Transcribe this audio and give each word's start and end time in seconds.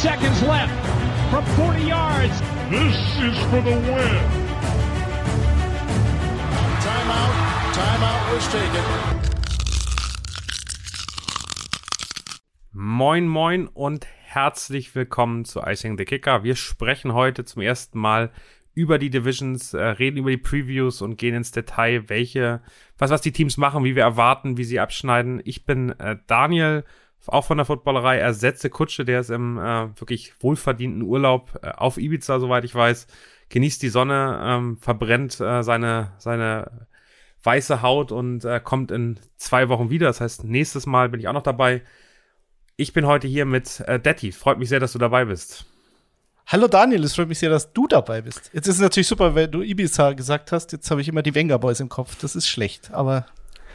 seconds 0.00 0.42
left 0.44 0.72
from 1.30 1.44
40 1.56 1.82
yards. 1.82 2.32
This 2.70 2.96
is 3.20 3.36
for 3.50 3.60
the 3.60 3.76
win. 3.76 4.22
Timeout. 6.80 7.34
Timeout 7.74 8.32
was 8.32 8.48
taken. 8.48 8.84
Moin, 12.72 13.28
moin 13.28 13.66
und 13.66 14.06
herzlich 14.24 14.94
willkommen 14.94 15.44
zu 15.44 15.60
Icing 15.60 15.98
the 15.98 16.06
Kicker. 16.06 16.44
Wir 16.44 16.56
sprechen 16.56 17.12
heute 17.12 17.44
zum 17.44 17.60
ersten 17.60 17.98
Mal 17.98 18.30
über 18.72 18.98
die 18.98 19.10
Divisions, 19.10 19.74
äh, 19.74 19.82
reden 19.82 20.16
über 20.16 20.30
die 20.30 20.38
Previews 20.38 21.02
und 21.02 21.18
gehen 21.18 21.34
ins 21.34 21.50
Detail, 21.50 22.08
welche, 22.08 22.62
was, 22.96 23.10
was 23.10 23.20
die 23.20 23.32
Teams 23.32 23.58
machen, 23.58 23.84
wie 23.84 23.96
wir 23.96 24.04
erwarten, 24.04 24.56
wie 24.56 24.64
sie 24.64 24.80
abschneiden. 24.80 25.42
Ich 25.44 25.66
bin 25.66 25.90
äh, 25.98 26.16
Daniel, 26.26 26.84
auch 27.26 27.44
von 27.44 27.58
der 27.58 27.66
Footballerei, 27.66 28.18
ersetze 28.18 28.70
Kutsche, 28.70 29.04
der 29.04 29.20
ist 29.20 29.30
im 29.30 29.58
äh, 29.58 29.88
wirklich 30.00 30.32
wohlverdienten 30.40 31.02
Urlaub 31.02 31.58
äh, 31.62 31.70
auf 31.70 31.98
Ibiza, 31.98 32.40
soweit 32.40 32.64
ich 32.64 32.74
weiß, 32.74 33.06
genießt 33.50 33.82
die 33.82 33.88
Sonne, 33.88 34.40
ähm, 34.42 34.76
verbrennt 34.78 35.40
äh, 35.40 35.62
seine, 35.62 36.12
seine 36.18 36.86
weiße 37.42 37.82
Haut 37.82 38.12
und 38.12 38.44
äh, 38.44 38.60
kommt 38.62 38.90
in 38.90 39.18
zwei 39.36 39.68
Wochen 39.68 39.90
wieder. 39.90 40.06
Das 40.06 40.20
heißt, 40.20 40.44
nächstes 40.44 40.86
Mal 40.86 41.08
bin 41.08 41.20
ich 41.20 41.28
auch 41.28 41.32
noch 41.32 41.42
dabei. 41.42 41.82
Ich 42.76 42.92
bin 42.92 43.06
heute 43.06 43.28
hier 43.28 43.44
mit 43.44 43.80
äh, 43.80 43.98
Detti. 44.00 44.32
Freut 44.32 44.58
mich 44.58 44.68
sehr, 44.68 44.80
dass 44.80 44.92
du 44.92 44.98
dabei 44.98 45.26
bist. 45.26 45.66
Hallo 46.46 46.66
Daniel, 46.66 47.04
es 47.04 47.14
freut 47.14 47.28
mich 47.28 47.38
sehr, 47.38 47.50
dass 47.50 47.72
du 47.72 47.86
dabei 47.86 48.22
bist. 48.22 48.50
Jetzt 48.52 48.66
ist 48.66 48.76
es 48.76 48.80
natürlich 48.80 49.06
super, 49.06 49.34
weil 49.34 49.46
du 49.46 49.62
Ibiza 49.62 50.14
gesagt 50.14 50.52
hast. 50.52 50.72
Jetzt 50.72 50.90
habe 50.90 51.00
ich 51.00 51.08
immer 51.08 51.22
die 51.22 51.34
Venga 51.34 51.58
Boys 51.58 51.80
im 51.80 51.88
Kopf. 51.88 52.16
Das 52.20 52.34
ist 52.34 52.48
schlecht, 52.48 52.90
aber 52.92 53.26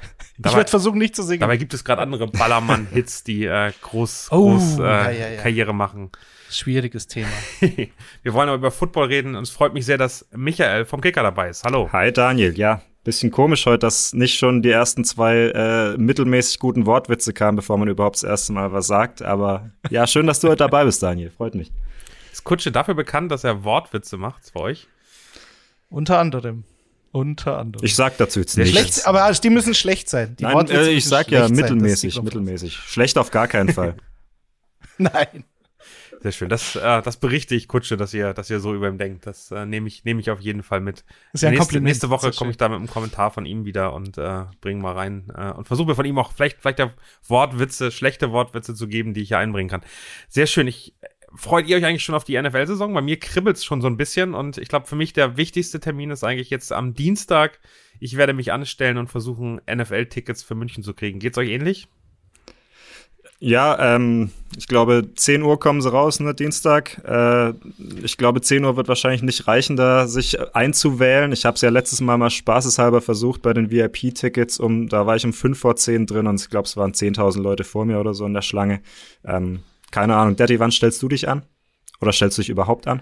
dabei, 0.38 0.50
ich 0.52 0.58
werde 0.58 0.70
versuchen, 0.70 0.98
nicht 0.98 1.16
zu 1.16 1.24
singen. 1.24 1.42
Dabei 1.42 1.58
gibt 1.58 1.74
es 1.74 1.84
gerade 1.84 2.02
andere 2.02 2.28
Ballermann-Hits, 2.28 3.24
die 3.24 3.46
äh, 3.46 3.72
groß, 3.82 4.30
oh, 4.32 4.52
groß 4.52 4.80
äh, 4.80 4.82
ja, 4.82 5.10
ja, 5.12 5.30
ja. 5.30 5.42
Karriere 5.42 5.74
machen. 5.74 6.12
Schwieriges 6.50 7.08
Thema. 7.08 7.30
Wir 7.60 8.34
wollen 8.34 8.50
aber 8.50 8.58
über 8.58 8.72
Football 8.72 9.08
reden 9.08 9.36
und 9.36 9.44
es 9.44 9.50
freut 9.50 9.74
mich 9.74 9.86
sehr, 9.86 9.98
dass 9.98 10.28
Michael 10.32 10.86
vom 10.86 11.02
Kicker 11.02 11.24
dabei 11.24 11.50
ist. 11.50 11.64
Hallo. 11.64 11.90
Hi 11.92 12.12
Daniel, 12.12 12.58
ja. 12.58 12.82
Bisschen 13.04 13.30
komisch 13.30 13.68
heute, 13.68 13.80
dass 13.80 14.14
nicht 14.14 14.36
schon 14.36 14.64
die 14.64 14.72
ersten 14.72 15.04
zwei 15.04 15.52
äh, 15.54 15.96
mittelmäßig 15.98 16.58
guten 16.58 16.88
Wortwitze 16.88 17.34
kamen, 17.34 17.56
bevor 17.56 17.78
man 17.78 17.88
überhaupt 17.88 18.16
das 18.16 18.24
erste 18.24 18.54
Mal 18.54 18.72
was 18.72 18.88
sagt. 18.88 19.22
Aber 19.22 19.70
ja, 19.92 20.08
schön, 20.08 20.26
dass 20.26 20.40
du 20.40 20.48
heute 20.48 20.58
dabei 20.58 20.86
bist, 20.86 21.04
Daniel. 21.04 21.30
Freut 21.30 21.54
mich. 21.54 21.72
Ist 22.32 22.44
Kutsche 22.44 22.72
dafür 22.72 22.96
bekannt, 22.96 23.32
dass 23.32 23.44
er 23.44 23.64
Wortwitze 23.64 24.18
macht 24.18 24.50
für 24.52 24.60
euch? 24.60 24.88
Unter 25.90 26.20
anderem. 26.20 26.64
Unter 27.16 27.60
anderem. 27.60 27.86
Ich 27.86 27.96
sag 27.96 28.18
dazu 28.18 28.42
jetzt 28.42 28.58
nichts. 28.58 28.78
Schlecht, 28.78 29.08
aber 29.08 29.32
die 29.32 29.50
müssen 29.50 29.74
schlecht 29.74 30.10
sein. 30.10 30.36
Die 30.36 30.44
Nein, 30.44 30.68
äh, 30.68 30.90
ich 30.90 31.06
sag 31.06 31.32
ja 31.32 31.48
mittelmäßig, 31.48 32.16
sein, 32.16 32.26
mittelmäßig. 32.26 32.76
Schlecht 32.76 33.18
auf 33.18 33.32
gar 33.32 33.48
keinen 33.48 33.72
Fall. 33.72 33.96
Nein. 34.98 35.46
Sehr 36.20 36.32
schön. 36.34 36.50
Das, 36.50 36.76
äh, 36.76 37.02
das 37.02 37.16
berichte 37.16 37.56
ich 37.56 37.70
Kutsche, 37.70 37.96
dass 37.96 38.14
ihr, 38.14 38.34
dass 38.34 38.50
ihr 38.50 38.60
so 38.60 38.76
über 38.76 38.90
ihm 38.90 38.98
denkt. 38.98 39.28
Das 39.28 39.50
äh, 39.52 39.66
nehme 39.66 39.88
ich, 39.88 40.04
nehme 40.04 40.20
ich 40.20 40.30
auf 40.30 40.42
jeden 40.42 40.62
Fall 40.62 40.82
mit. 40.82 41.06
Das 41.32 41.36
ist 41.36 41.42
ja 41.44 41.50
ein 41.50 41.56
nächste, 41.56 41.80
nächste 41.80 42.10
Woche 42.10 42.32
komme 42.32 42.52
ich 42.52 42.58
da 42.58 42.68
mit 42.68 42.80
einem 42.80 42.88
Kommentar 42.88 43.32
von 43.32 43.46
ihm 43.46 43.64
wieder 43.64 43.94
und 43.94 44.18
äh, 44.18 44.44
bringe 44.60 44.82
mal 44.82 44.94
rein 44.94 45.32
äh, 45.38 45.52
und 45.52 45.70
versuche 45.70 45.96
von 45.96 46.04
ihm 46.04 46.18
auch 46.18 46.34
vielleicht, 46.34 46.60
vielleicht 46.60 46.80
ja 46.80 46.92
Wortwitze, 47.28 47.92
schlechte 47.92 48.32
Wortwitze 48.32 48.76
zu 48.76 48.90
geben, 48.90 49.14
die 49.14 49.22
ich 49.22 49.30
hier 49.30 49.38
einbringen 49.38 49.70
kann. 49.70 49.84
Sehr 50.28 50.48
schön. 50.48 50.68
Ich 50.68 50.96
freut 51.36 51.68
ihr 51.68 51.78
euch 51.78 51.86
eigentlich 51.86 52.04
schon 52.04 52.16
auf 52.16 52.24
die 52.24 52.42
NFL-Saison? 52.42 52.94
Bei 52.94 53.02
mir 53.02 53.20
kribbelt 53.20 53.58
es 53.58 53.66
schon 53.66 53.82
so 53.82 53.88
ein 53.88 53.98
bisschen 53.98 54.34
und 54.34 54.58
ich 54.58 54.68
glaube, 54.68 54.88
für 54.88 54.96
mich 54.96 55.14
der 55.14 55.38
wichtigste 55.38 55.80
Termin 55.80 56.12
ist 56.12 56.24
eigentlich 56.24 56.50
jetzt 56.50 56.72
am 56.72 56.94
Dienstag. 56.94 57.60
Ich 58.00 58.18
werde 58.18 58.34
mich 58.34 58.52
anstellen 58.52 58.98
und 58.98 59.10
versuchen, 59.10 59.62
NFL-Tickets 59.72 60.44
für 60.44 60.56
München 60.56 60.84
zu 60.84 60.94
kriegen. 60.94 61.20
Geht's 61.20 61.38
euch 61.38 61.50
ähnlich? 61.50 61.88
Ja, 63.40 63.96
ähm, 63.96 64.32
ich 64.58 64.68
glaube, 64.68 65.10
10 65.14 65.44
Uhr 65.44 65.60
kommen 65.60 65.82
sie 65.82 65.92
raus, 65.92 66.22
ne, 66.22 66.34
Dienstag. 66.34 67.02
Äh, 67.06 67.54
ich 68.02 68.18
glaube, 68.18 68.42
10 68.42 68.64
Uhr 68.64 68.78
wird 68.78 68.88
wahrscheinlich 68.88 69.24
nicht 69.24 69.48
reichen, 69.48 69.76
da 69.76 70.08
sich 70.08 70.40
einzuwählen. 70.56 71.32
Ich 71.34 71.46
habe 71.46 71.56
es 71.56 71.62
ja 71.62 71.70
letztes 71.70 72.00
Mal 72.00 72.18
mal 72.18 72.30
spaßeshalber 72.30 73.02
versucht 73.02 73.42
bei 73.42 73.54
den 73.54 73.70
VIP-Tickets. 73.70 74.60
Um, 74.60 74.88
da 74.88 75.06
war 75.06 75.18
ich 75.18 75.26
um 75.26 75.34
5 75.34 75.60
vor 75.60 75.76
10 75.76 76.06
drin 76.06 76.28
und 76.28 76.40
ich 76.40 76.50
glaube, 76.50 76.66
es 76.66 76.78
waren 76.78 76.94
10.000 76.94 77.42
Leute 77.42 77.66
vor 77.66 77.86
mir 77.86 78.00
oder 78.00 78.14
so 78.14 78.26
in 78.26 78.34
der 78.34 78.42
Schlange. 78.42 78.82
Ähm, 79.26 79.60
keine 79.96 80.18
Ahnung. 80.18 80.36
Daddy, 80.36 80.60
wann 80.60 80.72
stellst 80.72 81.02
du 81.02 81.08
dich 81.08 81.30
an? 81.30 81.44
Oder 82.02 82.12
stellst 82.12 82.38
du 82.38 82.42
dich 82.42 82.50
überhaupt 82.50 82.86
an? 82.86 83.02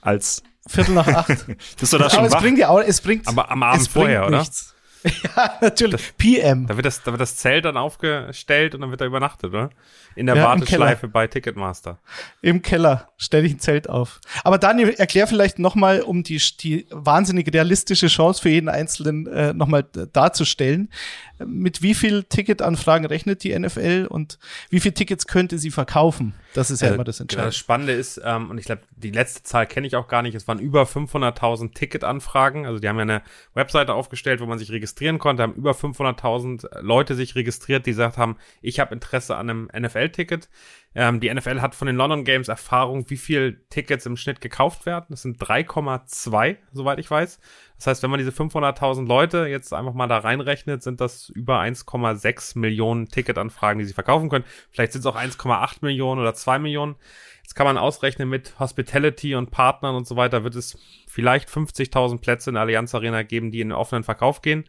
Als 0.00 0.44
Viertel 0.68 0.94
nach 0.94 1.08
acht. 1.08 1.46
Bist 1.80 1.92
du 1.92 1.98
da 1.98 2.08
schon 2.08 2.20
Aber 2.20 2.30
wach? 2.30 2.36
es 2.36 2.42
bringt 2.42 2.58
ja 2.58 2.68
auch, 2.68 2.80
es 2.80 3.00
bringt. 3.00 3.26
Aber 3.26 3.50
am 3.50 3.64
Abend 3.64 3.88
vorher, 3.88 4.24
oder? 4.24 4.38
Nichts. 4.38 4.72
ja, 5.02 5.58
natürlich. 5.60 6.00
Das, 6.00 6.12
PM. 6.16 6.68
Da 6.68 6.76
wird, 6.76 6.86
das, 6.86 7.02
da 7.02 7.10
wird 7.10 7.20
das 7.20 7.34
Zelt 7.36 7.64
dann 7.64 7.76
aufgestellt 7.76 8.76
und 8.76 8.82
dann 8.82 8.90
wird 8.90 9.00
da 9.00 9.06
übernachtet, 9.06 9.50
oder? 9.50 9.70
In 10.18 10.26
der 10.26 10.34
ja, 10.34 10.44
Warteschleife 10.46 11.06
bei 11.06 11.28
Ticketmaster. 11.28 12.00
Im 12.42 12.60
Keller 12.60 13.08
stelle 13.18 13.46
ich 13.46 13.52
ein 13.52 13.60
Zelt 13.60 13.88
auf. 13.88 14.20
Aber 14.42 14.58
Daniel, 14.58 14.90
erklär 14.90 15.28
vielleicht 15.28 15.60
nochmal, 15.60 16.00
um 16.00 16.24
die, 16.24 16.42
die 16.60 16.86
wahnsinnig 16.90 17.54
realistische 17.54 18.08
Chance 18.08 18.42
für 18.42 18.48
jeden 18.48 18.68
Einzelnen 18.68 19.28
äh, 19.28 19.52
nochmal 19.52 19.84
darzustellen. 20.12 20.90
Mit 21.38 21.82
wie 21.82 21.94
viel 21.94 22.24
Ticketanfragen 22.24 23.06
rechnet 23.06 23.44
die 23.44 23.56
NFL 23.56 24.08
und 24.10 24.40
wie 24.70 24.80
viele 24.80 24.94
Tickets 24.94 25.28
könnte 25.28 25.56
sie 25.56 25.70
verkaufen? 25.70 26.34
Das 26.54 26.72
ist 26.72 26.82
ja 26.82 26.88
äh, 26.88 26.94
immer 26.94 27.04
das 27.04 27.20
Entscheidende. 27.20 27.50
Das 27.50 27.56
Spannende 27.56 27.92
ist, 27.92 28.20
ähm, 28.24 28.50
und 28.50 28.58
ich 28.58 28.64
glaube, 28.64 28.82
die 28.96 29.12
letzte 29.12 29.44
Zahl 29.44 29.68
kenne 29.68 29.86
ich 29.86 29.94
auch 29.94 30.08
gar 30.08 30.22
nicht, 30.22 30.34
es 30.34 30.48
waren 30.48 30.58
über 30.58 30.82
500.000 30.82 31.74
Ticketanfragen. 31.74 32.66
Also 32.66 32.80
die 32.80 32.88
haben 32.88 32.96
ja 32.96 33.02
eine 33.02 33.22
Webseite 33.54 33.94
aufgestellt, 33.94 34.40
wo 34.40 34.46
man 34.46 34.58
sich 34.58 34.72
registrieren 34.72 35.20
konnte, 35.20 35.44
haben 35.44 35.54
über 35.54 35.72
500.000 35.72 36.80
Leute 36.80 37.14
sich 37.14 37.36
registriert, 37.36 37.86
die 37.86 37.92
gesagt 37.92 38.18
haben, 38.18 38.36
ich 38.62 38.80
habe 38.80 38.92
Interesse 38.92 39.36
an 39.36 39.48
einem 39.48 39.70
NFL-Ticket. 40.08 40.48
Ähm, 40.94 41.20
die 41.20 41.32
NFL 41.32 41.60
hat 41.60 41.74
von 41.74 41.86
den 41.86 41.96
London 41.96 42.24
Games 42.24 42.48
Erfahrung, 42.48 43.08
wie 43.08 43.16
viel 43.16 43.64
Tickets 43.70 44.06
im 44.06 44.16
Schnitt 44.16 44.40
gekauft 44.40 44.86
werden. 44.86 45.06
Das 45.10 45.22
sind 45.22 45.40
3,2, 45.40 46.56
soweit 46.72 46.98
ich 46.98 47.10
weiß. 47.10 47.38
Das 47.76 47.86
heißt, 47.86 48.02
wenn 48.02 48.10
man 48.10 48.18
diese 48.18 48.30
500.000 48.30 49.06
Leute 49.06 49.46
jetzt 49.46 49.72
einfach 49.72 49.92
mal 49.92 50.08
da 50.08 50.18
reinrechnet, 50.18 50.82
sind 50.82 51.00
das 51.00 51.28
über 51.28 51.60
1,6 51.60 52.58
Millionen 52.58 53.08
Ticketanfragen, 53.08 53.78
die 53.78 53.84
sie 53.84 53.94
verkaufen 53.94 54.28
können. 54.28 54.44
Vielleicht 54.70 54.92
sind 54.92 55.00
es 55.00 55.06
auch 55.06 55.16
1,8 55.16 55.78
Millionen 55.82 56.20
oder 56.20 56.34
2 56.34 56.58
Millionen. 56.58 56.96
Jetzt 57.42 57.54
kann 57.54 57.66
man 57.66 57.78
ausrechnen 57.78 58.28
mit 58.28 58.58
Hospitality 58.58 59.34
und 59.34 59.50
Partnern 59.50 59.94
und 59.94 60.06
so 60.06 60.16
weiter, 60.16 60.42
wird 60.42 60.54
es 60.54 60.78
vielleicht 61.06 61.48
50.000 61.48 62.20
Plätze 62.20 62.50
in 62.50 62.54
der 62.54 62.62
Allianz 62.62 62.94
Arena 62.94 63.22
geben, 63.22 63.50
die 63.50 63.60
in 63.60 63.68
den 63.68 63.76
offenen 63.76 64.04
Verkauf 64.04 64.42
gehen. 64.42 64.64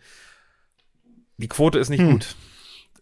Die 1.37 1.47
Quote 1.47 1.79
ist 1.79 1.89
nicht 1.89 2.01
hm. 2.01 2.11
gut 2.11 2.35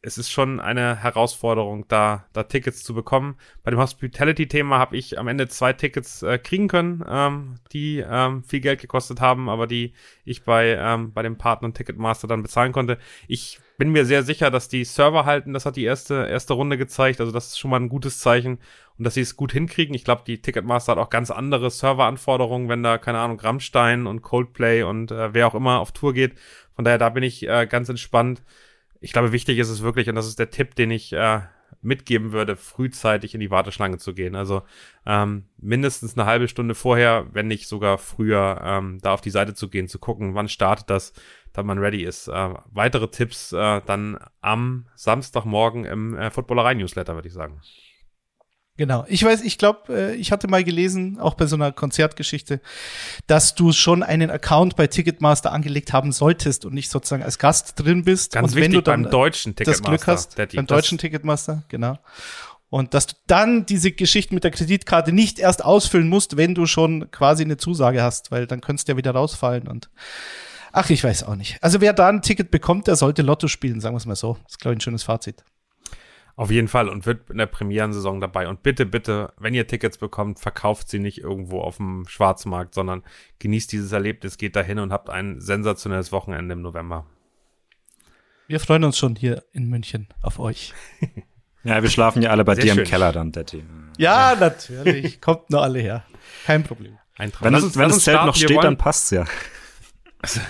es 0.07 0.17
ist 0.17 0.31
schon 0.31 0.61
eine 0.61 0.95
Herausforderung, 0.95 1.85
da, 1.89 2.25
da 2.31 2.43
Tickets 2.43 2.81
zu 2.81 2.93
bekommen. 2.93 3.35
Bei 3.63 3.71
dem 3.71 3.79
Hospitality-Thema 3.81 4.79
habe 4.79 4.95
ich 4.95 5.19
am 5.19 5.27
Ende 5.27 5.49
zwei 5.49 5.73
Tickets 5.73 6.23
äh, 6.23 6.37
kriegen 6.37 6.69
können, 6.69 7.03
ähm, 7.05 7.55
die 7.73 8.05
ähm, 8.09 8.41
viel 8.45 8.61
Geld 8.61 8.79
gekostet 8.79 9.19
haben, 9.19 9.49
aber 9.49 9.67
die 9.67 9.91
ich 10.23 10.45
bei, 10.45 10.77
ähm, 10.79 11.11
bei 11.11 11.23
dem 11.23 11.37
Partner 11.37 11.73
Ticketmaster 11.73 12.25
dann 12.25 12.41
bezahlen 12.41 12.71
konnte. 12.71 12.99
Ich 13.27 13.59
bin 13.77 13.91
mir 13.91 14.05
sehr 14.05 14.23
sicher, 14.23 14.49
dass 14.49 14.69
die 14.69 14.85
Server 14.85 15.25
halten. 15.25 15.51
Das 15.51 15.65
hat 15.65 15.75
die 15.75 15.83
erste, 15.83 16.25
erste 16.29 16.53
Runde 16.53 16.77
gezeigt. 16.77 17.19
Also 17.19 17.33
das 17.33 17.47
ist 17.47 17.59
schon 17.59 17.71
mal 17.71 17.79
ein 17.81 17.89
gutes 17.89 18.19
Zeichen 18.19 18.59
und 18.97 19.03
dass 19.03 19.15
sie 19.15 19.21
es 19.21 19.35
gut 19.35 19.51
hinkriegen. 19.51 19.93
Ich 19.93 20.05
glaube, 20.05 20.21
die 20.25 20.41
Ticketmaster 20.41 20.93
hat 20.93 20.99
auch 20.99 21.09
ganz 21.09 21.31
andere 21.31 21.69
Serveranforderungen, 21.69 22.69
wenn 22.69 22.81
da, 22.81 22.97
keine 22.97 23.19
Ahnung, 23.19 23.41
Rammstein 23.41 24.07
und 24.07 24.21
Coldplay 24.21 24.83
und 24.83 25.11
äh, 25.11 25.33
wer 25.33 25.47
auch 25.47 25.55
immer 25.55 25.81
auf 25.81 25.91
Tour 25.91 26.13
geht. 26.13 26.35
Von 26.77 26.85
daher, 26.85 26.97
da 26.97 27.09
bin 27.09 27.23
ich 27.23 27.45
äh, 27.45 27.67
ganz 27.67 27.89
entspannt 27.89 28.41
ich 28.99 29.13
glaube, 29.13 29.31
wichtig 29.31 29.57
ist 29.57 29.69
es 29.69 29.81
wirklich, 29.81 30.09
und 30.09 30.15
das 30.15 30.27
ist 30.27 30.39
der 30.39 30.49
Tipp, 30.49 30.75
den 30.75 30.91
ich 30.91 31.13
äh, 31.13 31.41
mitgeben 31.81 32.31
würde, 32.31 32.55
frühzeitig 32.55 33.33
in 33.33 33.39
die 33.39 33.51
Warteschlange 33.51 33.97
zu 33.97 34.13
gehen. 34.13 34.35
Also 34.35 34.63
ähm, 35.05 35.45
mindestens 35.57 36.17
eine 36.17 36.25
halbe 36.25 36.47
Stunde 36.47 36.75
vorher, 36.75 37.27
wenn 37.33 37.47
nicht 37.47 37.67
sogar 37.67 37.97
früher, 37.97 38.61
ähm, 38.63 38.99
da 39.01 39.13
auf 39.13 39.21
die 39.21 39.29
Seite 39.29 39.53
zu 39.53 39.69
gehen, 39.69 39.87
zu 39.87 39.99
gucken, 39.99 40.35
wann 40.35 40.49
startet 40.49 40.89
das, 40.89 41.13
damit 41.53 41.67
man 41.67 41.79
ready 41.79 42.03
ist. 42.03 42.27
Äh, 42.27 42.53
weitere 42.71 43.09
Tipps 43.09 43.51
äh, 43.53 43.81
dann 43.85 44.17
am 44.41 44.87
Samstagmorgen 44.95 45.85
im 45.85 46.17
äh, 46.17 46.31
Footballerei-Newsletter, 46.31 47.15
würde 47.15 47.27
ich 47.27 47.33
sagen. 47.33 47.61
Genau. 48.77 49.05
Ich 49.07 49.23
weiß, 49.23 49.41
ich 49.41 49.57
glaube, 49.57 50.11
äh, 50.11 50.15
ich 50.15 50.31
hatte 50.31 50.47
mal 50.47 50.63
gelesen, 50.63 51.19
auch 51.19 51.33
bei 51.33 51.47
so 51.47 51.55
einer 51.55 51.71
Konzertgeschichte, 51.71 52.61
dass 53.25 53.55
du 53.55 53.73
schon 53.73 54.03
einen 54.03 54.29
Account 54.29 54.75
bei 54.75 54.85
Ticketmaster 54.85 55.51
angelegt 55.51 55.93
haben 55.93 56.11
solltest 56.11 56.63
und 56.63 56.75
nicht 56.75 56.91
sozusagen 56.91 57.23
als 57.23 57.39
Gast 57.39 57.73
drin 57.79 58.03
bist. 58.03 58.33
Ganz 58.33 58.51
und 58.51 58.55
wichtig, 58.55 58.71
wenn 58.71 58.75
du 58.75 58.81
dann 58.81 59.01
beim 59.03 59.11
deutschen 59.11 59.55
Ticketmaster. 59.55 59.81
Das 59.81 59.89
Glück 59.89 60.07
hast, 60.07 60.39
Daddy, 60.39 60.55
beim 60.57 60.67
deutschen 60.67 60.99
Ticketmaster, 60.99 61.63
genau. 61.69 61.97
Und 62.69 62.93
dass 62.93 63.07
du 63.07 63.15
dann 63.25 63.65
diese 63.65 63.91
Geschichte 63.91 64.35
mit 64.35 64.43
der 64.43 64.51
Kreditkarte 64.51 65.11
nicht 65.11 65.39
erst 65.39 65.63
ausfüllen 65.63 66.09
musst, 66.09 66.37
wenn 66.37 66.53
du 66.53 66.67
schon 66.67 67.09
quasi 67.11 67.43
eine 67.43 67.57
Zusage 67.57 68.03
hast, 68.03 68.29
weil 68.29 68.45
dann 68.45 68.61
könntest 68.61 68.87
du 68.87 68.91
ja 68.91 68.97
wieder 68.97 69.11
rausfallen 69.11 69.67
und 69.67 69.89
ach, 70.71 70.89
ich 70.91 71.03
weiß 71.03 71.23
auch 71.23 71.35
nicht. 71.35 71.57
Also 71.63 71.81
wer 71.81 71.93
da 71.93 72.09
ein 72.09 72.21
Ticket 72.21 72.51
bekommt, 72.51 72.87
der 72.87 72.95
sollte 72.95 73.23
Lotto 73.23 73.47
spielen, 73.47 73.79
sagen 73.79 73.95
wir 73.95 73.99
es 73.99 74.05
mal 74.05 74.15
so. 74.15 74.37
Das 74.43 74.53
ist, 74.53 74.59
glaube 74.59 74.73
ich, 74.73 74.77
ein 74.77 74.81
schönes 74.81 75.03
Fazit. 75.03 75.43
Auf 76.37 76.51
jeden 76.51 76.67
Fall 76.67 76.87
und 76.87 77.07
wird 77.07 77.31
in 77.31 77.39
der 77.39 77.47
Premierensaison 77.47 78.21
dabei. 78.21 78.47
Und 78.47 78.61
bitte, 78.61 78.85
bitte, 78.85 79.33
wenn 79.39 79.55
ihr 79.55 79.65
Tickets 79.65 79.97
bekommt, 79.97 80.39
verkauft 80.39 80.87
sie 80.87 80.99
nicht 80.99 81.17
irgendwo 81.17 81.61
auf 81.61 81.77
dem 81.77 82.05
Schwarzmarkt, 82.07 82.75
sondern 82.75 83.01
genießt 83.39 83.71
dieses 83.71 83.91
Erlebnis, 83.91 84.37
geht 84.37 84.55
dahin 84.55 84.77
und 84.77 84.93
habt 84.93 85.09
ein 85.09 85.41
sensationelles 85.41 86.11
Wochenende 86.11 86.53
im 86.53 86.61
November. 86.61 87.07
Wir 88.45 88.59
freuen 88.59 88.83
uns 88.83 88.99
schon 88.99 89.15
hier 89.15 89.45
in 89.51 89.67
München 89.67 90.09
auf 90.21 90.37
euch. 90.37 90.75
ja, 91.63 91.81
wir 91.81 91.89
schlafen 91.89 92.21
ja 92.21 92.29
alle 92.29 92.45
bei 92.45 92.53
Sehr 92.53 92.65
dir 92.65 92.73
schön. 92.73 92.83
im 92.83 92.89
Keller 92.89 93.11
dann, 93.11 93.31
Daddy. 93.31 93.65
Ja, 93.97 94.35
natürlich. 94.39 95.19
Kommt 95.21 95.49
nur 95.49 95.63
alle 95.63 95.79
her. 95.79 96.05
Kein 96.45 96.61
Problem. 96.63 96.99
Wenn, 97.17 97.31
das, 97.53 97.75
wenn 97.75 97.89
das 97.89 98.03
Zelt 98.03 98.23
noch 98.25 98.35
steht, 98.35 98.63
dann 98.63 98.77
passt's 98.77 99.09
ja. 99.09 99.25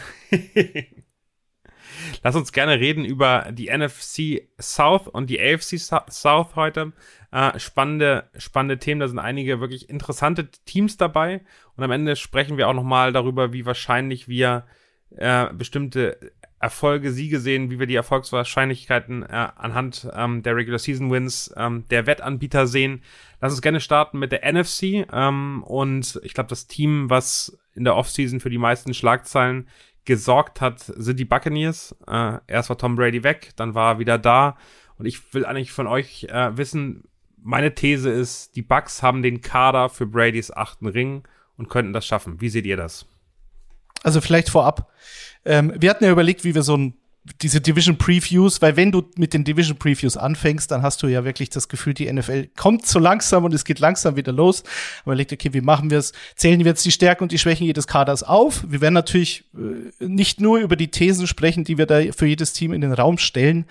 Lass 2.23 2.35
uns 2.35 2.51
gerne 2.51 2.79
reden 2.79 3.05
über 3.05 3.47
die 3.51 3.69
NFC 3.75 4.47
South 4.59 5.07
und 5.07 5.29
die 5.29 5.39
AFC 5.39 5.77
South 5.79 6.55
heute. 6.55 6.93
Äh, 7.31 7.59
spannende, 7.59 8.29
spannende 8.37 8.79
Themen. 8.79 8.99
Da 8.99 9.07
sind 9.07 9.19
einige 9.19 9.59
wirklich 9.59 9.89
interessante 9.89 10.49
Teams 10.65 10.97
dabei. 10.97 11.41
Und 11.75 11.83
am 11.83 11.91
Ende 11.91 12.15
sprechen 12.15 12.57
wir 12.57 12.67
auch 12.67 12.73
nochmal 12.73 13.13
darüber, 13.13 13.53
wie 13.53 13.65
wahrscheinlich 13.65 14.27
wir 14.27 14.65
äh, 15.15 15.53
bestimmte 15.53 16.17
Erfolge, 16.59 17.11
Siege 17.11 17.39
sehen, 17.39 17.69
wie 17.69 17.79
wir 17.79 17.85
die 17.85 17.95
Erfolgswahrscheinlichkeiten 17.95 19.23
äh, 19.23 19.49
anhand 19.55 20.09
ähm, 20.15 20.41
der 20.41 20.55
Regular 20.55 20.79
Season 20.79 21.11
Wins 21.11 21.53
ähm, 21.55 21.85
der 21.89 22.07
Wettanbieter 22.07 22.65
sehen. 22.65 23.03
Lass 23.39 23.53
uns 23.53 23.61
gerne 23.61 23.79
starten 23.79 24.17
mit 24.17 24.31
der 24.31 24.51
NFC. 24.51 25.05
Ähm, 25.11 25.63
und 25.63 26.19
ich 26.23 26.33
glaube, 26.33 26.49
das 26.49 26.65
Team, 26.65 27.09
was 27.11 27.57
in 27.75 27.83
der 27.83 27.95
Offseason 27.95 28.39
für 28.39 28.49
die 28.49 28.57
meisten 28.57 28.95
Schlagzeilen 28.95 29.67
gesorgt 30.07 30.61
hat, 30.61 30.79
sind 30.79 31.19
die 31.19 31.25
Buccaneers. 31.25 31.95
Äh, 32.07 32.39
erst 32.47 32.69
war 32.69 32.77
Tom 32.77 32.95
Brady 32.95 33.23
weg, 33.23 33.51
dann 33.57 33.75
war 33.75 33.93
er 33.93 33.99
wieder 33.99 34.17
da. 34.17 34.57
Und 34.97 35.05
ich 35.05 35.33
will 35.33 35.45
eigentlich 35.45 35.71
von 35.71 35.85
euch 35.85 36.23
äh, 36.29 36.57
wissen, 36.57 37.03
meine 37.43 37.75
These 37.75 38.09
ist, 38.09 38.55
die 38.55 38.63
Bucks 38.63 39.03
haben 39.03 39.21
den 39.21 39.41
Kader 39.41 39.89
für 39.89 40.07
Bradys 40.07 40.49
achten 40.49 40.87
Ring 40.87 41.27
und 41.57 41.69
könnten 41.69 41.93
das 41.93 42.05
schaffen. 42.05 42.41
Wie 42.41 42.49
seht 42.49 42.65
ihr 42.65 42.77
das? 42.77 43.05
Also 44.01 44.21
vielleicht 44.21 44.49
vorab. 44.49 44.91
Ähm, 45.45 45.73
wir 45.77 45.89
hatten 45.89 46.03
ja 46.03 46.11
überlegt, 46.11 46.43
wie 46.43 46.55
wir 46.55 46.63
so 46.63 46.77
ein 46.77 46.93
diese 47.41 47.61
Division 47.61 47.97
Previews, 47.97 48.61
weil 48.61 48.75
wenn 48.75 48.91
du 48.91 49.03
mit 49.17 49.33
den 49.33 49.43
Division 49.43 49.77
Previews 49.77 50.17
anfängst, 50.17 50.71
dann 50.71 50.81
hast 50.81 51.03
du 51.03 51.07
ja 51.07 51.23
wirklich 51.23 51.49
das 51.49 51.67
Gefühl, 51.67 51.93
die 51.93 52.11
NFL 52.11 52.47
kommt 52.55 52.85
so 52.85 52.99
langsam 52.99 53.43
und 53.43 53.53
es 53.53 53.65
geht 53.65 53.79
langsam 53.79 54.15
wieder 54.15 54.31
los. 54.31 54.63
Aber 55.03 55.15
legt, 55.15 55.33
okay, 55.33 55.53
wie 55.53 55.61
machen 55.61 55.89
wir 55.89 55.99
es? 55.99 56.13
Zählen 56.35 56.59
wir 56.59 56.67
jetzt 56.67 56.85
die 56.85 56.91
Stärken 56.91 57.23
und 57.23 57.31
die 57.31 57.39
Schwächen 57.39 57.65
jedes 57.65 57.87
Kaders 57.87 58.23
auf? 58.23 58.63
Wir 58.67 58.81
werden 58.81 58.93
natürlich 58.93 59.45
äh, 59.55 60.05
nicht 60.05 60.39
nur 60.39 60.59
über 60.59 60.75
die 60.75 60.89
Thesen 60.89 61.27
sprechen, 61.27 61.63
die 61.63 61.77
wir 61.77 61.85
da 61.85 62.01
für 62.15 62.25
jedes 62.25 62.53
Team 62.53 62.73
in 62.73 62.81
den 62.81 62.93
Raum 62.93 63.17
stellen, 63.17 63.65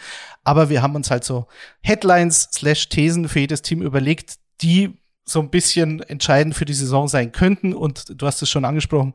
aber 0.45 0.69
wir 0.69 0.83
haben 0.83 0.95
uns 0.95 1.11
halt 1.11 1.25
so 1.25 1.47
Headlines 1.83 2.49
slash 2.53 2.89
Thesen 2.89 3.29
für 3.29 3.41
jedes 3.41 3.63
Team 3.63 3.83
überlegt, 3.83 4.37
die 4.63 4.95
so 5.25 5.41
ein 5.41 5.51
bisschen 5.51 6.01
entscheidend 6.03 6.55
für 6.55 6.65
die 6.65 6.73
Saison 6.73 7.09
sein 7.09 7.33
könnten. 7.33 7.75
Und 7.75 8.21
du 8.21 8.27
hast 8.27 8.41
es 8.43 8.49
schon 8.49 8.65
angesprochen. 8.65 9.15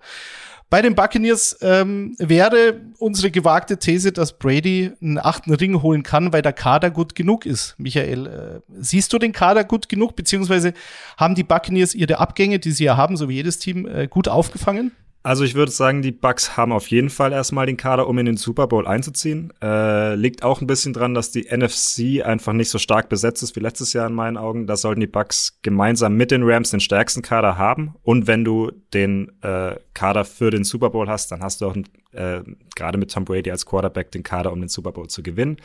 Bei 0.72 0.82
den 0.82 0.96
Buccaneers 0.96 1.58
ähm, 1.60 2.16
wäre 2.18 2.80
unsere 2.98 3.30
gewagte 3.30 3.78
These, 3.78 4.14
dass 4.14 4.40
Brady 4.40 4.94
einen 5.02 5.18
achten 5.18 5.54
Ring 5.54 5.82
holen 5.82 6.02
kann, 6.02 6.32
weil 6.32 6.42
der 6.42 6.54
Kader 6.54 6.92
gut 6.92 7.14
genug 7.14 7.46
ist. 7.46 7.76
Michael, 7.78 8.28
äh, 8.28 8.62
siehst 8.80 9.12
du 9.12 9.20
den 9.20 9.34
Kader 9.34 9.66
gut 9.66 9.90
genug, 9.90 10.16
beziehungsweise 10.16 10.74
haben 11.18 11.36
die 11.36 11.44
Buccaneers 11.44 11.94
ihre 11.94 12.20
Abgänge, 12.20 12.60
die 12.60 12.72
sie 12.72 12.86
ja 12.86 12.96
haben, 12.96 13.18
so 13.18 13.28
wie 13.28 13.34
jedes 13.34 13.60
Team, 13.60 13.86
äh, 13.86 14.08
gut 14.08 14.30
aufgefangen? 14.30 14.94
Also 15.24 15.44
ich 15.44 15.54
würde 15.54 15.72
sagen, 15.72 16.02
die 16.02 16.12
Bucks 16.12 16.58
haben 16.58 16.72
auf 16.72 16.88
jeden 16.88 17.12
Fall 17.12 17.32
erstmal 17.32 17.68
den 17.68 17.78
Kader, 17.78 18.08
um 18.08 18.18
in 18.18 18.26
den 18.26 18.38
Super 18.38 18.66
Bowl 18.66 18.88
einzuziehen. 18.88 19.54
Äh, 19.62 20.16
liegt 20.16 20.44
auch 20.44 20.62
ein 20.62 20.68
bisschen 20.68 20.94
dran, 20.94 21.14
dass 21.14 21.30
die 21.30 21.48
NFC 21.56 22.26
einfach 22.26 22.54
nicht 22.54 22.70
so 22.70 22.80
stark 22.80 23.08
besetzt 23.08 23.44
ist 23.44 23.56
wie 23.56 23.60
letztes 23.60 23.94
Jahr 23.94 24.08
in 24.08 24.16
meinen 24.16 24.36
Augen. 24.36 24.66
Da 24.66 24.76
sollten 24.76 25.00
die 25.00 25.08
Bucks 25.08 25.60
gemeinsam 25.62 26.16
mit 26.16 26.32
den 26.32 26.42
Rams 26.44 26.72
den 26.72 26.80
stärksten 26.80 27.22
Kader 27.22 27.56
haben. 27.60 27.94
Und 28.02 28.26
wenn 28.26 28.44
du 28.44 28.72
den 28.96 29.32
äh, 29.44 29.76
Kader 29.94 30.26
für 30.26 30.50
den 30.50 30.64
Super 30.64 30.90
Bowl 30.90 31.08
hast, 31.08 31.32
dann 31.32 31.44
hast 31.44 31.62
du 31.62 31.68
auch 31.68 31.76
äh, 32.14 32.42
gerade 32.76 32.98
mit 32.98 33.12
Tom 33.12 33.24
Brady 33.24 33.52
als 33.52 33.68
Quarterback 33.68 34.12
den 34.12 34.24
Kader, 34.24 34.52
um 34.52 34.60
den 34.60 34.70
Super 34.70 34.92
Bowl 34.92 35.08
zu 35.08 35.22
gewinnen. 35.22 35.58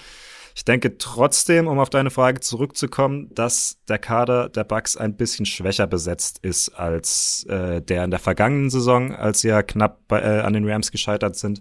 Ich 0.57 0.65
denke 0.65 0.97
trotzdem, 0.97 1.67
um 1.67 1.79
auf 1.79 1.91
deine 1.91 2.11
Frage 2.11 2.41
zurückzukommen, 2.41 3.29
dass 3.35 3.77
der 3.89 3.99
Kader 3.99 4.49
der 4.49 4.65
Bucks 4.65 4.97
ein 4.97 5.15
bisschen 5.15 5.45
schwächer 5.45 5.87
besetzt 5.87 6.39
ist 6.41 6.71
als 6.71 7.45
äh, 7.51 7.83
der 7.83 8.05
in 8.05 8.11
der 8.11 8.19
vergangenen 8.21 8.71
Saison, 8.71 9.15
als 9.15 9.43
sie 9.43 9.49
ja 9.49 9.63
knapp 9.63 10.09
bei, 10.09 10.19
äh, 10.19 10.41
an 10.41 10.55
den 10.55 10.67
Rams 10.67 10.91
gescheitert 10.91 11.37
sind. 11.37 11.61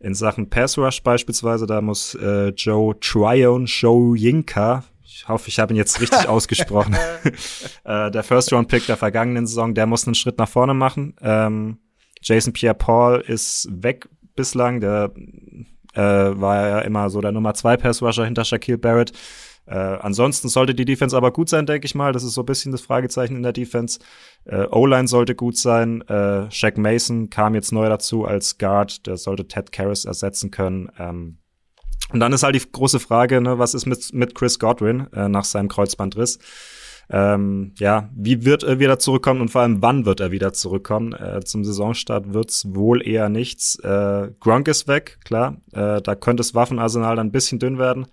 In 0.00 0.12
Sachen 0.12 0.50
Pass 0.50 0.76
Rush 0.76 1.02
beispielsweise, 1.02 1.66
da 1.66 1.80
muss 1.80 2.14
äh, 2.14 2.48
Joe 2.48 3.00
Tryon, 3.00 3.64
Joe 3.64 4.14
Yinka, 4.14 4.84
ich 5.02 5.26
hoffe, 5.26 5.48
ich 5.48 5.58
habe 5.58 5.72
ihn 5.72 5.78
jetzt 5.78 5.98
richtig 6.02 6.28
ausgesprochen, 6.28 6.94
äh, 7.84 8.10
der 8.10 8.22
First-Round-Pick 8.22 8.84
der 8.84 8.98
vergangenen 8.98 9.46
Saison, 9.46 9.72
der 9.72 9.86
muss 9.86 10.06
einen 10.06 10.14
Schritt 10.14 10.36
nach 10.36 10.48
vorne 10.50 10.74
machen. 10.74 11.16
Ähm, 11.22 11.78
Jason 12.20 12.52
Pierre-Paul 12.52 13.24
ist 13.26 13.66
weg 13.70 14.10
bislang, 14.34 14.80
der 14.80 15.14
äh, 15.96 16.00
war 16.40 16.56
er 16.56 16.68
ja 16.68 16.78
immer 16.80 17.10
so 17.10 17.20
der 17.20 17.32
Nummer 17.32 17.54
zwei 17.54 17.76
Pass-Rusher 17.76 18.24
hinter 18.24 18.44
Shaquille 18.44 18.78
Barrett. 18.78 19.12
Äh, 19.66 19.74
ansonsten 19.74 20.48
sollte 20.48 20.74
die 20.74 20.84
Defense 20.84 21.16
aber 21.16 21.32
gut 21.32 21.48
sein, 21.48 21.66
denke 21.66 21.86
ich 21.86 21.94
mal. 21.94 22.12
Das 22.12 22.22
ist 22.22 22.34
so 22.34 22.42
ein 22.42 22.46
bisschen 22.46 22.70
das 22.70 22.82
Fragezeichen 22.82 23.36
in 23.36 23.42
der 23.42 23.52
Defense. 23.52 23.98
Äh, 24.44 24.66
O-Line 24.70 25.08
sollte 25.08 25.34
gut 25.34 25.56
sein. 25.56 26.02
Äh, 26.02 26.50
Shaq 26.50 26.78
Mason 26.78 27.30
kam 27.30 27.54
jetzt 27.54 27.72
neu 27.72 27.88
dazu 27.88 28.24
als 28.24 28.58
Guard. 28.58 29.06
Der 29.06 29.16
sollte 29.16 29.48
Ted 29.48 29.72
Karras 29.72 30.04
ersetzen 30.04 30.52
können. 30.52 30.90
Ähm, 30.98 31.38
und 32.12 32.20
dann 32.20 32.32
ist 32.32 32.44
halt 32.44 32.54
die 32.54 32.62
große 32.70 33.00
Frage, 33.00 33.40
ne, 33.40 33.58
was 33.58 33.74
ist 33.74 33.86
mit, 33.86 34.12
mit 34.12 34.36
Chris 34.36 34.60
Godwin 34.60 35.08
äh, 35.12 35.28
nach 35.28 35.44
seinem 35.44 35.68
Kreuzbandriss? 35.68 36.38
Ähm, 37.08 37.72
ja, 37.78 38.10
wie 38.14 38.44
wird 38.44 38.64
er 38.64 38.78
wieder 38.78 38.98
zurückkommen 38.98 39.40
und 39.40 39.50
vor 39.50 39.62
allem 39.62 39.80
wann 39.80 40.06
wird 40.06 40.20
er 40.20 40.32
wieder 40.32 40.52
zurückkommen? 40.52 41.12
Äh, 41.12 41.40
zum 41.44 41.64
Saisonstart 41.64 42.34
wird's 42.34 42.74
wohl 42.74 43.06
eher 43.06 43.28
nichts. 43.28 43.78
Äh, 43.78 44.30
Gronk 44.40 44.66
ist 44.68 44.88
weg, 44.88 45.18
klar. 45.24 45.56
Äh, 45.72 46.02
da 46.02 46.14
könnte 46.14 46.40
das 46.40 46.54
Waffenarsenal 46.54 47.16
dann 47.16 47.28
ein 47.28 47.32
bisschen 47.32 47.58
dünn 47.58 47.78
werden. 47.78 48.06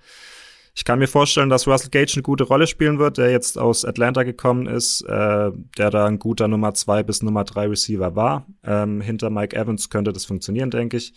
Ich 0.76 0.86
kann 0.86 0.98
mir 0.98 1.08
vorstellen, 1.08 1.50
dass 1.50 1.68
Russell 1.68 1.92
Gage 1.92 2.14
eine 2.16 2.24
gute 2.24 2.46
Rolle 2.46 2.66
spielen 2.66 2.98
wird, 2.98 3.20
der 3.20 3.30
jetzt 3.30 3.60
aus 3.60 3.86
Atlanta 3.86 4.24
gekommen 4.24 4.66
ist, 4.66 5.02
äh, 5.02 5.52
der 5.78 5.90
da 5.92 6.06
ein 6.06 6.18
guter 6.18 6.48
Nummer 6.48 6.74
zwei 6.74 7.04
bis 7.04 7.22
Nummer 7.22 7.44
drei 7.44 7.68
Receiver 7.68 8.16
war. 8.16 8.48
Ähm, 8.64 9.00
hinter 9.00 9.30
Mike 9.30 9.56
Evans 9.56 9.90
könnte 9.90 10.14
das 10.14 10.26
funktionieren, 10.26 10.72
denke 10.72 10.98
ich. 10.98 11.14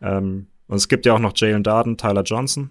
Ähm, 0.00 0.48
und 0.66 0.76
es 0.76 0.88
gibt 0.88 1.06
ja 1.06 1.14
auch 1.14 1.20
noch 1.20 1.32
Jalen 1.34 1.62
Darden, 1.62 1.96
Tyler 1.96 2.22
Johnson, 2.22 2.70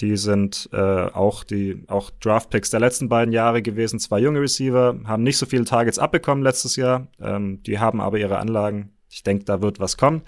die 0.00 0.16
sind 0.16 0.70
äh, 0.72 0.76
auch 0.76 1.44
die 1.44 1.84
auch 1.88 2.10
Draftpicks 2.10 2.70
der 2.70 2.80
letzten 2.80 3.08
beiden 3.08 3.32
Jahre 3.32 3.60
gewesen. 3.60 4.00
Zwei 4.00 4.20
junge 4.20 4.40
Receiver 4.40 4.98
haben 5.04 5.22
nicht 5.22 5.36
so 5.36 5.44
viele 5.44 5.64
Targets 5.64 5.98
abbekommen 5.98 6.42
letztes 6.42 6.76
Jahr. 6.76 7.08
Ähm, 7.20 7.62
die 7.62 7.78
haben 7.78 8.00
aber 8.00 8.18
ihre 8.18 8.38
Anlagen. 8.38 8.90
Ich 9.10 9.22
denke, 9.22 9.44
da 9.44 9.60
wird 9.60 9.78
was 9.78 9.96
kommen. 9.96 10.22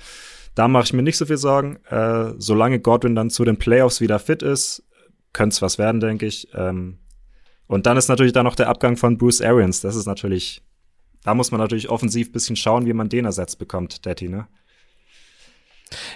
Da 0.54 0.68
mache 0.68 0.84
ich 0.84 0.92
mir 0.92 1.02
nicht 1.02 1.16
so 1.16 1.24
viel 1.24 1.38
Sorgen. 1.38 1.76
Äh, 1.86 2.34
solange 2.36 2.80
Godwin 2.80 3.14
dann 3.14 3.30
zu 3.30 3.44
den 3.44 3.56
Playoffs 3.56 4.00
wieder 4.00 4.18
fit 4.18 4.42
ist, 4.42 4.82
könnte 5.32 5.54
es 5.54 5.62
was 5.62 5.78
werden, 5.78 6.00
denke 6.00 6.26
ich. 6.26 6.48
Ähm, 6.54 6.98
und 7.66 7.86
dann 7.86 7.96
ist 7.96 8.08
natürlich 8.08 8.32
da 8.32 8.42
noch 8.42 8.54
der 8.54 8.68
Abgang 8.68 8.96
von 8.96 9.16
Bruce 9.16 9.40
Arians. 9.40 9.80
Das 9.80 9.96
ist 9.96 10.06
natürlich, 10.06 10.62
da 11.22 11.34
muss 11.34 11.52
man 11.52 11.60
natürlich 11.60 11.88
offensiv 11.88 12.32
bisschen 12.32 12.56
schauen, 12.56 12.86
wie 12.86 12.92
man 12.92 13.08
den 13.08 13.24
ersetzt 13.24 13.58
bekommt, 13.58 14.04
Daddy, 14.04 14.28
ne? 14.28 14.46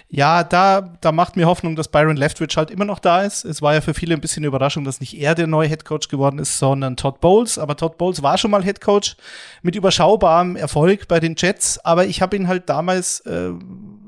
Ja, 0.09 0.45
da, 0.45 0.93
da 1.01 1.13
macht 1.13 1.37
mir 1.37 1.47
Hoffnung, 1.47 1.77
dass 1.77 1.89
Byron 1.89 2.17
Leftwich 2.17 2.57
halt 2.57 2.71
immer 2.71 2.85
noch 2.85 2.99
da 2.99 3.23
ist. 3.23 3.45
Es 3.45 3.63
war 3.63 3.75
ja 3.75 3.81
für 3.81 3.95
viele 3.95 4.15
ein 4.15 4.21
bisschen 4.21 4.43
eine 4.43 4.49
Überraschung, 4.49 4.85
dass 4.85 5.01
nicht 5.01 5.19
er 5.19 5.35
der 5.35 5.47
neue 5.47 5.69
Headcoach 5.69 6.09
geworden 6.09 6.39
ist, 6.39 6.59
sondern 6.59 6.97
Todd 6.97 7.21
Bowles. 7.21 7.59
Aber 7.59 7.77
Todd 7.77 7.99
Bowles 7.99 8.23
war 8.23 8.39
schon 8.39 8.51
mal 8.51 8.65
Headcoach 8.65 9.17
mit 9.63 9.75
überschaubarem 9.75 10.57
Erfolg 10.57 11.09
bei 11.09 11.21
den 11.21 11.35
Jets. 11.37 11.79
Aber 11.85 12.07
ich 12.07 12.23
habe 12.23 12.37
ihn 12.37 12.49
halt 12.49 12.69
damals, 12.69 13.21
äh, 13.21 13.51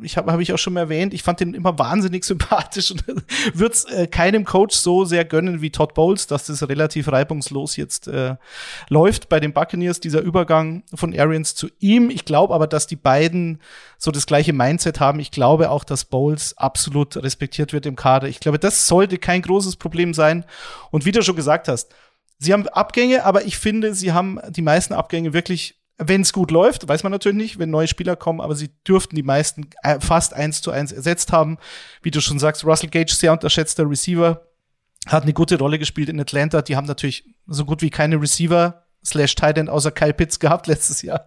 ich 0.05 0.17
habe 0.17 0.33
hab 0.33 0.41
ich 0.41 0.53
auch 0.53 0.59
schon 0.59 0.75
mal 0.75 0.81
erwähnt, 0.81 1.15
ich 1.15 1.23
fand 1.23 1.41
ihn 1.41 1.55
immer 1.55 1.79
wahnsinnig 1.79 2.25
sympathisch 2.25 2.91
und 2.91 3.05
würde 3.55 3.75
es 3.75 3.85
äh, 3.85 4.07
keinem 4.07 4.45
Coach 4.45 4.77
so 4.77 5.05
sehr 5.05 5.25
gönnen 5.25 5.61
wie 5.61 5.71
Todd 5.71 5.95
Bowles, 5.95 6.27
dass 6.27 6.47
das 6.47 6.69
relativ 6.69 7.11
reibungslos 7.11 7.77
jetzt 7.77 8.09
äh, 8.09 8.37
läuft 8.89 9.29
bei 9.29 9.41
den 9.41 9.53
Buccaneers, 9.53 10.01
dieser 10.01 10.21
Übergang 10.21 10.83
von 10.95 11.19
Arians 11.19 11.55
zu 11.55 11.69
ihm. 11.79 12.11
Ich 12.11 12.25
glaube 12.25 12.55
aber, 12.55 12.67
dass 12.67 12.87
die 12.87 12.97
beiden 12.97 13.61
so 13.99 14.11
das 14.11 14.27
gleiche 14.27 14.53
Mindset 14.53 15.01
haben. 15.01 15.21
Ich 15.21 15.31
glaube 15.31 15.71
auch, 15.71 15.85
dass 15.85 16.05
Bowles 16.05 16.57
absolut 16.59 17.17
respektiert 17.17 17.73
wird 17.73 17.87
im 17.87 17.97
Kader. 17.97 18.29
Ich 18.29 18.41
glaube, 18.41 18.59
das 18.59 18.87
sollte 18.87 19.19
kein 19.19 19.43
großes 19.43 19.77
Problem 19.77 20.15
sein. 20.15 20.45
Und 20.91 21.05
wie 21.05 21.13
du 21.13 21.23
schon 21.23 21.37
gesagt 21.37 21.69
hast, 21.69 21.95
sie 22.39 22.53
haben 22.53 22.69
Abgänge, 22.69 23.25
aber 23.25 23.45
ich 23.45 23.59
finde, 23.59 23.95
sie 23.95 24.13
haben 24.13 24.39
die 24.51 24.63
meisten 24.63 24.95
Abgänge 24.95 25.33
wirklich 25.33 25.84
wenn 25.99 26.23
es 26.23 26.33
gut 26.33 26.51
läuft, 26.51 26.89
weiß 26.89 27.03
man 27.05 27.13
natürlich 27.13 27.39
nicht, 27.39 27.59
wenn 27.59 27.71
neue 27.71 27.87
Spieler 27.87 28.17
kommen, 28.17 28.41
aber 28.41 28.57
sie 28.57 28.71
dürften 28.87 29.15
die 29.15 29.23
meisten 29.23 29.69
äh, 29.83 30.01
fast 30.01 30.35
eins 30.35 30.61
zu 30.61 30.71
eins 30.71 30.93
ersetzt 30.93 31.33
haben. 31.33 31.59
Wie 32.03 32.11
du 32.11 32.21
schon 32.21 32.39
sagst, 32.39 32.65
Russell 32.65 32.91
Gage, 32.91 33.13
sehr 33.13 33.33
unterschätzter 33.33 33.89
Receiver, 33.89 34.43
hat 35.07 35.23
eine 35.23 35.33
gute 35.33 35.59
Rolle 35.59 35.79
gespielt 35.79 36.09
in 36.09 36.21
Atlanta. 36.21 36.63
Die 36.63 36.77
haben 36.77 36.87
natürlich 36.87 37.25
so 37.47 37.65
gut 37.65 37.83
wie 37.83 37.91
keine 37.91 38.21
Receiver 38.21 38.84
slash 39.05 39.35
Titan 39.35 39.69
außer 39.69 39.91
Kyle 39.91 40.15
Pitts 40.15 40.39
gehabt 40.41 40.67
letztes 40.69 41.03
Jahr. 41.03 41.25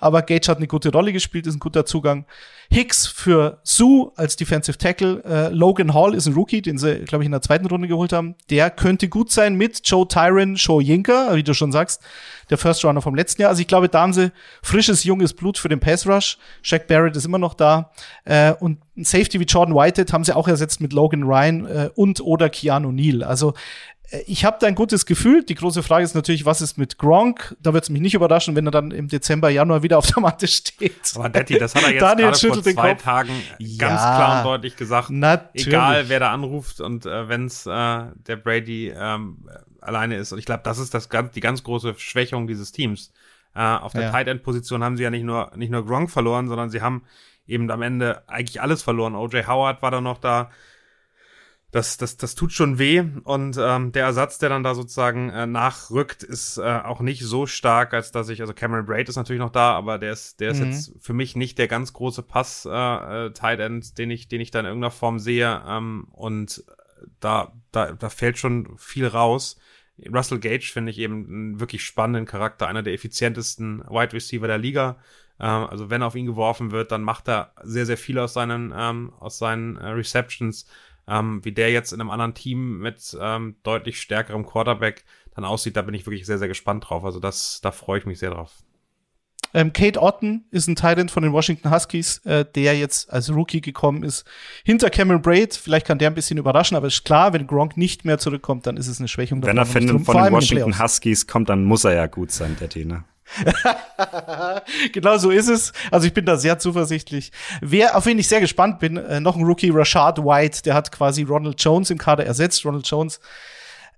Aber 0.00 0.22
Gage 0.22 0.48
hat 0.48 0.58
eine 0.58 0.66
gute 0.66 0.90
Rolle 0.90 1.12
gespielt, 1.12 1.46
ist 1.46 1.54
ein 1.54 1.60
guter 1.60 1.86
Zugang. 1.86 2.24
Hicks 2.72 3.06
für 3.06 3.58
Sue 3.64 4.12
als 4.14 4.36
Defensive 4.36 4.78
Tackle. 4.78 5.24
Äh, 5.24 5.48
Logan 5.48 5.92
Hall 5.92 6.14
ist 6.14 6.26
ein 6.26 6.34
Rookie, 6.34 6.62
den 6.62 6.78
sie, 6.78 7.00
glaube 7.00 7.24
ich, 7.24 7.26
in 7.26 7.32
der 7.32 7.42
zweiten 7.42 7.66
Runde 7.66 7.88
geholt 7.88 8.12
haben. 8.12 8.36
Der 8.48 8.70
könnte 8.70 9.08
gut 9.08 9.32
sein 9.32 9.56
mit 9.56 9.80
Joe 9.84 10.06
Tyron, 10.06 10.54
Joe 10.54 10.80
Yinka, 10.80 11.34
wie 11.34 11.42
du 11.42 11.52
schon 11.52 11.72
sagst, 11.72 12.00
der 12.48 12.58
First 12.58 12.84
Runner 12.84 13.02
vom 13.02 13.16
letzten 13.16 13.42
Jahr. 13.42 13.48
Also 13.48 13.60
ich 13.60 13.66
glaube, 13.66 13.88
da 13.88 14.02
haben 14.02 14.12
sie 14.12 14.30
frisches, 14.62 15.02
junges 15.02 15.32
Blut 15.32 15.58
für 15.58 15.68
den 15.68 15.80
Pass 15.80 16.06
Rush. 16.06 16.38
Shaq 16.62 16.86
Barrett 16.86 17.16
ist 17.16 17.24
immer 17.24 17.38
noch 17.38 17.54
da. 17.54 17.90
Äh, 18.24 18.52
und 18.52 18.78
ein 18.96 19.04
Safety 19.04 19.40
wie 19.40 19.44
Jordan 19.44 19.74
Whitehead 19.74 20.12
haben 20.12 20.24
sie 20.24 20.36
auch 20.36 20.46
ersetzt 20.46 20.80
mit 20.80 20.92
Logan 20.92 21.24
Ryan 21.24 21.66
äh, 21.66 21.90
und 21.96 22.20
oder 22.20 22.50
Keanu 22.50 22.92
Neal. 22.92 23.24
Also 23.24 23.54
ich 24.26 24.44
habe 24.44 24.56
da 24.60 24.66
ein 24.66 24.74
gutes 24.74 25.06
Gefühl. 25.06 25.44
Die 25.44 25.54
große 25.54 25.82
Frage 25.82 26.04
ist 26.04 26.14
natürlich, 26.14 26.44
was 26.44 26.60
ist 26.60 26.78
mit 26.78 26.98
Gronk? 26.98 27.56
Da 27.60 27.72
wird 27.72 27.84
es 27.84 27.90
mich 27.90 28.02
nicht 28.02 28.14
überraschen, 28.14 28.56
wenn 28.56 28.66
er 28.66 28.72
dann 28.72 28.90
im 28.90 29.08
Dezember, 29.08 29.50
Januar 29.50 29.82
wieder 29.82 29.98
auf 29.98 30.06
der 30.06 30.20
Matte 30.20 30.48
steht. 30.48 31.12
Aber 31.14 31.28
Detti, 31.28 31.58
das 31.58 31.74
hat 31.74 31.84
er 31.84 31.92
jetzt 31.92 32.02
Daniel 32.02 32.30
gerade 32.30 32.54
vor 32.54 32.62
zwei 32.62 32.94
Kopf. 32.94 33.02
Tagen 33.02 33.32
Ja, 33.58 33.88
ganz 33.88 34.00
klar 34.00 34.38
und 34.38 34.46
deutlich 34.46 34.76
gesagt. 34.76 35.10
Natürlich. 35.10 35.68
Egal, 35.68 36.08
wer 36.08 36.20
da 36.20 36.32
anruft 36.32 36.80
und 36.80 37.06
äh, 37.06 37.28
wenn 37.28 37.46
es 37.46 37.66
äh, 37.66 37.70
der 37.70 38.36
Brady 38.36 38.92
ähm, 38.96 39.48
alleine 39.80 40.16
ist. 40.16 40.32
Und 40.32 40.38
ich 40.38 40.44
glaube, 40.46 40.62
das 40.64 40.78
ist 40.78 40.92
das 40.92 41.08
ganz, 41.08 41.32
die 41.32 41.40
ganz 41.40 41.62
große 41.62 41.94
Schwächung 41.96 42.46
dieses 42.46 42.72
Teams. 42.72 43.12
Äh, 43.54 43.60
auf 43.60 43.92
der 43.92 44.02
Ja. 44.02 44.10
Tight 44.10 44.28
End 44.28 44.42
Position 44.42 44.82
haben 44.82 44.96
sie 44.96 45.02
ja 45.04 45.10
nicht 45.10 45.24
nur 45.24 45.52
nicht 45.56 45.70
nur 45.70 45.84
Gronk 45.86 46.10
verloren, 46.10 46.48
sondern 46.48 46.70
sie 46.70 46.82
haben 46.82 47.02
eben 47.46 47.70
am 47.70 47.82
Ende 47.82 48.22
eigentlich 48.28 48.60
alles 48.60 48.82
verloren. 48.82 49.14
OJ 49.14 49.44
Howard 49.46 49.82
war 49.82 49.90
da 49.90 50.00
noch 50.00 50.18
da. 50.18 50.50
Das, 51.72 51.96
das, 51.98 52.16
das 52.16 52.34
tut 52.34 52.52
schon 52.52 52.78
weh 52.80 53.04
und 53.22 53.56
ähm, 53.56 53.92
der 53.92 54.04
Ersatz, 54.04 54.38
der 54.38 54.48
dann 54.48 54.64
da 54.64 54.74
sozusagen 54.74 55.30
äh, 55.30 55.46
nachrückt, 55.46 56.24
ist 56.24 56.58
äh, 56.58 56.62
auch 56.62 57.00
nicht 57.00 57.22
so 57.22 57.46
stark, 57.46 57.94
als 57.94 58.10
dass 58.10 58.28
ich, 58.28 58.40
also 58.40 58.52
Cameron 58.54 58.86
Braid 58.86 59.08
ist 59.08 59.14
natürlich 59.14 59.38
noch 59.38 59.52
da, 59.52 59.74
aber 59.74 59.98
der 59.98 60.12
ist, 60.12 60.40
der 60.40 60.50
ist 60.50 60.58
Mhm. 60.58 60.66
jetzt 60.66 60.92
für 60.98 61.12
mich 61.12 61.36
nicht 61.36 61.58
der 61.58 61.68
ganz 61.68 61.92
große 61.92 62.22
Pass 62.24 62.66
äh, 62.68 63.28
äh, 63.28 63.64
End, 63.64 63.98
den 63.98 64.10
ich, 64.10 64.26
den 64.26 64.40
ich 64.40 64.50
da 64.50 64.58
in 64.58 64.66
irgendeiner 64.66 64.90
Form 64.90 65.20
sehe 65.20 65.62
ähm, 65.64 66.08
und 66.10 66.64
da, 67.20 67.52
da, 67.70 67.92
da 67.92 68.08
fällt 68.08 68.38
schon 68.38 68.76
viel 68.76 69.06
raus. 69.06 69.56
Russell 70.12 70.40
Gage 70.40 70.70
finde 70.72 70.90
ich 70.90 70.98
eben 70.98 71.26
einen 71.26 71.60
wirklich 71.60 71.84
spannenden 71.84 72.26
Charakter, 72.26 72.66
einer 72.66 72.82
der 72.82 72.94
effizientesten 72.94 73.80
Wide 73.88 74.12
Receiver 74.12 74.46
der 74.46 74.58
Liga. 74.58 74.98
Ähm, 75.38 75.66
also 75.66 75.88
wenn 75.90 76.02
auf 76.02 76.14
ihn 76.14 76.26
geworfen 76.26 76.72
wird, 76.72 76.90
dann 76.90 77.02
macht 77.02 77.28
er 77.28 77.52
sehr, 77.62 77.86
sehr 77.86 77.96
viel 77.98 78.18
aus 78.18 78.32
seinen, 78.34 78.72
ähm, 78.76 79.12
aus 79.20 79.38
seinen 79.38 79.76
äh, 79.76 79.88
Receptions. 79.88 80.66
Ähm, 81.10 81.44
wie 81.44 81.52
der 81.52 81.72
jetzt 81.72 81.92
in 81.92 82.00
einem 82.00 82.10
anderen 82.10 82.34
Team 82.34 82.78
mit 82.78 83.18
ähm, 83.20 83.56
deutlich 83.64 84.00
stärkerem 84.00 84.46
Quarterback 84.46 85.04
dann 85.34 85.44
aussieht, 85.44 85.76
da 85.76 85.82
bin 85.82 85.94
ich 85.94 86.06
wirklich 86.06 86.24
sehr, 86.24 86.38
sehr 86.38 86.48
gespannt 86.48 86.88
drauf. 86.88 87.04
Also 87.04 87.18
das, 87.18 87.60
da 87.60 87.72
freue 87.72 87.98
ich 87.98 88.06
mich 88.06 88.20
sehr 88.20 88.30
drauf. 88.30 88.52
Ähm, 89.52 89.72
Kate 89.72 90.00
Otten 90.00 90.44
ist 90.50 90.68
ein 90.68 90.76
Tight 90.76 91.10
von 91.10 91.22
den 91.22 91.32
Washington 91.32 91.70
Huskies, 91.70 92.18
äh, 92.24 92.44
der 92.44 92.78
jetzt 92.78 93.12
als 93.12 93.30
Rookie 93.34 93.60
gekommen 93.60 94.04
ist. 94.04 94.24
Hinter 94.64 94.90
Cameron 94.90 95.22
Braid, 95.22 95.54
vielleicht 95.54 95.86
kann 95.86 95.98
der 95.98 96.10
ein 96.10 96.14
bisschen 96.14 96.38
überraschen, 96.38 96.76
aber 96.76 96.86
ist 96.86 97.04
klar, 97.04 97.32
wenn 97.32 97.46
Gronk 97.46 97.76
nicht 97.76 98.04
mehr 98.04 98.18
zurückkommt, 98.18 98.66
dann 98.66 98.76
ist 98.76 98.86
es 98.86 99.00
eine 99.00 99.08
Schwächung. 99.08 99.42
Wenn 99.44 99.58
er 99.58 99.66
von, 99.66 99.86
den 99.86 100.06
Washington. 100.06 100.78
Huskies 100.78 101.26
kommt, 101.26 101.48
dann 101.48 101.64
muss 101.64 101.84
er 101.84 101.94
ja 101.94 102.06
gut 102.06 102.30
sein, 102.30 102.56
Detti, 102.60 102.84
ne? 102.84 103.04
genau 104.92 105.18
so 105.18 105.30
ist 105.30 105.48
es. 105.48 105.72
Also 105.90 106.06
ich 106.06 106.14
bin 106.14 106.24
da 106.24 106.36
sehr 106.36 106.58
zuversichtlich. 106.58 107.32
Wer, 107.60 107.96
auf 107.96 108.06
wen 108.06 108.18
ich 108.18 108.28
sehr 108.28 108.40
gespannt 108.40 108.78
bin, 108.78 108.96
äh, 108.96 109.20
noch 109.20 109.36
ein 109.36 109.44
Rookie, 109.44 109.70
Rashad 109.70 110.18
White, 110.18 110.62
der 110.62 110.74
hat 110.74 110.92
quasi 110.92 111.22
Ronald 111.22 111.62
Jones 111.62 111.90
im 111.90 111.98
Kader 111.98 112.26
ersetzt. 112.26 112.64
Ronald 112.64 112.86
Jones 112.86 113.20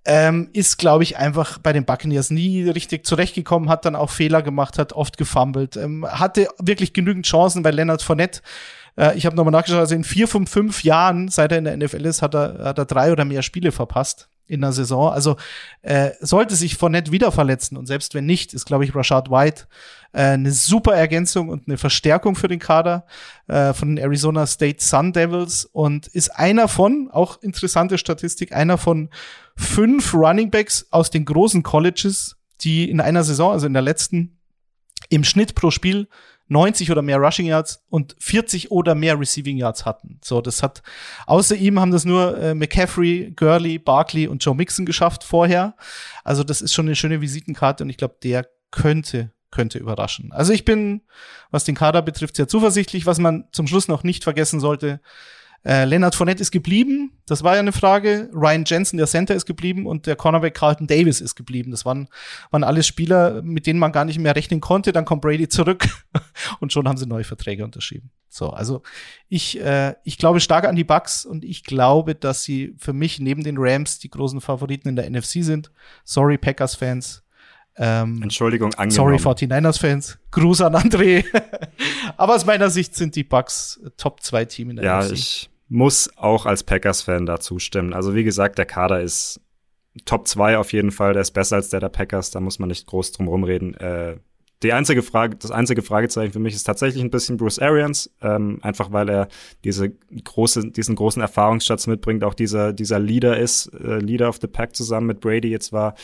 ähm, 0.04 0.48
ist, 0.52 0.78
glaube 0.78 1.04
ich, 1.04 1.16
einfach 1.16 1.58
bei 1.58 1.72
den 1.72 1.84
Buccaneers 1.84 2.30
nie 2.30 2.68
richtig 2.68 3.06
zurechtgekommen, 3.06 3.68
hat 3.68 3.84
dann 3.84 3.96
auch 3.96 4.10
Fehler 4.10 4.42
gemacht, 4.42 4.78
hat 4.78 4.92
oft 4.92 5.16
gefummelt, 5.16 5.76
ähm, 5.76 6.06
hatte 6.08 6.48
wirklich 6.58 6.92
genügend 6.92 7.26
Chancen 7.26 7.62
bei 7.62 7.70
Leonard 7.70 8.02
Fournette. 8.02 8.40
Äh, 8.96 9.16
ich 9.16 9.26
habe 9.26 9.36
nochmal 9.36 9.52
nachgeschaut, 9.52 9.80
also 9.80 9.94
in 9.94 10.04
vier 10.04 10.26
von 10.26 10.46
fünf 10.46 10.82
Jahren, 10.82 11.28
seit 11.28 11.52
er 11.52 11.58
in 11.58 11.64
der 11.64 11.76
NFL 11.76 12.04
ist, 12.04 12.22
hat 12.22 12.34
er, 12.34 12.64
hat 12.64 12.78
er 12.78 12.84
drei 12.84 13.12
oder 13.12 13.24
mehr 13.24 13.42
Spiele 13.42 13.72
verpasst 13.72 14.28
in 14.46 14.60
der 14.60 14.72
Saison. 14.72 15.12
Also 15.12 15.36
äh, 15.82 16.10
sollte 16.20 16.54
sich 16.54 16.76
Fournette 16.76 17.12
wieder 17.12 17.32
verletzen 17.32 17.76
und 17.76 17.86
selbst 17.86 18.14
wenn 18.14 18.26
nicht, 18.26 18.54
ist, 18.54 18.66
glaube 18.66 18.84
ich, 18.84 18.94
Rashad 18.94 19.30
White 19.30 19.66
äh, 20.12 20.22
eine 20.22 20.52
super 20.52 20.94
Ergänzung 20.94 21.48
und 21.48 21.66
eine 21.66 21.78
Verstärkung 21.78 22.34
für 22.34 22.48
den 22.48 22.58
Kader 22.58 23.06
äh, 23.48 23.72
von 23.72 23.88
den 23.88 23.98
Arizona 23.98 24.46
State 24.46 24.82
Sun 24.82 25.12
Devils 25.12 25.64
und 25.64 26.06
ist 26.08 26.28
einer 26.30 26.68
von, 26.68 27.08
auch 27.10 27.42
interessante 27.42 27.98
Statistik, 27.98 28.52
einer 28.52 28.78
von 28.78 29.08
fünf 29.56 30.14
Running 30.14 30.50
Backs 30.50 30.86
aus 30.90 31.10
den 31.10 31.24
großen 31.24 31.62
Colleges, 31.62 32.36
die 32.60 32.90
in 32.90 33.00
einer 33.00 33.24
Saison, 33.24 33.52
also 33.52 33.66
in 33.66 33.72
der 33.72 33.82
letzten, 33.82 34.38
im 35.08 35.24
Schnitt 35.24 35.54
pro 35.54 35.70
Spiel 35.70 36.08
90 36.48 36.90
oder 36.90 37.02
mehr 37.02 37.18
Rushing 37.18 37.46
Yards 37.46 37.82
und 37.88 38.16
40 38.18 38.70
oder 38.70 38.94
mehr 38.94 39.18
Receiving 39.18 39.56
Yards 39.56 39.86
hatten. 39.86 40.18
So, 40.22 40.40
das 40.40 40.62
hat 40.62 40.82
außer 41.26 41.56
ihm 41.56 41.80
haben 41.80 41.92
das 41.92 42.04
nur 42.04 42.38
äh, 42.38 42.54
McCaffrey, 42.54 43.32
Gurley, 43.36 43.78
Barkley 43.78 44.26
und 44.26 44.44
Joe 44.44 44.54
Mixon 44.54 44.86
geschafft 44.86 45.24
vorher. 45.24 45.76
Also 46.24 46.44
das 46.44 46.60
ist 46.60 46.74
schon 46.74 46.86
eine 46.86 46.96
schöne 46.96 47.20
Visitenkarte 47.20 47.84
und 47.84 47.90
ich 47.90 47.96
glaube, 47.96 48.16
der 48.22 48.46
könnte 48.70 49.32
könnte 49.52 49.78
überraschen. 49.78 50.32
Also 50.32 50.52
ich 50.52 50.64
bin, 50.64 51.02
was 51.50 51.64
den 51.64 51.76
Kader 51.76 52.02
betrifft, 52.02 52.36
sehr 52.36 52.48
zuversichtlich. 52.48 53.06
Was 53.06 53.18
man 53.18 53.44
zum 53.52 53.68
Schluss 53.68 53.86
noch 53.86 54.02
nicht 54.02 54.24
vergessen 54.24 54.58
sollte, 54.58 55.00
äh, 55.64 55.84
Leonard 55.84 56.14
Fournette 56.14 56.42
ist 56.42 56.50
geblieben. 56.50 57.12
Das 57.26 57.44
war 57.44 57.54
ja 57.54 57.60
eine 57.60 57.72
Frage. 57.72 58.28
Ryan 58.32 58.64
Jensen, 58.66 58.96
der 58.96 59.06
Center, 59.06 59.34
ist 59.34 59.46
geblieben 59.46 59.86
und 59.86 60.06
der 60.06 60.16
Cornerback 60.16 60.54
Carlton 60.54 60.86
Davis 60.88 61.20
ist 61.20 61.36
geblieben. 61.36 61.70
Das 61.70 61.84
waren, 61.84 62.08
waren 62.50 62.64
alles 62.64 62.86
Spieler, 62.86 63.42
mit 63.42 63.66
denen 63.66 63.78
man 63.78 63.92
gar 63.92 64.04
nicht 64.04 64.18
mehr 64.18 64.34
rechnen 64.34 64.60
konnte. 64.60 64.92
Dann 64.92 65.04
kommt 65.04 65.22
Brady 65.22 65.48
zurück 65.48 65.86
und 66.60 66.72
schon 66.72 66.88
haben 66.88 66.96
sie 66.96 67.06
neue 67.06 67.24
Verträge 67.24 67.64
unterschrieben. 67.64 68.10
So, 68.28 68.50
also 68.50 68.82
ich, 69.28 69.60
äh, 69.60 69.94
ich 70.04 70.18
glaube 70.18 70.40
stark 70.40 70.66
an 70.66 70.74
die 70.74 70.84
Bucks 70.84 71.24
und 71.24 71.44
ich 71.44 71.62
glaube, 71.64 72.14
dass 72.14 72.42
sie 72.42 72.74
für 72.78 72.92
mich 72.92 73.20
neben 73.20 73.44
den 73.44 73.56
Rams 73.58 73.98
die 73.98 74.10
großen 74.10 74.40
Favoriten 74.40 74.88
in 74.88 74.96
der 74.96 75.08
NFC 75.08 75.44
sind. 75.44 75.70
Sorry, 76.04 76.38
Packers-Fans. 76.38 77.22
Ähm, 77.76 78.20
Entschuldigung, 78.22 78.74
angenommen. 78.74 79.18
Sorry, 79.18 79.34
49ers-Fans. 79.34 80.18
Gruß 80.30 80.62
an 80.62 80.74
André. 80.74 81.24
Aber 82.16 82.34
aus 82.34 82.44
meiner 82.44 82.68
Sicht 82.68 82.96
sind 82.96 83.16
die 83.16 83.24
Bucks 83.24 83.80
Top 83.96 84.22
2 84.22 84.44
Team 84.46 84.70
in 84.70 84.76
der 84.76 84.84
Ja, 84.84 85.00
NFC. 85.00 85.12
ich 85.12 85.50
muss 85.72 86.10
auch 86.16 86.44
als 86.44 86.64
Packers-Fan 86.64 87.24
da 87.24 87.40
zustimmen. 87.40 87.94
Also 87.94 88.14
wie 88.14 88.24
gesagt, 88.24 88.58
der 88.58 88.66
Kader 88.66 89.00
ist 89.00 89.40
Top 90.04 90.28
2 90.28 90.58
auf 90.58 90.72
jeden 90.72 90.90
Fall. 90.90 91.14
Der 91.14 91.22
ist 91.22 91.32
besser 91.32 91.56
als 91.56 91.70
der 91.70 91.80
der 91.80 91.88
Packers. 91.88 92.30
Da 92.30 92.40
muss 92.40 92.58
man 92.58 92.68
nicht 92.68 92.86
groß 92.86 93.12
drum 93.12 93.28
rumreden. 93.28 93.74
Äh, 93.74 94.16
die 94.62 94.72
einzige 94.72 95.02
Frage, 95.02 95.36
das 95.36 95.50
einzige 95.50 95.82
Fragezeichen 95.82 96.32
für 96.32 96.38
mich 96.38 96.54
ist 96.54 96.64
tatsächlich 96.64 97.02
ein 97.02 97.10
bisschen 97.10 97.36
Bruce 97.36 97.58
Arians, 97.58 98.14
ähm, 98.20 98.58
einfach 98.62 98.92
weil 98.92 99.08
er 99.08 99.28
diese 99.64 99.90
große, 99.90 100.70
diesen 100.70 100.94
großen 100.94 101.20
Erfahrungsschatz 101.20 101.86
mitbringt, 101.88 102.22
auch 102.22 102.34
dieser, 102.34 102.72
dieser 102.72 103.00
Leader 103.00 103.38
ist, 103.38 103.66
äh, 103.74 103.98
Leader 103.98 104.28
of 104.28 104.38
the 104.40 104.46
Pack 104.46 104.76
zusammen 104.76 105.08
mit 105.08 105.20
Brady 105.20 105.48
jetzt 105.48 105.72
war. 105.72 105.94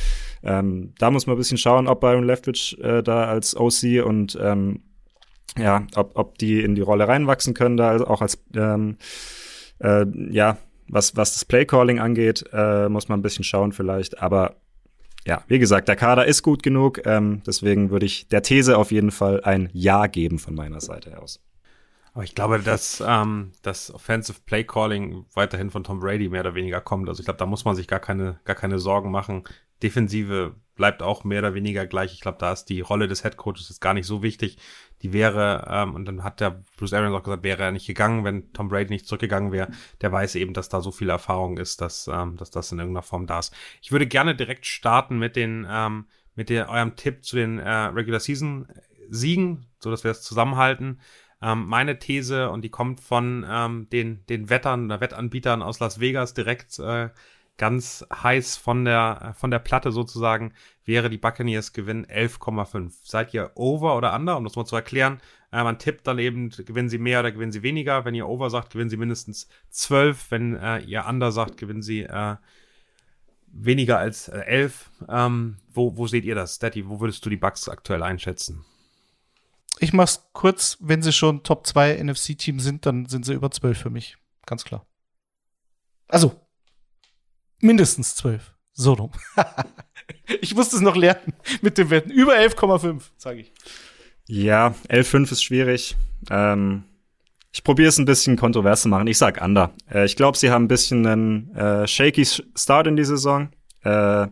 Ähm, 0.42 0.92
da 0.98 1.10
muss 1.10 1.26
man 1.26 1.36
ein 1.36 1.38
bisschen 1.38 1.58
schauen, 1.58 1.86
ob 1.86 2.00
Byron 2.00 2.24
Leftwich 2.24 2.76
äh, 2.80 3.02
da 3.02 3.26
als 3.26 3.54
OC 3.56 4.04
und 4.04 4.36
ähm, 4.40 4.80
ja, 5.56 5.86
ob, 5.94 6.12
ob 6.16 6.38
die 6.38 6.60
in 6.60 6.74
die 6.74 6.80
Rolle 6.80 7.06
reinwachsen 7.06 7.54
können, 7.54 7.76
da 7.76 7.90
also 7.90 8.06
auch 8.06 8.22
als 8.22 8.42
ähm, 8.56 8.96
äh, 9.80 10.06
ja, 10.30 10.58
was, 10.88 11.16
was 11.16 11.34
das 11.34 11.44
Playcalling 11.44 11.98
angeht, 11.98 12.44
äh, 12.52 12.88
muss 12.88 13.08
man 13.08 13.20
ein 13.20 13.22
bisschen 13.22 13.44
schauen 13.44 13.72
vielleicht. 13.72 14.22
Aber 14.22 14.56
ja, 15.26 15.42
wie 15.48 15.58
gesagt, 15.58 15.88
der 15.88 15.96
Kader 15.96 16.26
ist 16.26 16.42
gut 16.42 16.62
genug. 16.62 17.04
Ähm, 17.04 17.42
deswegen 17.46 17.90
würde 17.90 18.06
ich 18.06 18.28
der 18.28 18.42
These 18.42 18.78
auf 18.78 18.90
jeden 18.90 19.10
Fall 19.10 19.42
ein 19.44 19.68
Ja 19.72 20.06
geben 20.06 20.38
von 20.38 20.54
meiner 20.54 20.80
Seite 20.80 21.20
aus. 21.20 21.40
Aber 22.14 22.24
ich 22.24 22.34
glaube, 22.34 22.58
dass 22.58 23.02
ähm, 23.06 23.52
das 23.62 23.92
Offensive 23.94 24.40
Play 24.46 24.64
Calling 24.64 25.26
weiterhin 25.34 25.70
von 25.70 25.84
Tom 25.84 26.00
Brady 26.00 26.28
mehr 26.28 26.40
oder 26.40 26.54
weniger 26.54 26.80
kommt. 26.80 27.08
Also 27.08 27.20
ich 27.20 27.26
glaube, 27.26 27.38
da 27.38 27.46
muss 27.46 27.64
man 27.64 27.76
sich 27.76 27.86
gar 27.86 28.00
keine, 28.00 28.40
gar 28.44 28.56
keine 28.56 28.78
Sorgen 28.78 29.10
machen. 29.10 29.44
Defensive 29.82 30.56
bleibt 30.78 31.02
auch 31.02 31.24
mehr 31.24 31.40
oder 31.40 31.54
weniger 31.54 31.86
gleich. 31.86 32.14
Ich 32.14 32.20
glaube, 32.20 32.38
da 32.38 32.52
ist 32.52 32.66
die 32.66 32.80
Rolle 32.80 33.08
des 33.08 33.22
Head 33.22 33.36
Coaches 33.36 33.68
ist 33.68 33.80
gar 33.80 33.94
nicht 33.94 34.06
so 34.06 34.22
wichtig. 34.22 34.58
Die 35.02 35.12
wäre, 35.12 35.66
ähm, 35.68 35.94
und 35.94 36.06
dann 36.06 36.24
hat 36.24 36.40
der 36.40 36.62
Bruce 36.76 36.94
Arians 36.94 37.14
auch 37.14 37.22
gesagt, 37.22 37.42
wäre 37.42 37.64
er 37.64 37.72
nicht 37.72 37.86
gegangen, 37.86 38.24
wenn 38.24 38.52
Tom 38.52 38.68
Brady 38.68 38.90
nicht 38.90 39.06
zurückgegangen 39.06 39.52
wäre. 39.52 39.70
Der 40.00 40.12
weiß 40.12 40.36
eben, 40.36 40.54
dass 40.54 40.68
da 40.68 40.80
so 40.80 40.90
viel 40.90 41.10
Erfahrung 41.10 41.58
ist, 41.58 41.80
dass, 41.80 42.08
ähm, 42.08 42.36
dass 42.36 42.50
das 42.50 42.72
in 42.72 42.78
irgendeiner 42.78 43.02
Form 43.02 43.26
da 43.26 43.40
ist. 43.40 43.54
Ich 43.82 43.92
würde 43.92 44.06
gerne 44.06 44.34
direkt 44.34 44.66
starten 44.66 45.18
mit 45.18 45.36
den, 45.36 45.66
ähm, 45.68 46.06
mit 46.34 46.48
der, 46.48 46.68
eurem 46.70 46.96
Tipp 46.96 47.24
zu 47.24 47.36
den 47.36 47.58
äh, 47.58 47.68
Regular 47.68 48.20
Season 48.20 48.68
Siegen, 49.10 49.66
so 49.80 49.90
dass 49.90 50.04
wir 50.04 50.12
es 50.12 50.22
zusammenhalten. 50.22 51.00
Ähm, 51.42 51.66
meine 51.66 51.98
These, 51.98 52.50
und 52.50 52.62
die 52.62 52.70
kommt 52.70 53.00
von 53.00 53.44
ähm, 53.48 53.88
den, 53.90 54.24
den 54.26 54.48
Wettern 54.48 54.86
oder 54.86 55.00
Wettanbietern 55.00 55.62
aus 55.62 55.80
Las 55.80 55.98
Vegas 56.00 56.34
direkt 56.34 56.78
äh, 56.78 57.10
ganz 57.58 58.06
heiß 58.10 58.56
von 58.56 58.84
der, 58.84 59.34
von 59.36 59.50
der 59.50 59.58
Platte 59.58 59.92
sozusagen, 59.92 60.54
wäre 60.84 61.10
die 61.10 61.18
Buccaneers 61.18 61.72
gewinnen 61.72 62.06
11,5. 62.06 62.92
Seid 63.02 63.34
ihr 63.34 63.50
over 63.56 63.96
oder 63.96 64.14
under, 64.14 64.36
um 64.36 64.44
das 64.44 64.56
mal 64.56 64.64
zu 64.64 64.76
erklären? 64.76 65.20
Äh, 65.52 65.64
man 65.64 65.78
tippt 65.78 66.06
dann 66.06 66.18
eben, 66.18 66.50
gewinnen 66.50 66.88
sie 66.88 66.98
mehr 66.98 67.20
oder 67.20 67.32
gewinnen 67.32 67.52
sie 67.52 67.62
weniger. 67.62 68.04
Wenn 68.04 68.14
ihr 68.14 68.26
over 68.26 68.48
sagt, 68.48 68.70
gewinnen 68.70 68.90
sie 68.90 68.96
mindestens 68.96 69.48
12. 69.70 70.30
Wenn 70.30 70.56
äh, 70.56 70.78
ihr 70.78 71.04
under 71.06 71.32
sagt, 71.32 71.58
gewinnen 71.58 71.82
sie 71.82 72.02
äh, 72.02 72.36
weniger 73.48 73.98
als 73.98 74.28
äh, 74.28 74.38
11. 74.38 74.90
Ähm, 75.08 75.58
wo, 75.68 75.96
wo 75.96 76.06
seht 76.06 76.24
ihr 76.24 76.34
das? 76.34 76.58
Daddy, 76.58 76.88
wo 76.88 77.00
würdest 77.00 77.24
du 77.26 77.30
die 77.30 77.36
Bucks 77.36 77.68
aktuell 77.68 78.02
einschätzen? 78.02 78.64
Ich 79.80 79.92
mach's 79.92 80.28
kurz, 80.32 80.76
wenn 80.80 81.02
sie 81.02 81.12
schon 81.12 81.42
Top 81.42 81.66
2 81.66 82.02
NFC-Team 82.02 82.60
sind, 82.60 82.86
dann 82.86 83.06
sind 83.06 83.24
sie 83.24 83.34
über 83.34 83.50
12 83.50 83.78
für 83.78 83.90
mich. 83.90 84.16
Ganz 84.46 84.64
klar. 84.64 84.86
Also, 86.08 86.40
mindestens 87.60 88.14
12. 88.16 88.54
So 88.72 88.92
rum. 88.92 89.10
ich 90.40 90.54
musste 90.54 90.76
es 90.76 90.82
noch 90.82 90.96
lernen 90.96 91.34
mit 91.62 91.78
dem 91.78 91.90
Wetten. 91.90 92.10
Über 92.10 92.34
11,5, 92.34 93.02
sage 93.16 93.40
ich. 93.40 93.52
Ja, 94.26 94.74
11,5 94.88 95.32
ist 95.32 95.42
schwierig. 95.42 95.96
Ähm, 96.30 96.84
ich 97.52 97.64
probiere 97.64 97.88
es 97.88 97.98
ein 97.98 98.04
bisschen 98.04 98.36
kontrovers 98.36 98.82
zu 98.82 98.88
machen. 98.88 99.06
Ich 99.06 99.18
sag 99.18 99.42
Under. 99.42 99.72
Äh, 99.90 100.04
ich 100.04 100.16
glaube, 100.16 100.38
sie 100.38 100.50
haben 100.50 100.64
ein 100.64 100.68
bisschen 100.68 101.06
einen 101.06 101.54
äh, 101.56 101.86
shaky 101.86 102.24
Start 102.24 102.86
in 102.86 102.96
die 102.96 103.04
Saison. 103.04 103.48
Äh, 103.82 104.28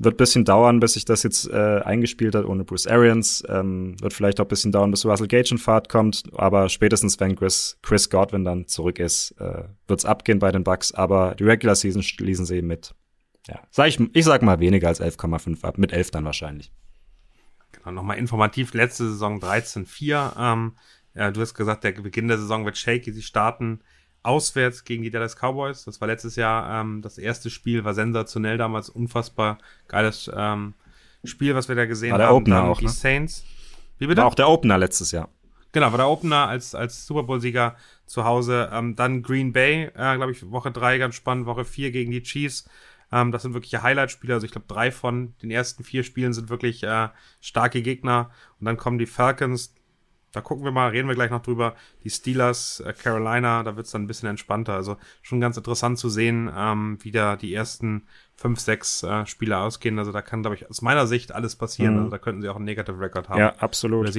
wird 0.00 0.16
bisschen 0.16 0.44
dauern, 0.44 0.80
bis 0.80 0.94
sich 0.94 1.04
das 1.04 1.22
jetzt 1.22 1.48
äh, 1.50 1.80
eingespielt 1.80 2.34
hat 2.34 2.44
ohne 2.44 2.64
Bruce 2.64 2.86
Arians. 2.86 3.42
Ähm, 3.48 3.96
wird 4.00 4.12
vielleicht 4.12 4.40
auch 4.40 4.46
bisschen 4.46 4.72
dauern, 4.72 4.90
bis 4.90 5.04
Russell 5.04 5.28
Gage 5.28 5.52
in 5.52 5.58
Fahrt 5.58 5.88
kommt. 5.88 6.22
Aber 6.36 6.68
spätestens, 6.68 7.18
wenn 7.20 7.36
Chris, 7.36 7.78
Chris 7.82 8.10
Godwin 8.10 8.44
dann 8.44 8.66
zurück 8.66 8.98
ist, 8.98 9.32
äh, 9.40 9.64
wird's 9.86 10.04
abgehen 10.04 10.38
bei 10.38 10.52
den 10.52 10.64
Bucks. 10.64 10.92
Aber 10.92 11.34
die 11.34 11.44
Regular 11.44 11.74
Season 11.74 12.02
schließen 12.02 12.46
sie 12.46 12.62
mit. 12.62 12.94
Ja, 13.48 13.60
sag 13.70 13.88
ich, 13.88 13.98
ich 14.12 14.24
sag 14.24 14.42
mal 14.42 14.60
weniger 14.60 14.88
als 14.88 15.00
11,5 15.00 15.64
ab. 15.64 15.78
Mit 15.78 15.92
11 15.92 16.10
dann 16.10 16.24
wahrscheinlich. 16.24 16.72
Genau, 17.72 17.90
nochmal 17.92 18.18
informativ. 18.18 18.74
Letzte 18.74 19.08
Saison 19.08 19.40
13-4. 19.40 20.32
Ähm, 20.38 20.76
ja, 21.14 21.30
du 21.30 21.40
hast 21.40 21.54
gesagt, 21.54 21.84
der 21.84 21.92
Beginn 21.92 22.28
der 22.28 22.38
Saison 22.38 22.64
wird 22.64 22.76
shaky. 22.76 23.12
Sie 23.12 23.22
starten 23.22 23.80
auswärts 24.28 24.84
gegen 24.84 25.02
die 25.02 25.10
Dallas 25.10 25.36
Cowboys. 25.36 25.84
Das 25.84 26.00
war 26.00 26.08
letztes 26.08 26.36
Jahr 26.36 26.80
ähm, 26.80 27.00
das 27.00 27.16
erste 27.16 27.48
Spiel, 27.48 27.84
war 27.84 27.94
sensationell 27.94 28.58
damals, 28.58 28.90
unfassbar 28.90 29.58
geiles 29.88 30.30
ähm, 30.34 30.74
Spiel, 31.24 31.54
was 31.54 31.68
wir 31.68 31.76
da 31.76 31.86
gesehen 31.86 32.12
war 32.12 32.18
der 32.18 32.28
haben. 32.28 32.36
Opener 32.36 32.64
auch, 32.64 32.78
die 32.78 32.84
ne? 32.84 32.90
Saints. 32.90 33.44
Wie 33.98 34.06
bitte? 34.06 34.20
War 34.20 34.28
auch 34.28 34.34
der 34.34 34.48
Opener 34.48 34.76
letztes 34.78 35.12
Jahr. 35.12 35.30
Genau, 35.72 35.90
war 35.90 35.98
der 35.98 36.08
Opener 36.08 36.46
als, 36.46 36.74
als 36.74 37.06
Super 37.06 37.22
Bowl-Sieger 37.22 37.76
zu 38.06 38.24
Hause. 38.24 38.70
Ähm, 38.72 38.96
dann 38.96 39.22
Green 39.22 39.52
Bay, 39.52 39.84
äh, 39.94 40.16
glaube 40.16 40.32
ich, 40.32 40.50
Woche 40.50 40.70
drei 40.70 40.98
ganz 40.98 41.14
spannend, 41.14 41.46
Woche 41.46 41.64
vier 41.64 41.90
gegen 41.90 42.10
die 42.10 42.22
Chiefs. 42.22 42.68
Ähm, 43.10 43.32
das 43.32 43.42
sind 43.42 43.54
wirkliche 43.54 43.82
Highlight-Spiele. 43.82 44.34
Also 44.34 44.44
ich 44.44 44.52
glaube, 44.52 44.66
drei 44.68 44.90
von 44.92 45.34
den 45.42 45.50
ersten 45.50 45.84
vier 45.84 46.04
Spielen 46.04 46.32
sind 46.32 46.50
wirklich 46.50 46.82
äh, 46.82 47.08
starke 47.40 47.82
Gegner. 47.82 48.30
Und 48.60 48.66
dann 48.66 48.76
kommen 48.76 48.98
die 48.98 49.06
Falcons. 49.06 49.74
Da 50.32 50.40
gucken 50.42 50.64
wir 50.64 50.70
mal, 50.70 50.90
reden 50.90 51.08
wir 51.08 51.14
gleich 51.14 51.30
noch 51.30 51.42
drüber. 51.42 51.74
Die 52.04 52.10
Steelers, 52.10 52.80
äh, 52.80 52.92
Carolina, 52.92 53.62
da 53.62 53.76
wird's 53.76 53.90
dann 53.90 54.02
ein 54.02 54.06
bisschen 54.06 54.28
entspannter. 54.28 54.74
Also 54.74 54.96
schon 55.22 55.40
ganz 55.40 55.56
interessant 55.56 55.98
zu 55.98 56.10
sehen, 56.10 56.50
ähm, 56.54 56.98
wie 57.00 57.12
da 57.12 57.36
die 57.36 57.54
ersten 57.54 58.06
fünf, 58.36 58.60
sechs 58.60 59.02
äh, 59.02 59.24
Spiele 59.26 59.58
ausgehen. 59.58 59.98
Also 59.98 60.12
da 60.12 60.20
kann, 60.22 60.42
glaube 60.42 60.56
ich, 60.56 60.68
aus 60.68 60.82
meiner 60.82 61.06
Sicht 61.06 61.32
alles 61.32 61.56
passieren. 61.56 61.94
Mhm. 61.94 61.98
Also 62.00 62.10
da 62.10 62.18
könnten 62.18 62.42
sie 62.42 62.48
auch 62.48 62.56
einen 62.56 62.66
Negative 62.66 63.00
Record 63.00 63.28
haben. 63.28 63.40
Ja, 63.40 63.54
absolut. 63.56 64.14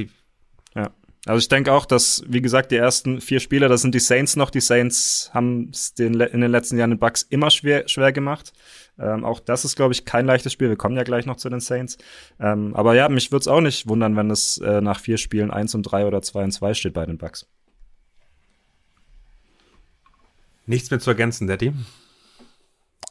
Ja. 0.76 0.90
Also 1.26 1.40
ich 1.40 1.50
denke 1.50 1.74
auch, 1.74 1.86
dass, 1.86 2.24
wie 2.28 2.42
gesagt, 2.42 2.72
die 2.72 2.78
ersten 2.78 3.20
vier 3.20 3.40
Spieler, 3.40 3.68
das 3.68 3.82
sind 3.82 3.94
die 3.94 4.00
Saints 4.00 4.36
noch. 4.36 4.50
Die 4.50 4.62
Saints 4.62 5.30
haben 5.34 5.70
es 5.72 5.94
den, 5.94 6.20
in 6.20 6.42
den 6.42 6.52
letzten 6.52 6.78
Jahren 6.78 6.92
den 6.92 7.00
Bucks 7.00 7.24
immer 7.24 7.52
schwer, 7.52 7.88
schwer 7.88 8.14
gemacht. 8.14 8.54
Ähm, 9.00 9.24
auch 9.24 9.40
das 9.40 9.66
ist, 9.66 9.76
glaube 9.76 9.94
ich, 9.94 10.06
kein 10.06 10.26
leichtes 10.26 10.54
Spiel. 10.54 10.70
Wir 10.70 10.76
kommen 10.76 10.96
ja 10.96 11.04
gleich 11.04 11.26
noch 11.26 11.38
zu 11.38 11.50
den 11.50 11.60
Saints. 11.60 11.98
Ähm, 12.40 12.76
aber 12.76 12.96
ja, 12.96 13.10
mich 13.10 13.32
würde 13.32 13.42
es 13.42 13.48
auch 13.48 13.62
nicht 13.62 13.88
wundern, 13.88 14.16
wenn 14.16 14.30
es 14.30 14.58
äh, 14.58 14.82
nach 14.82 15.00
vier 15.00 15.18
Spielen 15.18 15.52
1 15.52 15.76
und 15.76 15.84
3 15.84 16.06
oder 16.06 16.22
2 16.22 16.44
und 16.44 16.52
2 16.52 16.74
steht 16.74 16.94
bei 16.94 17.06
den 17.06 17.18
Bucks. 17.18 17.48
nichts 20.70 20.92
mehr 20.92 21.00
zu 21.00 21.10
ergänzen, 21.10 21.48
Daddy. 21.48 21.74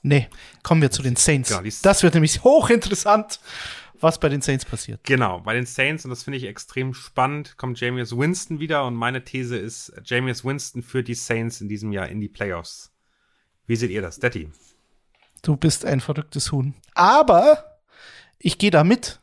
Nee, 0.03 0.29
kommen 0.63 0.81
wir 0.81 0.91
zu 0.91 1.03
den 1.03 1.17
Saints. 1.17 1.51
Genau, 1.51 1.69
das 1.83 2.03
wird 2.03 2.15
nämlich 2.15 2.43
hochinteressant, 2.45 3.41
was 4.01 4.21
bei 4.21 4.29
den 4.29 4.41
Saints 4.41 4.65
passiert. 4.65 5.03
Genau, 5.03 5.41
bei 5.41 5.55
den 5.55 5.67
Saints, 5.67 6.05
und 6.05 6.11
das 6.11 6.23
finde 6.23 6.39
ich 6.39 6.45
extrem 6.45 6.95
spannend, 6.95 7.57
kommt 7.57 7.81
Jameis 7.81 8.17
Winston 8.17 8.61
wieder 8.61 8.87
und 8.87 8.95
meine 8.95 9.25
These 9.25 9.59
ist, 9.59 9.93
Jameis 10.05 10.45
Winston 10.45 10.83
führt 10.83 11.09
die 11.09 11.15
Saints 11.15 11.61
in 11.61 11.69
diesem 11.69 11.91
Jahr 11.91 12.09
in 12.09 12.21
die 12.21 12.29
Playoffs. 12.29 12.93
Wie 13.67 13.77
seht 13.77 13.91
ihr 13.91 14.03
das, 14.03 14.21
Daddy? 14.21 14.51
Du 15.49 15.57
bist 15.57 15.87
ein 15.87 16.01
verrücktes 16.01 16.53
Huhn. 16.53 16.75
Aber 16.93 17.79
ich 18.39 18.59
gehe 18.59 18.71
da 18.71 18.85
mit. 18.85 19.19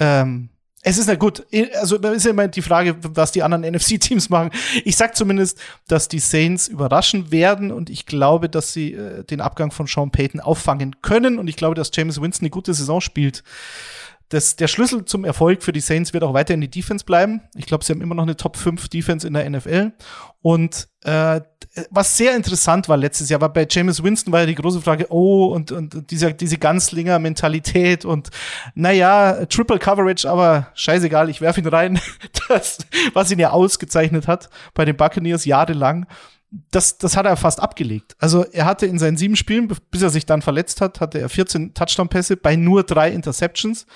Ähm, 0.00 0.48
es 0.82 0.98
ist 0.98 1.06
na 1.06 1.14
gut, 1.14 1.46
also 1.74 1.94
ist 1.94 2.24
ja 2.24 2.32
immer 2.32 2.48
die 2.48 2.60
Frage, 2.60 2.96
was 3.00 3.30
die 3.30 3.44
anderen 3.44 3.62
NFC-Teams 3.72 4.30
machen. 4.30 4.50
Ich 4.84 4.96
sag 4.96 5.14
zumindest, 5.14 5.60
dass 5.86 6.08
die 6.08 6.18
Saints 6.18 6.66
überraschen 6.66 7.30
werden 7.30 7.70
und 7.70 7.88
ich 7.88 8.04
glaube, 8.04 8.48
dass 8.48 8.72
sie 8.72 8.94
äh, 8.94 9.22
den 9.22 9.40
Abgang 9.40 9.70
von 9.70 9.86
Sean 9.86 10.10
Payton 10.10 10.40
auffangen 10.40 10.96
können 11.02 11.38
und 11.38 11.46
ich 11.46 11.54
glaube, 11.54 11.76
dass 11.76 11.92
James 11.94 12.20
Winston 12.20 12.46
eine 12.46 12.50
gute 12.50 12.74
Saison 12.74 13.00
spielt. 13.00 13.44
Das, 14.28 14.56
der 14.56 14.68
Schlüssel 14.68 15.04
zum 15.04 15.24
Erfolg 15.24 15.62
für 15.62 15.72
die 15.72 15.80
Saints 15.80 16.12
wird 16.12 16.22
auch 16.22 16.34
weiterhin 16.34 16.60
die 16.60 16.70
Defense 16.70 17.04
bleiben. 17.04 17.40
Ich 17.56 17.66
glaube, 17.66 17.84
sie 17.84 17.92
haben 17.92 18.02
immer 18.02 18.14
noch 18.14 18.24
eine 18.24 18.36
Top 18.36 18.56
5 18.56 18.88
Defense 18.88 19.26
in 19.26 19.34
der 19.34 19.48
NFL. 19.48 19.92
Und 20.42 20.88
äh, 21.04 21.40
was 21.90 22.16
sehr 22.16 22.36
interessant 22.36 22.88
war 22.88 22.96
letztes 22.96 23.28
Jahr, 23.28 23.40
war 23.40 23.52
bei 23.52 23.66
Jameis 23.68 24.02
Winston 24.02 24.32
war 24.32 24.40
ja 24.40 24.46
die 24.46 24.54
große 24.54 24.80
Frage, 24.80 25.06
oh, 25.10 25.46
und, 25.46 25.72
und 25.72 26.10
diese, 26.10 26.34
diese 26.34 26.58
Ganzlinger-Mentalität 26.58 28.04
und 28.04 28.28
naja, 28.74 29.46
Triple 29.46 29.78
Coverage, 29.78 30.28
aber 30.28 30.68
scheißegal, 30.74 31.30
ich 31.30 31.40
werfe 31.40 31.60
ihn 31.60 31.68
rein. 31.68 32.00
Das, 32.48 32.78
was 33.12 33.30
ihn 33.30 33.38
ja 33.38 33.50
ausgezeichnet 33.50 34.26
hat 34.26 34.48
bei 34.72 34.86
den 34.86 34.96
Buccaneers 34.96 35.44
jahrelang 35.44 36.06
das, 36.70 36.98
das 36.98 37.16
hat 37.16 37.26
er 37.26 37.36
fast 37.36 37.60
abgelegt. 37.60 38.16
Also 38.18 38.44
er 38.44 38.64
hatte 38.64 38.86
in 38.86 38.98
seinen 38.98 39.16
sieben 39.16 39.36
Spielen, 39.36 39.68
bis 39.90 40.02
er 40.02 40.10
sich 40.10 40.24
dann 40.24 40.42
verletzt 40.42 40.80
hat, 40.80 41.00
hatte 41.00 41.18
er 41.18 41.28
14 41.28 41.74
Touchdown-Pässe 41.74 42.36
bei 42.36 42.56
nur 42.56 42.84
drei 42.84 43.10
Interceptions. 43.10 43.86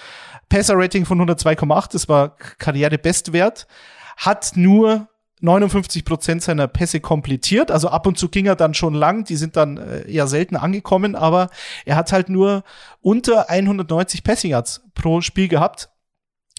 Passer-Rating 0.53 1.07
von 1.07 1.19
102,8, 1.19 1.93
das 1.93 2.11
war 2.11 2.37
Karrierebestwert. 2.59 3.67
Hat 4.19 4.53
nur 4.55 5.09
59 5.41 6.05
Prozent 6.05 6.43
seiner 6.43 6.69
Pässe 6.69 7.01
komplettiert. 7.01 7.71
Also 7.71 7.89
ab 7.89 8.07
und 8.07 8.19
zu 8.19 8.29
ging 8.29 8.45
er 8.45 8.55
dann 8.55 8.75
schon 8.75 8.93
lang. 8.93 9.25
Die 9.25 9.37
sind 9.37 9.57
dann 9.57 9.79
äh, 9.79 10.03
eher 10.03 10.27
selten 10.27 10.57
angekommen, 10.57 11.17
aber 11.17 11.49
er 11.87 11.97
hat 11.97 12.13
halt 12.13 12.29
nur 12.29 12.65
unter 13.01 13.49
190 13.49 14.25
Passing 14.25 14.51
Yards 14.51 14.83
pro 14.95 15.23
Spiel 15.23 15.49
gehabt 15.49 15.89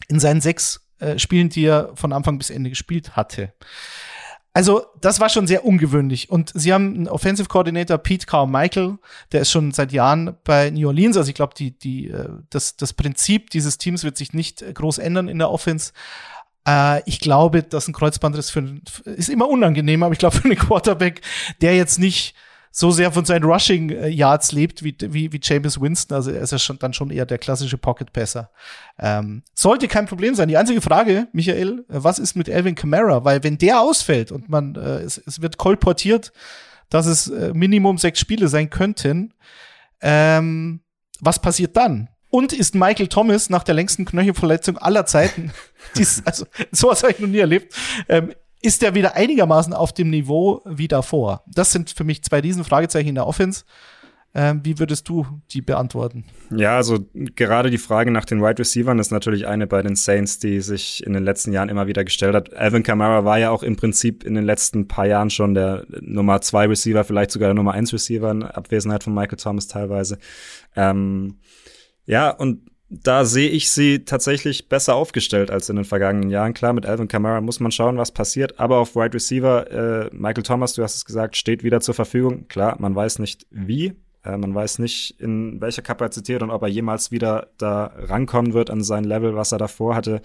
in 0.07 0.19
seinen 0.19 0.41
sechs 0.41 0.89
äh, 0.97 1.19
Spielen, 1.19 1.49
die 1.49 1.65
er 1.65 1.91
von 1.93 2.13
Anfang 2.13 2.39
bis 2.39 2.49
Ende 2.49 2.71
gespielt 2.71 3.15
hatte. 3.15 3.53
Also, 4.55 4.85
das 5.01 5.19
war 5.19 5.29
schon 5.29 5.47
sehr 5.47 5.65
ungewöhnlich. 5.65 6.29
Und 6.29 6.51
sie 6.53 6.73
haben 6.73 6.93
einen 6.93 7.07
Offensive 7.07 7.49
Coordinator, 7.49 7.97
Pete 7.97 8.27
Carmichael, 8.27 8.99
der 9.31 9.41
ist 9.41 9.51
schon 9.51 9.71
seit 9.71 9.91
Jahren 9.91 10.35
bei 10.43 10.69
New 10.69 10.87
Orleans. 10.87 11.17
Also 11.17 11.29
ich 11.29 11.35
glaube, 11.35 11.55
die, 11.57 11.71
die, 11.71 12.09
äh, 12.09 12.29
das, 12.51 12.77
das 12.77 12.93
Prinzip 12.93 13.49
dieses 13.49 13.79
Teams 13.79 14.03
wird 14.03 14.15
sich 14.15 14.33
nicht 14.33 14.61
äh, 14.61 14.71
groß 14.71 14.99
ändern 14.99 15.27
in 15.27 15.39
der 15.39 15.49
Offense. 15.49 15.91
Äh, 16.67 17.01
ich 17.09 17.19
glaube, 17.19 17.63
dass 17.63 17.87
ein 17.87 17.93
Kreuzbandriss 17.93 18.51
für, 18.51 18.75
ist 19.05 19.29
immer 19.29 19.49
unangenehm, 19.49 20.03
aber 20.03 20.13
ich 20.13 20.19
glaube, 20.19 20.37
für 20.37 20.45
einen 20.45 20.57
Quarterback, 20.57 21.21
der 21.61 21.75
jetzt 21.75 21.97
nicht 21.97 22.35
so 22.75 22.89
sehr 22.89 23.11
von 23.11 23.23
seinen 23.23 23.43
Rushing 23.43 23.91
äh, 23.91 24.07
Yards 24.07 24.51
lebt 24.51 24.83
wie, 24.83 24.95
wie, 24.99 25.31
wie 25.31 25.39
James 25.41 25.79
Winston. 25.79 26.15
Also 26.15 26.31
er 26.31 26.41
ist 26.41 26.51
ja 26.51 26.57
schon, 26.57 26.79
dann 26.79 26.91
schon 26.91 27.11
eher 27.11 27.27
der 27.27 27.37
klassische 27.37 27.77
Pocket-Passer. 27.77 28.49
Ähm, 28.97 29.43
sollte 29.53 29.87
kein 29.87 30.07
Problem 30.07 30.33
sein. 30.33 30.47
Die 30.47 30.57
einzige 30.57 30.81
Frage, 30.81 31.27
Michael, 31.33 31.85
äh, 31.87 32.03
was 32.03 32.17
ist 32.17 32.35
mit 32.35 32.49
Alvin 32.49 32.73
Kamara? 32.73 33.23
Weil 33.23 33.43
wenn 33.43 33.59
der 33.59 33.79
ausfällt 33.79 34.31
und 34.31 34.49
man, 34.49 34.73
äh, 34.73 35.01
es, 35.01 35.19
es 35.19 35.39
wird 35.39 35.57
kolportiert, 35.57 36.33
dass 36.89 37.05
es 37.05 37.27
äh, 37.27 37.53
Minimum 37.53 37.99
sechs 37.99 38.19
Spiele 38.19 38.47
sein 38.47 38.71
könnten, 38.71 39.35
ähm, 40.01 40.81
was 41.19 41.39
passiert 41.39 41.77
dann? 41.77 42.09
Und 42.31 42.53
ist 42.53 42.73
Michael 42.73 43.07
Thomas 43.07 43.51
nach 43.51 43.63
der 43.63 43.75
längsten 43.75 44.05
Knöchelverletzung 44.05 44.79
aller 44.79 45.05
Zeiten, 45.05 45.53
dies, 45.95 46.23
also 46.25 46.47
sowas 46.71 47.03
habe 47.03 47.13
ich 47.13 47.19
noch 47.19 47.27
nie 47.27 47.37
erlebt, 47.37 47.75
ähm, 48.09 48.33
ist 48.63 48.81
er 48.81 48.95
wieder 48.95 49.15
einigermaßen 49.15 49.73
auf 49.73 49.93
dem 49.93 50.09
Niveau 50.09 50.61
wie 50.65 50.87
davor? 50.87 51.43
Das 51.47 51.71
sind 51.71 51.91
für 51.91 52.03
mich 52.03 52.23
zwei 52.23 52.39
Riesenfragezeichen 52.39 53.09
in 53.09 53.15
der 53.15 53.27
Offense. 53.27 53.65
Ähm, 54.35 54.61
wie 54.63 54.79
würdest 54.79 55.07
du 55.09 55.27
die 55.51 55.61
beantworten? 55.61 56.25
Ja, 56.49 56.77
also 56.77 57.05
gerade 57.13 57.69
die 57.69 57.77
Frage 57.77 58.09
nach 58.09 58.25
den 58.25 58.41
Wide 58.41 58.57
Receivern 58.57 58.97
ist 58.97 59.11
natürlich 59.11 59.45
eine 59.45 59.67
bei 59.67 59.83
den 59.83 59.95
Saints, 59.95 60.39
die 60.39 60.59
sich 60.61 61.05
in 61.05 61.13
den 61.13 61.23
letzten 61.23 61.51
Jahren 61.51 61.69
immer 61.69 61.85
wieder 61.85 62.03
gestellt 62.03 62.33
hat. 62.33 62.51
Alvin 62.53 62.81
Kamara 62.81 63.25
war 63.25 63.37
ja 63.37 63.51
auch 63.51 63.61
im 63.61 63.75
Prinzip 63.75 64.23
in 64.23 64.33
den 64.33 64.43
letzten 64.43 64.87
paar 64.87 65.05
Jahren 65.05 65.29
schon 65.29 65.53
der 65.53 65.85
Nummer 66.01 66.41
zwei 66.41 66.65
Receiver, 66.65 67.03
vielleicht 67.03 67.29
sogar 67.29 67.49
der 67.49 67.53
Nummer 67.53 67.73
eins 67.73 67.93
Receiver 67.93 68.31
in 68.31 68.41
Abwesenheit 68.41 69.03
von 69.03 69.13
Michael 69.13 69.37
Thomas 69.37 69.67
teilweise. 69.67 70.17
Ähm, 70.75 71.37
ja, 72.05 72.31
und 72.31 72.71
da 73.01 73.25
sehe 73.25 73.49
ich 73.49 73.71
sie 73.71 74.05
tatsächlich 74.05 74.69
besser 74.69 74.95
aufgestellt 74.95 75.49
als 75.49 75.69
in 75.69 75.75
den 75.75 75.85
vergangenen 75.85 76.29
Jahren. 76.29 76.53
Klar, 76.53 76.73
mit 76.73 76.85
Alvin 76.85 77.07
Kamara 77.07 77.41
muss 77.41 77.59
man 77.59 77.71
schauen, 77.71 77.97
was 77.97 78.11
passiert. 78.11 78.59
Aber 78.59 78.77
auf 78.77 78.95
Wide 78.95 79.13
Receiver, 79.13 79.71
äh, 79.71 80.09
Michael 80.13 80.43
Thomas, 80.43 80.73
du 80.73 80.83
hast 80.83 80.95
es 80.95 81.05
gesagt, 81.05 81.35
steht 81.35 81.63
wieder 81.63 81.81
zur 81.81 81.95
Verfügung. 81.95 82.47
Klar, 82.47 82.75
man 82.79 82.95
weiß 82.95 83.19
nicht 83.19 83.47
wie. 83.49 83.93
Äh, 84.23 84.37
man 84.37 84.53
weiß 84.53 84.79
nicht, 84.79 85.19
in 85.19 85.59
welcher 85.61 85.81
Kapazität 85.81 86.41
und 86.43 86.51
ob 86.51 86.61
er 86.61 86.67
jemals 86.67 87.11
wieder 87.11 87.47
da 87.57 87.91
rankommen 87.97 88.53
wird 88.53 88.69
an 88.69 88.83
sein 88.83 89.03
Level, 89.03 89.35
was 89.35 89.51
er 89.51 89.57
davor 89.57 89.95
hatte. 89.95 90.21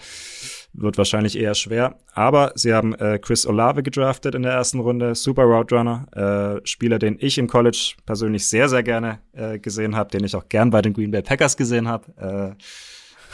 Wird 0.73 0.97
wahrscheinlich 0.97 1.37
eher 1.37 1.55
schwer. 1.55 1.95
Aber 2.13 2.51
sie 2.55 2.73
haben 2.73 2.93
äh, 2.95 3.17
Chris 3.19 3.45
Olave 3.45 3.81
gedraftet 3.83 4.35
in 4.35 4.43
der 4.43 4.53
ersten 4.53 4.79
Runde. 4.79 5.15
Super 5.15 5.43
Route 5.43 5.75
Runner. 5.75 6.59
Äh, 6.61 6.67
Spieler, 6.67 6.99
den 6.99 7.17
ich 7.19 7.37
im 7.37 7.47
College 7.47 7.95
persönlich 8.05 8.47
sehr, 8.47 8.69
sehr 8.69 8.83
gerne 8.83 9.19
äh, 9.33 9.57
gesehen 9.57 9.95
habe, 9.95 10.11
den 10.11 10.23
ich 10.23 10.35
auch 10.35 10.47
gern 10.47 10.69
bei 10.69 10.81
den 10.81 10.93
Green 10.93 11.11
Bay 11.11 11.21
Packers 11.21 11.57
gesehen 11.57 11.87
habe. 11.87 12.55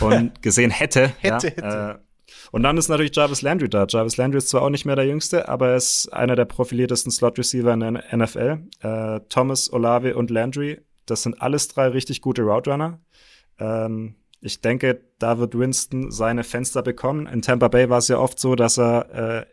Äh, 0.02 0.04
und 0.04 0.32
gesehen 0.42 0.72
hätte. 0.72 1.08
Hätte, 1.20 1.48
ja, 1.48 1.54
hätte. 1.54 2.00
Äh, 2.00 2.06
und 2.52 2.64
dann 2.64 2.78
ist 2.78 2.88
natürlich 2.88 3.16
Jarvis 3.16 3.42
Landry 3.42 3.70
da. 3.70 3.86
Jarvis 3.88 4.18
Landry 4.18 4.38
ist 4.38 4.50
zwar 4.50 4.62
auch 4.62 4.70
nicht 4.70 4.86
mehr 4.86 4.96
der 4.96 5.06
Jüngste, 5.06 5.50
aber 5.50 5.70
er 5.70 5.76
ist 5.76 6.08
einer 6.14 6.36
der 6.36 6.46
profiliertesten 6.46 7.12
Slot-Receiver 7.12 7.74
in 7.74 7.80
der 7.80 8.18
NFL. 8.18 8.60
Äh, 8.82 9.20
Thomas, 9.30 9.72
Olave 9.72 10.16
und 10.16 10.30
Landry, 10.30 10.80
das 11.06 11.24
sind 11.24 11.42
alles 11.42 11.68
drei 11.68 11.88
richtig 11.90 12.22
gute 12.22 12.44
Route 12.44 12.72
Runner. 12.72 13.00
Ähm, 13.60 14.16
ich 14.46 14.62
denke, 14.62 15.02
da 15.18 15.40
wird 15.40 15.58
Winston 15.58 16.12
seine 16.12 16.44
Fenster 16.44 16.84
bekommen. 16.84 17.26
In 17.26 17.42
Tampa 17.42 17.68
Bay 17.68 17.90
war 17.90 17.98
es 17.98 18.08
ja 18.08 18.20
oft 18.20 18.40
so, 18.40 18.56
dass 18.56 18.78
er 18.78 19.10
äh, 19.40 19.46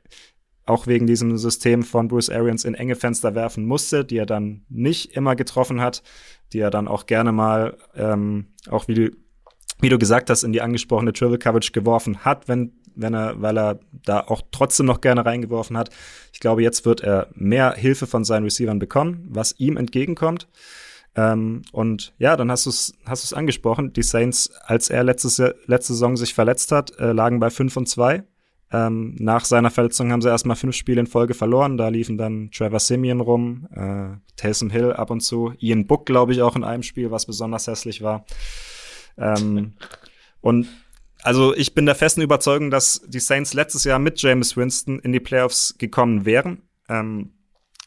auch 0.67 0.87
wegen 0.87 1.07
diesem 1.07 1.39
System 1.39 1.83
von 1.83 2.09
Bruce 2.09 2.31
Arians 2.31 2.65
in 2.65 2.75
enge 2.75 2.95
Fenster 2.95 3.35
werfen 3.35 3.65
musste, 3.65 4.05
die 4.05 4.19
er 4.19 4.27
dann 4.27 4.65
nicht 4.69 5.17
immer 5.17 5.35
getroffen 5.35 5.81
hat, 5.81 6.03
die 6.53 6.61
er 6.61 6.71
dann 6.71 6.89
auch 6.89 7.07
gerne 7.07 7.33
mal, 7.33 7.79
ähm, 7.97 8.49
auch 8.69 8.87
wie 8.87 8.95
du, 8.95 9.11
wie 9.81 9.89
du 9.89 9.99
gesagt 9.99 10.29
hast, 10.29 10.45
in 10.45 10.53
die 10.53 10.61
angesprochene 10.61 11.13
Triple 11.13 11.39
Coverage 11.39 11.73
geworfen 11.73 12.19
hat, 12.25 12.47
wenn, 12.47 12.73
wenn 12.95 13.15
er, 13.15 13.41
weil 13.41 13.59
er 13.59 13.81
da 14.05 14.21
auch 14.21 14.43
trotzdem 14.53 14.87
noch 14.87 15.01
gerne 15.01 15.25
reingeworfen 15.25 15.77
hat. 15.77 15.89
Ich 16.33 16.41
glaube, 16.41 16.63
jetzt 16.63 16.85
wird 16.85 17.01
er 17.01 17.29
mehr 17.35 17.73
Hilfe 17.73 18.07
von 18.07 18.25
seinen 18.25 18.45
Receivern 18.45 18.79
bekommen, 18.79 19.27
was 19.31 19.59
ihm 19.59 19.79
entgegenkommt. 19.79 20.49
Ähm, 21.14 21.62
und 21.72 22.14
ja, 22.18 22.37
dann 22.37 22.51
hast 22.51 22.66
du 22.66 22.70
es 22.70 22.94
hast 23.05 23.22
du's 23.22 23.33
angesprochen. 23.35 23.92
Die 23.92 24.03
Saints, 24.03 24.51
als 24.64 24.88
er 24.88 25.05
letztes, 25.05 25.38
letzte 25.66 25.92
Saison 25.92 26.16
sich 26.16 26.35
verletzt 26.35 26.72
hat, 26.72 26.98
äh, 26.98 27.12
lagen 27.12 27.40
bei 27.40 27.51
5 27.51 27.77
und 27.77 27.88
2. 27.88 28.25
Ähm, 28.72 29.14
nach 29.18 29.44
seiner 29.44 29.70
Verletzung 29.70 30.11
haben 30.11 30.22
sie 30.22 30.29
erstmal 30.29 30.57
fünf 30.57 30.75
Spiele 30.75 31.01
in 31.01 31.07
Folge 31.07 31.35
verloren. 31.35 31.77
Da 31.77 31.88
liefen 31.88 32.16
dann 32.16 32.51
Trevor 32.51 32.81
Simeon 32.81 33.20
rum, 33.20 33.68
äh, 33.75 34.16
Taysom 34.37 34.70
Hill 34.70 34.94
ab 34.94 35.11
und 35.11 35.20
zu, 35.20 35.53
Ian 35.59 35.87
Book, 35.87 36.07
glaube 36.07 36.33
ich, 36.33 36.40
auch 36.40 36.57
in 36.57 36.64
einem 36.64 36.83
Spiel, 36.83 37.11
was 37.11 37.27
besonders 37.27 37.66
hässlich 37.66 38.03
war. 38.03 38.25
Ähm, 39.18 39.75
und 40.40 40.68
also 41.22 41.55
ich 41.55 41.75
bin 41.75 41.85
der 41.85 41.94
festen 41.94 42.22
Überzeugung, 42.22 42.70
dass 42.70 43.03
die 43.07 43.20
Saints 43.20 43.53
letztes 43.53 43.85
Jahr 43.85 43.98
mit 43.98 44.20
James 44.22 44.57
Winston 44.57 44.98
in 45.01 45.12
die 45.12 45.20
Playoffs 45.20 45.77
gekommen 45.77 46.25
wären. 46.25 46.62
Ähm, 46.88 47.33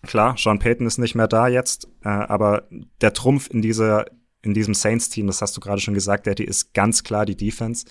Klar, 0.05 0.35
Sean 0.37 0.59
Payton 0.59 0.87
ist 0.87 0.97
nicht 0.97 1.15
mehr 1.15 1.27
da 1.27 1.47
jetzt, 1.47 1.87
äh, 2.03 2.09
aber 2.09 2.67
der 3.01 3.13
Trumpf 3.13 3.49
in 3.49 3.61
dieser 3.61 4.05
in 4.45 4.53
diesem 4.53 4.75
Saints-Team, 4.75 5.25
das 5.27 5.41
hast 5.41 5.57
du 5.57 5.61
gerade 5.61 5.81
schon 5.81 5.95
gesagt, 5.95 6.27
Daddy, 6.27 6.43
ist 6.43 6.73
ganz 6.73 7.03
klar 7.03 7.25
die 7.25 7.35
Defense. 7.35 7.87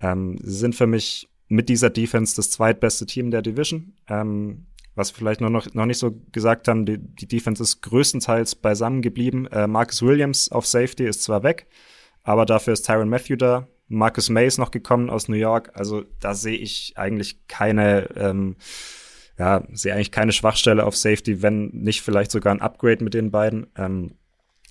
Ähm, 0.00 0.38
sie 0.42 0.56
sind 0.56 0.74
für 0.74 0.86
mich 0.86 1.28
mit 1.48 1.68
dieser 1.68 1.90
Defense 1.90 2.34
das 2.34 2.50
zweitbeste 2.50 3.04
Team 3.04 3.30
der 3.30 3.42
Division. 3.42 3.92
Ähm, 4.08 4.66
was 4.94 5.12
wir 5.12 5.18
vielleicht 5.18 5.40
noch, 5.40 5.50
noch, 5.50 5.72
noch 5.74 5.86
nicht 5.86 5.98
so 5.98 6.12
gesagt 6.32 6.66
haben, 6.66 6.84
die, 6.84 6.98
die 6.98 7.28
Defense 7.28 7.62
ist 7.62 7.82
größtenteils 7.82 8.56
beisammen 8.56 9.02
geblieben. 9.02 9.46
Äh, 9.46 9.66
Marcus 9.66 10.02
Williams 10.02 10.50
auf 10.50 10.66
Safety 10.66 11.06
ist 11.06 11.22
zwar 11.22 11.42
weg, 11.42 11.68
aber 12.24 12.46
dafür 12.46 12.72
ist 12.72 12.86
Tyron 12.86 13.08
Matthew 13.08 13.36
da. 13.36 13.68
Marcus 13.88 14.28
May 14.28 14.46
ist 14.46 14.58
noch 14.58 14.70
gekommen 14.70 15.08
aus 15.08 15.28
New 15.28 15.36
York. 15.36 15.70
Also 15.74 16.04
da 16.20 16.34
sehe 16.34 16.56
ich 16.56 16.94
eigentlich 16.96 17.46
keine 17.48 18.08
ähm, 18.16 18.56
ja, 19.38 19.62
sehe 19.72 19.94
eigentlich 19.94 20.10
keine 20.10 20.32
Schwachstelle 20.32 20.84
auf 20.84 20.96
Safety, 20.96 21.42
wenn 21.42 21.68
nicht 21.68 22.02
vielleicht 22.02 22.30
sogar 22.30 22.52
ein 22.52 22.60
Upgrade 22.60 23.04
mit 23.04 23.14
den 23.14 23.30
beiden. 23.30 23.68
Ähm, 23.76 24.12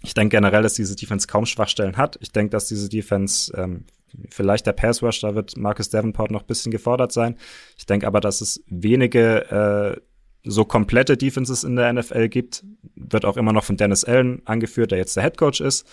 ich 0.03 0.13
denke 0.13 0.36
generell, 0.36 0.62
dass 0.62 0.73
diese 0.73 0.95
Defense 0.95 1.27
kaum 1.27 1.45
Schwachstellen 1.45 1.97
hat. 1.97 2.17
Ich 2.21 2.32
denke, 2.32 2.51
dass 2.51 2.67
diese 2.67 2.89
Defense 2.89 3.51
ähm, 3.56 3.86
vielleicht 4.30 4.67
der 4.67 4.73
Pass 4.73 5.01
Rush, 5.01 5.21
da 5.21 5.36
wird 5.36 5.58
Marcus 5.58 5.89
Davenport 5.89 6.32
noch 6.32 6.41
ein 6.41 6.47
bisschen 6.47 6.71
gefordert 6.71 7.12
sein. 7.12 7.36
Ich 7.77 7.86
denke 7.86 8.08
aber, 8.08 8.19
dass 8.19 8.41
es 8.41 8.63
wenige 8.67 9.95
äh, 9.97 10.01
so 10.43 10.65
komplette 10.65 11.17
Defenses 11.17 11.63
in 11.63 11.75
der 11.75 11.91
NFL 11.91 12.30
gibt. 12.30 12.63
Wird 12.95 13.25
auch 13.25 13.38
immer 13.38 13.53
noch 13.53 13.63
von 13.63 13.77
Dennis 13.77 14.03
Allen 14.03 14.41
angeführt, 14.45 14.91
der 14.91 14.97
jetzt 14.97 15.15
der 15.15 15.23
Head 15.23 15.38
Coach 15.38 15.62
ist. 15.62 15.88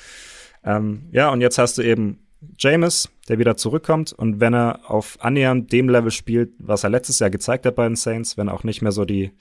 Ähm, 0.64 1.08
ja, 1.12 1.30
und 1.30 1.40
jetzt 1.40 1.58
hast 1.58 1.78
du 1.78 1.82
eben 1.82 2.23
James, 2.58 3.08
der 3.28 3.38
wieder 3.38 3.56
zurückkommt 3.56 4.12
und 4.12 4.40
wenn 4.40 4.54
er 4.54 4.90
auf 4.90 5.16
annähernd 5.20 5.72
dem 5.72 5.88
Level 5.88 6.10
spielt, 6.10 6.52
was 6.58 6.84
er 6.84 6.90
letztes 6.90 7.18
Jahr 7.18 7.30
gezeigt 7.30 7.66
hat 7.66 7.74
bei 7.74 7.84
den 7.84 7.96
Saints, 7.96 8.36
wenn 8.36 8.48
er 8.48 8.54
auch 8.54 8.64
nicht 8.64 8.82
mehr 8.82 8.92
so 8.92 9.04
die, 9.04 9.32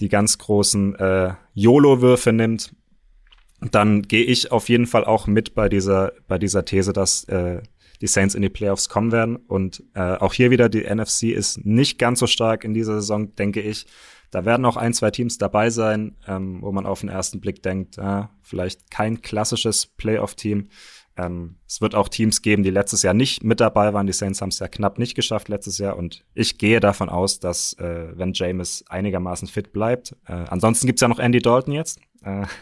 die 0.00 0.08
ganz 0.08 0.38
großen 0.38 0.94
äh, 0.96 1.34
YOLO-Würfe 1.54 2.32
nimmt, 2.32 2.74
dann 3.60 4.02
gehe 4.02 4.24
ich 4.24 4.52
auf 4.52 4.68
jeden 4.68 4.86
Fall 4.86 5.04
auch 5.04 5.26
mit 5.26 5.54
bei 5.54 5.68
dieser, 5.68 6.12
bei 6.28 6.38
dieser 6.38 6.64
These, 6.64 6.92
dass 6.92 7.24
äh, 7.24 7.62
die 8.00 8.06
Saints 8.06 8.34
in 8.34 8.42
die 8.42 8.50
Playoffs 8.50 8.88
kommen 8.88 9.12
werden. 9.12 9.36
Und 9.36 9.82
äh, 9.94 10.16
auch 10.16 10.34
hier 10.34 10.50
wieder, 10.50 10.68
die 10.68 10.82
NFC 10.82 11.24
ist 11.24 11.64
nicht 11.64 11.98
ganz 11.98 12.20
so 12.20 12.26
stark 12.26 12.64
in 12.64 12.74
dieser 12.74 12.94
Saison, 12.94 13.34
denke 13.34 13.60
ich. 13.60 13.86
Da 14.30 14.44
werden 14.44 14.66
auch 14.66 14.76
ein, 14.76 14.92
zwei 14.92 15.10
Teams 15.10 15.38
dabei 15.38 15.70
sein, 15.70 16.16
ähm, 16.26 16.60
wo 16.60 16.72
man 16.72 16.84
auf 16.84 17.00
den 17.00 17.08
ersten 17.08 17.40
Blick 17.40 17.62
denkt, 17.62 17.96
äh, 17.96 18.24
vielleicht 18.42 18.90
kein 18.90 19.22
klassisches 19.22 19.86
Playoff-Team. 19.86 20.68
Ähm, 21.16 21.56
es 21.66 21.80
wird 21.80 21.94
auch 21.94 22.08
Teams 22.08 22.42
geben, 22.42 22.62
die 22.62 22.70
letztes 22.70 23.02
Jahr 23.02 23.14
nicht 23.14 23.42
mit 23.42 23.60
dabei 23.60 23.94
waren. 23.94 24.06
Die 24.06 24.12
Saints 24.12 24.42
haben 24.42 24.50
es 24.50 24.58
ja 24.58 24.68
knapp 24.68 24.98
nicht 24.98 25.14
geschafft 25.14 25.48
letztes 25.48 25.78
Jahr. 25.78 25.96
Und 25.96 26.24
ich 26.34 26.58
gehe 26.58 26.80
davon 26.80 27.08
aus, 27.08 27.40
dass 27.40 27.72
äh, 27.74 28.08
wenn 28.14 28.32
James 28.34 28.84
einigermaßen 28.88 29.48
fit 29.48 29.72
bleibt, 29.72 30.14
äh, 30.26 30.32
ansonsten 30.32 30.86
gibt's 30.86 31.02
ja 31.02 31.08
noch 31.08 31.18
Andy 31.18 31.40
Dalton 31.40 31.72
jetzt. 31.72 32.00
Äh, 32.22 32.46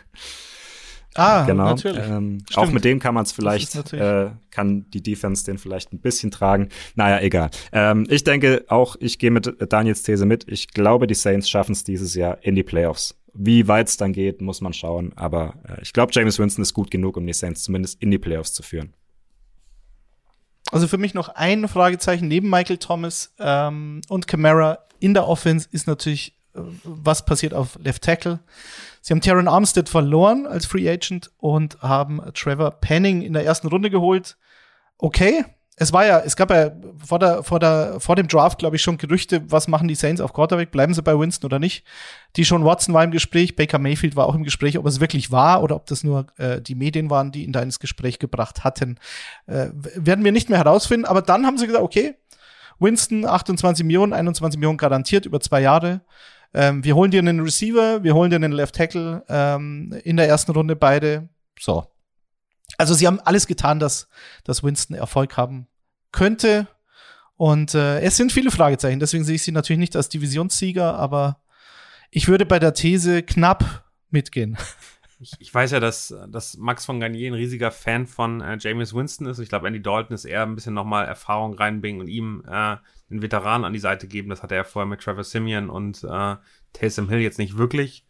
Ah, 1.16 1.44
genau. 1.44 1.66
natürlich. 1.66 2.04
Ähm, 2.04 2.38
auch 2.56 2.70
mit 2.70 2.84
dem 2.84 2.98
kann 2.98 3.14
man 3.14 3.24
es 3.24 3.32
vielleicht, 3.32 3.92
äh, 3.92 4.30
kann 4.50 4.90
die 4.90 5.02
Defense 5.02 5.44
den 5.44 5.58
vielleicht 5.58 5.92
ein 5.92 6.00
bisschen 6.00 6.30
tragen. 6.30 6.70
Naja, 6.96 7.20
egal. 7.20 7.50
Ähm, 7.72 8.06
ich 8.10 8.24
denke 8.24 8.64
auch, 8.68 8.96
ich 8.98 9.18
gehe 9.18 9.30
mit 9.30 9.54
Daniels 9.72 10.02
These 10.02 10.26
mit. 10.26 10.44
Ich 10.48 10.68
glaube, 10.68 11.06
die 11.06 11.14
Saints 11.14 11.48
schaffen 11.48 11.72
es 11.72 11.84
dieses 11.84 12.14
Jahr 12.14 12.38
in 12.42 12.56
die 12.56 12.64
Playoffs. 12.64 13.14
Wie 13.34 13.66
weit 13.66 13.88
es 13.88 13.96
dann 13.96 14.12
geht, 14.12 14.40
muss 14.40 14.60
man 14.60 14.72
schauen. 14.72 15.12
Aber 15.16 15.54
äh, 15.68 15.82
ich 15.82 15.92
glaube, 15.92 16.12
James 16.14 16.38
Winston 16.38 16.62
ist 16.62 16.72
gut 16.72 16.90
genug, 16.90 17.16
um 17.16 17.26
die 17.26 17.32
Saints 17.32 17.64
zumindest 17.64 18.00
in 18.00 18.10
die 18.10 18.18
Playoffs 18.18 18.52
zu 18.52 18.62
führen. 18.62 18.94
Also 20.70 20.88
für 20.88 20.98
mich 20.98 21.14
noch 21.14 21.28
ein 21.28 21.68
Fragezeichen 21.68 22.28
neben 22.28 22.48
Michael 22.48 22.78
Thomas 22.78 23.34
ähm, 23.38 24.00
und 24.08 24.26
Camara 24.26 24.78
in 24.98 25.14
der 25.14 25.28
Offense 25.28 25.68
ist 25.70 25.86
natürlich, 25.86 26.38
äh, 26.54 26.60
was 26.84 27.24
passiert 27.24 27.54
auf 27.54 27.78
Left 27.82 28.02
Tackle. 28.02 28.40
Sie 29.00 29.12
haben 29.12 29.20
Taron 29.20 29.48
Armstead 29.48 29.88
verloren 29.88 30.46
als 30.46 30.64
Free 30.64 30.88
Agent 30.88 31.30
und 31.36 31.80
haben 31.82 32.22
Trevor 32.32 32.70
Penning 32.70 33.20
in 33.20 33.34
der 33.34 33.44
ersten 33.44 33.68
Runde 33.68 33.90
geholt. 33.90 34.36
Okay, 34.96 35.44
es 35.76 35.92
war 35.92 36.06
ja, 36.06 36.20
es 36.20 36.36
gab 36.36 36.50
ja 36.50 36.70
vor, 37.04 37.18
der, 37.18 37.42
vor, 37.42 37.58
der, 37.58 37.98
vor 37.98 38.14
dem 38.14 38.28
Draft, 38.28 38.58
glaube 38.58 38.76
ich, 38.76 38.82
schon 38.82 38.96
Gerüchte, 38.96 39.42
was 39.50 39.66
machen 39.66 39.88
die 39.88 39.96
Saints 39.96 40.20
auf 40.20 40.32
Quarterback, 40.32 40.70
bleiben 40.70 40.94
sie 40.94 41.02
bei 41.02 41.18
Winston 41.18 41.46
oder 41.46 41.58
nicht. 41.58 41.84
Die 42.36 42.44
schon 42.44 42.64
Watson 42.64 42.94
war 42.94 43.02
im 43.02 43.10
Gespräch, 43.10 43.56
Baker 43.56 43.78
Mayfield 43.78 44.14
war 44.14 44.26
auch 44.26 44.36
im 44.36 44.44
Gespräch, 44.44 44.78
ob 44.78 44.86
es 44.86 45.00
wirklich 45.00 45.32
war 45.32 45.62
oder 45.62 45.74
ob 45.74 45.86
das 45.86 46.04
nur 46.04 46.26
äh, 46.36 46.60
die 46.60 46.76
Medien 46.76 47.10
waren, 47.10 47.32
die 47.32 47.44
ihn 47.44 47.52
da 47.52 47.60
ins 47.60 47.80
Gespräch 47.80 48.20
gebracht 48.20 48.62
hatten, 48.62 48.98
äh, 49.46 49.68
werden 49.72 50.24
wir 50.24 50.32
nicht 50.32 50.48
mehr 50.48 50.58
herausfinden. 50.58 51.06
Aber 51.06 51.22
dann 51.22 51.44
haben 51.44 51.58
sie 51.58 51.66
gesagt, 51.66 51.84
okay, 51.84 52.14
Winston 52.78 53.24
28 53.24 53.84
Millionen, 53.84 54.12
21 54.12 54.58
Millionen 54.58 54.78
garantiert 54.78 55.26
über 55.26 55.40
zwei 55.40 55.60
Jahre. 55.60 56.02
Ähm, 56.52 56.84
wir 56.84 56.94
holen 56.94 57.10
dir 57.10 57.18
einen 57.18 57.40
Receiver, 57.40 58.04
wir 58.04 58.14
holen 58.14 58.30
dir 58.30 58.36
einen 58.36 58.52
Left 58.52 58.76
Tackle 58.76 59.24
ähm, 59.28 59.92
in 60.04 60.16
der 60.16 60.28
ersten 60.28 60.52
Runde 60.52 60.76
beide. 60.76 61.28
So. 61.58 61.93
Also 62.78 62.94
sie 62.94 63.06
haben 63.06 63.20
alles 63.20 63.46
getan, 63.46 63.78
dass, 63.78 64.08
dass 64.44 64.62
Winston 64.62 64.96
Erfolg 64.96 65.36
haben 65.36 65.66
könnte. 66.12 66.68
Und 67.36 67.74
äh, 67.74 68.00
es 68.00 68.16
sind 68.16 68.32
viele 68.32 68.50
Fragezeichen, 68.50 69.00
deswegen 69.00 69.24
sehe 69.24 69.34
ich 69.34 69.42
sie 69.42 69.52
natürlich 69.52 69.80
nicht 69.80 69.96
als 69.96 70.08
Divisionssieger, 70.08 70.94
aber 70.94 71.40
ich 72.10 72.28
würde 72.28 72.46
bei 72.46 72.60
der 72.60 72.74
These 72.74 73.22
knapp 73.22 73.84
mitgehen. 74.10 74.56
Ich, 75.20 75.32
ich 75.38 75.54
weiß 75.54 75.70
ja, 75.70 75.80
dass, 75.80 76.14
dass 76.28 76.56
Max 76.58 76.84
von 76.84 77.00
Garnier 77.00 77.30
ein 77.30 77.34
riesiger 77.34 77.70
Fan 77.70 78.06
von 78.06 78.42
äh, 78.42 78.58
James 78.60 78.92
Winston 78.92 79.26
ist. 79.26 79.38
Ich 79.38 79.48
glaube, 79.48 79.66
Andy 79.66 79.80
Dalton 79.80 80.12
ist 80.14 80.24
eher 80.24 80.42
ein 80.42 80.54
bisschen 80.54 80.74
nochmal 80.74 81.06
Erfahrung 81.06 81.54
reinbringen 81.54 82.00
und 82.02 82.08
ihm 82.08 82.42
äh, 82.46 82.50
einen 82.50 83.22
Veteran 83.22 83.64
an 83.64 83.72
die 83.72 83.78
Seite 83.78 84.06
geben. 84.06 84.28
Das 84.28 84.42
hatte 84.42 84.56
er 84.56 84.64
vorher 84.64 84.88
mit 84.88 85.00
Trevor 85.00 85.24
Simeon 85.24 85.70
und 85.70 86.04
äh, 86.04 86.36
Taysom 86.74 87.08
Hill 87.08 87.20
jetzt 87.20 87.38
nicht 87.38 87.56
wirklich. 87.56 88.04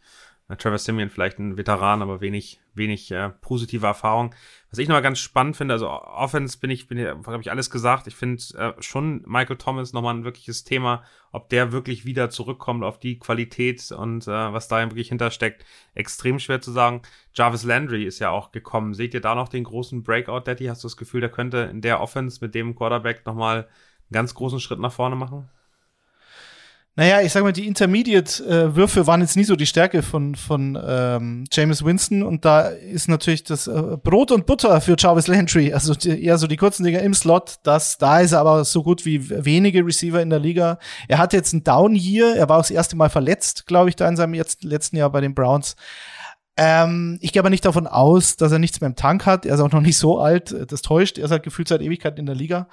Trevor 0.47 0.77
Simeon 0.77 1.09
vielleicht 1.09 1.39
ein 1.39 1.57
Veteran, 1.57 2.03
aber 2.03 2.21
wenig, 2.21 2.59
wenig 2.75 3.09
äh, 3.09 3.29
positive 3.29 3.87
Erfahrung. 3.87 4.35
Was 4.69 4.77
ich 4.77 4.87
noch 4.87 4.95
mal 4.95 5.01
ganz 5.01 5.17
spannend 5.17 5.57
finde, 5.57 5.73
also 5.73 5.89
Offense 5.89 6.59
bin 6.59 6.69
ich, 6.69 6.87
bin 6.87 6.99
ich, 6.99 7.07
habe 7.07 7.41
ich 7.41 7.49
alles 7.49 7.71
gesagt. 7.71 8.05
Ich 8.05 8.15
finde 8.15 8.43
äh, 8.55 8.73
schon 8.79 9.23
Michael 9.25 9.57
Thomas 9.57 9.91
nochmal 9.91 10.13
ein 10.13 10.23
wirkliches 10.23 10.63
Thema, 10.63 11.03
ob 11.31 11.49
der 11.49 11.71
wirklich 11.71 12.05
wieder 12.05 12.29
zurückkommt 12.29 12.83
auf 12.83 12.99
die 12.99 13.17
Qualität 13.17 13.91
und 13.91 14.27
äh, 14.27 14.53
was 14.53 14.67
da 14.67 14.83
wirklich 14.83 15.09
hintersteckt, 15.09 15.65
extrem 15.95 16.37
schwer 16.37 16.61
zu 16.61 16.71
sagen. 16.71 17.01
Jarvis 17.33 17.63
Landry 17.63 18.03
ist 18.03 18.19
ja 18.19 18.29
auch 18.29 18.51
gekommen. 18.51 18.93
Seht 18.93 19.15
ihr 19.15 19.21
da 19.21 19.33
noch 19.33 19.49
den 19.49 19.63
großen 19.63 20.03
Breakout, 20.03 20.41
Daddy? 20.41 20.65
Hast 20.65 20.83
du 20.83 20.87
das 20.87 20.97
Gefühl, 20.97 21.21
der 21.21 21.31
könnte 21.31 21.57
in 21.71 21.81
der 21.81 22.01
Offense 22.01 22.37
mit 22.41 22.53
dem 22.53 22.75
Quarterback 22.75 23.25
nochmal 23.25 23.61
einen 23.61 24.13
ganz 24.13 24.35
großen 24.35 24.59
Schritt 24.59 24.79
nach 24.79 24.93
vorne 24.93 25.15
machen? 25.15 25.49
Naja, 26.97 27.19
ich 27.19 27.33
sag 27.33 27.43
mal, 27.43 27.51
die 27.51 27.67
Intermediate-Würfe 27.67 29.05
waren 29.05 29.19
jetzt 29.19 29.35
nie 29.35 29.43
so 29.43 29.57
die 29.57 29.65
Stärke 29.65 30.01
von, 30.01 30.33
von 30.35 30.81
ähm, 30.81 31.43
James 31.51 31.83
Winston 31.83 32.23
und 32.23 32.45
da 32.45 32.69
ist 32.69 33.09
natürlich 33.09 33.43
das 33.43 33.67
äh, 33.67 33.97
Brot 34.01 34.31
und 34.31 34.45
Butter 34.45 34.79
für 34.79 34.95
Jarvis 34.97 35.27
Landry, 35.27 35.73
also 35.73 35.93
die, 35.93 36.23
eher 36.23 36.37
so 36.37 36.47
die 36.47 36.55
kurzen 36.55 36.85
Dinger 36.85 37.01
im 37.01 37.13
Slot, 37.13 37.55
das, 37.63 37.97
da 37.97 38.21
ist 38.21 38.31
er 38.31 38.39
aber 38.39 38.63
so 38.63 38.81
gut 38.81 39.05
wie 39.05 39.29
wenige 39.43 39.85
Receiver 39.85 40.21
in 40.21 40.29
der 40.29 40.39
Liga. 40.39 40.79
Er 41.09 41.17
hat 41.17 41.33
jetzt 41.33 41.53
einen 41.53 41.65
Down 41.65 41.95
hier, 41.95 42.33
er 42.33 42.47
war 42.47 42.59
auch 42.59 42.61
das 42.61 42.71
erste 42.71 42.95
Mal 42.95 43.09
verletzt, 43.09 43.67
glaube 43.67 43.89
ich, 43.89 43.97
da 43.97 44.07
in 44.07 44.15
seinem 44.15 44.33
jetzt, 44.33 44.63
letzten 44.63 44.95
Jahr 44.95 45.09
bei 45.09 45.19
den 45.19 45.35
Browns. 45.35 45.75
Ähm, 46.57 47.17
ich 47.21 47.33
gehe 47.33 47.41
aber 47.41 47.49
nicht 47.49 47.65
davon 47.65 47.85
aus, 47.85 48.37
dass 48.37 48.51
er 48.51 48.59
nichts 48.59 48.79
mehr 48.79 48.89
im 48.89 48.95
Tank 48.95 49.25
hat. 49.25 49.45
Er 49.45 49.55
ist 49.55 49.61
auch 49.61 49.71
noch 49.71 49.81
nicht 49.81 49.97
so 49.97 50.19
alt. 50.19 50.55
Das 50.69 50.81
täuscht. 50.81 51.17
Er 51.17 51.25
ist 51.25 51.31
halt 51.31 51.43
gefühlt 51.43 51.67
seit 51.67 51.81
Ewigkeit 51.81 52.17
in 52.17 52.25
der 52.25 52.35
Liga. 52.35 52.67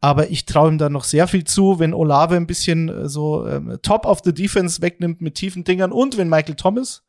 Aber 0.00 0.30
ich 0.30 0.46
traue 0.46 0.70
ihm 0.70 0.78
da 0.78 0.88
noch 0.88 1.04
sehr 1.04 1.26
viel 1.26 1.44
zu, 1.44 1.78
wenn 1.78 1.92
Olave 1.92 2.36
ein 2.36 2.46
bisschen 2.46 2.88
äh, 2.88 3.08
so 3.08 3.46
ähm, 3.46 3.78
Top 3.82 4.06
of 4.06 4.20
the 4.24 4.32
Defense 4.32 4.80
wegnimmt 4.80 5.20
mit 5.20 5.34
tiefen 5.34 5.64
Dingern 5.64 5.92
und 5.92 6.16
wenn 6.16 6.28
Michael 6.28 6.54
Thomas 6.54 7.02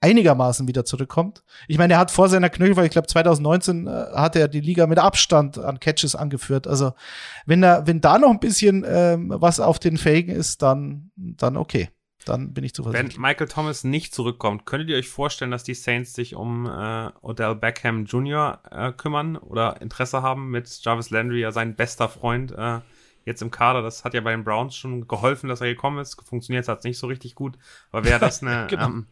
einigermaßen 0.00 0.66
wieder 0.66 0.84
zurückkommt. 0.84 1.42
Ich 1.68 1.76
meine, 1.76 1.94
er 1.94 1.98
hat 1.98 2.10
vor 2.10 2.28
seiner 2.28 2.48
Knöchelfall, 2.48 2.86
ich 2.86 2.90
glaube 2.90 3.08
2019 3.08 3.86
äh, 3.86 3.90
hat 4.14 4.34
er 4.34 4.48
die 4.48 4.60
Liga 4.60 4.86
mit 4.86 4.98
Abstand 4.98 5.58
an 5.58 5.78
Catches 5.78 6.14
angeführt. 6.14 6.66
Also 6.66 6.92
wenn 7.46 7.60
da 7.60 7.86
wenn 7.86 8.00
da 8.00 8.18
noch 8.18 8.30
ein 8.30 8.40
bisschen 8.40 8.84
ähm, 8.88 9.34
was 9.36 9.60
auf 9.60 9.78
den 9.78 9.98
Felgen 9.98 10.34
ist, 10.34 10.62
dann 10.62 11.10
dann 11.16 11.56
okay. 11.56 11.90
Dann 12.24 12.52
bin 12.52 12.64
ich 12.64 12.74
zuversichtlich. 12.74 13.16
Wenn 13.16 13.22
Michael 13.22 13.48
Thomas 13.48 13.84
nicht 13.84 14.14
zurückkommt, 14.14 14.66
könntet 14.66 14.90
ihr 14.90 14.96
euch 14.96 15.08
vorstellen, 15.08 15.50
dass 15.50 15.64
die 15.64 15.74
Saints 15.74 16.12
sich 16.12 16.34
um 16.34 16.66
äh, 16.66 17.10
Odell 17.22 17.54
Beckham 17.54 18.04
Jr. 18.04 18.60
Äh, 18.70 18.92
kümmern 18.92 19.36
oder 19.36 19.80
Interesse 19.80 20.22
haben 20.22 20.50
mit 20.50 20.68
Jarvis 20.82 21.10
Landry, 21.10 21.40
ja 21.40 21.52
sein 21.52 21.74
bester 21.74 22.08
Freund 22.08 22.52
äh, 22.52 22.80
jetzt 23.24 23.42
im 23.42 23.50
Kader? 23.50 23.82
Das 23.82 24.04
hat 24.04 24.14
ja 24.14 24.20
bei 24.20 24.32
den 24.32 24.44
Browns 24.44 24.76
schon 24.76 25.08
geholfen, 25.08 25.48
dass 25.48 25.60
er 25.60 25.68
gekommen 25.68 25.98
ist. 25.98 26.20
Funktioniert 26.26 26.68
hat 26.68 26.78
es 26.78 26.84
nicht 26.84 26.98
so 26.98 27.06
richtig 27.06 27.34
gut. 27.34 27.56
Aber 27.90 28.04
wäre 28.04 28.20
das 28.20 28.42
eine 28.42 28.66
genau. 28.68 28.86
ähm, 28.86 29.06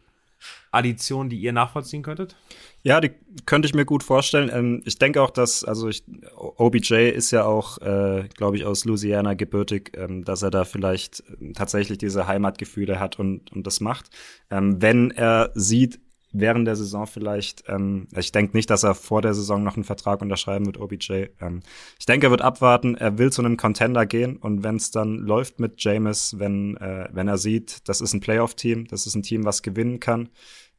Addition, 0.70 1.28
die 1.28 1.38
ihr 1.38 1.52
nachvollziehen 1.52 2.02
könntet? 2.02 2.36
Ja, 2.82 3.00
die 3.00 3.10
könnte 3.44 3.66
ich 3.66 3.74
mir 3.74 3.84
gut 3.84 4.02
vorstellen. 4.02 4.50
Ähm, 4.52 4.82
ich 4.84 4.98
denke 4.98 5.22
auch, 5.22 5.30
dass, 5.30 5.64
also 5.64 5.88
ich, 5.88 6.04
OBJ 6.36 7.10
ist 7.10 7.30
ja 7.30 7.44
auch, 7.44 7.78
äh, 7.78 8.28
glaube 8.34 8.56
ich, 8.56 8.64
aus 8.64 8.84
Louisiana 8.84 9.34
gebürtig, 9.34 9.92
ähm, 9.96 10.24
dass 10.24 10.42
er 10.42 10.50
da 10.50 10.64
vielleicht 10.64 11.20
äh, 11.20 11.52
tatsächlich 11.52 11.98
diese 11.98 12.26
Heimatgefühle 12.26 13.00
hat 13.00 13.18
und, 13.18 13.52
und 13.52 13.66
das 13.66 13.80
macht. 13.80 14.10
Ähm, 14.50 14.80
wenn 14.80 15.10
er 15.10 15.50
sieht, 15.54 16.00
während 16.32 16.66
der 16.66 16.76
Saison 16.76 17.06
vielleicht. 17.06 17.64
Ähm, 17.68 18.08
ich 18.16 18.32
denke 18.32 18.56
nicht, 18.56 18.70
dass 18.70 18.82
er 18.82 18.94
vor 18.94 19.22
der 19.22 19.34
Saison 19.34 19.62
noch 19.62 19.76
einen 19.76 19.84
Vertrag 19.84 20.20
unterschreiben 20.20 20.66
wird, 20.66 20.78
OBJ. 20.78 21.26
Ähm, 21.40 21.60
ich 21.98 22.06
denke, 22.06 22.26
er 22.26 22.30
wird 22.30 22.42
abwarten. 22.42 22.94
Er 22.94 23.18
will 23.18 23.32
zu 23.32 23.42
einem 23.42 23.56
Contender 23.56 24.06
gehen 24.06 24.36
und 24.36 24.62
wenn 24.62 24.76
es 24.76 24.90
dann 24.90 25.18
läuft 25.18 25.60
mit 25.60 25.82
Jameis, 25.82 26.38
wenn, 26.38 26.76
äh, 26.76 27.08
wenn 27.12 27.28
er 27.28 27.38
sieht, 27.38 27.88
das 27.88 28.00
ist 28.00 28.12
ein 28.12 28.20
Playoff-Team, 28.20 28.86
das 28.86 29.06
ist 29.06 29.14
ein 29.14 29.22
Team, 29.22 29.44
was 29.44 29.62
gewinnen 29.62 30.00
kann, 30.00 30.28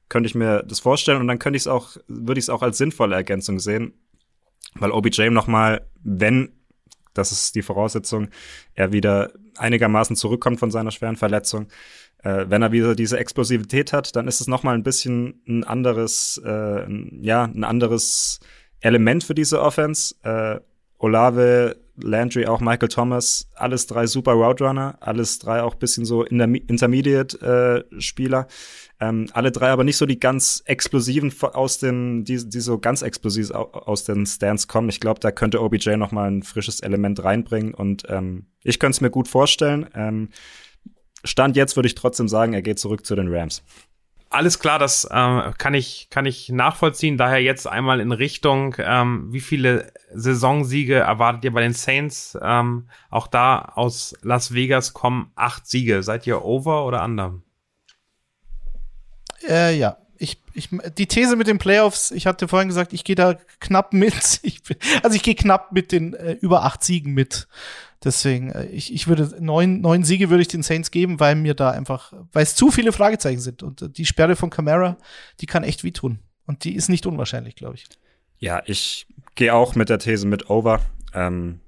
könnte 0.08 0.28
ich 0.28 0.36
mir 0.36 0.64
das 0.64 0.80
vorstellen 0.80 1.22
und 1.22 1.28
dann 1.28 1.40
könnte 1.40 1.58
ich 1.58 1.64
es 1.64 1.68
auch, 1.68 1.98
würde 2.08 2.40
ich 2.40 2.46
es 2.46 2.50
auch 2.50 2.62
als 2.62 2.78
sinnvolle 2.78 3.16
Ergänzung 3.16 3.60
sehen, 3.60 3.94
weil 4.76 4.92
OBJ 4.92 5.30
noch 5.30 5.48
mal, 5.48 5.88
wenn 6.04 6.54
das 7.14 7.32
ist 7.32 7.56
die 7.56 7.62
Voraussetzung, 7.62 8.30
er 8.76 8.92
wieder 8.92 9.32
einigermaßen 9.58 10.16
zurückkommt 10.16 10.60
von 10.60 10.72
seiner 10.72 10.92
schweren 10.92 11.16
Verletzung, 11.16 11.68
äh, 12.24 12.46
wenn 12.48 12.62
er 12.62 12.72
wieder 12.72 12.96
diese 12.96 13.18
Explosivität 13.18 13.92
hat, 13.94 14.16
dann 14.16 14.28
ist 14.28 14.42
es 14.42 14.48
noch 14.48 14.64
mal 14.64 14.76
ein 14.76 14.84
bisschen 14.84 15.42
ein 15.48 15.64
anderes, 15.64 16.40
äh, 16.44 16.86
ja, 17.22 17.44
ein 17.44 17.64
anderes 17.64 18.40
Element 18.82 19.24
für 19.24 19.36
diese 19.36 19.62
Offense. 19.62 20.16
Äh, 20.24 20.60
Olave, 20.98 21.78
Landry, 22.02 22.46
auch 22.46 22.60
Michael 22.60 22.90
Thomas, 22.90 23.50
alles 23.56 23.88
drei 23.88 24.06
super 24.06 24.34
Route 24.34 24.66
Runner, 24.66 24.98
alles 25.00 25.40
drei 25.40 25.64
auch 25.64 25.76
bisschen 25.76 26.04
so 26.06 26.24
Intermediate-Spieler. 26.24 28.42
Äh, 28.42 28.46
ähm, 29.02 29.28
alle 29.32 29.54
drei 29.54 29.70
aber 29.70 29.86
nicht 29.86 29.98
so 29.98 30.06
die 30.06 30.20
ganz 30.20 30.62
explosiven 30.66 31.34
aus 31.42 31.78
den, 31.78 32.26
die, 32.26 32.50
die 32.50 32.60
so 32.60 32.80
ganz 32.80 33.02
explosiv 33.02 33.52
aus 33.52 34.04
den 34.04 34.26
Stands 34.26 34.68
kommen. 34.68 34.90
Ich 34.90 35.00
glaube, 35.00 35.22
da 35.22 35.32
könnte 35.32 35.62
OBJ 35.62 35.96
noch 35.96 36.12
mal 36.12 36.30
ein 36.30 36.44
frisches 36.44 36.82
Element 36.82 37.24
reinbringen 37.24 37.74
und 37.74 38.04
ähm, 38.10 38.48
ich 38.64 38.78
könnte 38.80 38.98
es 38.98 39.02
mir 39.02 39.10
gut 39.10 39.30
vorstellen. 39.30 39.88
Ähm, 39.96 40.28
Stand 41.24 41.56
jetzt 41.56 41.76
würde 41.76 41.88
ich 41.88 41.96
trotzdem 41.96 42.28
sagen, 42.28 42.54
er 42.54 42.62
geht 42.62 42.80
zurück 42.80 43.06
zu 43.06 43.16
den 43.16 43.34
Rams. 43.34 43.64
Alles 44.32 44.60
klar, 44.60 44.78
das 44.78 45.06
äh, 45.06 45.52
kann 45.58 45.74
ich 45.74 46.10
kann 46.12 46.28
ich 46.28 46.50
nachvollziehen. 46.50 47.18
Daher 47.18 47.42
jetzt 47.42 47.68
einmal 47.68 48.00
in 48.00 48.12
Richtung, 48.12 48.76
ähm, 48.78 49.34
wie 49.34 49.40
viele 49.40 49.92
Saisonsiege 50.14 50.96
erwartet 50.96 51.46
ihr 51.46 51.52
bei 51.52 51.62
den 51.62 51.74
Saints? 51.74 52.38
Ähm, 52.40 52.90
auch 53.10 53.26
da 53.26 53.60
aus 53.60 54.16
Las 54.22 54.54
Vegas 54.54 54.94
kommen 54.94 55.32
acht 55.36 55.66
Siege. 55.66 56.04
Seid 56.04 56.28
ihr 56.28 56.46
over 56.46 56.86
oder 56.86 57.04
under? 57.04 57.42
Äh, 59.48 59.76
ja, 59.78 59.98
ich, 60.20 60.42
ich, 60.54 60.70
die 60.98 61.08
These 61.08 61.36
mit 61.36 61.48
den 61.48 61.58
Playoffs, 61.58 62.12
ich 62.12 62.28
hatte 62.28 62.48
vorhin 62.48 62.68
gesagt, 62.68 62.92
ich 62.94 63.04
gehe 63.04 63.16
da 63.16 63.36
knapp 63.60 63.94
mit. 63.94 64.14
Ich, 64.44 64.62
also 65.04 65.16
ich 65.16 65.24
gehe 65.24 65.36
knapp 65.36 65.72
mit 65.72 65.92
den 65.92 66.14
äh, 66.14 66.34
über 66.34 66.64
acht 66.64 66.84
Siegen 66.84 67.14
mit. 67.14 67.48
Deswegen, 68.04 68.52
äh, 68.52 68.66
ich, 68.68 68.94
ich 68.94 69.08
würde 69.08 69.36
neun, 69.40 69.82
neun 69.82 70.04
Siege 70.04 70.30
würde 70.30 70.42
ich 70.42 70.48
den 70.48 70.64
Saints 70.64 70.92
geben, 70.92 71.20
weil 71.20 71.36
mir 71.36 71.54
da 71.54 71.72
einfach, 71.72 72.14
weil 72.32 72.44
es 72.44 72.56
zu 72.56 72.72
viele 72.72 72.92
Fragezeichen 72.92 73.40
sind. 73.40 73.64
Und 73.64 73.82
äh, 73.82 73.90
die 73.90 74.06
Sperre 74.06 74.36
von 74.36 74.50
Camara, 74.50 74.98
die 75.40 75.46
kann 75.46 75.64
echt 75.64 75.84
wehtun. 75.84 76.20
Und 76.46 76.64
die 76.64 76.76
ist 76.76 76.90
nicht 76.90 77.06
unwahrscheinlich, 77.06 77.56
glaube 77.56 77.76
ich. 77.76 77.86
Ja, 78.38 78.62
ich 78.66 79.08
gehe 79.36 79.54
auch 79.54 79.76
mit 79.76 79.90
der 79.90 80.00
These 80.00 80.28
mit 80.28 80.50
over. 80.50 80.82
Ähm, 81.14 81.60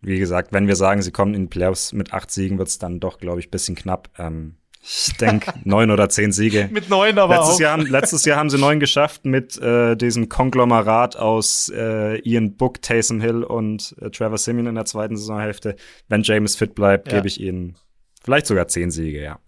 wie 0.00 0.18
gesagt, 0.18 0.52
wenn 0.52 0.68
wir 0.68 0.76
sagen, 0.76 1.02
sie 1.02 1.12
kommen 1.12 1.34
in 1.34 1.42
die 1.42 1.48
Playoffs 1.48 1.92
mit 1.92 2.12
acht 2.12 2.30
Siegen, 2.30 2.58
wird 2.58 2.68
es 2.68 2.78
dann 2.78 3.00
doch, 3.00 3.18
glaube 3.18 3.40
ich, 3.40 3.50
bisschen 3.50 3.74
knapp. 3.74 4.10
Ähm, 4.18 4.56
ich 4.88 5.16
denke, 5.16 5.52
neun 5.64 5.90
oder 5.90 6.08
zehn 6.08 6.30
Siege. 6.30 6.68
mit 6.72 6.88
neun 6.88 7.18
aber 7.18 7.36
letztes 7.36 7.56
auch. 7.56 7.60
Jahr, 7.60 7.78
letztes 7.78 8.24
Jahr 8.24 8.38
haben 8.38 8.50
sie 8.50 8.58
neun 8.58 8.78
geschafft 8.78 9.24
mit 9.24 9.58
äh, 9.58 9.96
diesem 9.96 10.28
Konglomerat 10.28 11.16
aus 11.16 11.70
äh, 11.74 12.18
Ian 12.20 12.56
Book, 12.56 12.82
Taysom 12.82 13.20
Hill 13.20 13.42
und 13.42 13.96
äh, 14.00 14.10
Trevor 14.10 14.38
Simeon 14.38 14.66
in 14.66 14.74
der 14.76 14.84
zweiten 14.84 15.16
Saisonhälfte. 15.16 15.76
Wenn 16.08 16.22
James 16.22 16.54
fit 16.54 16.74
bleibt, 16.74 17.10
ja. 17.10 17.18
gebe 17.18 17.26
ich 17.26 17.40
ihnen 17.40 17.76
vielleicht 18.22 18.46
sogar 18.46 18.68
zehn 18.68 18.90
Siege, 18.90 19.22
ja. 19.22 19.40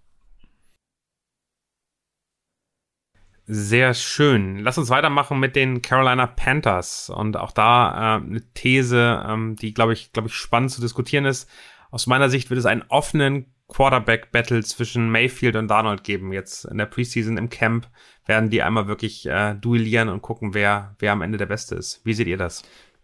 Sehr 3.51 3.95
schön. 3.95 4.59
Lass 4.59 4.77
uns 4.77 4.91
weitermachen 4.91 5.41
mit 5.41 5.57
den 5.57 5.81
Carolina 5.81 6.27
Panthers. 6.27 7.09
Und 7.09 7.39
auch 7.39 7.53
da 7.53 8.19
äh, 8.19 8.21
eine 8.21 8.43
These, 8.53 9.25
ähm, 9.27 9.57
die, 9.57 9.73
glaube 9.73 9.95
ich, 9.95 10.13
glaube 10.13 10.29
ich, 10.29 10.35
spannend 10.35 10.71
zu 10.71 10.83
diskutieren 10.83 11.25
ist. 11.25 11.49
Aus 11.91 12.07
meiner 12.07 12.29
Sicht 12.29 12.51
wird 12.51 12.59
es 12.59 12.67
einen 12.67 12.85
offenen 12.89 13.47
Quarterback-Battle 13.69 14.63
zwischen 14.63 15.11
Mayfield 15.11 15.57
und 15.57 15.69
Darnold 15.69 16.03
geben. 16.03 16.33
Jetzt 16.33 16.65
in 16.65 16.79
der 16.79 16.87
Preseason 16.87 17.37
im 17.37 17.51
Camp 17.51 17.89
werden 18.27 18.51
die 18.51 18.63
einmal 18.63 18.89
wirklich 18.89 19.27
äh, 19.27 19.55
duellieren 19.55 20.09
und 20.09 20.23
gucken, 20.23 20.55
wer, 20.55 20.95
wer 20.99 21.13
am 21.13 21.23
Ende 21.23 21.39
der 21.39 21.47
Beste 21.47 21.75
ist. 21.75 22.01
Wie 22.05 22.15
seht 22.15 22.27
ihr 22.27 22.39
das? 22.39 22.63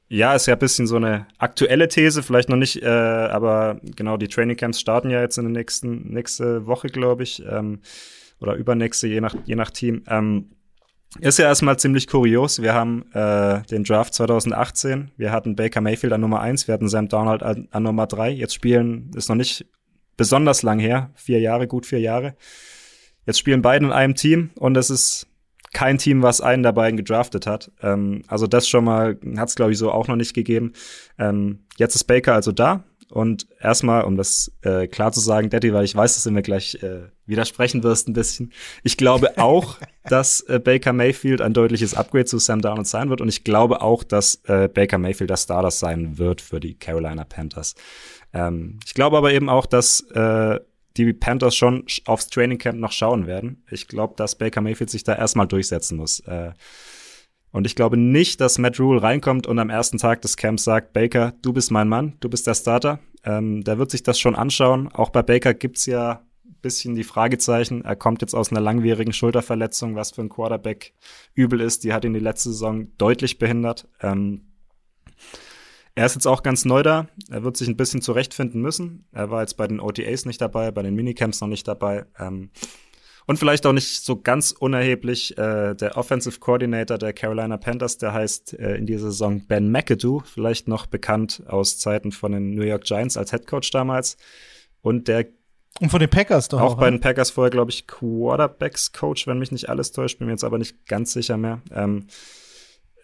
Ja, 0.09 0.35
ist 0.35 0.47
ja 0.47 0.55
ein 0.55 0.59
bisschen 0.59 0.87
so 0.87 0.97
eine 0.97 1.27
aktuelle 1.39 1.89
These, 1.89 2.23
vielleicht 2.23 2.49
noch 2.49 2.57
nicht, 2.57 2.83
äh, 2.83 2.87
aber 2.87 3.81
genau, 3.97 4.17
die 4.17 4.29
Training 4.29 4.57
Camps 4.57 4.81
starten 4.81 5.11
ja 5.11 5.21
jetzt 5.21 5.39
in 5.39 5.45
der 5.45 5.53
nächsten 5.53 6.13
nächste 6.13 6.67
Woche, 6.67 6.89
glaube 6.89 7.23
ich, 7.23 7.43
ähm, 7.47 7.81
oder 8.39 8.55
übernächste, 8.55 9.09
je 9.09 9.21
nach, 9.21 9.35
je 9.45 9.55
nach 9.55 9.71
Team. 9.71 10.03
Ähm, 10.07 10.51
ist 11.21 11.39
ja 11.39 11.47
erstmal 11.47 11.79
ziemlich 11.79 12.09
kurios. 12.09 12.61
Wir 12.61 12.75
haben 12.75 13.05
äh, 13.13 13.63
den 13.71 13.85
Draft 13.85 14.15
2018, 14.15 15.13
wir 15.17 15.33
hatten 15.33 15.57
Baker 15.57 15.81
Mayfield 15.81 16.13
an 16.13 16.21
Nummer 16.21 16.41
1, 16.41 16.69
wir 16.69 16.75
hatten 16.75 16.89
Sam 16.89 17.09
Donald 17.09 17.43
an, 17.43 17.69
an 17.71 17.83
Nummer 17.83 18.07
3. 18.07 18.31
Jetzt 18.31 18.55
spielen, 18.55 19.11
ist 19.15 19.29
noch 19.29 19.37
nicht 19.37 19.67
besonders 20.17 20.63
lang 20.63 20.79
her, 20.79 21.11
vier 21.15 21.41
Jahre, 21.41 21.67
gut 21.67 21.87
vier 21.87 22.01
Jahre. 22.01 22.35
Jetzt 23.27 23.39
spielen 23.39 23.63
beide 23.63 23.87
in 23.87 23.93
einem 23.93 24.15
Team 24.15 24.51
und 24.57 24.77
es 24.77 24.91
ist 24.91 25.27
kein 25.73 25.99
Team, 25.99 26.23
was 26.23 26.41
einen 26.41 26.63
der 26.63 26.73
beiden 26.73 26.97
gedraftet 26.97 27.47
hat. 27.47 27.71
Ähm, 27.83 28.23
also 28.29 28.47
das 28.47 28.69
schon 28.69 28.85
mal 28.85 29.19
hat 29.37 29.49
es, 29.49 29.57
glaube 29.57 29.73
ich, 29.73 29.79
so 29.79 29.91
auch 29.91 30.09
noch 30.09 30.17
nicht 30.17 30.35
gegeben. 30.35 30.73
Ähm, 31.19 31.65
jetzt 31.77 31.97
ist 31.97 32.05
Baker 32.05 32.35
also 32.35 32.53
da. 32.53 32.85
Und 33.11 33.47
erstmal, 33.61 34.05
um 34.05 34.17
das 34.17 34.51
äh, 34.63 34.87
klar 34.87 35.13
zu 35.13 35.21
sagen, 35.21 35.51
Daddy, 35.51 35.73
weil 35.73 35.85
ich 35.85 35.95
weiß, 35.95 36.15
dass 36.15 36.25
du 36.25 36.31
mir 36.31 36.43
gleich 36.43 36.83
äh, 36.83 37.03
widersprechen 37.27 37.83
wirst 37.83 38.09
ein 38.09 38.13
bisschen. 38.13 38.53
Ich 38.83 38.97
glaube 38.97 39.33
auch, 39.39 39.79
dass 40.05 40.41
äh, 40.43 40.59
Baker 40.59 40.93
Mayfield 40.93 41.41
ein 41.41 41.53
deutliches 41.53 41.95
Upgrade 41.95 42.25
zu 42.25 42.39
Sam 42.39 42.61
Darnold 42.61 42.87
sein 42.87 43.11
wird. 43.11 43.21
Und 43.21 43.29
ich 43.29 43.45
glaube 43.45 43.83
auch, 43.83 44.05
dass 44.05 44.41
äh, 44.47 44.69
Baker 44.69 44.99
Mayfield 44.99 45.31
der 45.31 45.37
Starter 45.37 45.71
sein 45.71 46.19
wird 46.19 46.41
für 46.41 46.61
die 46.61 46.75
Carolina 46.75 47.25
Panthers. 47.25 47.75
Ähm, 48.35 48.79
ich 48.85 48.93
glaube 48.93 49.17
aber 49.17 49.33
eben 49.33 49.49
auch, 49.49 49.65
dass 49.65 50.01
äh, 50.11 50.61
die 50.97 51.13
Panthers 51.13 51.57
schon 51.57 51.87
aufs 52.05 52.29
Training 52.29 52.59
Camp 52.59 52.79
noch 52.79 52.93
schauen 52.93 53.27
werden. 53.27 53.65
Ich 53.71 53.89
glaube, 53.89 54.15
dass 54.17 54.37
Baker 54.37 54.61
Mayfield 54.61 54.91
sich 54.91 55.05
da 55.05 55.15
erstmal 55.15 55.47
durchsetzen 55.47 55.97
muss. 55.97 56.21
Äh, 56.21 56.53
und 57.51 57.67
ich 57.67 57.77
glaube 57.77 57.97
nicht, 57.97 58.41
dass 58.41 58.59
Matt 58.59 58.79
Rule 58.79 59.03
reinkommt 59.03 59.47
und 59.47 59.59
am 59.59 59.71
ersten 59.71 59.99
Tag 59.99 60.23
des 60.23 60.37
Camps 60.37 60.65
sagt, 60.65 60.93
Baker, 60.93 61.35
du 61.41 61.53
bist 61.53 61.71
mein 61.71 61.89
Mann, 61.89 62.15
du 62.21 62.29
bist 62.29 62.47
der 62.47 62.55
Starter. 62.55 62.99
Ähm, 63.25 63.65
der 63.65 63.79
wird 63.79 63.91
sich 63.91 64.03
das 64.03 64.19
schon 64.19 64.35
anschauen. 64.35 64.89
Auch 64.93 65.11
bei 65.11 65.23
Baker 65.23 65.55
gibt's 65.55 65.87
ja 65.87 66.25
bisschen 66.65 66.97
die 66.97 67.05
Fragezeichen. 67.05 67.85
Er 67.85 67.95
kommt 67.95 68.23
jetzt 68.23 68.35
aus 68.35 68.51
einer 68.51 68.61
langwierigen 68.61 69.13
Schulterverletzung, 69.13 69.95
was 69.95 70.11
für 70.13 70.23
ein 70.23 70.31
Quarterback 70.31 70.95
übel 71.35 71.61
ist. 71.61 71.85
Die 71.85 71.93
hat 71.93 72.05
ihn 72.05 72.15
die 72.15 72.21
letzte 72.21 72.49
Saison 72.49 72.89
deutlich 72.97 73.39
behindert. 73.39 73.87
Ähm, 74.01 74.47
er 75.95 76.07
ist 76.07 76.15
jetzt 76.15 76.27
auch 76.27 76.43
ganz 76.43 76.65
neu 76.65 76.83
da. 76.83 77.07
Er 77.31 77.45
wird 77.45 77.57
sich 77.57 77.69
ein 77.69 77.77
bisschen 77.77 78.03
zurechtfinden 78.03 78.61
müssen. 78.61 79.07
Er 79.13 79.31
war 79.31 79.43
jetzt 79.43 79.57
bei 79.57 79.69
den 79.69 79.81
OTAs 79.81 80.25
nicht 80.27 80.41
dabei, 80.41 80.71
bei 80.71 80.83
den 80.83 80.95
Minicamps 80.95 81.41
noch 81.41 81.49
nicht 81.49 81.69
dabei. 81.69 82.07
Ähm, 82.19 82.51
und 83.27 83.39
vielleicht 83.39 83.65
auch 83.65 83.73
nicht 83.73 84.05
so 84.05 84.21
ganz 84.21 84.51
unerheblich, 84.53 85.39
äh, 85.39 85.75
der 85.75 85.97
Offensive 85.97 86.41
Coordinator 86.41 86.99
der 86.99 87.13
Carolina 87.13 87.57
Panthers, 87.57 87.97
der 87.97 88.13
heißt 88.13 88.59
äh, 88.59 88.77
in 88.77 88.87
dieser 88.87 89.07
Saison 89.07 89.47
Ben 89.47 89.71
McAdoo, 89.71 90.21
vielleicht 90.21 90.69
noch 90.69 90.87
bekannt 90.87 91.43
aus 91.47 91.79
Zeiten 91.79 92.13
von 92.13 92.33
den 92.33 92.51
New 92.51 92.65
York 92.65 92.85
Giants 92.85 93.17
als 93.17 93.31
Head 93.31 93.47
Coach 93.47 93.71
damals. 93.71 94.17
Und 94.83 95.09
der 95.09 95.27
und 95.81 95.91
von 95.91 95.99
den 95.99 96.11
Packers 96.11 96.49
doch 96.49 96.61
auch. 96.61 96.73
Auch 96.75 96.79
bei 96.79 96.89
den 96.89 97.01
Packers 97.01 97.31
vorher, 97.31 97.51
glaube 97.51 97.73
ich, 97.73 97.89
Quarterbacks 97.89 98.93
Coach, 98.93 99.27
wenn 99.27 99.41
mich 99.41 99.51
nicht 99.51 99.69
alles 99.69 99.91
täuscht, 99.91 100.19
bin 100.19 100.27
mir 100.27 100.35
jetzt 100.35 100.45
aber 100.45 100.59
nicht 100.59 100.87
ganz 100.87 101.13
sicher 101.13 101.37
mehr. 101.37 101.63
Ähm, 101.73 102.07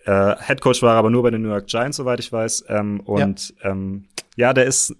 äh, 0.04 0.36
Head 0.46 0.60
Coach 0.60 0.82
war 0.82 0.96
aber 0.96 1.10
nur 1.10 1.22
bei 1.22 1.30
den 1.30 1.42
New 1.42 1.48
York 1.48 1.66
Giants, 1.66 1.96
soweit 1.96 2.20
ich 2.20 2.32
weiß. 2.32 2.64
Ähm, 2.68 3.00
und 3.00 3.54
ja. 3.62 3.70
Ähm, 3.70 4.04
ja, 4.36 4.52
der 4.52 4.66
ist 4.66 4.94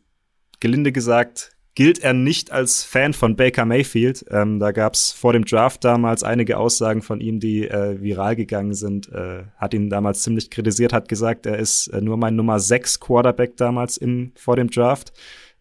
gelinde 0.61 0.93
gesagt 0.93 1.53
gilt 1.75 2.01
er 2.01 2.13
nicht 2.13 2.51
als 2.51 2.83
Fan 2.83 3.13
von 3.15 3.37
Baker 3.37 3.65
Mayfield. 3.65 4.25
Ähm, 4.31 4.59
da 4.59 4.73
gab 4.73 4.95
es 4.95 5.13
vor 5.13 5.33
dem 5.33 5.45
Draft 5.45 5.85
damals 5.85 6.23
einige 6.23 6.59
Aussagen 6.59 7.01
von 7.01 7.21
ihm, 7.21 7.41
die 7.41 7.69
äh, 7.69 8.01
viral 8.01 8.37
gegangen 8.37 8.75
sind. 8.75 9.11
Äh, 9.11 9.45
hat 9.57 9.73
ihn 9.73 9.89
damals 9.89 10.23
ziemlich 10.23 10.51
kritisiert, 10.51 10.93
hat 10.93 11.09
gesagt, 11.09 11.47
er 11.47 11.59
ist 11.59 11.87
äh, 11.89 12.01
nur 12.01 12.17
mein 12.17 12.37
Nummer 12.37 12.59
6 12.59 13.01
Quarterback 13.01 13.57
damals 13.57 13.97
im, 13.97 14.33
vor 14.35 14.57
dem 14.57 14.69
Draft. 14.69 15.13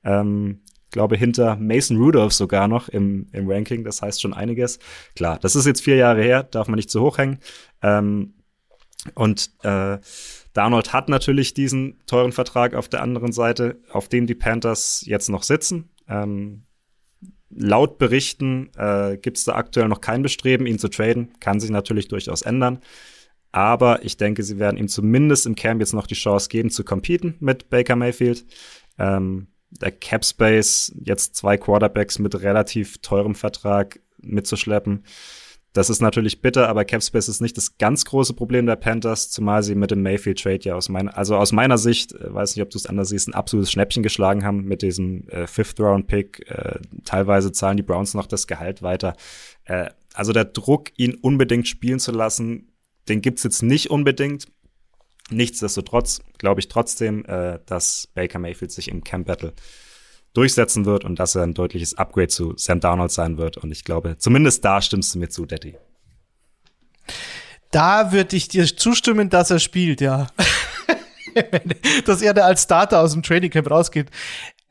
Ähm, 0.04 0.60
glaube 0.92 1.16
hinter 1.16 1.56
Mason 1.56 1.98
Rudolph 1.98 2.34
sogar 2.34 2.68
noch 2.68 2.90
im, 2.90 3.28
im 3.32 3.50
Ranking. 3.50 3.84
Das 3.84 4.02
heißt 4.02 4.22
schon 4.22 4.34
einiges. 4.34 4.80
Klar, 5.16 5.38
das 5.40 5.56
ist 5.56 5.68
jetzt 5.68 5.84
vier 5.84 5.96
Jahre 5.96 6.24
her, 6.24 6.44
darf 6.44 6.68
man 6.68 6.78
nicht 6.78 6.90
zu 6.90 7.02
hoch 7.02 7.20
hängen. 7.20 7.38
Ähm, 7.84 8.34
und 9.16 9.52
äh, 9.64 9.98
Darnold 10.54 10.94
hat 10.94 11.10
natürlich 11.10 11.54
diesen 11.54 12.00
teuren 12.06 12.32
Vertrag 12.32 12.74
auf 12.74 12.90
der 12.90 13.02
anderen 13.02 13.32
Seite, 13.32 13.82
auf 13.92 14.10
dem 14.10 14.28
die 14.28 14.36
Panthers 14.36 15.04
jetzt 15.06 15.30
noch 15.30 15.44
sitzen. 15.44 15.90
Ähm, 16.08 16.64
laut 17.50 17.98
Berichten 17.98 18.72
äh, 18.76 19.18
gibt 19.18 19.38
es 19.38 19.46
da 19.46 19.56
aktuell 19.56 19.88
noch 19.88 20.02
kein 20.02 20.22
Bestreben, 20.22 20.66
ihn 20.66 20.80
zu 20.80 20.90
traden. 20.90 21.34
Kann 21.40 21.60
sich 21.60 21.70
natürlich 21.70 22.08
durchaus 22.08 22.42
ändern. 22.42 22.80
Aber 23.52 24.04
ich 24.04 24.18
denke, 24.18 24.44
sie 24.44 24.60
werden 24.60 24.78
ihm 24.78 24.88
zumindest 24.88 25.46
im 25.46 25.56
Camp 25.56 25.80
jetzt 25.80 25.94
noch 25.94 26.08
die 26.08 26.16
Chance 26.16 26.50
geben, 26.50 26.70
zu 26.70 26.84
competen 26.84 27.36
mit 27.40 27.70
Baker 27.70 27.96
Mayfield. 27.96 28.46
Ähm, 28.98 29.48
der 29.72 29.92
Cap 29.92 30.26
Space, 30.26 30.94
jetzt 31.04 31.36
zwei 31.36 31.58
Quarterbacks 31.58 32.20
mit 32.20 32.42
relativ 32.42 32.98
teurem 33.00 33.36
Vertrag 33.36 34.00
mitzuschleppen. 34.18 35.06
Das 35.80 35.90
ist 35.90 36.02
natürlich 36.02 36.42
bitter, 36.42 36.68
aber 36.68 36.84
Capspace 36.84 37.30
ist 37.30 37.40
nicht 37.40 37.56
das 37.56 37.78
ganz 37.78 38.04
große 38.04 38.34
Problem 38.34 38.66
der 38.66 38.76
Panthers, 38.76 39.30
zumal 39.30 39.64
sie 39.64 39.76
mit 39.76 39.92
dem 39.92 40.02
Mayfield 40.02 40.44
Trade 40.44 40.60
ja 40.64 40.76
aus 40.76 40.90
meiner, 40.90 41.18
also 41.18 41.38
aus 41.38 41.54
meiner 41.54 41.78
Sicht, 41.78 42.12
äh, 42.12 42.34
weiß 42.34 42.54
nicht, 42.54 42.64
ob 42.64 42.70
du 42.70 42.78
es 42.78 42.86
anders 42.86 43.08
siehst, 43.08 43.30
ein 43.30 43.34
absolutes 43.34 43.72
Schnäppchen 43.72 44.04
geschlagen 44.04 44.44
haben 44.44 44.66
mit 44.66 44.82
diesem 44.82 45.26
äh, 45.30 45.48
Fifth 45.48 45.80
Round 45.80 46.08
Pick. 46.08 46.46
Äh, 46.50 46.80
teilweise 47.06 47.54
zahlen 47.54 47.78
die 47.78 47.84
Browns 47.84 48.14
noch 48.14 48.28
das 48.28 48.46
Gehalt 48.46 48.82
weiter. 48.82 49.16
Äh, 49.64 49.92
also 50.14 50.34
der 50.34 50.44
Druck, 50.44 50.92
ihn 50.98 51.16
unbedingt 51.16 51.66
spielen 51.66 52.00
zu 52.00 52.12
lassen, 52.12 52.74
den 53.08 53.22
gibt's 53.22 53.44
jetzt 53.44 53.64
nicht 53.64 53.90
unbedingt. 53.90 54.48
Nichtsdestotrotz 55.30 56.20
glaube 56.40 56.60
ich 56.60 56.68
trotzdem, 56.68 57.24
äh, 57.24 57.60
dass 57.66 58.10
Baker 58.16 58.40
Mayfield 58.40 58.74
sich 58.74 58.90
im 58.90 59.06
Camp 59.06 59.28
Battle 59.28 59.54
durchsetzen 60.34 60.86
wird 60.86 61.06
und 61.06 61.20
dass 61.20 61.36
er 61.36 61.44
ein 61.44 61.54
deutliches 61.54 61.98
Upgrade 61.98 62.28
zu 62.28 62.54
Sam 62.58 62.80
Darnold 62.80 63.12
sein 63.12 63.38
wird. 63.38 63.58
Und 63.58 63.72
ich 63.72 63.84
glaube, 63.84 64.18
zumindest 64.18 64.64
da 64.64 64.82
stimmst 64.82 65.14
du 65.14 65.20
mir 65.20 65.30
zu, 65.30 65.46
Daddy. 65.46 65.76
Da 67.72 68.12
würde 68.12 68.36
ich 68.36 68.48
dir 68.48 68.66
zustimmen, 68.66 69.30
dass 69.30 69.52
er 69.52 69.60
spielt, 69.60 70.02
ja. 70.02 70.28
dass 72.06 72.22
er 72.22 72.34
da 72.34 72.46
als 72.46 72.64
Starter 72.64 73.00
aus 73.00 73.14
dem 73.14 73.24
Training 73.24 73.52
Camp 73.52 73.70
rausgeht. 73.70 74.10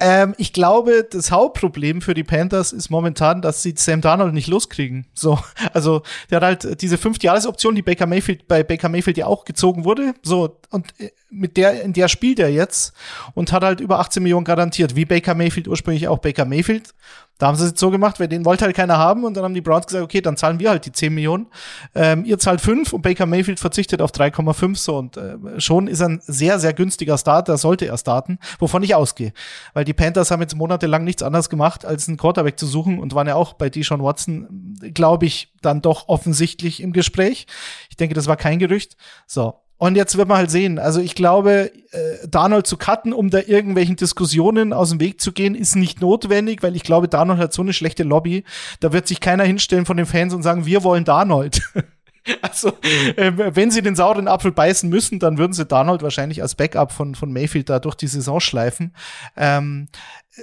Ähm, 0.00 0.34
ich 0.38 0.52
glaube, 0.52 1.06
das 1.10 1.32
Hauptproblem 1.32 2.02
für 2.02 2.14
die 2.14 2.22
Panthers 2.22 2.72
ist 2.72 2.88
momentan, 2.88 3.42
dass 3.42 3.62
sie 3.62 3.74
Sam 3.76 4.00
Darnold 4.00 4.32
nicht 4.32 4.46
loskriegen. 4.46 5.06
So, 5.12 5.38
also 5.72 6.02
der 6.30 6.36
hat 6.36 6.44
halt 6.44 6.82
diese 6.82 6.98
Fünf-Jahres-Option, 6.98 7.74
die 7.74 7.82
Baker 7.82 8.06
Mayfield 8.06 8.46
bei 8.46 8.62
Baker 8.62 8.88
Mayfield 8.88 9.16
ja 9.16 9.26
auch 9.26 9.44
gezogen 9.44 9.84
wurde. 9.84 10.14
So 10.22 10.60
und 10.70 10.92
äh, 11.00 11.10
mit 11.30 11.56
der 11.56 11.82
in 11.82 11.92
der 11.92 12.08
spielt 12.08 12.38
er 12.38 12.48
jetzt 12.48 12.92
und 13.34 13.52
hat 13.52 13.62
halt 13.62 13.80
über 13.80 13.98
18 13.98 14.22
Millionen 14.22 14.44
garantiert, 14.44 14.96
wie 14.96 15.04
Baker 15.04 15.34
Mayfield 15.34 15.68
ursprünglich 15.68 16.08
auch 16.08 16.18
Baker 16.18 16.44
Mayfield. 16.44 16.94
Da 17.38 17.46
haben 17.46 17.56
sie 17.56 17.64
es 17.64 17.70
jetzt 17.70 17.80
so 17.80 17.90
gemacht, 17.90 18.18
weil 18.18 18.26
den 18.26 18.44
wollte 18.44 18.64
halt 18.64 18.74
keiner 18.74 18.98
haben 18.98 19.22
und 19.22 19.36
dann 19.36 19.44
haben 19.44 19.54
die 19.54 19.60
Browns 19.60 19.86
gesagt, 19.86 20.02
okay, 20.02 20.20
dann 20.20 20.36
zahlen 20.36 20.58
wir 20.58 20.70
halt 20.70 20.86
die 20.86 20.92
10 20.92 21.14
Millionen. 21.14 21.46
Ähm, 21.94 22.24
ihr 22.24 22.38
zahlt 22.40 22.60
5 22.60 22.92
und 22.92 23.02
Baker 23.02 23.26
Mayfield 23.26 23.60
verzichtet 23.60 24.02
auf 24.02 24.10
3,5 24.10 24.76
so 24.76 24.96
und 24.96 25.16
äh, 25.16 25.36
schon 25.60 25.86
ist 25.86 26.02
ein 26.02 26.20
sehr, 26.26 26.58
sehr 26.58 26.72
günstiger 26.72 27.16
Starter, 27.16 27.56
sollte 27.56 27.86
er 27.86 27.96
starten, 27.96 28.40
wovon 28.58 28.82
ich 28.82 28.96
ausgehe. 28.96 29.32
Weil 29.72 29.84
die 29.84 29.94
Panthers 29.94 30.32
haben 30.32 30.42
jetzt 30.42 30.56
monatelang 30.56 31.04
nichts 31.04 31.22
anderes 31.22 31.48
gemacht, 31.48 31.84
als 31.84 32.08
einen 32.08 32.16
Quarterback 32.16 32.58
zu 32.58 32.66
suchen 32.66 32.98
und 32.98 33.14
waren 33.14 33.28
ja 33.28 33.36
auch 33.36 33.52
bei 33.52 33.70
Deshaun 33.70 34.02
Watson, 34.02 34.76
glaube 34.92 35.26
ich, 35.26 35.54
dann 35.62 35.80
doch 35.80 36.08
offensichtlich 36.08 36.82
im 36.82 36.92
Gespräch. 36.92 37.46
Ich 37.88 37.96
denke, 37.96 38.16
das 38.16 38.26
war 38.26 38.36
kein 38.36 38.58
Gerücht. 38.58 38.96
So, 39.28 39.54
und 39.78 39.94
jetzt 39.94 40.16
wird 40.18 40.28
man 40.28 40.38
halt 40.38 40.50
sehen. 40.50 40.80
Also 40.80 41.00
ich 41.00 41.14
glaube, 41.14 41.70
äh, 41.92 42.28
Darnold 42.28 42.66
zu 42.66 42.76
cutten, 42.76 43.12
um 43.12 43.30
da 43.30 43.38
irgendwelchen 43.38 43.94
Diskussionen 43.94 44.72
aus 44.72 44.90
dem 44.90 44.98
Weg 44.98 45.20
zu 45.20 45.32
gehen, 45.32 45.54
ist 45.54 45.76
nicht 45.76 46.00
notwendig, 46.00 46.64
weil 46.64 46.74
ich 46.74 46.82
glaube, 46.82 47.08
Darnold 47.08 47.38
hat 47.38 47.52
so 47.52 47.62
eine 47.62 47.72
schlechte 47.72 48.02
Lobby. 48.02 48.42
Da 48.80 48.92
wird 48.92 49.06
sich 49.06 49.20
keiner 49.20 49.44
hinstellen 49.44 49.86
von 49.86 49.96
den 49.96 50.06
Fans 50.06 50.34
und 50.34 50.42
sagen, 50.42 50.66
wir 50.66 50.82
wollen 50.82 51.04
Darnold. 51.04 51.62
also, 52.42 52.72
äh, 53.14 53.32
wenn 53.54 53.70
sie 53.70 53.80
den 53.80 53.94
sauren 53.94 54.26
Apfel 54.26 54.50
beißen 54.50 54.90
müssen, 54.90 55.20
dann 55.20 55.38
würden 55.38 55.52
sie 55.52 55.64
Darnold 55.64 56.02
wahrscheinlich 56.02 56.42
als 56.42 56.56
Backup 56.56 56.90
von, 56.90 57.14
von 57.14 57.32
Mayfield 57.32 57.70
da 57.70 57.78
durch 57.78 57.94
die 57.94 58.08
Saison 58.08 58.40
schleifen. 58.40 58.92
Ähm, 59.36 59.86
äh, 60.34 60.42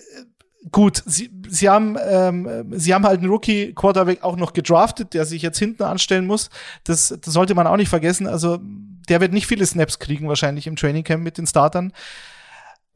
gut, 0.71 1.03
sie, 1.05 1.29
sie 1.49 1.67
haben 1.67 1.97
ähm, 2.07 2.71
sie 2.71 2.93
haben 2.93 3.05
halt 3.05 3.19
einen 3.19 3.29
Rookie 3.29 3.73
Quarterback 3.73 4.23
auch 4.23 4.37
noch 4.37 4.53
gedraftet, 4.53 5.13
der 5.13 5.25
sich 5.25 5.41
jetzt 5.41 5.59
hinten 5.59 5.83
anstellen 5.83 6.25
muss. 6.25 6.49
Das, 6.85 7.13
das 7.21 7.33
sollte 7.33 7.53
man 7.53 7.67
auch 7.67 7.77
nicht 7.77 7.89
vergessen. 7.89 8.27
Also 8.27 8.59
der 9.05 9.21
wird 9.21 9.33
nicht 9.33 9.47
viele 9.47 9.65
Snaps 9.65 9.99
kriegen 9.99 10.27
wahrscheinlich 10.27 10.67
im 10.67 10.75
Training 10.75 11.03
Camp 11.03 11.23
mit 11.23 11.37
den 11.37 11.47
Startern. 11.47 11.93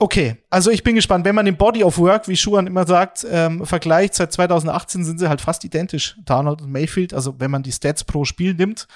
Okay, 0.02 0.38
also 0.50 0.72
ich 0.72 0.84
bin 0.84 0.95
gespannt. 0.95 1.26
Wenn 1.26 1.36
man 1.36 1.45
den 1.45 1.58
Body 1.58 1.84
of 1.84 1.98
Work, 1.98 2.30
wie 2.30 2.38
Schuhan 2.38 2.67
immer 2.67 2.88
sagt, 2.88 3.28
ähm, 3.30 3.65
vergleicht, 3.65 4.15
seit 4.15 4.32
2018 4.32 5.04
sind 5.04 5.19
sie 5.19 5.28
halt 5.28 5.41
fast 5.41 5.65
identisch, 5.65 6.15
Darnold 6.24 6.62
und 6.62 6.72
Mayfield. 6.72 7.13
Also 7.13 7.36
wenn 7.39 7.52
man 7.52 7.63
die 7.63 7.74
Stats 7.74 8.06
pro 8.06 8.24
Spiel 8.24 8.54
nimmt, 8.54 8.88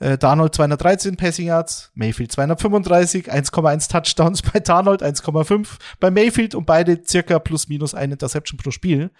äh, 0.00 0.18
Darnold 0.18 0.52
213 0.52 1.16
Passing 1.16 1.46
Yards, 1.46 1.92
Mayfield 1.94 2.32
235, 2.32 3.32
1,1 3.32 3.88
Touchdowns 3.88 4.42
bei 4.52 4.58
Darnold, 4.58 5.00
1,5 5.00 5.68
bei 6.00 6.10
Mayfield 6.10 6.56
und 6.56 6.66
beide 6.66 7.00
circa 7.06 7.38
plus 7.38 7.68
minus 7.68 7.94
eine 7.94 8.14
Interception 8.14 8.58
pro 8.58 8.72
Spiel. 8.72 9.12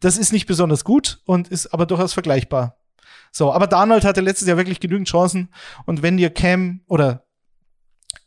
Das 0.00 0.18
ist 0.18 0.30
nicht 0.30 0.44
besonders 0.44 0.84
gut 0.84 1.20
und 1.24 1.48
ist 1.48 1.72
aber 1.72 1.86
durchaus 1.86 2.12
vergleichbar. 2.12 2.75
So, 3.36 3.52
aber 3.52 3.66
Darnold 3.66 4.06
hatte 4.06 4.22
letztes 4.22 4.48
Jahr 4.48 4.56
wirklich 4.56 4.80
genügend 4.80 5.08
Chancen 5.08 5.50
und 5.84 6.00
wenn 6.00 6.16
dir 6.16 6.30
Cam 6.30 6.80
oder 6.86 7.26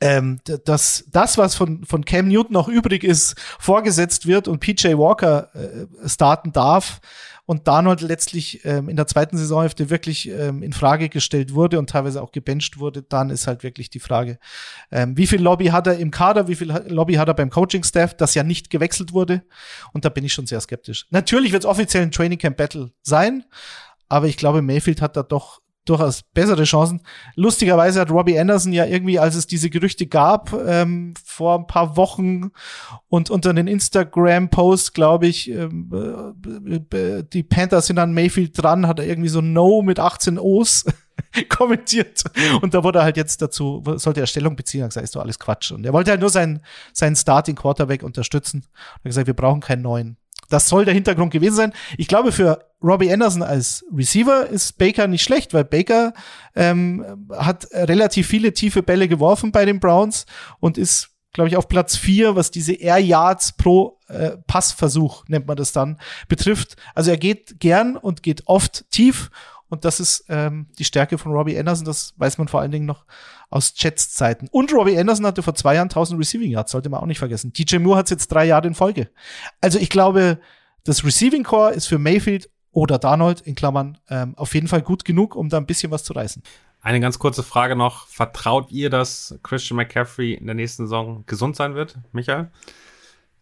ähm, 0.02 0.40
dass 0.46 1.06
das, 1.12 1.40
was 1.40 1.56
von, 1.56 1.84
von 1.84 2.06
Cam 2.06 2.28
Newton 2.28 2.54
noch 2.54 2.68
übrig 2.68 3.04
ist, 3.04 3.36
vorgesetzt 3.58 4.28
wird 4.28 4.48
und 4.48 4.60
PJ 4.60 4.90
Walker 5.00 5.50
äh, 5.56 6.08
starten 6.08 6.52
darf 6.52 7.02
und 7.48 7.68
Darnold 7.68 8.02
letztlich 8.02 8.64
ähm, 8.66 8.88
in 8.88 8.96
der 8.96 9.08
zweiten 9.08 9.36
Saisonhälfte 9.36 9.90
wirklich 9.90 10.30
ähm, 10.30 10.62
in 10.62 10.74
Frage 10.74 11.10
gestellt 11.10 11.56
wurde 11.56 11.80
und 11.80 11.90
teilweise 11.90 12.22
auch 12.22 12.32
gebencht 12.32 12.78
wurde, 12.78 13.02
dann 13.02 13.32
ist 13.32 13.48
halt 13.48 13.64
wirklich 13.64 13.90
die 13.90 14.00
Frage, 14.00 14.38
ähm, 14.92 15.18
wie 15.18 15.26
viel 15.26 15.42
Lobby 15.42 15.70
hat 15.70 15.88
er 15.88 15.98
im 15.98 16.12
Kader, 16.12 16.48
wie 16.48 16.56
viel 16.56 16.72
Lobby 16.88 17.16
hat 17.16 17.30
er 17.30 17.34
beim 17.34 17.50
Coaching-Staff, 17.50 18.16
das 18.16 18.36
ja 18.36 18.44
nicht 18.44 18.70
gewechselt 18.70 19.12
wurde 19.12 19.42
und 19.92 20.06
da 20.06 20.10
bin 20.10 20.24
ich 20.24 20.34
schon 20.34 20.46
sehr 20.46 20.62
skeptisch. 20.62 21.08
Natürlich 21.10 21.52
wird 21.52 21.64
es 21.64 21.68
offiziell 21.68 22.04
ein 22.04 22.12
Training 22.12 22.38
Camp 22.38 22.58
Battle 22.58 22.92
sein, 23.02 23.44
aber 24.10 24.28
ich 24.28 24.38
glaube, 24.38 24.62
Mayfield 24.62 25.02
hat 25.02 25.16
da 25.16 25.24
doch 25.24 25.62
durchaus 25.90 26.22
bessere 26.34 26.64
Chancen. 26.64 27.02
Lustigerweise 27.36 28.00
hat 28.00 28.12
Robbie 28.12 28.38
Anderson 28.38 28.74
ja 28.74 28.86
irgendwie, 28.86 29.18
als 29.18 29.36
es 29.36 29.48
diese 29.48 29.70
Gerüchte 29.70 30.06
gab, 30.06 30.54
ähm, 30.54 31.14
vor 31.24 31.58
ein 31.58 31.68
paar 31.68 31.98
Wochen 31.98 32.52
und 33.08 33.30
unter 33.30 33.54
den 33.54 33.68
Instagram-Post, 33.68 34.94
glaube 34.94 35.28
ich, 35.28 35.50
ähm, 35.50 35.90
äh, 36.92 37.24
die 37.24 37.44
Panthers 37.44 37.88
sind 37.88 37.98
an 37.98 38.14
Mayfield 38.14 38.62
dran, 38.62 38.88
hat 38.88 39.00
er 39.00 39.08
irgendwie 39.08 39.30
so 39.30 39.42
No 39.42 39.82
mit 39.82 40.00
18 40.00 40.38
O's 40.38 40.86
kommentiert. 41.50 42.24
Und 42.62 42.74
da 42.74 42.84
wurde 42.84 43.00
er 43.00 43.06
halt 43.06 43.18
jetzt 43.18 43.42
dazu, 43.42 43.84
sollte 43.96 44.22
er 44.22 44.28
Stellung 44.28 44.56
beziehen, 44.56 44.84
hat 44.84 44.90
gesagt, 44.90 45.06
ist 45.06 45.16
doch 45.16 45.22
alles 45.22 45.40
Quatsch. 45.40 45.72
Und 45.72 45.86
er 45.86 45.94
wollte 45.94 46.12
halt 46.12 46.22
nur 46.22 46.30
seinen, 46.30 46.62
seinen 46.94 47.16
Starting 47.16 47.56
Quarterback 47.56 48.04
unterstützen. 48.04 48.58
Und 48.58 48.96
hat 48.96 49.04
gesagt, 49.04 49.28
wir 49.28 49.34
brauchen 49.34 49.62
keinen 49.62 49.82
neuen. 49.82 50.18
Das 50.50 50.68
soll 50.68 50.86
der 50.86 50.94
Hintergrund 50.94 51.32
gewesen 51.32 51.56
sein. 51.56 51.74
Ich 51.98 52.08
glaube, 52.08 52.32
für 52.32 52.69
Robbie 52.82 53.12
Anderson 53.12 53.44
als 53.44 53.86
Receiver 53.94 54.48
ist 54.48 54.78
Baker 54.78 55.08
nicht 55.08 55.24
schlecht, 55.24 55.54
weil 55.54 55.66
Baker 55.66 56.14
ähm, 56.56 57.28
hat 57.32 57.68
relativ 57.74 58.28
viele 58.28 58.54
tiefe 58.54 58.84
Bälle 58.84 59.08
geworfen 59.08 59.52
bei 59.52 59.66
den 59.66 59.80
Browns 59.80 60.26
und 60.60 60.78
ist, 60.78 61.10
glaube 61.34 61.50
ich, 61.50 61.58
auf 61.58 61.68
Platz 61.68 61.98
vier, 61.98 62.36
was 62.36 62.52
diese 62.52 62.74
Air 62.74 63.00
Yards 63.00 63.54
pro 63.54 64.00
äh, 64.08 64.38
Passversuch, 64.48 65.26
nennt 65.28 65.48
man 65.48 65.58
das 65.58 65.74
dann, 65.74 66.00
betrifft. 66.28 66.78
Also 66.96 67.12
er 67.12 67.18
geht 67.18 67.60
gern 67.60 67.98
und 67.98 68.24
geht 68.24 68.48
oft 68.48 68.90
tief 68.92 69.30
und 69.70 69.86
das 69.86 70.00
ist 70.00 70.26
ähm, 70.30 70.68
die 70.80 70.84
Stärke 70.84 71.18
von 71.18 71.32
Robbie 71.32 71.58
Anderson. 71.58 71.86
Das 71.86 72.14
weiß 72.18 72.40
man 72.40 72.48
vor 72.48 72.62
allen 72.62 72.72
Dingen 72.72 72.88
noch 72.88 73.06
aus 73.50 73.74
Jets 73.76 74.14
Zeiten. 74.14 74.48
Und 74.52 74.74
Robbie 74.74 74.98
Anderson 74.98 75.26
hatte 75.26 75.44
vor 75.44 75.56
zwei 75.56 75.76
Jahren 75.76 75.90
1000 75.90 76.20
Receiving 76.20 76.52
Yards, 76.52 76.72
sollte 76.72 76.90
man 76.90 77.00
auch 77.00 77.06
nicht 77.06 77.20
vergessen. 77.20 77.54
DJ 77.54 77.78
Moore 77.78 78.00
hat 78.00 78.08
es 78.08 78.12
jetzt 78.12 78.28
drei 78.30 78.46
Jahre 78.46 78.68
in 78.68 78.74
Folge. 78.74 79.10
Also 79.62 79.78
ich 79.80 79.90
glaube, 79.90 80.40
das 80.84 81.06
Receiving 81.06 81.44
Core 81.44 81.74
ist 81.74 81.88
für 81.88 82.00
Mayfield 82.00 82.50
oder 82.72 83.00
Darnold 83.00 83.42
in 83.42 83.56
Klammern 83.56 83.98
ähm, 84.10 84.36
auf 84.38 84.54
jeden 84.54 84.68
Fall 84.68 84.82
gut 84.82 85.06
genug, 85.06 85.36
um 85.36 85.50
da 85.50 85.58
ein 85.58 85.66
bisschen 85.66 85.92
was 85.92 86.04
zu 86.04 86.14
reißen. 86.14 86.44
Eine 86.82 87.00
ganz 87.00 87.20
kurze 87.20 87.44
Frage 87.44 87.76
noch. 87.76 88.08
Vertraut 88.08 88.72
ihr, 88.72 88.90
dass 88.90 89.38
Christian 89.44 89.78
McCaffrey 89.78 90.34
in 90.34 90.46
der 90.46 90.56
nächsten 90.56 90.86
Saison 90.86 91.24
gesund 91.26 91.56
sein 91.56 91.76
wird, 91.76 91.98
Michael? 92.14 92.50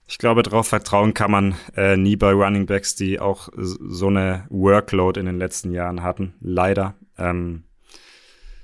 Ich 0.07 0.17
glaube, 0.17 0.41
darauf 0.41 0.67
vertrauen 0.67 1.13
kann 1.13 1.32
man 1.32 1.55
äh, 1.75 1.97
nie 1.97 2.15
bei 2.15 2.32
Running 2.32 2.65
Backs, 2.65 2.95
die 2.95 3.19
auch 3.19 3.49
so 3.55 4.07
eine 4.07 4.45
Workload 4.49 5.19
in 5.19 5.25
den 5.25 5.38
letzten 5.38 5.71
Jahren 5.71 6.01
hatten. 6.01 6.34
Leider. 6.39 6.95
Ähm, 7.17 7.65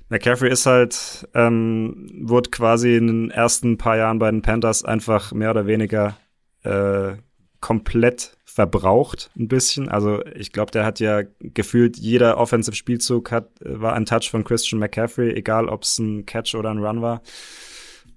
McCaffrey 0.07 0.49
ist 0.49 0.65
halt, 0.65 1.27
ähm, 1.33 2.07
wurde 2.21 2.49
quasi 2.49 2.95
in 2.95 3.07
den 3.07 3.31
ersten 3.31 3.77
paar 3.77 3.97
Jahren 3.97 4.19
bei 4.19 4.31
den 4.31 4.41
Panthers 4.41 4.85
einfach 4.85 5.33
mehr 5.33 5.51
oder 5.51 5.67
weniger 5.67 6.17
äh, 6.63 7.17
komplett 7.63 8.35
verbraucht 8.43 9.31
ein 9.37 9.47
bisschen. 9.47 9.87
Also 9.87 10.21
ich 10.35 10.51
glaube, 10.51 10.71
der 10.71 10.85
hat 10.85 10.99
ja 10.99 11.21
gefühlt 11.39 11.97
jeder 11.97 12.37
Offensive-Spielzug 12.37 13.31
hat 13.31 13.47
war 13.61 13.93
ein 13.93 14.05
Touch 14.05 14.29
von 14.29 14.43
Christian 14.43 14.79
McCaffrey, 14.79 15.33
egal 15.33 15.69
ob 15.69 15.83
es 15.83 15.97
ein 15.97 16.25
Catch 16.25 16.55
oder 16.55 16.71
ein 16.71 16.83
Run 16.83 17.01
war. 17.01 17.21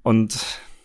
Und 0.03 0.36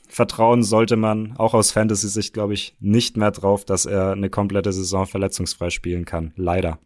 vertrauen 0.08 0.62
sollte 0.62 0.96
man 0.96 1.36
auch 1.38 1.56
aus 1.56 1.72
Fantasy-Sicht, 1.72 2.36
glaube 2.36 2.54
ich, 2.54 2.76
nicht 2.80 3.18
mehr 3.18 3.32
drauf, 3.32 3.66
dass 3.66 3.88
er 3.88 4.12
eine 4.12 4.30
komplette 4.30 4.72
Saison 4.72 5.08
verletzungsfrei 5.08 5.72
spielen 5.72 6.06
kann. 6.06 6.32
Leider. 6.36 6.78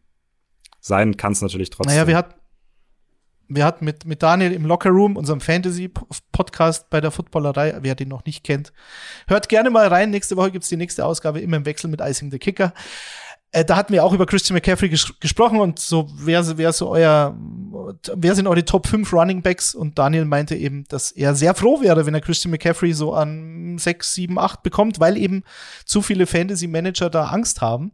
Sein 0.79 1.17
kann 1.17 1.33
es 1.33 1.41
natürlich 1.41 1.71
trotzdem. 1.71 1.93
Naja, 1.93 2.07
wir 2.07 2.15
hatten 2.15 2.39
wir 3.47 3.65
hatten 3.65 3.85
mit, 3.85 4.05
mit 4.05 4.23
Daniel 4.23 4.51
im 4.51 4.65
Locker 4.65 4.89
Room, 4.89 5.17
unserem 5.17 5.41
Fantasy-Podcast 5.41 6.89
bei 6.89 7.01
der 7.01 7.11
Footballerei, 7.11 7.75
wer 7.81 7.95
den 7.95 8.09
noch 8.09 8.25
nicht 8.25 8.43
kennt, 8.43 8.73
hört 9.27 9.49
gerne 9.49 9.69
mal 9.69 9.87
rein. 9.87 10.09
Nächste 10.09 10.37
Woche 10.37 10.51
gibt's 10.51 10.69
die 10.69 10.77
nächste 10.77 11.05
Ausgabe 11.05 11.39
immer 11.39 11.57
im 11.57 11.65
Wechsel 11.65 11.89
mit 11.89 12.01
Icing 12.01 12.31
the 12.31 12.39
Kicker. 12.39 12.73
Äh, 13.55 13.63
da 13.63 13.77
hatten 13.77 13.93
wir 13.93 14.03
auch 14.03 14.11
über 14.11 14.25
Christian 14.25 14.53
McCaffrey 14.53 14.89
ges 14.89 15.13
gesprochen 15.21 15.61
und 15.61 15.79
so, 15.79 16.09
wer, 16.17 16.57
wer 16.57 16.73
so 16.73 16.89
euer, 16.89 17.33
wer 18.13 18.35
sind 18.35 18.47
eure 18.47 18.65
Top 18.65 18.85
5 18.85 19.13
Running 19.13 19.41
Backs? 19.41 19.73
Und 19.73 19.97
Daniel 19.97 20.25
meinte 20.25 20.57
eben, 20.57 20.83
dass 20.89 21.11
er 21.13 21.35
sehr 21.35 21.55
froh 21.55 21.79
wäre, 21.81 22.05
wenn 22.05 22.13
er 22.13 22.19
Christian 22.19 22.51
McCaffrey 22.51 22.91
so 22.91 23.13
an 23.13 23.77
6, 23.77 24.13
7, 24.13 24.37
8 24.37 24.61
bekommt, 24.61 24.99
weil 24.99 25.15
eben 25.15 25.43
zu 25.85 26.01
viele 26.01 26.25
Fantasy-Manager 26.25 27.09
da 27.09 27.27
Angst 27.27 27.61
haben. 27.61 27.93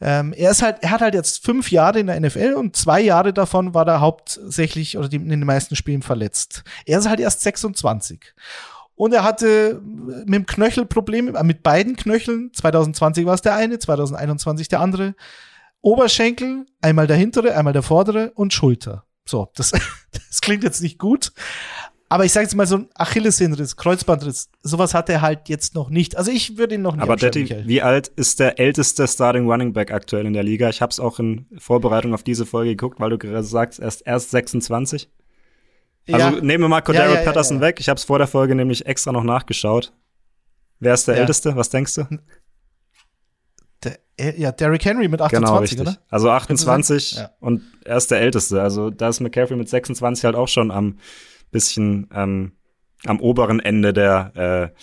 Ähm, 0.00 0.32
er 0.32 0.52
ist 0.52 0.62
halt, 0.62 0.76
er 0.80 0.90
hat 0.90 1.02
halt 1.02 1.12
jetzt 1.12 1.44
fünf 1.44 1.70
Jahre 1.70 2.00
in 2.00 2.06
der 2.06 2.18
NFL 2.18 2.54
und 2.54 2.74
zwei 2.74 3.02
Jahre 3.02 3.34
davon 3.34 3.74
war 3.74 3.86
er 3.86 4.00
hauptsächlich 4.00 4.96
oder 4.96 5.12
in 5.12 5.28
den 5.28 5.44
meisten 5.44 5.76
Spielen 5.76 6.00
verletzt. 6.00 6.64
Er 6.86 6.98
ist 6.98 7.08
halt 7.08 7.20
erst 7.20 7.42
26. 7.42 8.32
Und 8.94 9.12
er 9.12 9.24
hatte 9.24 9.80
mit 9.82 10.34
dem 10.34 10.46
Knöchel 10.46 10.86
Probleme, 10.86 11.38
äh, 11.38 11.42
mit 11.42 11.62
beiden 11.62 11.96
Knöcheln. 11.96 12.52
2020 12.52 13.26
war 13.26 13.34
es 13.34 13.42
der 13.42 13.54
eine, 13.54 13.78
2021 13.78 14.68
der 14.68 14.80
andere. 14.80 15.14
Oberschenkel, 15.80 16.66
einmal 16.80 17.06
der 17.06 17.16
hintere, 17.16 17.56
einmal 17.56 17.72
der 17.72 17.82
vordere 17.82 18.32
und 18.34 18.52
Schulter. 18.52 19.04
So, 19.24 19.48
das, 19.56 19.70
das 20.12 20.40
klingt 20.40 20.62
jetzt 20.62 20.82
nicht 20.82 20.98
gut. 20.98 21.32
Aber 22.12 22.26
ich 22.26 22.32
sage 22.32 22.44
jetzt 22.44 22.54
mal 22.54 22.66
so 22.66 22.76
ein 22.76 22.88
Achillessehnenriss, 22.94 23.76
Kreuzbandriss, 23.76 24.50
sowas 24.60 24.92
hat 24.92 25.08
er 25.08 25.22
halt 25.22 25.48
jetzt 25.48 25.74
noch 25.74 25.88
nicht. 25.88 26.14
Also 26.18 26.30
ich 26.30 26.58
würde 26.58 26.74
ihn 26.74 26.82
noch 26.82 26.94
nicht 26.94 27.02
Aber 27.02 27.16
Detti, 27.16 27.64
wie 27.64 27.80
alt 27.80 28.08
ist 28.08 28.38
der 28.38 28.60
älteste 28.60 29.08
Starting 29.08 29.48
Running 29.50 29.72
Back 29.72 29.90
aktuell 29.92 30.26
in 30.26 30.34
der 30.34 30.42
Liga? 30.42 30.68
Ich 30.68 30.82
habe 30.82 30.90
es 30.90 31.00
auch 31.00 31.18
in 31.18 31.46
Vorbereitung 31.56 32.12
auf 32.12 32.22
diese 32.22 32.44
Folge 32.44 32.72
geguckt, 32.72 33.00
weil 33.00 33.08
du 33.08 33.16
gerade 33.16 33.42
sagst, 33.42 33.80
erst 33.80 34.06
erst 34.06 34.30
26. 34.30 35.08
Also 36.10 36.36
ja. 36.36 36.42
nehmen 36.42 36.64
wir 36.64 36.68
mal 36.68 36.80
Cordero 36.80 37.12
ja, 37.12 37.20
ja, 37.20 37.24
Patterson 37.24 37.60
weg. 37.60 37.78
Ich 37.78 37.88
habe 37.88 37.98
es 37.98 38.04
vor 38.04 38.18
der 38.18 38.26
Folge 38.26 38.54
nämlich 38.54 38.86
extra 38.86 39.12
noch 39.12 39.22
nachgeschaut. 39.22 39.92
Wer 40.80 40.94
ist 40.94 41.06
der 41.06 41.16
Älteste? 41.16 41.54
Was 41.54 41.70
denkst 41.70 41.94
du? 41.94 42.06
Der, 43.84 43.98
äh, 44.16 44.40
ja, 44.40 44.50
Derrick 44.50 44.84
Henry 44.84 45.06
mit 45.06 45.20
28, 45.20 45.48
genau, 45.48 45.60
richtig. 45.60 45.80
oder? 45.80 45.96
Also 46.08 46.30
28 46.30 47.20
und 47.40 47.62
er 47.84 47.96
ist 47.96 48.10
der 48.10 48.20
Älteste. 48.20 48.60
Also 48.60 48.90
da 48.90 49.08
ist 49.08 49.20
McCaffrey 49.20 49.56
mit 49.56 49.68
26 49.68 50.24
halt 50.24 50.34
auch 50.34 50.48
schon 50.48 50.70
am 50.70 50.98
bisschen 51.52 52.08
ähm, 52.12 52.52
am 53.04 53.20
oberen 53.20 53.60
Ende 53.60 53.92
der, 53.92 54.72
äh, 54.74 54.78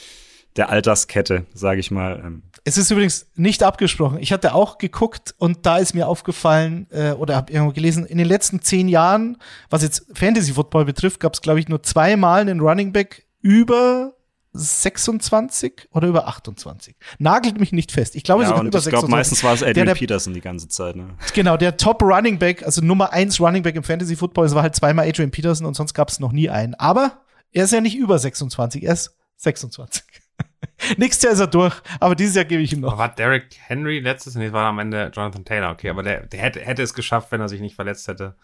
der 0.56 0.70
Alterskette, 0.70 1.46
sage 1.54 1.80
ich 1.80 1.92
mal. 1.92 2.22
Ähm. 2.24 2.44
Es 2.64 2.78
ist 2.78 2.92
übrigens 2.92 3.28
nicht 3.36 3.64
abgesprochen. 3.64 4.20
Ich 4.20 4.32
hatte 4.32 4.54
auch 4.54 4.78
geguckt 4.78 5.34
und 5.38 5.66
da 5.66 5.78
ist 5.78 5.94
mir 5.94 6.08
aufgefallen 6.08 6.88
äh, 6.92 7.12
oder 7.12 7.36
habe 7.36 7.52
irgendwo 7.52 7.74
gelesen, 7.74 8.06
in 8.06 8.18
den 8.18 8.28
letzten 8.28 8.62
zehn 8.62 8.88
Jahren, 8.88 9.38
was 9.70 9.84
jetzt 9.84 10.06
Fantasy 10.14 10.54
Football 10.54 10.86
betrifft, 10.86 11.20
gab 11.20 11.34
es, 11.34 11.42
glaube 11.42 11.60
ich, 11.60 11.68
nur 11.68 11.84
zweimal 11.84 12.42
einen 12.42 12.60
Running 12.60 12.92
Back 12.92 13.26
über 13.42 14.14
26 14.54 15.90
oder 15.92 16.08
über 16.08 16.28
28. 16.28 16.96
Nagelt 17.20 17.60
mich 17.60 17.72
nicht 17.72 17.92
fest. 17.92 18.16
Ich 18.16 18.24
glaube 18.24 18.44
ja, 18.44 18.50
sogar 18.50 18.64
über 18.64 18.78
ich 18.80 18.84
26. 18.84 18.94
Ich 18.94 19.00
glaube, 19.00 19.12
meistens 19.12 19.44
war 19.44 19.54
es 19.54 19.64
Adrian 19.64 19.86
der, 19.86 19.96
Peterson 19.96 20.34
die 20.34 20.42
ganze 20.42 20.68
Zeit. 20.68 20.96
Ne? 20.96 21.10
Genau, 21.34 21.56
der 21.56 21.78
Top 21.78 22.02
Running 22.02 22.40
Back, 22.40 22.64
also 22.64 22.82
Nummer 22.82 23.14
eins 23.14 23.40
Running 23.40 23.62
Back 23.62 23.76
im 23.76 23.84
Fantasy 23.84 24.16
Football, 24.16 24.48
es 24.48 24.56
war 24.56 24.64
halt 24.64 24.76
zweimal 24.76 25.08
Adrian 25.08 25.32
Peterson 25.32 25.68
und 25.68 25.76
sonst 25.76 25.94
gab 25.94 26.10
es 26.10 26.20
noch 26.20 26.32
nie 26.32 26.50
einen. 26.50 26.74
Aber 26.76 27.22
er 27.52 27.66
ist 27.66 27.74
ja 27.74 27.82
nicht 27.82 27.96
über 27.96 28.18
26, 28.18 28.84
er 28.84 28.94
ist 28.94 29.16
26. 29.38 30.04
Nächstes 30.98 31.24
Jahr 31.24 31.34
ist 31.34 31.40
er 31.40 31.48
durch, 31.48 31.76
aber 32.00 32.16
dieses 32.16 32.36
Jahr 32.36 32.46
gebe 32.46 32.62
ich 32.62 32.74
ihm 32.74 32.80
noch. 32.82 32.98
War 32.98 33.14
Derek 33.14 33.48
Henry 33.68 34.00
letztes? 34.00 34.36
Nee, 34.36 34.52
war 34.52 34.66
am 34.66 34.80
Ende 34.80 35.12
Jonathan 35.14 35.46
Taylor, 35.46 35.72
okay, 35.72 35.90
aber 35.90 36.04
der, 36.04 36.26
der 36.26 36.40
hätte, 36.40 36.62
hätte 36.62 36.82
es 36.82 36.94
geschafft, 36.94 37.32
wenn 37.32 37.42
er 37.42 37.50
sich 37.50 37.62
nicht 37.62 37.76
verletzt 37.76 38.08
hätte. 38.08 38.36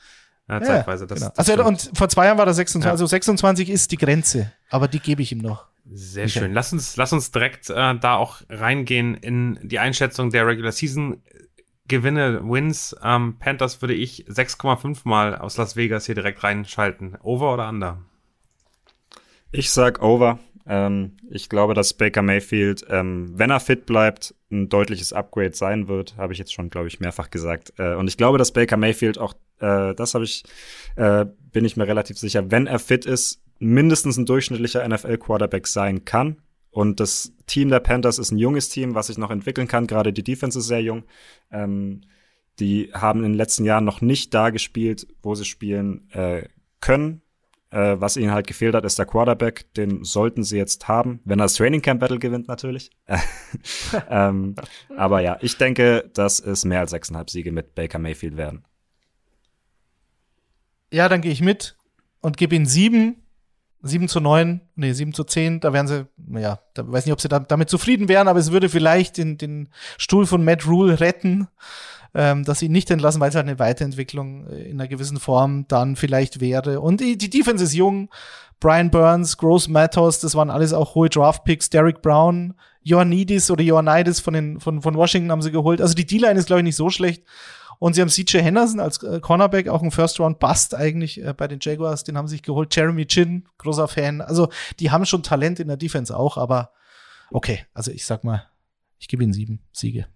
Ja, 0.48 0.62
zeitweise. 0.62 1.08
Das, 1.08 1.20
genau. 1.20 1.32
das 1.36 1.50
also, 1.50 1.66
und 1.66 1.91
vor 1.96 2.08
zwei 2.10 2.26
Jahren 2.26 2.38
war 2.38 2.46
er 2.46 2.54
26, 2.54 2.86
ja. 2.86 2.91
also 2.91 3.06
26 3.06 3.70
ist 3.70 3.91
die 3.91 3.98
Grenze, 3.98 4.52
aber 4.70 4.88
die 4.88 5.00
gebe 5.00 5.22
ich 5.22 5.32
ihm 5.32 5.39
noch. 5.39 5.66
Sehr 5.91 6.26
okay. 6.26 6.39
schön. 6.39 6.54
Lass 6.54 6.74
uns, 6.74 6.98
lass 6.98 7.14
uns 7.14 7.32
direkt 7.32 7.70
äh, 7.70 7.96
da 7.96 8.16
auch 8.16 8.41
reingehen 8.50 9.16
in 9.16 9.60
die 9.64 9.80
Einschätzung 9.80 10.30
der 10.30 10.46
Regular 10.48 10.72
Season 10.72 11.22
Gewinne, 11.88 12.41
Wins. 12.43 12.96
Ähm, 13.04 13.38
Panthers 13.39 13.82
würde 13.82 13.93
ich 13.93 14.26
6,5 14.28 15.02
mal 15.04 15.36
aus 15.36 15.58
Las 15.58 15.76
Vegas 15.76 16.08
hier 16.08 16.16
direkt 16.16 16.43
reinschalten. 16.43 17.18
Over 17.22 17.54
oder 17.54 17.70
under? 17.70 18.02
Ich 19.52 19.70
sag 19.70 20.02
over. 20.02 20.39
Ähm, 20.68 21.18
ich 21.30 21.49
glaube, 21.49 21.74
dass 21.74 21.93
Baker 21.93 22.22
Mayfield, 22.22 22.86
ähm, 22.89 23.32
wenn 23.38 23.51
er 23.51 23.59
fit 23.59 23.86
bleibt, 23.86 24.34
ein 24.51 24.70
deutliches 24.70 25.13
Upgrade 25.13 25.55
sein 25.55 25.88
wird. 25.88 26.18
Habe 26.18 26.34
ich 26.34 26.39
jetzt 26.39 26.53
schon, 26.53 26.70
glaube 26.70 26.88
ich, 26.88 26.99
mehrfach 26.99 27.30
gesagt. 27.30 27.74
Äh, 27.78 27.95
und 27.95 28.07
ich 28.07 28.18
glaube, 28.18 28.38
dass 28.38 28.51
Baker 28.51 28.78
Mayfield 28.78 29.18
auch, 29.18 29.34
äh, 29.59 29.93
das 29.93 30.16
habe 30.16 30.24
ich, 30.24 30.43
äh, 30.95 31.26
bin 31.51 31.66
ich 31.66 31.78
mir 31.78 31.88
relativ 31.88 32.18
sicher, 32.18 32.49
wenn 32.51 32.68
er 32.68 32.80
fit 32.80 33.05
ist, 33.05 33.41
mindestens 33.59 34.18
ein 34.18 34.26
durchschnittlicher 34.26 34.88
NFL-Quarterback 34.88 35.68
sein 35.68 36.03
kann. 36.05 36.38
Und 36.72 36.99
das 36.99 37.32
Team 37.47 37.70
der 37.70 37.80
Panthers 37.80 38.20
ist 38.20 38.32
ein 38.32 38.38
junges 38.38 38.68
Team, 38.70 38.95
was 38.95 39.07
sich 39.07 39.18
noch 39.18 39.32
entwickeln 39.32 39.68
kann. 39.68 39.88
Gerade 39.88 40.11
die 40.11 40.24
Defense 40.24 40.59
ist 40.59 40.68
sehr 40.68 40.82
jung. 40.82 41.03
Ähm, 41.51 42.01
die 42.59 42.91
haben 42.93 43.20
in 43.20 43.32
den 43.32 43.38
letzten 43.38 43.66
Jahren 43.66 43.86
noch 43.86 44.01
nicht 44.01 44.34
da 44.34 44.49
gespielt, 44.49 45.07
wo 45.22 45.36
sie 45.36 45.45
spielen 45.45 46.09
äh, 46.11 46.47
können. 46.82 47.22
Äh, 47.76 47.99
was 47.99 48.15
ihnen 48.15 48.32
halt 48.32 48.47
gefehlt 48.47 48.73
hat, 48.73 48.86
ist 48.86 48.97
der 48.97 49.05
Quarterback. 49.05 49.73
Den 49.73 50.05
sollten 50.05 50.43
sie 50.43 50.55
jetzt 50.55 50.88
haben, 50.88 51.19
wenn 51.26 51.39
er 51.39 51.43
das 51.43 51.55
Training 51.55 51.82
Camp 51.82 51.99
Battle 51.99 52.19
gewinnt 52.19 52.47
natürlich. 52.47 52.89
ähm, 54.09 54.55
aber 54.95 55.19
ja, 55.19 55.38
ich 55.41 55.57
denke, 55.57 56.09
dass 56.13 56.39
es 56.39 56.63
mehr 56.63 56.80
als 56.80 56.91
sechseinhalb 56.91 57.30
Siege 57.30 57.51
mit 57.51 57.76
Baker 57.76 57.99
Mayfield 57.99 58.38
werden. 58.38 58.63
Ja, 60.89 61.09
dann 61.09 61.19
gehe 61.19 61.34
ich 61.34 61.41
mit 61.41 61.76
und 62.21 62.38
gebe 62.38 62.55
ihnen 62.55 62.65
sieben. 62.65 63.21
7 63.82 64.07
zu 64.07 64.19
9, 64.19 64.61
nee, 64.76 64.93
7 64.93 65.13
zu 65.13 65.23
10, 65.23 65.59
da 65.59 65.71
wären 65.71 65.88
sie, 65.88 66.07
naja, 66.17 66.59
da 66.73 66.91
weiß 66.91 67.05
nicht, 67.05 67.13
ob 67.13 67.21
sie 67.21 67.28
da, 67.28 67.38
damit 67.38 67.69
zufrieden 67.69 68.07
wären, 68.07 68.28
aber 68.28 68.39
es 68.39 68.51
würde 68.51 68.67
vielleicht 68.67 69.17
den, 69.17 69.38
den 69.38 69.69
Stuhl 69.99 70.26
von 70.26 70.43
Matt 70.43 70.65
Rule 70.65 70.99
retten 70.99 71.49
ähm, 72.16 72.45
dass 72.45 72.59
sie 72.59 72.68
ihn 72.68 72.72
nicht 72.72 72.89
entlassen, 72.89 73.20
weil 73.20 73.30
es 73.30 73.36
halt 73.36 73.45
eine 73.45 73.59
Weiterentwicklung 73.59 74.47
äh, 74.47 74.63
in 74.63 74.80
einer 74.80 74.88
gewissen 74.88 75.20
Form 75.20 75.68
dann 75.68 75.97
vielleicht 75.97 76.39
wäre. 76.39 76.80
Und 76.80 77.01
die, 77.01 77.18
die 77.18 77.30
Defense 77.30 77.63
ist 77.63 77.74
jung. 77.74 78.09
Brian 78.61 78.89
Burns, 78.89 79.38
Gross 79.38 79.68
Matos, 79.68 80.22
das 80.22 80.34
waren 80.34 80.49
alles 80.49 80.72
auch 80.72 80.95
hohe 80.95 81.09
Draft-Picks. 81.09 81.70
Derek 81.70 82.01
Brown, 82.01 82.53
Ioannidis 82.84 83.51
oder 83.51 83.61
Ioannidis 83.61 84.22
von, 84.22 84.34
den, 84.34 84.61
von, 84.61 84.82
von 84.82 84.95
Washington 84.95 85.30
haben 85.30 85.41
sie 85.41 85.51
geholt. 85.51 85.82
Also 85.82 85.93
die 85.93 86.05
D-Line 86.05 86.39
ist, 86.39 86.45
glaube 86.45 86.61
ich, 86.61 86.63
nicht 86.63 86.78
so 86.78 86.89
schlecht. 86.89 87.24
Und 87.80 87.93
sie 87.93 88.01
haben 88.01 88.09
CJ 88.09 88.38
Henderson 88.38 88.80
als 88.80 89.03
äh, 89.03 89.20
Cornerback, 89.20 89.68
auch 89.68 89.84
ein 89.84 89.91
First-Round-Bust 89.91 90.74
eigentlich 90.74 91.22
äh, 91.22 91.34
bei 91.34 91.49
den 91.49 91.59
Jaguars, 91.61 92.05
den 92.05 92.18
haben 92.18 92.30
sie 92.30 92.36
sich 92.36 92.43
geholt. 92.43 92.74
Jeremy 92.74 93.05
Chin, 93.05 93.45
großer 93.57 93.89
Fan. 93.89 94.22
Also 94.22 94.47
die 94.80 94.89
haben 94.89 95.05
schon 95.05 95.22
Talent 95.22 95.59
in 95.59 95.68
der 95.68 95.76
Defense 95.76 96.16
auch, 96.16 96.38
aber 96.38 96.72
okay, 97.30 97.66
also 97.74 97.91
ich 97.91 98.05
sag 98.05 98.24
mal, 98.24 98.47
ich 98.99 99.09
gebe 99.09 99.24
ihnen 99.24 99.34
sieben 99.34 99.59
Siege. 99.74 100.07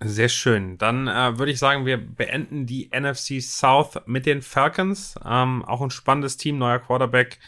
Sehr 0.00 0.28
schön. 0.28 0.76
Dann 0.76 1.08
äh, 1.08 1.38
würde 1.38 1.52
ich 1.52 1.58
sagen, 1.58 1.86
wir 1.86 1.96
beenden 1.96 2.66
die 2.66 2.90
NFC 2.94 3.40
South 3.40 3.98
mit 4.04 4.26
den 4.26 4.42
Falcons. 4.42 5.14
Ähm, 5.24 5.64
auch 5.64 5.80
ein 5.80 5.90
spannendes 5.90 6.36
Team, 6.36 6.58
neuer 6.58 6.80
Quarterback. 6.80 7.38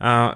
Äh, 0.00 0.30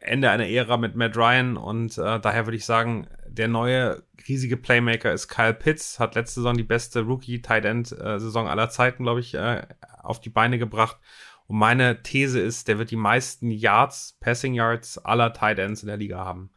Ende 0.00 0.30
einer 0.30 0.46
Ära 0.46 0.76
mit 0.76 0.94
Matt 0.94 1.16
Ryan 1.16 1.56
und 1.56 1.98
äh, 1.98 2.20
daher 2.20 2.46
würde 2.46 2.56
ich 2.56 2.64
sagen, 2.64 3.08
der 3.26 3.48
neue 3.48 4.02
riesige 4.28 4.56
Playmaker 4.56 5.12
ist 5.12 5.28
Kyle 5.28 5.54
Pitts, 5.54 5.98
hat 5.98 6.14
letzte 6.14 6.40
Saison 6.40 6.56
die 6.56 6.62
beste 6.62 7.00
Rookie-Tight 7.00 7.64
End-Saison 7.64 8.48
aller 8.48 8.70
Zeiten, 8.70 9.02
glaube 9.02 9.20
ich, 9.20 9.34
äh, 9.34 9.62
auf 10.02 10.20
die 10.20 10.30
Beine 10.30 10.58
gebracht. 10.58 10.98
Und 11.46 11.58
meine 11.58 12.02
These 12.02 12.40
ist, 12.40 12.68
der 12.68 12.78
wird 12.78 12.90
die 12.90 12.96
meisten 12.96 13.50
Yards, 13.50 14.16
Passing 14.20 14.54
Yards 14.54 14.98
aller 14.98 15.32
Tight 15.32 15.58
Ends 15.58 15.82
in 15.82 15.88
der 15.88 15.96
Liga 15.96 16.18
haben. 16.18 16.50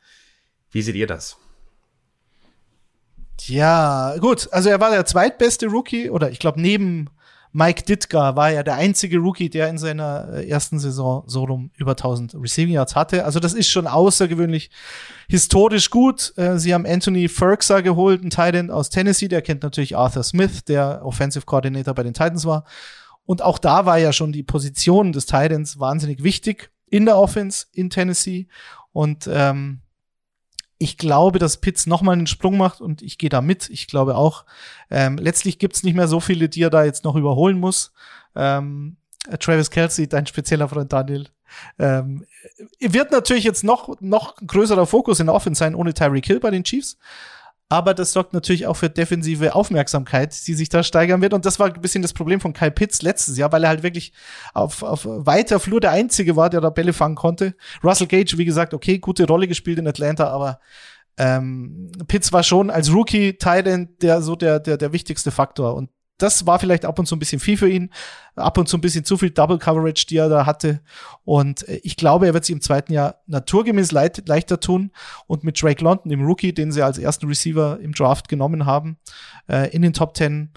Wie 0.69 0.81
seht 0.81 0.95
ihr 0.95 1.07
das? 1.07 1.39
Ja, 3.47 4.15
gut. 4.19 4.49
Also 4.51 4.69
er 4.69 4.79
war 4.79 4.91
der 4.91 5.05
zweitbeste 5.05 5.67
Rookie 5.67 6.09
oder 6.09 6.31
ich 6.31 6.39
glaube 6.39 6.61
neben 6.61 7.09
Mike 7.53 7.83
Ditka 7.83 8.35
war 8.35 8.51
er 8.51 8.63
der 8.63 8.75
einzige 8.75 9.17
Rookie, 9.17 9.49
der 9.49 9.67
in 9.67 9.77
seiner 9.77 10.29
äh, 10.33 10.47
ersten 10.47 10.79
Saison 10.79 11.23
so 11.27 11.43
rum 11.43 11.71
über 11.75 11.91
1000 11.91 12.35
Receiving 12.35 12.75
Yards 12.75 12.95
hatte. 12.95 13.25
Also 13.25 13.41
das 13.41 13.53
ist 13.53 13.69
schon 13.69 13.87
außergewöhnlich 13.87 14.69
historisch 15.27 15.89
gut. 15.89 16.33
Äh, 16.37 16.59
sie 16.59 16.73
haben 16.73 16.85
Anthony 16.85 17.27
Ferguson 17.27 17.83
geholt, 17.83 18.23
ein 18.23 18.29
Titan 18.29 18.71
aus 18.71 18.89
Tennessee. 18.89 19.27
Der 19.27 19.41
kennt 19.41 19.63
natürlich 19.63 19.97
Arthur 19.97 20.23
Smith, 20.23 20.63
der 20.63 21.01
Offensive 21.03 21.45
Coordinator 21.45 21.93
bei 21.93 22.03
den 22.03 22.13
Titans 22.13 22.45
war. 22.45 22.63
Und 23.25 23.41
auch 23.41 23.57
da 23.57 23.85
war 23.85 23.97
ja 23.97 24.13
schon 24.13 24.31
die 24.31 24.43
Position 24.43 25.11
des 25.11 25.25
Titans 25.25 25.77
wahnsinnig 25.77 26.23
wichtig 26.23 26.71
in 26.89 27.05
der 27.05 27.17
Offense 27.17 27.65
in 27.73 27.89
Tennessee. 27.89 28.47
Und 28.93 29.29
ähm, 29.31 29.81
ich 30.81 30.97
glaube, 30.97 31.37
dass 31.37 31.57
Pitts 31.57 31.85
nochmal 31.85 32.13
einen 32.13 32.25
Sprung 32.25 32.57
macht 32.57 32.81
und 32.81 33.03
ich 33.03 33.19
gehe 33.19 33.29
da 33.29 33.41
mit. 33.41 33.69
Ich 33.69 33.85
glaube 33.85 34.15
auch, 34.15 34.45
ähm, 34.89 35.17
letztlich 35.17 35.59
gibt's 35.59 35.83
nicht 35.83 35.93
mehr 35.93 36.07
so 36.07 36.19
viele, 36.19 36.49
die 36.49 36.63
er 36.63 36.71
da 36.71 36.83
jetzt 36.83 37.03
noch 37.03 37.15
überholen 37.15 37.59
muss. 37.59 37.93
Ähm, 38.35 38.97
Travis 39.39 39.69
Kelsey, 39.69 40.09
dein 40.09 40.25
spezieller 40.25 40.67
Freund 40.67 40.91
Daniel, 40.91 41.27
Ähm, 41.77 42.25
wird 42.79 43.11
natürlich 43.11 43.43
jetzt 43.43 43.63
noch, 43.63 43.99
noch 43.99 44.37
größerer 44.37 44.87
Fokus 44.87 45.19
in 45.19 45.27
der 45.27 45.35
Offense 45.35 45.59
sein 45.59 45.75
ohne 45.75 45.93
Tyreek 45.93 46.25
Hill 46.25 46.39
bei 46.39 46.49
den 46.49 46.63
Chiefs. 46.63 46.97
Aber 47.71 47.93
das 47.93 48.11
sorgt 48.11 48.33
natürlich 48.33 48.67
auch 48.67 48.73
für 48.73 48.89
defensive 48.89 49.55
Aufmerksamkeit, 49.55 50.35
die 50.45 50.55
sich 50.55 50.67
da 50.67 50.83
steigern 50.83 51.21
wird. 51.21 51.33
Und 51.33 51.45
das 51.45 51.57
war 51.57 51.73
ein 51.73 51.79
bisschen 51.79 52.01
das 52.01 52.11
Problem 52.11 52.41
von 52.41 52.51
Kyle 52.51 52.69
Pitts 52.69 53.01
letztes 53.01 53.37
Jahr, 53.37 53.49
weil 53.53 53.63
er 53.63 53.69
halt 53.69 53.81
wirklich 53.81 54.11
auf, 54.53 54.83
auf 54.83 55.05
weiter 55.05 55.57
Flur 55.57 55.79
der 55.79 55.91
Einzige 55.91 56.35
war, 56.35 56.49
der 56.49 56.59
da 56.59 56.69
Bälle 56.69 56.91
fangen 56.91 57.15
konnte. 57.15 57.55
Russell 57.81 58.07
Gage, 58.07 58.37
wie 58.37 58.43
gesagt, 58.43 58.73
okay, 58.73 58.99
gute 58.99 59.25
Rolle 59.25 59.47
gespielt 59.47 59.79
in 59.79 59.87
Atlanta, 59.87 60.27
aber 60.27 60.59
ähm, 61.17 61.93
Pitts 62.09 62.33
war 62.33 62.43
schon 62.43 62.69
als 62.69 62.91
Rookie 62.91 63.37
Titan 63.37 63.87
der 64.01 64.21
so 64.21 64.35
der 64.35 64.59
der 64.59 64.75
der 64.75 64.91
wichtigste 64.91 65.31
Faktor 65.31 65.75
und 65.75 65.89
das 66.21 66.45
war 66.45 66.59
vielleicht 66.59 66.85
ab 66.85 66.99
und 66.99 67.05
zu 67.05 67.15
ein 67.15 67.19
bisschen 67.19 67.39
viel 67.39 67.57
für 67.57 67.69
ihn, 67.69 67.91
ab 68.35 68.57
und 68.57 68.67
zu 68.67 68.77
ein 68.77 68.81
bisschen 68.81 69.03
zu 69.03 69.17
viel 69.17 69.31
Double 69.31 69.57
Coverage, 69.57 70.05
die 70.07 70.17
er 70.17 70.29
da 70.29 70.45
hatte. 70.45 70.81
Und 71.23 71.67
äh, 71.67 71.79
ich 71.83 71.97
glaube, 71.97 72.27
er 72.27 72.33
wird 72.33 72.45
sich 72.45 72.53
im 72.53 72.61
zweiten 72.61 72.93
Jahr 72.93 73.15
naturgemäß 73.27 73.91
leit, 73.91 74.27
leichter 74.27 74.59
tun. 74.59 74.91
Und 75.27 75.43
mit 75.43 75.61
Drake 75.61 75.83
London, 75.83 76.09
dem 76.09 76.25
Rookie, 76.25 76.53
den 76.53 76.71
sie 76.71 76.81
als 76.81 76.97
ersten 76.97 77.27
Receiver 77.27 77.79
im 77.81 77.93
Draft 77.93 78.27
genommen 78.27 78.65
haben, 78.65 78.97
äh, 79.47 79.69
in 79.71 79.81
den 79.81 79.93
Top 79.93 80.13
Ten, 80.13 80.51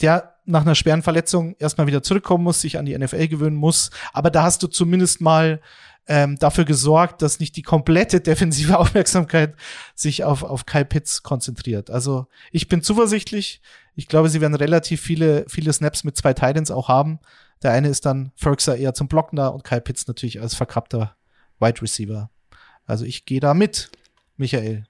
der 0.00 0.34
nach 0.44 0.62
einer 0.62 0.74
schweren 0.74 1.02
Verletzung 1.02 1.56
erstmal 1.58 1.86
wieder 1.86 2.02
zurückkommen 2.02 2.44
muss, 2.44 2.60
sich 2.60 2.78
an 2.78 2.86
die 2.86 2.96
NFL 2.96 3.28
gewöhnen 3.28 3.56
muss. 3.56 3.90
Aber 4.12 4.30
da 4.30 4.44
hast 4.44 4.62
du 4.62 4.68
zumindest 4.68 5.20
mal 5.20 5.60
ähm, 6.08 6.36
dafür 6.38 6.64
gesorgt, 6.64 7.22
dass 7.22 7.40
nicht 7.40 7.56
die 7.56 7.62
komplette 7.62 8.20
defensive 8.20 8.78
Aufmerksamkeit 8.78 9.54
sich 9.94 10.24
auf, 10.24 10.42
auf 10.42 10.66
Kyle 10.66 10.84
Pitts 10.84 11.22
konzentriert. 11.22 11.90
Also 11.90 12.26
ich 12.52 12.68
bin 12.68 12.82
zuversichtlich. 12.82 13.60
Ich 13.94 14.08
glaube, 14.08 14.28
sie 14.28 14.40
werden 14.40 14.54
relativ 14.54 15.00
viele, 15.00 15.44
viele 15.48 15.72
Snaps 15.72 16.04
mit 16.04 16.16
zwei 16.16 16.34
Titans 16.34 16.70
auch 16.70 16.88
haben. 16.88 17.18
Der 17.62 17.72
eine 17.72 17.88
ist 17.88 18.04
dann 18.04 18.32
Ferguson 18.36 18.76
eher 18.76 18.94
zum 18.94 19.08
Blockner 19.08 19.54
und 19.54 19.64
Kyle 19.64 19.80
Pitts 19.80 20.06
natürlich 20.06 20.40
als 20.40 20.54
verkappter 20.54 21.16
Wide 21.58 21.80
Receiver. 21.80 22.30
Also 22.84 23.04
ich 23.04 23.24
gehe 23.24 23.40
da 23.40 23.54
mit, 23.54 23.90
Michael. 24.36 24.86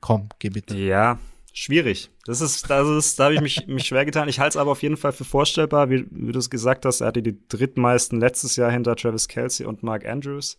Komm, 0.00 0.28
geh 0.38 0.50
mit. 0.50 0.70
Ja, 0.72 1.18
Schwierig. 1.60 2.12
Das 2.24 2.40
ist, 2.40 2.70
das 2.70 2.88
ist, 2.88 3.18
da 3.18 3.24
habe 3.24 3.34
ich 3.34 3.40
mich, 3.40 3.66
mich 3.66 3.86
schwer 3.86 4.04
getan. 4.04 4.28
Ich 4.28 4.38
halte 4.38 4.50
es 4.50 4.56
aber 4.56 4.70
auf 4.70 4.82
jeden 4.84 4.96
Fall 4.96 5.10
für 5.10 5.24
vorstellbar, 5.24 5.90
wie, 5.90 6.06
wie 6.08 6.30
du 6.30 6.38
es 6.38 6.50
gesagt 6.50 6.84
hast. 6.84 7.00
Er 7.00 7.08
hatte 7.08 7.20
die 7.20 7.36
drittmeisten 7.48 8.20
letztes 8.20 8.54
Jahr 8.54 8.70
hinter 8.70 8.94
Travis 8.94 9.26
Kelsey 9.26 9.66
und 9.66 9.82
Mark 9.82 10.06
Andrews. 10.06 10.56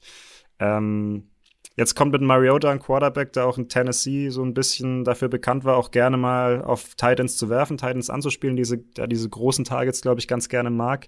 Ähm, 0.59 1.29
jetzt 1.77 1.95
kommt 1.95 2.11
mit 2.11 2.21
Mariota 2.21 2.69
ein 2.69 2.79
Quarterback, 2.79 3.31
der 3.31 3.45
auch 3.45 3.57
in 3.57 3.69
Tennessee 3.69 4.27
so 4.27 4.43
ein 4.43 4.53
bisschen 4.53 5.05
dafür 5.05 5.29
bekannt 5.29 5.63
war, 5.63 5.77
auch 5.77 5.91
gerne 5.91 6.17
mal 6.17 6.61
auf 6.65 6.95
Titans 6.95 7.37
zu 7.37 7.49
werfen, 7.49 7.77
Titans 7.77 8.09
anzuspielen, 8.09 8.57
diese, 8.57 8.77
der 8.79 9.07
diese 9.07 9.29
großen 9.29 9.63
Targets, 9.63 10.01
glaube 10.01 10.19
ich, 10.19 10.27
ganz 10.27 10.49
gerne 10.49 10.69
mag. 10.69 11.07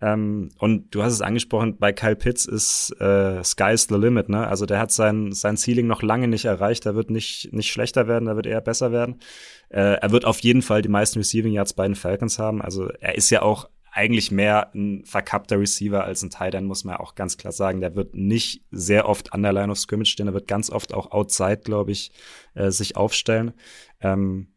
Ähm, 0.00 0.50
und 0.58 0.94
du 0.94 1.02
hast 1.02 1.12
es 1.12 1.20
angesprochen, 1.20 1.78
bei 1.78 1.92
Kyle 1.92 2.16
Pitts 2.16 2.46
ist 2.46 2.90
äh, 3.00 3.42
Sky's 3.42 3.86
the 3.88 3.94
limit, 3.94 4.28
ne? 4.28 4.46
Also 4.46 4.66
der 4.66 4.78
hat 4.78 4.90
sein, 4.90 5.32
sein 5.32 5.56
Ceiling 5.56 5.86
noch 5.86 6.02
lange 6.02 6.28
nicht 6.28 6.44
erreicht. 6.44 6.86
Er 6.86 6.94
wird 6.94 7.10
nicht, 7.10 7.52
nicht 7.52 7.70
schlechter 7.70 8.08
werden, 8.08 8.28
er 8.28 8.36
wird 8.36 8.46
eher 8.46 8.60
besser 8.60 8.92
werden. 8.92 9.20
Äh, 9.68 9.98
er 10.00 10.10
wird 10.10 10.24
auf 10.24 10.40
jeden 10.40 10.62
Fall 10.62 10.82
die 10.82 10.88
meisten 10.88 11.18
Receiving 11.18 11.52
Yards 11.52 11.74
bei 11.74 11.86
den 11.86 11.94
Falcons 11.94 12.38
haben. 12.38 12.60
Also 12.60 12.88
er 13.00 13.14
ist 13.14 13.30
ja 13.30 13.42
auch 13.42 13.68
eigentlich 13.94 14.32
mehr 14.32 14.74
ein 14.74 15.04
verkappter 15.04 15.58
Receiver 15.60 16.02
als 16.02 16.22
ein 16.24 16.30
Tight 16.30 16.54
End, 16.54 16.66
muss 16.66 16.82
man 16.82 16.96
ja 16.96 17.00
auch 17.00 17.14
ganz 17.14 17.36
klar 17.36 17.52
sagen. 17.52 17.80
Der 17.80 17.94
wird 17.94 18.14
nicht 18.14 18.64
sehr 18.72 19.08
oft 19.08 19.32
an 19.32 19.42
der 19.42 19.52
Line 19.52 19.70
of 19.70 19.78
Scrimmage 19.78 20.10
stehen, 20.10 20.26
er 20.26 20.34
wird 20.34 20.48
ganz 20.48 20.68
oft 20.68 20.92
auch 20.92 21.12
outside, 21.12 21.58
glaube 21.58 21.92
ich, 21.92 22.10
äh, 22.54 22.72
sich 22.72 22.96
aufstellen. 22.96 23.52
Ähm, 24.00 24.48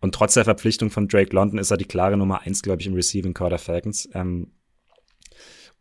und 0.00 0.14
trotz 0.14 0.34
der 0.34 0.44
Verpflichtung 0.44 0.90
von 0.90 1.08
Drake 1.08 1.34
London 1.34 1.58
ist 1.58 1.70
er 1.70 1.78
die 1.78 1.86
klare 1.86 2.18
Nummer 2.18 2.42
eins, 2.42 2.60
glaube 2.60 2.82
ich, 2.82 2.86
im 2.86 2.92
Receiving 2.92 3.32
Core 3.32 3.48
der 3.48 3.58
Falcons. 3.58 4.06
Ähm, 4.12 4.52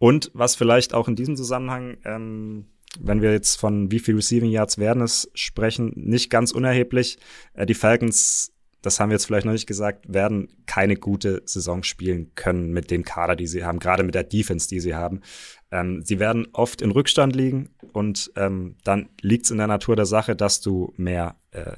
und 0.04 0.32
was 0.34 0.56
vielleicht 0.58 0.94
auch 0.94 1.08
in 1.08 1.16
diesem 1.16 1.38
Zusammenhang, 1.38 1.96
ähm, 2.04 2.66
wenn 3.00 3.22
wir 3.22 3.32
jetzt 3.32 3.56
von 3.56 3.90
wie 3.90 4.00
viel 4.00 4.16
Receiving 4.16 4.52
Yards 4.52 4.78
werden 4.78 5.02
es 5.02 5.32
sprechen, 5.34 5.94
nicht 5.96 6.30
ganz 6.30 6.52
unerheblich. 6.52 7.20
Äh, 7.54 7.66
die 7.66 7.74
Falcons, 7.74 8.52
das 8.82 9.00
haben 9.00 9.12
wir 9.12 9.16
jetzt 9.16 9.28
vielleicht 9.28 9.46
noch 9.46 9.54
nicht 9.54 9.66
gesagt, 9.66 10.14
werden 10.14 10.50
keine 10.66 10.98
gute 10.98 11.42
Saison 11.46 11.84
spielen 11.84 12.36
können 12.36 12.74
mit 12.74 12.92
dem 12.92 13.06
Kader, 13.06 13.38
die 13.38 13.48
sie 13.48 13.64
haben, 13.64 13.80
gerade 13.80 14.04
mit 14.04 14.14
der 14.14 14.26
Defense, 14.26 14.68
die 14.68 14.82
sie 14.82 14.94
haben. 14.94 15.22
Ähm, 15.72 16.02
sie 16.04 16.20
werden 16.20 16.50
oft 16.52 16.82
in 16.82 16.92
Rückstand 16.92 17.34
liegen 17.34 17.70
und 17.94 18.30
ähm, 18.36 18.76
dann 18.84 19.08
liegt 19.22 19.46
es 19.46 19.52
in 19.52 19.58
der 19.58 19.68
Natur 19.68 19.96
der 19.96 20.06
Sache, 20.06 20.36
dass 20.36 20.60
du 20.60 20.92
mehr 20.98 21.38
äh, 21.52 21.78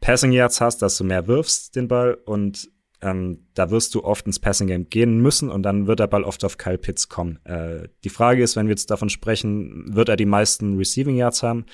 Passing 0.00 0.32
Yards 0.32 0.62
hast, 0.62 0.80
dass 0.80 0.96
du 0.96 1.04
mehr 1.04 1.26
wirfst 1.26 1.76
den 1.76 1.86
Ball 1.86 2.14
und 2.24 2.70
ähm, 3.04 3.46
da 3.52 3.70
wirst 3.70 3.94
du 3.94 4.02
oft 4.02 4.26
ins 4.26 4.38
Passing 4.38 4.66
Game 4.66 4.88
gehen 4.88 5.20
müssen 5.20 5.50
und 5.50 5.62
dann 5.62 5.86
wird 5.86 6.00
der 6.00 6.06
Ball 6.06 6.24
oft 6.24 6.42
auf 6.44 6.56
Kyle 6.56 6.78
Pitts 6.78 7.08
kommen. 7.08 7.38
Äh, 7.44 7.88
die 8.02 8.08
Frage 8.08 8.42
ist, 8.42 8.56
wenn 8.56 8.66
wir 8.66 8.72
jetzt 8.72 8.90
davon 8.90 9.10
sprechen, 9.10 9.94
wird 9.94 10.08
er 10.08 10.16
die 10.16 10.24
meisten 10.24 10.78
Receiving 10.78 11.16
Yards 11.16 11.42
haben? 11.42 11.66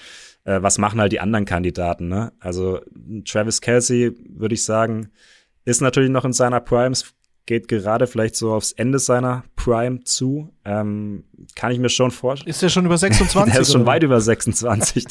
Äh, 0.44 0.60
was 0.60 0.78
machen 0.78 1.00
halt 1.00 1.12
die 1.12 1.20
anderen 1.20 1.44
Kandidaten? 1.44 2.08
Ne? 2.08 2.32
Also 2.40 2.80
Travis 3.24 3.60
Kelsey, 3.60 4.12
würde 4.28 4.54
ich 4.54 4.64
sagen, 4.64 5.10
ist 5.64 5.80
natürlich 5.80 6.10
noch 6.10 6.24
in 6.24 6.32
seiner 6.32 6.60
Primes, 6.60 7.14
geht 7.50 7.66
gerade 7.66 8.06
vielleicht 8.06 8.36
so 8.36 8.52
aufs 8.52 8.70
Ende 8.70 9.00
seiner 9.00 9.42
Prime 9.56 10.04
zu. 10.04 10.54
Ähm, 10.64 11.24
kann 11.56 11.72
ich 11.72 11.80
mir 11.80 11.88
schon 11.88 12.12
vorstellen. 12.12 12.48
Ist 12.48 12.62
er 12.62 12.68
schon 12.68 12.86
über 12.86 12.96
26? 12.98 13.52
der 13.52 13.62
ist 13.62 13.72
schon 13.72 13.80
oder? 13.80 13.90
weit 13.90 14.04
über 14.04 14.20
26. 14.20 15.04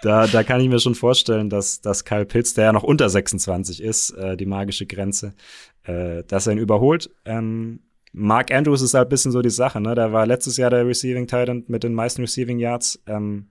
da, 0.00 0.26
da 0.26 0.42
kann 0.42 0.62
ich 0.62 0.70
mir 0.70 0.78
schon 0.78 0.94
vorstellen, 0.94 1.50
dass, 1.50 1.82
dass 1.82 2.06
Kyle 2.06 2.24
Pitts, 2.24 2.54
der 2.54 2.64
ja 2.64 2.72
noch 2.72 2.82
unter 2.82 3.10
26 3.10 3.82
ist, 3.82 4.12
äh, 4.12 4.38
die 4.38 4.46
magische 4.46 4.86
Grenze, 4.86 5.34
äh, 5.82 6.24
dass 6.26 6.46
er 6.46 6.54
ihn 6.54 6.58
überholt. 6.58 7.10
Ähm, 7.26 7.80
Mark 8.12 8.50
Andrews 8.50 8.80
ist 8.80 8.94
halt 8.94 9.08
ein 9.08 9.10
bisschen 9.10 9.32
so 9.32 9.42
die 9.42 9.50
Sache, 9.50 9.82
ne? 9.82 9.94
Der 9.94 10.14
war 10.14 10.24
letztes 10.24 10.56
Jahr 10.56 10.70
der 10.70 10.86
Receiving 10.86 11.26
Titan 11.26 11.64
mit 11.68 11.84
den 11.84 11.92
meisten 11.92 12.22
Receiving 12.22 12.58
Yards. 12.58 13.02
Ähm, 13.06 13.50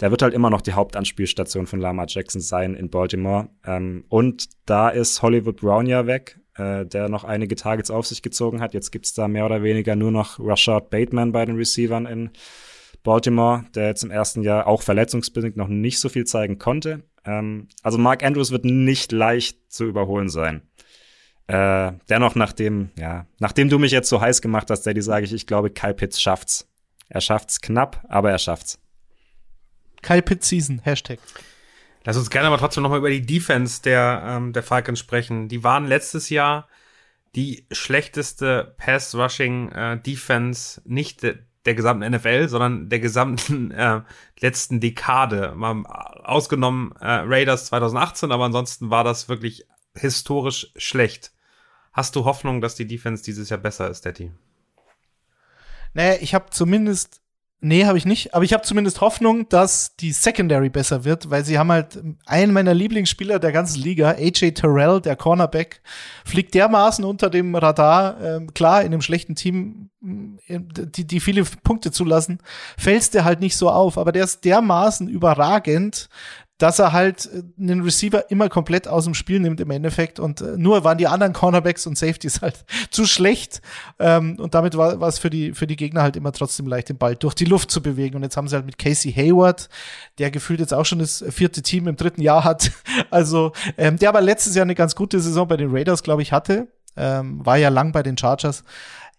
der 0.00 0.10
wird 0.10 0.20
halt 0.20 0.34
immer 0.34 0.50
noch 0.50 0.60
die 0.60 0.74
Hauptanspielstation 0.74 1.66
von 1.66 1.80
Lamar 1.80 2.04
Jackson 2.06 2.42
sein 2.42 2.74
in 2.74 2.90
Baltimore. 2.90 3.48
Ähm, 3.64 4.04
und 4.10 4.50
da 4.66 4.90
ist 4.90 5.22
Hollywood 5.22 5.56
Brown 5.56 5.86
ja 5.86 6.06
weg 6.06 6.39
äh, 6.56 6.86
der 6.86 7.08
noch 7.08 7.24
einige 7.24 7.56
Targets 7.56 7.90
auf 7.90 8.06
sich 8.06 8.22
gezogen 8.22 8.60
hat. 8.60 8.74
Jetzt 8.74 8.90
gibt's 8.90 9.14
da 9.14 9.28
mehr 9.28 9.46
oder 9.46 9.62
weniger 9.62 9.96
nur 9.96 10.10
noch 10.10 10.38
Rashad 10.38 10.90
Bateman 10.90 11.32
bei 11.32 11.44
den 11.44 11.56
Receivern 11.56 12.06
in 12.06 12.30
Baltimore, 13.02 13.64
der 13.74 13.88
jetzt 13.88 14.02
im 14.02 14.10
ersten 14.10 14.42
Jahr 14.42 14.66
auch 14.66 14.82
verletzungsbedingt 14.82 15.56
noch 15.56 15.68
nicht 15.68 16.00
so 16.00 16.08
viel 16.08 16.24
zeigen 16.24 16.58
konnte. 16.58 17.04
Ähm, 17.24 17.68
also 17.82 17.98
Mark 17.98 18.22
Andrews 18.22 18.50
wird 18.50 18.64
nicht 18.64 19.12
leicht 19.12 19.72
zu 19.72 19.84
überholen 19.84 20.28
sein. 20.28 20.62
Äh, 21.46 21.92
dennoch, 22.08 22.36
nachdem, 22.36 22.90
ja, 22.96 23.26
nachdem 23.38 23.68
du 23.68 23.78
mich 23.78 23.92
jetzt 23.92 24.08
so 24.08 24.20
heiß 24.20 24.40
gemacht 24.40 24.70
hast, 24.70 24.82
Daddy, 24.82 25.02
sage 25.02 25.24
ich, 25.24 25.32
ich 25.32 25.46
glaube, 25.46 25.70
Kyle 25.70 25.94
Pitts 25.94 26.20
schafft's. 26.20 26.68
Er 27.08 27.20
schafft's 27.20 27.60
knapp, 27.60 28.04
aber 28.08 28.30
er 28.30 28.38
schafft's. 28.38 28.78
Kyle 30.02 30.22
Pitts 30.22 30.48
Season, 30.48 30.80
Hashtag. 30.84 31.18
Lass 32.04 32.16
uns 32.16 32.30
gerne 32.30 32.48
aber 32.48 32.58
trotzdem 32.58 32.82
nochmal 32.82 32.98
über 32.98 33.10
die 33.10 33.26
Defense 33.26 33.82
der, 33.82 34.22
ähm, 34.26 34.52
der 34.52 34.62
Falcons 34.62 34.98
sprechen. 34.98 35.48
Die 35.48 35.62
waren 35.62 35.86
letztes 35.86 36.30
Jahr 36.30 36.68
die 37.34 37.66
schlechteste 37.70 38.74
Pass-Rushing-Defense, 38.78 40.80
äh, 40.80 40.92
nicht 40.92 41.22
de 41.22 41.38
der 41.66 41.74
gesamten 41.74 42.10
NFL, 42.10 42.48
sondern 42.48 42.88
der 42.88 43.00
gesamten 43.00 43.70
äh, 43.72 44.00
letzten 44.40 44.80
Dekade. 44.80 45.52
Mal 45.54 45.84
ausgenommen 45.84 46.92
äh, 47.00 47.06
Raiders 47.06 47.66
2018, 47.66 48.32
aber 48.32 48.46
ansonsten 48.46 48.88
war 48.88 49.04
das 49.04 49.28
wirklich 49.28 49.66
historisch 49.94 50.72
schlecht. 50.76 51.32
Hast 51.92 52.16
du 52.16 52.24
Hoffnung, 52.24 52.62
dass 52.62 52.76
die 52.76 52.86
Defense 52.86 53.22
dieses 53.22 53.50
Jahr 53.50 53.60
besser 53.60 53.90
ist, 53.90 54.06
Daddy? 54.06 54.32
Naja, 55.92 56.16
ich 56.20 56.34
habe 56.34 56.50
zumindest 56.50 57.20
Nee, 57.62 57.84
habe 57.84 57.98
ich 57.98 58.06
nicht. 58.06 58.34
Aber 58.34 58.42
ich 58.42 58.54
habe 58.54 58.62
zumindest 58.62 59.02
Hoffnung, 59.02 59.46
dass 59.50 59.94
die 59.96 60.12
Secondary 60.12 60.70
besser 60.70 61.04
wird, 61.04 61.28
weil 61.28 61.44
sie 61.44 61.58
haben 61.58 61.70
halt 61.70 62.00
einen 62.24 62.54
meiner 62.54 62.72
Lieblingsspieler 62.72 63.38
der 63.38 63.52
ganzen 63.52 63.82
Liga, 63.82 64.12
AJ 64.12 64.52
Terrell, 64.52 65.02
der 65.02 65.14
Cornerback, 65.14 65.82
fliegt 66.24 66.54
dermaßen 66.54 67.04
unter 67.04 67.28
dem 67.28 67.54
Radar. 67.54 68.18
Ähm, 68.22 68.54
klar, 68.54 68.80
in 68.80 68.86
einem 68.86 69.02
schlechten 69.02 69.34
Team, 69.34 69.90
äh, 70.46 70.58
die, 70.58 71.06
die 71.06 71.20
viele 71.20 71.44
Punkte 71.44 71.92
zulassen, 71.92 72.38
fällst 72.78 73.12
der 73.12 73.26
halt 73.26 73.40
nicht 73.40 73.56
so 73.56 73.68
auf. 73.68 73.98
Aber 73.98 74.12
der 74.12 74.24
ist 74.24 74.46
dermaßen 74.46 75.06
überragend, 75.08 76.08
dass 76.60 76.78
er 76.78 76.92
halt 76.92 77.28
äh, 77.32 77.42
einen 77.58 77.82
Receiver 77.82 78.30
immer 78.30 78.48
komplett 78.48 78.86
aus 78.86 79.04
dem 79.04 79.14
Spiel 79.14 79.40
nimmt 79.40 79.60
im 79.60 79.70
Endeffekt 79.70 80.20
und 80.20 80.40
äh, 80.40 80.56
nur 80.56 80.84
waren 80.84 80.98
die 80.98 81.06
anderen 81.06 81.32
Cornerbacks 81.32 81.86
und 81.86 81.96
Safeties 81.96 82.40
halt 82.42 82.64
zu 82.90 83.06
schlecht 83.06 83.62
ähm, 83.98 84.36
und 84.38 84.54
damit 84.54 84.76
war, 84.76 85.00
war 85.00 85.08
es 85.08 85.18
für 85.18 85.30
die 85.30 85.52
für 85.52 85.66
die 85.66 85.76
Gegner 85.76 86.02
halt 86.02 86.16
immer 86.16 86.32
trotzdem 86.32 86.66
leicht 86.66 86.90
den 86.90 86.98
Ball 86.98 87.16
durch 87.16 87.34
die 87.34 87.46
Luft 87.46 87.70
zu 87.70 87.82
bewegen. 87.82 88.16
Und 88.16 88.22
jetzt 88.22 88.36
haben 88.36 88.46
sie 88.46 88.54
halt 88.54 88.66
mit 88.66 88.78
Casey 88.78 89.12
Hayward, 89.12 89.68
der 90.18 90.30
gefühlt 90.30 90.60
jetzt 90.60 90.74
auch 90.74 90.84
schon 90.84 90.98
das 90.98 91.24
vierte 91.30 91.62
Team 91.62 91.88
im 91.88 91.96
dritten 91.96 92.20
Jahr 92.20 92.44
hat, 92.44 92.70
also 93.10 93.52
ähm, 93.78 93.98
der 93.98 94.10
aber 94.10 94.20
letztes 94.20 94.54
Jahr 94.54 94.64
eine 94.64 94.74
ganz 94.74 94.94
gute 94.94 95.18
Saison 95.20 95.48
bei 95.48 95.56
den 95.56 95.70
Raiders 95.70 96.02
glaube 96.02 96.22
ich 96.22 96.32
hatte, 96.32 96.68
ähm, 96.96 97.44
war 97.44 97.56
ja 97.56 97.70
lang 97.70 97.92
bei 97.92 98.02
den 98.02 98.18
Chargers. 98.18 98.64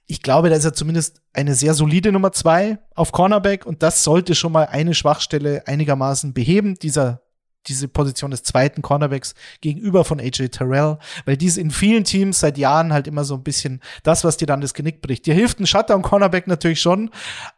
Ich 0.06 0.22
glaube, 0.22 0.50
da 0.50 0.56
ist 0.56 0.66
er 0.66 0.74
zumindest 0.74 1.22
eine 1.34 1.56
sehr 1.56 1.74
solide 1.74 2.12
Nummer 2.12 2.34
zwei 2.34 2.80
auf 2.96 3.12
Cornerback 3.12 3.66
und 3.66 3.82
das 3.82 4.04
sollte 4.04 4.36
schon 4.36 4.52
mal 4.52 4.66
eine 4.66 4.94
Schwachstelle 4.94 5.64
einigermaßen 5.68 6.34
beheben, 6.34 6.76
dieser 6.76 7.22
diese 7.68 7.88
Position 7.88 8.32
des 8.32 8.44
zweiten 8.44 8.82
Cornerbacks 8.82 9.36
gegenüber 9.62 10.04
von 10.04 10.20
AJ 10.20 10.50
Terrell, 10.50 10.98
weil 11.26 11.38
dies 11.38 11.58
in 11.58 11.72
vielen 11.72 12.04
Teams 12.04 12.40
seit 12.40 12.58
Jahren 12.58 12.94
halt 12.94 13.08
immer 13.08 13.24
so 13.24 13.36
ein 13.36 13.44
bisschen 13.44 13.82
das, 14.04 14.24
was 14.24 14.38
dir 14.38 14.48
dann 14.48 14.62
das 14.62 14.74
Genick 14.74 15.02
bricht. 15.02 15.26
Dir 15.26 15.34
hilft 15.34 15.60
ein 15.60 15.68
Shutdown-Cornerback 15.68 16.48
natürlich 16.48 16.82
schon, 16.82 17.12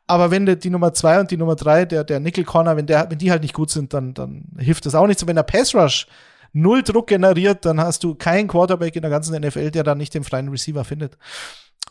aber 0.07 0.31
wenn 0.31 0.45
die 0.45 0.69
Nummer 0.69 0.93
zwei 0.93 1.19
und 1.19 1.31
die 1.31 1.37
Nummer 1.37 1.55
drei, 1.55 1.85
der, 1.85 2.03
der 2.03 2.19
Nickel-Corner, 2.19 2.75
wenn 2.75 2.87
der, 2.87 3.09
wenn 3.09 3.17
die 3.17 3.31
halt 3.31 3.41
nicht 3.41 3.53
gut 3.53 3.69
sind, 3.69 3.93
dann, 3.93 4.13
dann 4.13 4.45
hilft 4.57 4.85
das 4.85 4.95
auch 4.95 5.07
nichts. 5.07 5.23
Und 5.23 5.29
wenn 5.29 5.35
der 5.35 5.43
Pass-Rush 5.43 6.07
null 6.53 6.83
Druck 6.83 7.07
generiert, 7.07 7.65
dann 7.65 7.79
hast 7.79 8.03
du 8.03 8.15
keinen 8.15 8.47
Quarterback 8.47 8.95
in 8.95 9.01
der 9.01 9.11
ganzen 9.11 9.39
NFL, 9.39 9.71
der 9.71 9.83
dann 9.83 9.97
nicht 9.97 10.13
den 10.13 10.23
freien 10.23 10.49
Receiver 10.49 10.83
findet. 10.83 11.17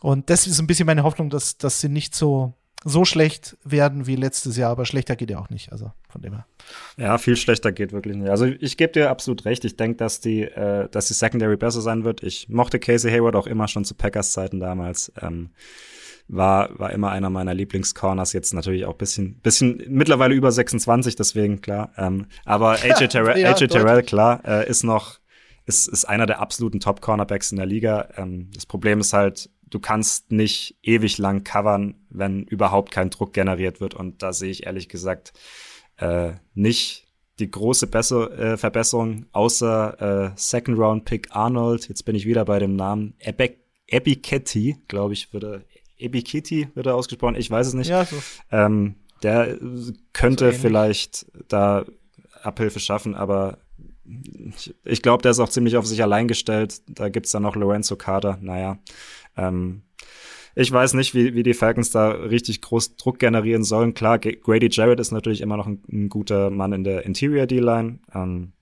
Und 0.01 0.29
das 0.29 0.47
ist 0.47 0.59
ein 0.59 0.67
bisschen 0.67 0.85
meine 0.85 1.03
Hoffnung, 1.03 1.29
dass, 1.29 1.57
dass 1.57 1.79
sie 1.79 1.89
nicht 1.89 2.15
so, 2.15 2.53
so 2.83 3.05
schlecht 3.05 3.57
werden 3.63 4.07
wie 4.07 4.15
letztes 4.15 4.57
Jahr, 4.57 4.71
aber 4.71 4.85
schlechter 4.85 5.15
geht 5.15 5.29
ja 5.29 5.39
auch 5.39 5.49
nicht. 5.49 5.71
Also 5.71 5.91
von 6.09 6.21
dem 6.21 6.33
her. 6.33 6.45
Ja, 6.97 7.17
viel 7.17 7.35
schlechter 7.35 7.71
geht 7.71 7.91
wirklich 7.91 8.15
nicht. 8.15 8.29
Also 8.29 8.45
ich 8.45 8.77
gebe 8.77 8.91
dir 8.93 9.09
absolut 9.09 9.45
recht. 9.45 9.65
Ich 9.65 9.77
denke, 9.77 9.97
dass 9.97 10.19
die, 10.19 10.43
äh, 10.43 10.89
dass 10.89 11.07
die 11.07 11.13
Secondary 11.13 11.57
besser 11.57 11.81
sein 11.81 12.03
wird. 12.03 12.23
Ich 12.23 12.49
mochte 12.49 12.79
Casey 12.79 13.11
Hayward 13.11 13.35
auch 13.35 13.47
immer 13.47 13.67
schon 13.67 13.85
zu 13.85 13.95
Packers 13.95 14.33
Zeiten 14.33 14.59
damals. 14.59 15.11
Ähm, 15.21 15.51
war, 16.27 16.77
war 16.79 16.91
immer 16.91 17.11
einer 17.11 17.29
meiner 17.29 17.53
Lieblingscorners, 17.53 18.33
jetzt 18.33 18.53
natürlich 18.53 18.85
auch 18.85 18.93
bisschen, 18.93 19.39
bisschen 19.41 19.83
mittlerweile 19.87 20.33
über 20.33 20.51
26, 20.51 21.15
deswegen 21.15 21.61
klar. 21.61 21.91
Ähm, 21.97 22.27
aber 22.45 22.71
AJ, 22.83 23.07
Terrell, 23.07 23.39
ja, 23.39 23.51
AJ 23.51 23.67
Terrell, 23.67 24.03
klar, 24.03 24.41
äh, 24.45 24.69
ist 24.69 24.83
noch, 24.83 25.19
ist, 25.65 25.87
ist 25.87 26.05
einer 26.05 26.25
der 26.25 26.39
absoluten 26.39 26.79
Top-Cornerbacks 26.79 27.51
in 27.51 27.57
der 27.57 27.65
Liga. 27.65 28.09
Ähm, 28.17 28.49
das 28.53 28.65
Problem 28.65 28.99
ist 28.99 29.13
halt, 29.13 29.49
du 29.73 29.79
kannst 29.79 30.31
nicht 30.31 30.77
ewig 30.83 31.17
lang 31.17 31.43
covern, 31.43 31.95
wenn 32.09 32.43
überhaupt 32.43 32.91
kein 32.91 33.09
Druck 33.09 33.33
generiert 33.33 33.81
wird. 33.81 33.95
Und 33.95 34.21
da 34.21 34.31
sehe 34.31 34.51
ich 34.51 34.65
ehrlich 34.65 34.87
gesagt 34.87 35.33
äh, 35.97 36.33
nicht 36.53 37.07
die 37.39 37.49
große 37.49 37.87
Besser 37.87 38.37
äh, 38.37 38.57
Verbesserung, 38.57 39.25
außer 39.31 40.29
äh, 40.29 40.31
Second 40.35 40.77
Round 40.77 41.05
Pick 41.05 41.35
Arnold. 41.35 41.89
Jetzt 41.89 42.03
bin 42.03 42.15
ich 42.15 42.25
wieder 42.25 42.45
bei 42.45 42.59
dem 42.59 42.75
Namen 42.75 43.15
Ebiketti, 43.87 44.77
glaube 44.87 45.13
ich, 45.13 45.33
würde 45.33 45.65
Ebikiti 45.97 46.69
wird 46.75 46.85
er 46.85 46.95
ausgesprochen, 46.95 47.35
ich 47.35 47.49
weiß 47.49 47.67
es 47.67 47.73
nicht. 47.73 47.89
Ja, 47.89 48.05
so. 48.05 48.17
ähm, 48.51 48.95
der 49.23 49.57
könnte 50.11 50.51
so 50.51 50.57
vielleicht 50.59 51.25
da 51.47 51.85
Abhilfe 52.41 52.79
schaffen, 52.79 53.15
aber 53.15 53.59
ich, 54.55 54.75
ich 54.83 55.01
glaube, 55.01 55.21
der 55.21 55.31
ist 55.31 55.39
auch 55.39 55.49
ziemlich 55.49 55.77
auf 55.77 55.87
sich 55.87 56.03
allein 56.03 56.27
gestellt. 56.27 56.81
Da 56.87 57.09
gibt's 57.09 57.31
dann 57.31 57.43
noch 57.43 57.55
Lorenzo 57.55 57.95
Carter. 57.95 58.37
Naja, 58.41 58.77
ähm, 59.37 59.83
ich 60.55 60.71
weiß 60.71 60.93
nicht, 60.93 61.15
wie, 61.15 61.33
wie 61.33 61.43
die 61.43 61.55
Falcons 61.55 61.89
da 61.89 62.09
richtig 62.09 62.61
groß 62.61 62.95
Druck 62.95 63.17
generieren 63.17 63.63
sollen. 63.63 63.93
Klar, 63.93 64.19
Grady 64.19 64.69
Jarrett 64.71 64.99
ist 64.99 65.11
natürlich 65.11 65.41
immer 65.41 65.57
noch 65.57 65.65
ein, 65.65 65.81
ein 65.91 66.09
guter 66.09 66.51
Mann 66.51 66.73
in 66.73 66.83
der 66.83 67.05
Interior 67.05 67.47
D-Line. 67.47 67.99
Ähm, 68.13 68.53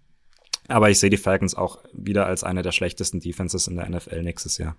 aber 0.68 0.90
ich 0.90 1.00
sehe 1.00 1.10
die 1.10 1.18
Falcons 1.18 1.54
auch 1.54 1.80
wieder 1.92 2.26
als 2.28 2.44
eine 2.44 2.62
der 2.62 2.72
schlechtesten 2.72 3.20
Defenses 3.20 3.68
in 3.68 3.76
der 3.76 3.90
NFL 3.90 4.24
nächstes 4.24 4.58
Jahr. 4.58 4.78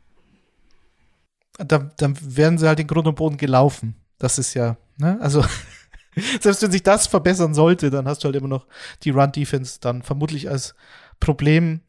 Da, 1.58 1.90
dann 1.98 2.16
werden 2.22 2.56
sie 2.56 2.66
halt 2.66 2.80
in 2.80 2.86
Grund 2.86 3.06
und 3.06 3.16
Boden 3.16 3.36
gelaufen. 3.36 3.96
Das 4.18 4.38
ist 4.38 4.54
ja, 4.54 4.78
ne? 4.96 5.18
Also, 5.20 5.44
selbst 6.40 6.62
wenn 6.62 6.72
sich 6.72 6.82
das 6.82 7.06
verbessern 7.06 7.52
sollte, 7.52 7.90
dann 7.90 8.06
hast 8.06 8.24
du 8.24 8.26
halt 8.26 8.36
immer 8.36 8.48
noch 8.48 8.66
die 9.02 9.10
Run-Defense 9.10 9.80
dann 9.80 10.02
vermutlich 10.02 10.48
als 10.48 10.74
Problem. 11.20 11.82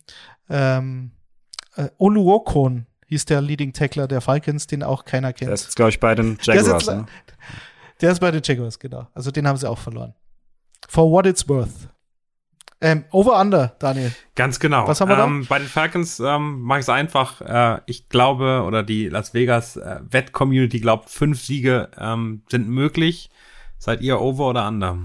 Ähm, 0.49 1.11
äh, 1.75 1.89
Oluokon 1.97 2.87
hieß 3.13 3.25
der 3.25 3.41
Leading 3.41 3.73
Tackler 3.73 4.07
der 4.07 4.21
Falcons, 4.21 4.67
den 4.67 4.83
auch 4.83 5.05
keiner 5.05 5.33
kennt. 5.33 5.47
Der 5.47 5.53
ist, 5.53 5.75
glaube 5.75 5.89
ich, 5.89 5.99
bei 5.99 6.15
den 6.15 6.37
Jaguars. 6.41 6.85
Der 6.85 6.95
ist, 6.95 6.99
ne? 6.99 7.05
der 8.01 8.11
ist 8.11 8.19
bei 8.19 8.31
den 8.31 8.41
Jaguars, 8.43 8.79
genau. 8.79 9.07
Also 9.13 9.31
den 9.31 9.47
haben 9.47 9.57
sie 9.57 9.69
auch 9.69 9.77
verloren. 9.77 10.13
For 10.89 11.09
what 11.09 11.25
it's 11.25 11.47
worth. 11.47 11.89
Ähm, 12.81 13.05
over 13.11 13.39
under, 13.39 13.75
Daniel. 13.79 14.11
Ganz 14.35 14.59
genau. 14.59 14.87
Was 14.87 14.99
haben 14.99 15.07
wir 15.07 15.17
ähm, 15.17 15.43
da? 15.43 15.47
Bei 15.47 15.59
den 15.59 15.69
Falcons 15.69 16.19
ähm, 16.19 16.61
mache 16.61 16.79
ich 16.79 16.83
es 16.83 16.89
einfach. 16.89 17.39
Äh, 17.39 17.79
ich 17.85 18.09
glaube, 18.09 18.63
oder 18.67 18.83
die 18.83 19.07
Las 19.07 19.33
Vegas 19.33 19.77
äh, 19.77 19.99
Wett-Community 20.09 20.81
glaubt, 20.81 21.09
fünf 21.09 21.41
Siege 21.41 21.89
ähm, 21.97 22.41
sind 22.49 22.67
möglich. 22.67 23.29
Seid 23.77 24.01
ihr 24.01 24.19
over 24.19 24.49
oder 24.49 24.67
under? 24.67 24.97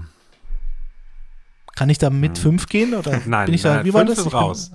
Kann 1.75 1.89
ich 1.89 1.99
da 1.99 2.09
mit 2.09 2.37
hm. 2.37 2.43
fünf 2.43 2.67
gehen? 2.67 2.93
Oder 2.93 3.21
nein, 3.25 3.45
bin 3.45 3.55
ich 3.55 3.61
da, 3.61 3.75
nein, 3.75 3.85
wie 3.85 3.93
war 3.93 4.03
das? 4.03 4.17
Ist 4.17 4.33
raus. 4.33 4.71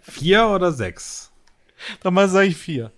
vier 0.00 0.46
oder 0.46 0.70
sechs? 0.70 1.32
Dann 2.02 2.14
mal 2.14 2.28
sage 2.28 2.48
ich 2.48 2.56
vier. 2.56 2.92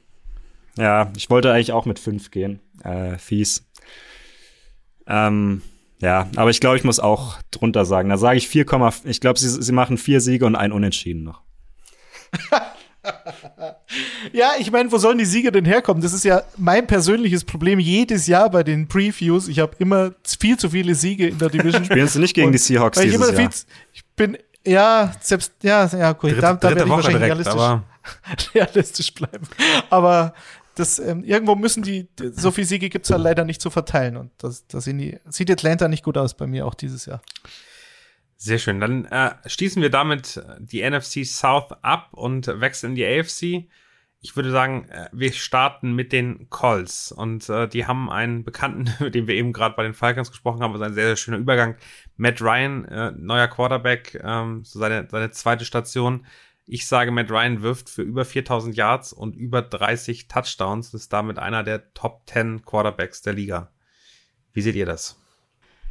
Ja, 0.76 1.10
ich 1.16 1.28
wollte 1.30 1.52
eigentlich 1.52 1.72
auch 1.72 1.86
mit 1.86 1.98
fünf 1.98 2.30
gehen. 2.30 2.60
Äh, 2.84 3.18
fies. 3.18 3.64
Ähm, 5.06 5.62
ja, 6.00 6.28
aber 6.36 6.50
ich 6.50 6.60
glaube, 6.60 6.76
ich 6.76 6.84
muss 6.84 7.00
auch 7.00 7.38
drunter 7.50 7.84
sagen. 7.84 8.08
Da 8.08 8.18
sage 8.18 8.38
ich 8.38 8.48
4, 8.48 8.66
ich 9.04 9.20
glaube, 9.20 9.38
sie, 9.38 9.48
sie 9.48 9.72
machen 9.72 9.98
vier 9.98 10.20
Siege 10.20 10.46
und 10.46 10.54
ein 10.54 10.70
Unentschieden 10.70 11.24
noch. 11.24 11.42
ja, 14.32 14.52
ich 14.58 14.70
meine, 14.70 14.92
wo 14.92 14.98
sollen 14.98 15.18
die 15.18 15.24
Siege 15.24 15.50
denn 15.50 15.64
herkommen? 15.64 16.02
Das 16.02 16.12
ist 16.12 16.24
ja 16.24 16.42
mein 16.56 16.86
persönliches 16.86 17.44
Problem 17.44 17.80
jedes 17.80 18.26
Jahr 18.26 18.50
bei 18.50 18.62
den 18.62 18.86
Previews. 18.86 19.48
Ich 19.48 19.58
habe 19.58 19.72
immer 19.78 20.12
viel 20.24 20.56
zu 20.56 20.70
viele 20.70 20.94
Siege 20.94 21.28
in 21.28 21.38
der 21.38 21.48
Division. 21.48 21.84
Spielst 21.86 22.14
du 22.14 22.20
nicht 22.20 22.34
gegen 22.34 22.48
und 22.48 22.52
die 22.52 22.58
Seahawks 22.58 23.00
dieses 23.00 23.18
Jahr? 23.18 23.34
Viel, 23.34 23.50
ich 23.92 24.04
bin, 24.14 24.38
ja, 24.64 25.12
selbst, 25.20 25.52
ja, 25.62 25.86
ja, 25.86 26.12
gut, 26.12 26.30
Dritte, 26.30 26.40
da, 26.42 26.54
da 26.54 26.68
werde 26.68 26.84
ich 26.84 26.90
wahrscheinlich 26.90 27.22
direkt, 27.22 27.46
realistisch, 27.46 27.82
realistisch 28.54 29.14
bleiben. 29.14 29.46
Aber 29.90 30.34
das, 30.74 30.98
ähm, 30.98 31.24
irgendwo 31.24 31.54
müssen 31.54 31.82
die, 31.82 32.08
so 32.18 32.50
viele 32.50 32.66
Siege 32.66 32.88
gibt 32.88 33.04
es 33.06 33.10
halt 33.10 33.22
leider 33.22 33.44
nicht 33.44 33.60
zu 33.60 33.70
verteilen. 33.70 34.16
Und 34.16 34.30
das, 34.38 34.66
das 34.66 34.84
die, 34.84 35.18
sieht 35.28 35.50
Atlanta 35.50 35.88
nicht 35.88 36.04
gut 36.04 36.16
aus 36.16 36.34
bei 36.34 36.46
mir 36.46 36.66
auch 36.66 36.74
dieses 36.74 37.06
Jahr. 37.06 37.20
Sehr 38.36 38.58
schön. 38.58 38.78
Dann 38.78 39.04
äh, 39.06 39.32
schließen 39.46 39.82
wir 39.82 39.90
damit 39.90 40.40
die 40.60 40.88
NFC 40.88 41.26
South 41.26 41.72
ab 41.82 42.10
und 42.12 42.46
wechseln 42.46 42.90
in 42.90 42.94
die 42.94 43.04
AFC. 43.04 43.68
Ich 44.20 44.36
würde 44.36 44.52
sagen, 44.52 44.88
äh, 44.88 45.08
wir 45.12 45.32
starten 45.32 45.92
mit 45.94 46.12
den 46.12 46.48
Colts 46.48 47.10
und 47.10 47.48
äh, 47.48 47.68
die 47.68 47.86
haben 47.86 48.10
einen 48.10 48.44
Bekannten, 48.44 48.92
mit 49.04 49.16
dem 49.16 49.26
wir 49.26 49.34
eben 49.34 49.52
gerade 49.52 49.74
bei 49.74 49.82
den 49.82 49.94
Falcons 49.94 50.30
gesprochen 50.30 50.62
haben, 50.62 50.72
also 50.72 50.84
ein 50.84 50.94
sehr, 50.94 51.06
sehr 51.06 51.16
schöner 51.16 51.38
Übergang. 51.38 51.76
Matt 52.16 52.40
Ryan, 52.40 52.84
äh, 52.84 53.12
neuer 53.16 53.48
Quarterback, 53.48 54.20
ähm, 54.22 54.64
so 54.64 54.78
seine, 54.78 55.08
seine 55.10 55.32
zweite 55.32 55.64
Station. 55.64 56.24
Ich 56.70 56.86
sage, 56.86 57.10
Matt 57.10 57.30
Ryan 57.30 57.62
wirft 57.62 57.88
für 57.88 58.02
über 58.02 58.26
4000 58.26 58.76
Yards 58.76 59.14
und 59.14 59.34
über 59.34 59.62
30 59.62 60.28
Touchdowns, 60.28 60.92
ist 60.92 61.10
damit 61.14 61.38
einer 61.38 61.64
der 61.64 61.94
Top 61.94 62.22
10 62.26 62.62
Quarterbacks 62.62 63.22
der 63.22 63.32
Liga. 63.32 63.72
Wie 64.52 64.60
seht 64.60 64.76
ihr 64.76 64.84
das? 64.84 65.18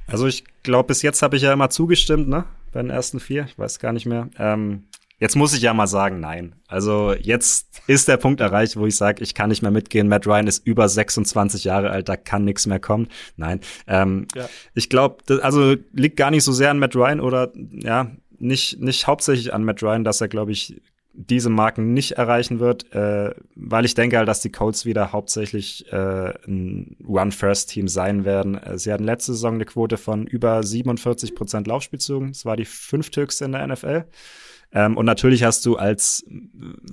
Also 0.06 0.28
ich 0.28 0.44
glaube, 0.62 0.88
bis 0.88 1.02
jetzt 1.02 1.24
habe 1.24 1.36
ich 1.36 1.42
ja 1.42 1.52
immer 1.52 1.72
zugestimmt, 1.72 2.28
ne? 2.30 2.46
Bei 2.72 2.82
den 2.82 2.92
ersten 2.92 3.20
vier. 3.20 3.46
Ich 3.46 3.58
weiß 3.58 3.80
gar 3.80 3.92
nicht 3.92 4.06
mehr. 4.06 4.30
Ähm, 4.38 4.88
jetzt 5.18 5.36
muss 5.36 5.56
ich 5.56 5.62
ja 5.62 5.74
mal 5.74 5.88
sagen, 5.88 6.20
nein. 6.20 6.56
Also 6.68 7.14
jetzt 7.14 7.82
ist 7.88 8.08
der 8.08 8.18
Punkt 8.18 8.40
erreicht, 8.40 8.78
wo 8.78 8.86
ich 8.86 8.96
sage, 8.96 9.24
ich 9.24 9.34
kann 9.34 9.50
nicht 9.50 9.64
mehr 9.64 9.72
mitgehen. 9.72 10.08
Matt 10.08 10.28
Ryan 10.28 10.46
ist 10.46 10.66
über 10.68 10.88
26 10.88 11.64
Jahre 11.64 11.90
alt, 11.90 12.08
da 12.08 12.18
kann 12.18 12.46
nichts 12.46 12.68
mehr 12.68 12.80
kommen. 12.80 13.08
Nein. 13.36 13.62
Ähm, 13.88 14.28
ja. 14.36 14.48
Ich 14.76 14.90
glaube, 14.90 15.42
also 15.42 15.76
liegt 15.92 16.18
gar 16.18 16.30
nicht 16.30 16.44
so 16.44 16.52
sehr 16.52 16.70
an 16.70 16.78
Matt 16.78 16.96
Ryan 16.96 17.20
oder 17.20 17.52
ja, 17.72 18.12
nicht, 18.40 18.80
nicht 18.80 19.08
hauptsächlich 19.08 19.54
an 19.54 19.64
Matt 19.64 19.82
Ryan, 19.84 20.04
dass 20.04 20.22
er, 20.22 20.28
glaube 20.28 20.52
ich, 20.52 20.82
diese 21.18 21.50
Marken 21.50 21.94
nicht 21.94 22.12
erreichen 22.12 22.60
wird, 22.60 22.94
äh, 22.94 23.34
weil 23.56 23.86
ich 23.86 23.96
denke 23.96 24.18
halt, 24.18 24.28
dass 24.28 24.42
die 24.42 24.52
Colts 24.52 24.86
wieder 24.86 25.12
hauptsächlich 25.12 25.92
äh, 25.92 26.34
ein 26.48 26.96
Run-First-Team 27.08 27.88
sein 27.88 28.24
werden. 28.24 28.56
Äh, 28.56 28.78
sie 28.78 28.94
hatten 28.94 29.04
letzte 29.04 29.34
Saison 29.34 29.56
eine 29.56 29.66
Quote 29.66 29.98
von 29.98 30.28
über 30.28 30.62
47 30.62 31.34
Prozent 31.34 31.66
Laufspielzügen. 31.66 32.34
Das 32.34 32.46
war 32.46 32.56
die 32.56 32.66
fünfthöchste 32.66 33.46
in 33.46 33.54
der 33.54 33.66
NFL. 33.66 34.06
Ähm, 34.72 34.96
und 34.96 35.06
natürlich 35.06 35.44
hast 35.44 35.66
du 35.66 35.76
als 35.76 36.24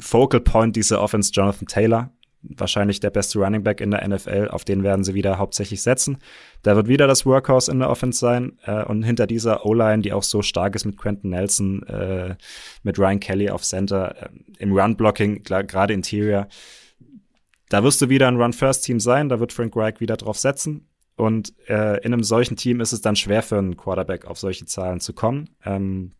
Focal 0.01 0.41
Point 0.41 0.75
dieser 0.75 1.03
Offense 1.03 1.31
Jonathan 1.33 1.67
Taylor, 1.67 2.11
wahrscheinlich 2.57 3.01
der 3.01 3.11
beste 3.11 3.39
Running 3.39 3.63
Back 3.63 3.81
in 3.81 3.91
der 3.91 4.07
NFL. 4.07 4.49
Auf 4.51 4.65
den 4.65 4.83
werden 4.83 5.05
sie 5.05 5.15
wieder 5.15 5.39
hauptsächlich 5.39 5.83
setzen. 5.83 6.19
Da 6.63 6.77
wird 6.77 6.89
wieder 6.89 7.07
das 7.07 7.27
Workhouse 7.27 7.69
in 7.69 7.79
der 7.79 7.91
Offense 7.91 8.19
sein. 8.19 8.59
Äh, 8.65 8.85
und 8.85 9.03
hinter 9.03 9.27
dieser 9.27 9.65
O-Line, 9.67 10.03
die 10.03 10.13
auch 10.13 10.23
so 10.23 10.43
stark 10.43 10.75
ist 10.75 10.85
mit 10.85 10.97
Quentin 10.97 11.31
Nelson, 11.31 11.83
äh, 11.85 12.37
mit 12.83 12.99
Ryan 12.99 13.21
Kelly 13.21 13.51
auf 13.51 13.63
Center, 13.63 14.15
äh, 14.23 14.29
im 14.59 14.73
Run-Blocking, 14.73 15.43
gerade 15.43 15.95
Interior, 15.95 16.49
da 17.69 17.83
wirst 17.83 18.01
du 18.03 18.09
wieder 18.09 18.29
ein 18.29 18.41
Run-First-Team 18.41 19.01
sein. 19.01 19.29
Da 19.29 19.41
wird 19.41 19.53
Frank 19.53 19.75
Reich 19.77 20.01
wieder 20.01 20.17
drauf 20.17 20.39
setzen. 20.39 20.89
Und 21.17 21.55
äh, 21.69 21.99
in 22.05 22.13
einem 22.13 22.25
solchen 22.25 22.57
Team 22.57 22.81
ist 22.81 22.93
es 22.93 23.01
dann 23.01 23.17
schwer 23.17 23.43
für 23.43 23.59
einen 23.59 23.77
Quarterback 23.77 24.27
auf 24.27 24.39
solche 24.39 24.67
Zahlen 24.67 25.01
zu 25.01 25.13
kommen. 25.13 25.51
Ähm, 25.65 26.13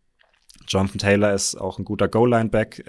Jonathan 0.67 0.99
Taylor 0.99 1.33
ist 1.33 1.55
auch 1.55 1.77
ein 1.77 1.85
guter 1.85 2.07
Goal-Line-Back. 2.07 2.85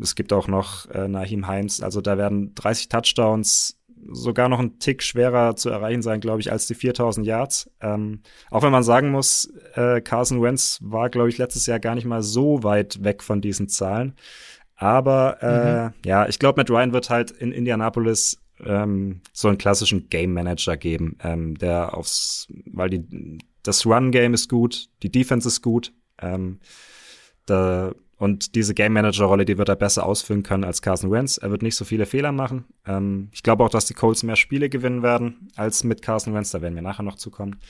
Es 0.00 0.14
gibt 0.14 0.32
auch 0.32 0.48
noch 0.48 0.88
äh, 0.90 1.08
Nahim 1.08 1.46
Heinz. 1.46 1.82
Also 1.82 2.00
da 2.00 2.18
werden 2.18 2.54
30 2.54 2.88
Touchdowns 2.88 3.78
sogar 4.10 4.48
noch 4.48 4.60
ein 4.60 4.78
Tick 4.78 5.02
schwerer 5.02 5.56
zu 5.56 5.70
erreichen 5.70 6.02
sein, 6.02 6.20
glaube 6.20 6.40
ich, 6.40 6.52
als 6.52 6.66
die 6.66 6.74
4000 6.74 7.26
Yards. 7.26 7.70
Ähm, 7.80 8.22
auch 8.50 8.62
wenn 8.62 8.72
man 8.72 8.82
sagen 8.82 9.10
muss, 9.10 9.52
äh, 9.74 10.00
Carson 10.00 10.40
Wentz 10.42 10.78
war, 10.82 11.10
glaube 11.10 11.28
ich, 11.28 11.38
letztes 11.38 11.66
Jahr 11.66 11.80
gar 11.80 11.94
nicht 11.94 12.06
mal 12.06 12.22
so 12.22 12.62
weit 12.62 13.02
weg 13.02 13.22
von 13.22 13.40
diesen 13.40 13.68
Zahlen. 13.68 14.14
Aber 14.76 15.42
äh, 15.42 15.88
mhm. 15.88 15.94
ja, 16.04 16.28
ich 16.28 16.38
glaube, 16.38 16.60
Matt 16.60 16.70
Ryan 16.70 16.92
wird 16.92 17.10
halt 17.10 17.32
in 17.32 17.50
Indianapolis 17.50 18.40
ähm, 18.64 19.20
so 19.32 19.48
einen 19.48 19.58
klassischen 19.58 20.08
Game 20.08 20.32
Manager 20.32 20.76
geben, 20.76 21.18
ähm, 21.22 21.56
der 21.58 21.96
aufs, 21.96 22.46
weil 22.66 22.90
die 22.90 23.38
das 23.62 23.84
Run 23.84 24.12
Game 24.12 24.34
ist 24.34 24.48
gut, 24.48 24.88
die 25.02 25.10
Defense 25.10 25.48
ist 25.48 25.62
gut, 25.62 25.92
Ähm, 26.20 26.58
da, 27.46 27.92
und 28.18 28.56
diese 28.56 28.74
Game 28.74 28.92
Manager-Rolle, 28.94 29.44
die 29.44 29.58
wird 29.58 29.68
er 29.68 29.76
besser 29.76 30.04
ausfüllen 30.04 30.42
können 30.42 30.64
als 30.64 30.82
Carson 30.82 31.12
Wentz. 31.12 31.38
Er 31.38 31.52
wird 31.52 31.62
nicht 31.62 31.76
so 31.76 31.84
viele 31.84 32.04
Fehler 32.04 32.32
machen. 32.32 32.64
Ähm, 32.84 33.28
ich 33.32 33.44
glaube 33.44 33.64
auch, 33.64 33.70
dass 33.70 33.86
die 33.86 33.94
Colts 33.94 34.24
mehr 34.24 34.34
Spiele 34.34 34.68
gewinnen 34.68 35.04
werden 35.04 35.48
als 35.54 35.84
mit 35.84 36.02
Carson 36.02 36.34
Wentz. 36.34 36.50
Da 36.50 36.60
werden 36.60 36.74
wir 36.74 36.82
nachher 36.82 37.04
noch 37.04 37.14
zukommen. 37.14 37.60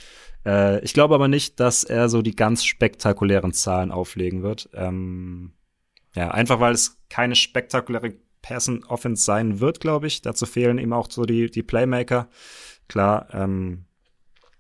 Äh, 0.46 0.82
ich 0.82 0.94
glaube 0.94 1.14
aber 1.14 1.28
nicht, 1.28 1.60
dass 1.60 1.84
er 1.84 2.08
so 2.08 2.22
die 2.22 2.34
ganz 2.34 2.64
spektakulären 2.64 3.52
Zahlen 3.52 3.92
auflegen 3.92 4.42
wird. 4.42 4.70
Ähm, 4.72 5.52
ja, 6.14 6.30
einfach 6.30 6.60
weil 6.60 6.72
es 6.72 6.98
keine 7.10 7.36
spektakuläre 7.36 8.14
Passen 8.40 8.84
Offense 8.84 9.22
sein 9.22 9.60
wird, 9.60 9.80
glaube 9.80 10.06
ich. 10.06 10.22
Dazu 10.22 10.46
fehlen 10.46 10.78
ihm 10.78 10.94
auch 10.94 11.10
so 11.10 11.24
die, 11.24 11.50
die 11.50 11.62
Playmaker. 11.62 12.28
Klar, 12.88 13.28
ähm, 13.32 13.84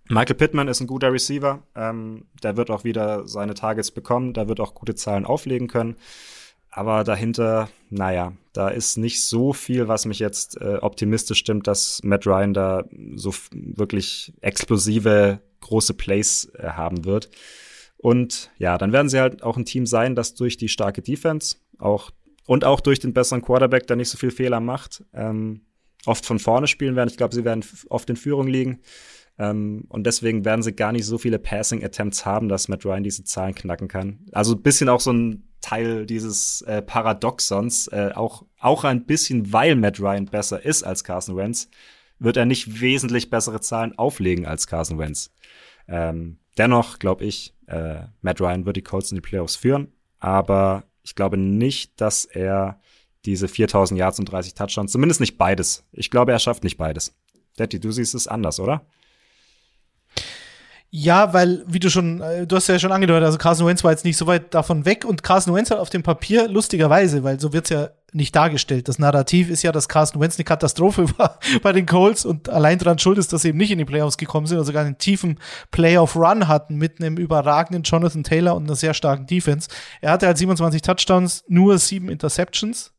Michael 0.08 0.36
Pittman 0.36 0.68
ist 0.68 0.80
ein 0.80 0.86
guter 0.86 1.12
Receiver. 1.12 1.62
Ähm, 1.74 2.24
der 2.42 2.56
wird 2.56 2.70
auch 2.70 2.84
wieder 2.84 3.28
seine 3.28 3.54
Targets 3.54 3.90
bekommen. 3.90 4.32
Der 4.32 4.48
wird 4.48 4.60
auch 4.60 4.74
gute 4.74 4.94
Zahlen 4.94 5.26
auflegen 5.26 5.68
können. 5.68 5.96
Aber 6.70 7.04
dahinter, 7.04 7.68
naja, 7.90 8.32
da 8.52 8.68
ist 8.68 8.98
nicht 8.98 9.24
so 9.24 9.52
viel, 9.52 9.88
was 9.88 10.06
mich 10.06 10.18
jetzt 10.18 10.60
äh, 10.60 10.78
optimistisch 10.80 11.38
stimmt, 11.38 11.66
dass 11.66 12.00
Matt 12.02 12.26
Ryan 12.26 12.54
da 12.54 12.84
so 13.14 13.34
wirklich 13.52 14.32
explosive 14.40 15.40
große 15.60 15.94
Plays 15.94 16.50
äh, 16.54 16.68
haben 16.68 17.04
wird. 17.04 17.30
Und 17.96 18.50
ja, 18.58 18.78
dann 18.78 18.92
werden 18.92 19.08
sie 19.08 19.18
halt 19.20 19.42
auch 19.42 19.56
ein 19.56 19.64
Team 19.64 19.86
sein, 19.86 20.14
das 20.14 20.34
durch 20.34 20.56
die 20.56 20.68
starke 20.68 21.02
Defense 21.02 21.56
auch 21.78 22.10
und 22.46 22.64
auch 22.64 22.80
durch 22.80 23.00
den 23.00 23.12
besseren 23.12 23.42
Quarterback, 23.42 23.86
der 23.86 23.96
nicht 23.96 24.08
so 24.08 24.16
viel 24.16 24.30
Fehler 24.30 24.60
macht, 24.60 25.04
ähm, 25.12 25.62
oft 26.06 26.24
von 26.24 26.38
vorne 26.38 26.66
spielen 26.66 26.96
werden. 26.96 27.10
Ich 27.10 27.16
glaube, 27.16 27.34
sie 27.34 27.44
werden 27.44 27.64
oft 27.88 28.08
in 28.08 28.16
Führung 28.16 28.46
liegen. 28.46 28.80
Ähm, 29.38 29.84
und 29.88 30.04
deswegen 30.04 30.44
werden 30.44 30.62
sie 30.62 30.72
gar 30.72 30.92
nicht 30.92 31.06
so 31.06 31.16
viele 31.18 31.38
Passing 31.38 31.84
Attempts 31.84 32.26
haben, 32.26 32.48
dass 32.48 32.68
Matt 32.68 32.84
Ryan 32.84 33.04
diese 33.04 33.24
Zahlen 33.24 33.54
knacken 33.54 33.88
kann. 33.88 34.26
Also 34.32 34.54
ein 34.54 34.62
bisschen 34.62 34.88
auch 34.88 35.00
so 35.00 35.12
ein 35.12 35.44
Teil 35.60 36.06
dieses 36.06 36.62
äh, 36.62 36.82
Paradoxons, 36.82 37.88
äh, 37.88 38.10
auch, 38.14 38.44
auch 38.58 38.84
ein 38.84 39.06
bisschen, 39.06 39.52
weil 39.52 39.76
Matt 39.76 40.00
Ryan 40.00 40.26
besser 40.26 40.64
ist 40.64 40.82
als 40.82 41.04
Carson 41.04 41.36
Wentz, 41.36 41.68
wird 42.18 42.36
er 42.36 42.46
nicht 42.46 42.80
wesentlich 42.80 43.30
bessere 43.30 43.60
Zahlen 43.60 43.96
auflegen 43.96 44.46
als 44.46 44.66
Carson 44.66 44.98
Wentz. 44.98 45.32
Ähm, 45.86 46.38
dennoch 46.56 46.98
glaube 46.98 47.24
ich, 47.24 47.54
äh, 47.66 48.02
Matt 48.22 48.40
Ryan 48.40 48.66
wird 48.66 48.76
die 48.76 48.82
Colts 48.82 49.10
in 49.10 49.16
die 49.16 49.20
Playoffs 49.22 49.56
führen, 49.56 49.92
aber 50.18 50.84
ich 51.02 51.14
glaube 51.14 51.36
nicht, 51.36 52.00
dass 52.00 52.24
er 52.24 52.80
diese 53.24 53.48
4000 53.48 53.98
Yards 53.98 54.18
und 54.18 54.26
30 54.26 54.54
Touchdowns, 54.54 54.92
zumindest 54.92 55.20
nicht 55.20 55.38
beides. 55.38 55.84
Ich 55.92 56.10
glaube, 56.10 56.32
er 56.32 56.38
schafft 56.38 56.64
nicht 56.64 56.76
beides. 56.76 57.14
Daddy, 57.56 57.80
du 57.80 57.90
siehst 57.90 58.14
es 58.14 58.28
anders, 58.28 58.60
oder? 58.60 58.86
Ja, 60.90 61.34
weil, 61.34 61.64
wie 61.66 61.80
du 61.80 61.90
schon, 61.90 62.22
äh, 62.22 62.46
du 62.46 62.56
hast 62.56 62.66
ja 62.66 62.78
schon 62.78 62.92
angedeutet, 62.92 63.26
also 63.26 63.36
Carson 63.36 63.66
Wentz 63.66 63.84
war 63.84 63.90
jetzt 63.90 64.06
nicht 64.06 64.16
so 64.16 64.26
weit 64.26 64.54
davon 64.54 64.86
weg 64.86 65.04
und 65.04 65.22
Carson 65.22 65.54
Wentz 65.54 65.70
hat 65.70 65.78
auf 65.78 65.90
dem 65.90 66.02
Papier, 66.02 66.48
lustigerweise, 66.48 67.22
weil 67.24 67.38
so 67.38 67.52
wird's 67.52 67.68
ja 67.68 67.90
nicht 68.14 68.34
dargestellt. 68.34 68.88
Das 68.88 68.98
Narrativ 68.98 69.50
ist 69.50 69.62
ja, 69.62 69.70
dass 69.70 69.90
Carson 69.90 70.18
Wentz 70.18 70.38
eine 70.38 70.44
Katastrophe 70.44 71.06
war 71.18 71.38
bei 71.62 71.72
den 71.72 71.84
Colts 71.84 72.24
und 72.24 72.48
allein 72.48 72.78
daran 72.78 72.98
schuld 72.98 73.18
ist, 73.18 73.34
dass 73.34 73.42
sie 73.42 73.48
eben 73.48 73.58
nicht 73.58 73.70
in 73.70 73.76
die 73.76 73.84
Playoffs 73.84 74.16
gekommen 74.16 74.46
sind, 74.46 74.56
also 74.56 74.68
sogar 74.68 74.86
einen 74.86 74.96
tiefen 74.96 75.38
Playoff-Run 75.72 76.48
hatten 76.48 76.76
mit 76.76 77.00
einem 77.00 77.18
überragenden 77.18 77.82
Jonathan 77.82 78.24
Taylor 78.24 78.56
und 78.56 78.64
einer 78.64 78.76
sehr 78.76 78.94
starken 78.94 79.26
Defense. 79.26 79.68
Er 80.00 80.12
hatte 80.12 80.26
halt 80.26 80.38
27 80.38 80.80
Touchdowns, 80.80 81.44
nur 81.48 81.76
sieben 81.76 82.08
Interceptions 82.08 82.92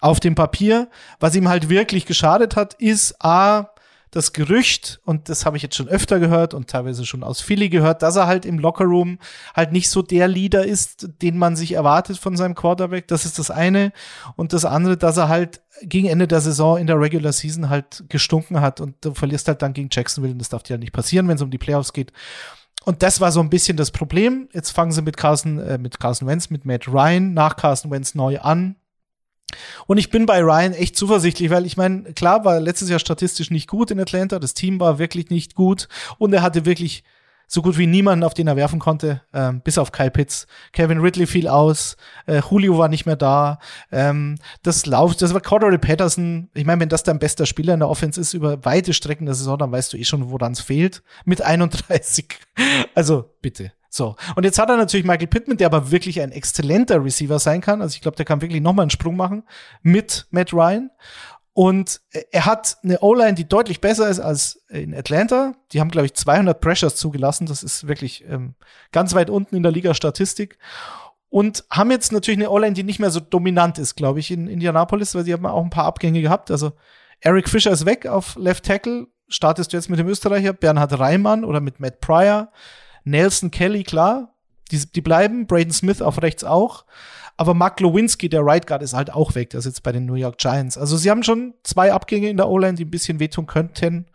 auf 0.00 0.20
dem 0.20 0.36
Papier. 0.36 0.88
Was 1.18 1.34
ihm 1.34 1.48
halt 1.48 1.68
wirklich 1.68 2.06
geschadet 2.06 2.54
hat, 2.54 2.74
ist 2.74 3.16
A, 3.24 3.70
das 4.14 4.32
Gerücht, 4.32 5.00
und 5.04 5.28
das 5.28 5.44
habe 5.44 5.56
ich 5.56 5.62
jetzt 5.62 5.74
schon 5.74 5.88
öfter 5.88 6.20
gehört 6.20 6.54
und 6.54 6.68
teilweise 6.68 7.04
schon 7.04 7.24
aus 7.24 7.40
Philly 7.40 7.68
gehört, 7.68 8.02
dass 8.02 8.16
er 8.16 8.26
halt 8.26 8.46
im 8.46 8.58
Lockerroom 8.58 9.18
halt 9.54 9.72
nicht 9.72 9.88
so 9.88 10.02
der 10.02 10.28
Leader 10.28 10.64
ist, 10.64 11.08
den 11.20 11.36
man 11.36 11.56
sich 11.56 11.72
erwartet 11.72 12.18
von 12.18 12.36
seinem 12.36 12.54
Quarterback. 12.54 13.08
Das 13.08 13.24
ist 13.24 13.38
das 13.38 13.50
eine. 13.50 13.92
Und 14.36 14.52
das 14.52 14.64
andere, 14.64 14.96
dass 14.96 15.16
er 15.16 15.28
halt 15.28 15.62
gegen 15.82 16.08
Ende 16.08 16.28
der 16.28 16.40
Saison 16.40 16.78
in 16.78 16.86
der 16.86 17.00
Regular 17.00 17.32
Season 17.32 17.68
halt 17.68 18.04
gestunken 18.08 18.60
hat 18.60 18.80
und 18.80 19.04
du 19.04 19.14
verlierst 19.14 19.48
halt 19.48 19.62
dann 19.62 19.72
gegen 19.72 19.88
Jacksonville 19.90 20.32
und 20.32 20.38
das 20.38 20.48
darf 20.48 20.62
dir 20.62 20.74
ja 20.74 20.78
nicht 20.78 20.92
passieren, 20.92 21.26
wenn 21.26 21.36
es 21.36 21.42
um 21.42 21.50
die 21.50 21.58
Playoffs 21.58 21.92
geht. 21.92 22.12
Und 22.84 23.02
das 23.02 23.20
war 23.20 23.32
so 23.32 23.40
ein 23.40 23.50
bisschen 23.50 23.76
das 23.76 23.90
Problem. 23.90 24.48
Jetzt 24.52 24.70
fangen 24.70 24.92
sie 24.92 25.02
mit 25.02 25.16
Carson, 25.16 25.58
äh, 25.58 25.78
mit 25.78 25.98
Carson 25.98 26.28
Wentz, 26.28 26.50
mit 26.50 26.64
Matt 26.64 26.86
Ryan 26.86 27.32
nach 27.34 27.56
Carson 27.56 27.90
Wentz 27.90 28.14
neu 28.14 28.38
an. 28.38 28.76
Und 29.86 29.98
ich 29.98 30.10
bin 30.10 30.26
bei 30.26 30.40
Ryan 30.40 30.72
echt 30.72 30.96
zuversichtlich, 30.96 31.50
weil 31.50 31.66
ich 31.66 31.76
meine, 31.76 32.12
klar 32.14 32.44
war 32.44 32.60
letztes 32.60 32.88
Jahr 32.88 32.98
statistisch 32.98 33.50
nicht 33.50 33.68
gut 33.68 33.90
in 33.90 34.00
Atlanta, 34.00 34.38
das 34.38 34.54
Team 34.54 34.80
war 34.80 34.98
wirklich 34.98 35.30
nicht 35.30 35.54
gut 35.54 35.88
und 36.18 36.32
er 36.32 36.42
hatte 36.42 36.64
wirklich 36.64 37.04
so 37.46 37.62
gut 37.62 37.78
wie 37.78 37.86
niemanden, 37.86 38.24
auf 38.24 38.34
den 38.34 38.48
er 38.48 38.56
werfen 38.56 38.78
konnte, 38.78 39.22
ähm, 39.32 39.60
bis 39.60 39.78
auf 39.78 39.92
Kyle 39.92 40.10
Pitts. 40.10 40.46
Kevin 40.72 40.98
Ridley 40.98 41.26
fiel 41.26 41.48
aus, 41.48 41.96
äh, 42.26 42.40
Julio 42.50 42.78
war 42.78 42.88
nicht 42.88 43.06
mehr 43.06 43.16
da. 43.16 43.58
Ähm, 43.92 44.36
das 44.62 44.86
Lauf, 44.86 45.14
das 45.14 45.34
war 45.34 45.40
Cordero 45.40 45.76
Patterson. 45.78 46.50
Ich 46.54 46.64
meine, 46.64 46.80
wenn 46.80 46.88
das 46.88 47.02
dein 47.02 47.18
bester 47.18 47.46
Spieler 47.46 47.74
in 47.74 47.80
der 47.80 47.88
Offense 47.88 48.20
ist 48.20 48.34
über 48.34 48.64
weite 48.64 48.92
Strecken 48.92 49.26
der 49.26 49.34
Saison, 49.34 49.58
dann 49.58 49.72
weißt 49.72 49.92
du 49.92 49.96
eh 49.96 50.04
schon, 50.04 50.30
woran 50.30 50.52
es 50.52 50.60
fehlt. 50.60 51.02
Mit 51.24 51.42
31. 51.42 52.38
Also 52.94 53.30
bitte. 53.42 53.72
So. 53.94 54.16
Und 54.34 54.42
jetzt 54.42 54.58
hat 54.58 54.70
er 54.70 54.76
natürlich 54.76 55.06
Michael 55.06 55.28
Pittman, 55.28 55.56
der 55.56 55.68
aber 55.68 55.92
wirklich 55.92 56.20
ein 56.20 56.32
exzellenter 56.32 57.04
Receiver 57.04 57.38
sein 57.38 57.60
kann. 57.60 57.80
Also 57.80 57.94
ich 57.94 58.00
glaube, 58.00 58.16
der 58.16 58.24
kann 58.24 58.42
wirklich 58.42 58.60
nochmal 58.60 58.82
einen 58.82 58.90
Sprung 58.90 59.14
machen 59.14 59.44
mit 59.82 60.26
Matt 60.32 60.52
Ryan. 60.52 60.90
Und 61.52 62.00
er 62.32 62.44
hat 62.44 62.78
eine 62.82 62.98
O-Line, 62.98 63.34
die 63.34 63.48
deutlich 63.48 63.80
besser 63.80 64.08
ist 64.08 64.18
als 64.18 64.64
in 64.68 64.96
Atlanta. 64.96 65.54
Die 65.70 65.78
haben, 65.78 65.92
glaube 65.92 66.06
ich, 66.06 66.14
200 66.14 66.60
Pressures 66.60 66.96
zugelassen. 66.96 67.46
Das 67.46 67.62
ist 67.62 67.86
wirklich 67.86 68.24
ähm, 68.28 68.56
ganz 68.90 69.14
weit 69.14 69.30
unten 69.30 69.54
in 69.54 69.62
der 69.62 69.70
Liga-Statistik. 69.70 70.58
Und 71.28 71.64
haben 71.70 71.92
jetzt 71.92 72.10
natürlich 72.10 72.40
eine 72.40 72.50
O-Line, 72.50 72.74
die 72.74 72.82
nicht 72.82 72.98
mehr 72.98 73.12
so 73.12 73.20
dominant 73.20 73.78
ist, 73.78 73.94
glaube 73.94 74.18
ich, 74.18 74.32
in 74.32 74.48
Indianapolis, 74.48 75.14
weil 75.14 75.24
sie 75.24 75.32
haben 75.32 75.46
auch 75.46 75.62
ein 75.62 75.70
paar 75.70 75.84
Abgänge 75.84 76.20
gehabt. 76.20 76.50
Also 76.50 76.72
Eric 77.20 77.48
Fischer 77.48 77.70
ist 77.70 77.86
weg 77.86 78.08
auf 78.08 78.34
Left 78.34 78.64
Tackle. 78.64 79.06
Startest 79.28 79.72
du 79.72 79.76
jetzt 79.76 79.88
mit 79.88 80.00
dem 80.00 80.08
Österreicher 80.08 80.52
Bernhard 80.52 80.98
Reimann 80.98 81.44
oder 81.44 81.60
mit 81.60 81.78
Matt 81.78 82.00
Pryor? 82.00 82.50
Nelson 83.04 83.50
Kelly, 83.50 83.84
klar, 83.84 84.34
die, 84.70 84.84
die 84.86 85.00
bleiben. 85.00 85.46
Braden 85.46 85.72
Smith 85.72 86.02
auf 86.02 86.22
rechts 86.22 86.44
auch. 86.44 86.84
Aber 87.36 87.54
Mark 87.54 87.80
Lewinsky, 87.80 88.28
der 88.28 88.44
Right 88.44 88.66
Guard, 88.66 88.82
ist 88.82 88.94
halt 88.94 89.12
auch 89.12 89.34
weg. 89.34 89.50
Der 89.50 89.58
ist 89.58 89.66
jetzt 89.66 89.82
bei 89.82 89.92
den 89.92 90.06
New 90.06 90.14
York 90.14 90.38
Giants. 90.38 90.78
Also 90.78 90.96
sie 90.96 91.10
haben 91.10 91.22
schon 91.22 91.54
zwei 91.64 91.92
Abgänge 91.92 92.28
in 92.28 92.36
der 92.36 92.48
O-Line, 92.48 92.74
die 92.74 92.84
ein 92.84 92.90
bisschen 92.90 93.18
wehtun 93.18 93.46
könnten. 93.46 94.06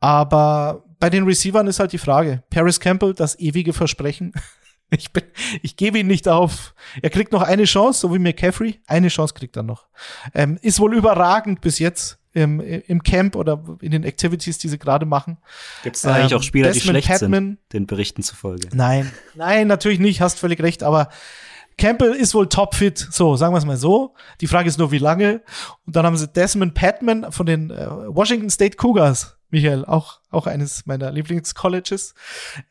Aber 0.00 0.84
bei 0.98 1.10
den 1.10 1.24
Receivern 1.24 1.66
ist 1.66 1.80
halt 1.80 1.92
die 1.92 1.98
Frage. 1.98 2.42
Paris 2.50 2.80
Campbell, 2.80 3.14
das 3.14 3.38
ewige 3.38 3.72
Versprechen. 3.72 4.32
Ich, 4.90 5.12
bin, 5.12 5.22
ich 5.60 5.76
gebe 5.76 5.98
ihn 5.98 6.06
nicht 6.06 6.28
auf. 6.28 6.74
Er 7.02 7.10
kriegt 7.10 7.30
noch 7.30 7.42
eine 7.42 7.64
Chance, 7.64 8.00
so 8.00 8.14
wie 8.14 8.18
McCaffrey. 8.18 8.80
Eine 8.86 9.08
Chance 9.08 9.34
kriegt 9.34 9.54
er 9.54 9.62
noch. 9.62 9.86
Ähm, 10.32 10.58
ist 10.62 10.80
wohl 10.80 10.96
überragend 10.96 11.60
bis 11.60 11.78
jetzt 11.78 12.18
im, 12.42 12.60
im 12.60 13.02
Camp 13.02 13.36
oder 13.36 13.62
in 13.80 13.90
den 13.90 14.04
Activities, 14.04 14.58
die 14.58 14.68
sie 14.68 14.78
gerade 14.78 15.06
machen. 15.06 15.38
Gibt 15.82 15.96
es 15.96 16.02
da 16.02 16.10
ähm, 16.10 16.14
eigentlich 16.16 16.34
auch 16.34 16.42
Spieler, 16.42 16.68
Desmond 16.68 16.96
die 16.96 17.02
schlecht 17.02 17.20
Padman, 17.20 17.44
sind, 17.44 17.72
den 17.72 17.86
Berichten 17.86 18.22
zufolge? 18.22 18.68
Nein, 18.72 19.10
nein, 19.34 19.66
natürlich 19.66 19.98
nicht, 19.98 20.20
hast 20.20 20.38
völlig 20.38 20.60
recht, 20.62 20.82
aber 20.82 21.08
Campbell 21.78 22.12
ist 22.12 22.34
wohl 22.34 22.48
topfit, 22.48 22.98
so, 22.98 23.36
sagen 23.36 23.54
wir 23.54 23.58
es 23.58 23.64
mal 23.64 23.76
so. 23.76 24.14
Die 24.40 24.48
Frage 24.48 24.68
ist 24.68 24.78
nur, 24.78 24.90
wie 24.90 24.98
lange. 24.98 25.42
Und 25.86 25.94
dann 25.94 26.04
haben 26.04 26.16
sie 26.16 26.26
Desmond 26.26 26.74
Padman 26.74 27.30
von 27.30 27.46
den 27.46 27.70
äh, 27.70 27.86
Washington 28.08 28.50
State 28.50 28.76
Cougars 28.76 29.37
Michael, 29.50 29.84
auch, 29.86 30.20
auch 30.30 30.46
eines 30.46 30.84
meiner 30.84 31.10
Lieblingscolleges, 31.10 32.14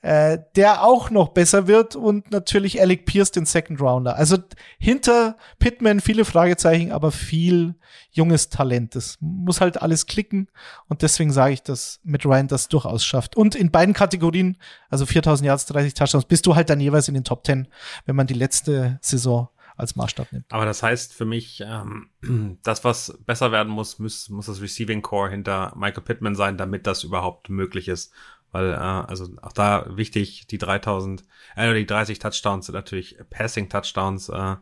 äh, 0.02 0.38
der 0.56 0.84
auch 0.84 1.10
noch 1.10 1.30
besser 1.30 1.68
wird 1.68 1.96
und 1.96 2.30
natürlich 2.32 2.80
Alec 2.80 3.06
Pierce, 3.06 3.32
den 3.32 3.46
Second 3.46 3.82
Rounder. 3.82 4.16
Also 4.16 4.38
hinter 4.78 5.38
Pittman 5.58 6.00
viele 6.00 6.24
Fragezeichen, 6.24 6.92
aber 6.92 7.12
viel 7.12 7.76
junges 8.12 8.50
Talent. 8.50 8.96
Das 8.96 9.18
muss 9.22 9.60
halt 9.60 9.82
alles 9.82 10.06
klicken 10.06 10.50
und 10.88 11.02
deswegen 11.02 11.32
sage 11.32 11.54
ich, 11.54 11.64
dass 11.64 12.00
mit 12.04 12.26
Ryan 12.26 12.48
das 12.48 12.68
durchaus 12.68 13.04
schafft. 13.04 13.36
Und 13.36 13.56
in 13.56 13.72
beiden 13.72 13.94
Kategorien, 13.94 14.58
also 14.90 15.06
4000 15.06 15.48
Yards, 15.48 15.66
30 15.66 15.96
Touchdowns, 15.96 16.26
bist 16.26 16.46
du 16.46 16.56
halt 16.56 16.70
dann 16.70 16.80
jeweils 16.80 17.08
in 17.08 17.16
den 17.16 17.24
Top 17.24 17.46
10, 17.46 17.68
wenn 18.06 18.16
man 18.16 18.28
die 18.28 18.36
letzte 18.36 19.00
Saison 19.02 19.50
als 19.78 19.96
Maßstab 19.96 20.32
nimmt. 20.32 20.46
Aber 20.52 20.66
das 20.66 20.84
heißt 20.84 21.14
für 21.14 21.26
mich, 21.26 21.64
ähm, 21.66 22.10
das, 22.64 22.84
was 22.84 23.18
besser 23.26 23.52
werden 23.52 23.72
muss, 23.72 24.00
muss, 24.00 24.30
muss 24.30 24.48
das 24.48 24.62
Receiving 24.62 25.02
Core 25.02 25.30
hinter 25.30 25.74
Michael 25.78 26.04
Pittman 26.04 26.36
sein, 26.36 26.58
damit 26.58 26.88
das 26.88 27.04
überhaupt 27.04 27.50
möglich 27.50 27.88
ist. 27.88 28.12
Weil, 28.52 28.74
äh, 28.74 28.78
also 28.78 29.30
auch 29.42 29.54
da 29.54 29.86
wichtig, 29.90 30.48
die 30.48 30.58
3000, 30.58 31.24
äh, 31.56 31.74
die 31.74 31.86
30 31.86 32.20
Touchdowns 32.20 32.66
sind 32.66 32.76
natürlich 32.76 33.18
Passing 33.30 33.70
Touchdowns, 33.70 34.30
äh, 34.30 34.56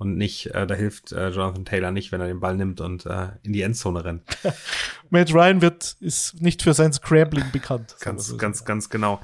und 0.00 0.16
nicht, 0.16 0.46
äh, 0.54 0.66
da 0.66 0.74
hilft 0.74 1.12
äh, 1.12 1.28
Jonathan 1.28 1.66
Taylor 1.66 1.90
nicht, 1.90 2.10
wenn 2.10 2.22
er 2.22 2.26
den 2.26 2.40
Ball 2.40 2.56
nimmt 2.56 2.80
und 2.80 3.04
äh, 3.04 3.28
in 3.42 3.52
die 3.52 3.60
Endzone 3.60 4.02
rennt. 4.02 4.22
Matt 5.10 5.34
Ryan 5.34 5.60
wird, 5.60 5.98
ist 6.00 6.40
nicht 6.40 6.62
für 6.62 6.72
sein 6.72 6.94
Scrambling 6.94 7.44
bekannt. 7.52 7.96
ganz, 8.00 8.34
ganz, 8.38 8.64
ganz 8.64 8.88
genau. 8.88 9.20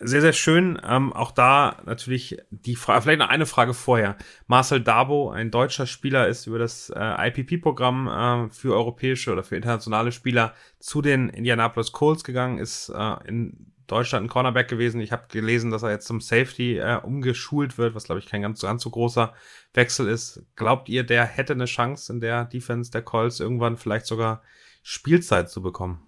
Sehr, 0.00 0.20
sehr 0.20 0.32
schön. 0.32 0.80
Ähm, 0.84 1.12
auch 1.12 1.30
da 1.30 1.80
natürlich 1.86 2.36
die 2.50 2.74
Frage, 2.74 3.02
vielleicht 3.02 3.20
noch 3.20 3.28
eine 3.28 3.46
Frage 3.46 3.74
vorher. 3.74 4.16
Marcel 4.48 4.80
Dabo, 4.80 5.30
ein 5.30 5.52
deutscher 5.52 5.86
Spieler, 5.86 6.26
ist 6.26 6.46
über 6.46 6.58
das 6.58 6.90
äh, 6.90 7.28
IPP-Programm 7.28 8.08
äh, 8.08 8.50
für 8.50 8.74
europäische 8.74 9.32
oder 9.32 9.44
für 9.44 9.54
internationale 9.54 10.10
Spieler 10.10 10.54
zu 10.80 11.00
den 11.00 11.28
Indianapolis 11.28 11.92
Colts 11.92 12.24
gegangen, 12.24 12.58
ist 12.58 12.88
äh, 12.88 13.28
in 13.28 13.72
Deutschland 13.86 14.26
ein 14.26 14.28
Cornerback 14.28 14.66
gewesen. 14.66 15.00
Ich 15.00 15.12
habe 15.12 15.28
gelesen, 15.28 15.70
dass 15.70 15.84
er 15.84 15.90
jetzt 15.90 16.08
zum 16.08 16.20
Safety 16.20 16.78
äh, 16.78 17.00
umgeschult 17.00 17.78
wird, 17.78 17.94
was 17.94 18.04
glaube 18.04 18.18
ich 18.18 18.26
kein 18.26 18.42
ganz, 18.42 18.60
ganz 18.60 18.82
so 18.82 18.90
großer 18.90 19.32
Wechsel 19.74 20.08
ist. 20.08 20.44
Glaubt 20.56 20.88
ihr, 20.88 21.04
der 21.04 21.24
hätte 21.24 21.52
eine 21.52 21.66
Chance 21.66 22.12
in 22.12 22.20
der 22.20 22.44
Defense 22.46 22.90
der 22.90 23.02
Colts 23.02 23.38
irgendwann 23.38 23.76
vielleicht 23.76 24.06
sogar 24.06 24.42
Spielzeit 24.82 25.50
zu 25.50 25.62
bekommen? 25.62 26.07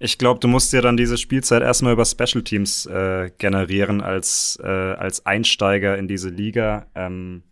Ich 0.00 0.18
glaube, 0.18 0.38
du 0.38 0.46
musst 0.46 0.72
dir 0.72 0.80
dann 0.80 0.96
diese 0.96 1.18
Spielzeit 1.18 1.62
erstmal 1.62 1.92
über 1.92 2.04
Special 2.04 2.44
Teams 2.44 2.86
äh, 2.86 3.30
generieren 3.38 4.00
als, 4.00 4.58
äh, 4.62 4.66
als 4.66 5.26
Einsteiger 5.26 5.98
in 5.98 6.06
diese 6.06 6.28
Liga. 6.28 6.86
Ähm, 6.94 7.42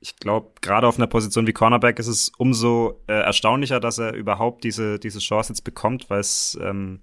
ich 0.00 0.16
glaube, 0.16 0.50
gerade 0.60 0.86
auf 0.86 0.98
einer 0.98 1.06
Position 1.06 1.46
wie 1.46 1.54
Cornerback 1.54 1.98
ist 1.98 2.08
es 2.08 2.30
umso 2.36 3.00
äh, 3.06 3.14
erstaunlicher, 3.14 3.80
dass 3.80 3.96
er 3.96 4.12
überhaupt 4.12 4.62
diese, 4.62 4.98
diese 4.98 5.18
Chance 5.18 5.54
jetzt 5.54 5.62
bekommt, 5.62 6.10
weil 6.10 6.20
es, 6.20 6.58
ähm, 6.62 7.00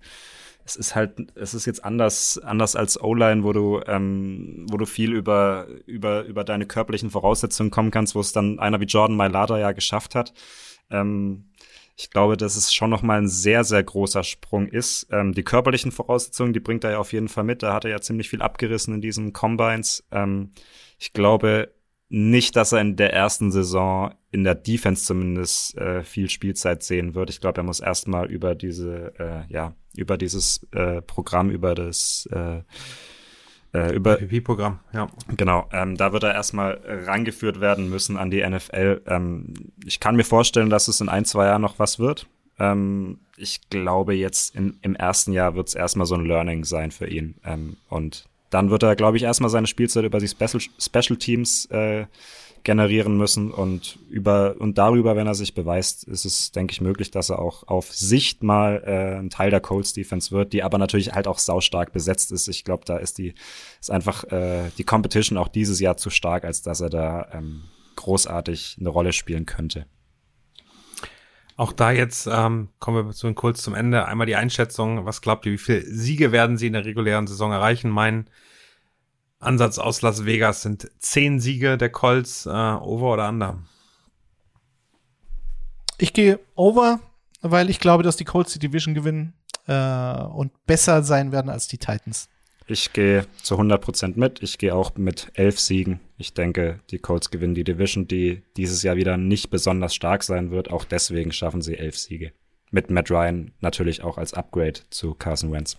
es 0.66 0.76
ist 0.76 0.94
halt, 0.94 1.14
es 1.34 1.56
ist 1.56 1.66
jetzt 1.66 1.84
anders, 1.84 2.38
anders 2.38 2.76
als 2.76 3.02
O-Line, 3.02 3.44
wo 3.44 3.54
du, 3.54 3.82
ähm, 3.88 4.68
wo 4.70 4.78
du 4.78 4.86
viel 4.86 5.14
über, 5.14 5.66
über, 5.88 6.26
über 6.26 6.44
deine 6.44 6.68
körperlichen 6.68 7.10
Voraussetzungen 7.10 7.72
kommen 7.72 7.90
kannst, 7.90 8.14
wo 8.14 8.20
es 8.20 8.34
dann 8.34 8.60
einer 8.60 8.80
wie 8.80 8.86
Jordan 8.86 9.18
Mailata 9.18 9.58
ja 9.58 9.72
geschafft 9.72 10.14
hat. 10.14 10.32
Ähm, 10.92 11.46
ich 12.02 12.10
glaube, 12.10 12.36
dass 12.36 12.56
es 12.56 12.74
schon 12.74 12.90
noch 12.90 13.04
mal 13.04 13.20
ein 13.20 13.28
sehr, 13.28 13.64
sehr 13.64 13.84
großer 13.84 14.24
Sprung 14.24 14.68
ist. 14.68 15.08
Ähm, 15.12 15.34
die 15.34 15.44
körperlichen 15.44 15.92
Voraussetzungen, 15.92 16.52
die 16.52 16.60
bringt 16.60 16.84
er 16.84 16.92
ja 16.92 16.98
auf 16.98 17.14
jeden 17.14 17.28
Fall 17.28 17.44
mit. 17.44 17.62
Da 17.62 17.74
hat 17.74 17.86
er 17.86 17.92
ja 17.92 18.02
ziemlich 18.02 18.28
viel 18.28 18.42
abgerissen 18.42 18.96
in 18.96 19.02
diesen 19.02 19.34
Combines. 19.34 20.04
Ähm, 20.12 20.52
ich 20.98 21.14
glaube 21.14 21.72
nicht, 22.10 22.56
dass 22.56 22.72
er 22.72 22.82
in 22.82 22.96
der 22.96 23.14
ersten 23.14 23.52
Saison 23.52 24.16
in 24.32 24.44
der 24.44 24.56
Defense 24.56 25.06
zumindest 25.06 25.78
äh, 25.78 26.04
viel 26.04 26.28
Spielzeit 26.28 26.82
sehen 26.82 27.14
wird. 27.14 27.30
Ich 27.30 27.40
glaube, 27.40 27.62
er 27.62 27.64
muss 27.64 27.80
erstmal 27.80 28.32
über 28.32 28.56
diese, 28.56 29.14
äh, 29.20 29.54
ja, 29.54 29.76
über 29.96 30.18
dieses 30.18 30.68
äh, 30.72 31.04
Programm, 31.04 31.52
über 31.52 31.76
das 31.76 32.28
äh, 32.32 32.62
äh, 33.74 33.96
über 33.96 34.18
PPP-Programm, 34.18 34.80
ja. 34.94 35.08
Genau, 35.38 35.68
ähm, 35.72 35.96
da 35.98 36.12
wird 36.14 36.24
er 36.24 36.34
erstmal 36.34 36.82
rangeführt 36.86 37.62
werden 37.62 37.90
müssen 37.90 38.18
an 38.18 38.32
die 38.32 38.48
NFL. 38.48 39.02
Ähm, 39.08 39.54
ich 39.86 40.00
kann 40.00 40.16
mir 40.16 40.26
vorstellen, 40.26 40.70
dass 40.70 40.88
es 40.88 41.02
in 41.02 41.10
ein, 41.10 41.26
zwei 41.26 41.46
Jahren 41.46 41.62
noch 41.62 41.80
was 41.80 42.00
wird. 42.00 42.28
Ähm, 42.60 43.20
ich 43.38 43.62
glaube, 43.70 44.14
jetzt 44.14 44.56
in, 44.56 44.78
im 44.82 44.96
ersten 44.96 45.32
Jahr 45.32 45.56
wird 45.56 45.70
es 45.70 45.76
erstmal 45.76 46.06
so 46.06 46.16
ein 46.16 46.26
Learning 46.26 46.64
sein 46.64 46.92
für 46.92 47.08
ihn. 47.08 47.36
Ähm, 47.46 47.78
und 47.90 48.26
dann 48.50 48.70
wird 48.70 48.84
er, 48.84 48.96
glaube 48.96 49.18
ich, 49.18 49.24
erstmal 49.24 49.50
seine 49.50 49.68
Spielzeit 49.68 50.04
über 50.04 50.20
die 50.20 50.28
Special, 50.28 50.62
Special 50.78 51.18
Teams 51.18 51.66
äh, 51.68 52.06
generieren 52.64 53.18
müssen 53.18 53.52
und 53.52 53.98
über 54.10 54.56
und 54.60 54.78
darüber, 54.78 55.16
wenn 55.16 55.28
er 55.28 55.36
sich 55.36 55.54
beweist, 55.54 56.04
ist 56.04 56.26
es, 56.26 56.52
denke 56.52 56.74
ich, 56.74 56.82
möglich, 56.82 57.12
dass 57.12 57.30
er 57.30 57.40
auch 57.40 57.68
auf 57.68 57.92
Sicht 57.94 58.44
mal 58.44 58.84
äh, 58.86 59.20
ein 59.20 59.30
Teil 59.30 59.50
der 59.50 59.62
Colts 59.62 59.94
Defense 59.94 60.32
wird, 60.32 60.54
die 60.54 60.64
aber 60.64 60.78
natürlich 60.78 61.14
halt 61.14 61.28
auch 61.28 61.40
saustark 61.40 61.92
besetzt 61.94 62.32
ist. 62.32 62.48
Ich 62.48 62.64
glaube, 62.64 62.84
da 62.86 62.98
ist 62.98 63.18
die 63.18 63.34
ist 63.80 63.92
einfach 63.92 64.24
äh, 64.26 64.70
die 64.78 64.84
Competition 64.84 65.38
auch 65.38 65.48
dieses 65.48 65.80
Jahr 65.80 65.98
zu 65.98 66.10
stark, 66.10 66.44
als 66.44 66.62
dass 66.62 66.82
er 66.82 66.90
da 66.90 67.28
ähm, 67.34 67.64
großartig 67.96 68.78
eine 68.80 68.90
Rolle 68.90 69.14
spielen 69.14 69.46
könnte. 69.46 69.86
Auch 71.58 71.74
da 71.74 71.92
jetzt 71.92 72.28
ähm, 72.32 72.70
kommen 72.80 73.06
wir 73.06 73.14
zu 73.14 73.32
kurz 73.34 73.62
zum 73.62 73.76
Ende. 73.76 74.06
Einmal 74.06 74.26
die 74.26 74.36
Einschätzung. 74.36 75.06
Was 75.06 75.22
glaubt 75.22 75.46
ihr, 75.46 75.52
wie 75.52 75.58
viele 75.58 75.82
Siege 75.82 76.32
werden 76.32 76.58
sie 76.58 76.68
in 76.68 76.74
der 76.74 76.86
regulären 76.86 77.28
Saison 77.28 77.52
erreichen? 77.52 77.90
Mein 77.90 78.28
Ansatz 79.42 79.80
aus 79.80 80.02
Las 80.02 80.26
Vegas 80.26 80.62
sind 80.62 80.90
zehn 81.00 81.40
Siege 81.40 81.78
der 81.78 81.90
Colts, 81.90 82.46
äh, 82.46 82.50
over 82.50 83.14
oder 83.14 83.30
under? 83.30 83.60
Ich 85.98 86.14
gehe 86.14 86.40
over, 86.56 87.00
weil 87.42 87.70
ich 87.70 87.80
glaube, 87.80 88.04
dass 88.04 88.16
die 88.16 88.26
Colts 88.26 88.54
die 88.54 88.60
Division 88.60 88.94
gewinnen 88.94 89.34
äh, 89.68 90.24
und 90.24 90.52
besser 90.66 91.04
sein 91.04 91.32
werden 91.32 91.50
als 91.50 91.68
die 91.68 91.78
Titans. 91.78 92.30
Ich 92.68 92.94
gehe 92.94 93.26
zu 93.42 93.60
100% 93.60 94.14
mit. 94.18 94.42
Ich 94.42 94.58
gehe 94.58 94.74
auch 94.74 94.96
mit 94.96 95.32
elf 95.34 95.60
Siegen. 95.60 96.00
Ich 96.18 96.34
denke, 96.34 96.80
die 96.90 97.00
Colts 97.00 97.30
gewinnen 97.30 97.56
die 97.56 97.64
Division, 97.64 98.08
die 98.08 98.44
dieses 98.56 98.84
Jahr 98.84 98.96
wieder 98.96 99.18
nicht 99.18 99.50
besonders 99.50 99.94
stark 99.94 100.24
sein 100.24 100.52
wird. 100.52 100.72
Auch 100.72 100.86
deswegen 100.86 101.32
schaffen 101.32 101.62
sie 101.62 101.78
elf 101.78 101.98
Siege. 101.98 102.32
Mit 102.70 102.90
Matt 102.90 103.12
Ryan 103.12 103.52
natürlich 103.60 104.04
auch 104.04 104.18
als 104.18 104.34
Upgrade 104.34 104.80
zu 104.90 105.14
Carson 105.16 105.52
Wentz. 105.52 105.78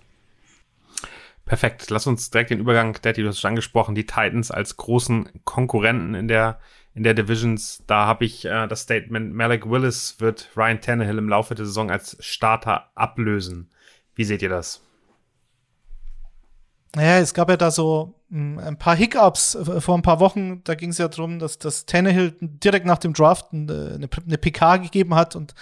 Perfekt. 1.45 1.91
Lass 1.91 2.07
uns 2.07 2.31
direkt 2.31 2.51
den 2.51 2.61
Übergang, 2.61 2.97
Daddy, 3.03 3.23
du 3.23 3.29
hast 3.29 3.41
schon 3.41 3.49
angesprochen, 3.49 3.95
die 3.95 4.07
Titans 4.07 4.51
als 4.51 4.77
großen 4.77 5.29
Konkurrenten 5.45 6.15
in 6.15 6.29
der, 6.29 6.61
in 6.95 7.03
der 7.03 7.15
Divisions. 7.15 7.83
Da 7.87 8.07
habe 8.07 8.25
ich 8.25 8.45
äh, 8.45 8.69
das 8.69 8.83
Statement, 8.83 9.35
Malik 9.35 9.69
Willis 9.69 10.17
wird 10.21 10.51
Ryan 10.57 10.81
Tannehill 10.81 11.19
im 11.19 11.29
Laufe 11.29 11.55
der 11.55 11.67
Saison 11.67 11.91
als 11.91 12.17
Starter 12.21 12.91
ablösen. 12.95 13.71
Wie 14.15 14.25
seht 14.25 14.43
ihr 14.43 14.49
das? 14.49 14.83
Naja, 16.95 17.19
es 17.19 17.35
gab 17.35 17.49
ja 17.49 17.57
da 17.57 17.71
so 17.71 18.15
hm, 18.31 18.59
ein 18.59 18.79
paar 18.79 18.95
Hiccups 18.95 19.55
äh, 19.57 19.81
vor 19.81 19.97
ein 19.97 20.03
paar 20.03 20.21
Wochen. 20.21 20.63
Da 20.63 20.75
ging 20.75 20.91
es 20.91 20.99
ja 20.99 21.09
darum, 21.09 21.39
dass, 21.39 21.59
dass 21.59 21.87
Tannehill 21.87 22.37
direkt 22.41 22.87
nach 22.87 22.99
dem 22.99 23.15
Draft 23.15 23.53
eine, 23.53 23.99
eine 23.99 24.39
PK 24.39 24.77
gegeben 24.77 25.15
hat 25.15 25.35
und 25.35 25.55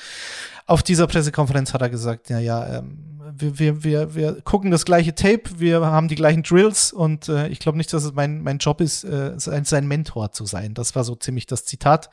auf 0.66 0.82
dieser 0.82 1.06
Pressekonferenz 1.06 1.72
hat 1.74 1.82
er 1.82 1.90
gesagt, 1.90 2.30
ja, 2.30 2.38
ja, 2.38 2.78
ähm, 2.78 3.09
wir, 3.36 3.58
wir, 3.58 3.84
wir, 3.84 4.14
wir 4.14 4.40
gucken 4.42 4.70
das 4.70 4.84
gleiche 4.84 5.14
Tape, 5.14 5.42
wir 5.58 5.80
haben 5.80 6.08
die 6.08 6.14
gleichen 6.14 6.42
Drills 6.42 6.92
und 6.92 7.28
äh, 7.28 7.48
ich 7.48 7.58
glaube 7.58 7.78
nicht, 7.78 7.92
dass 7.92 8.04
es 8.04 8.12
mein, 8.12 8.42
mein 8.42 8.58
Job 8.58 8.80
ist, 8.80 9.04
äh, 9.04 9.34
sein, 9.36 9.64
sein 9.64 9.86
Mentor 9.86 10.32
zu 10.32 10.44
sein. 10.46 10.74
Das 10.74 10.94
war 10.94 11.04
so 11.04 11.14
ziemlich 11.14 11.46
das 11.46 11.64
Zitat. 11.64 12.10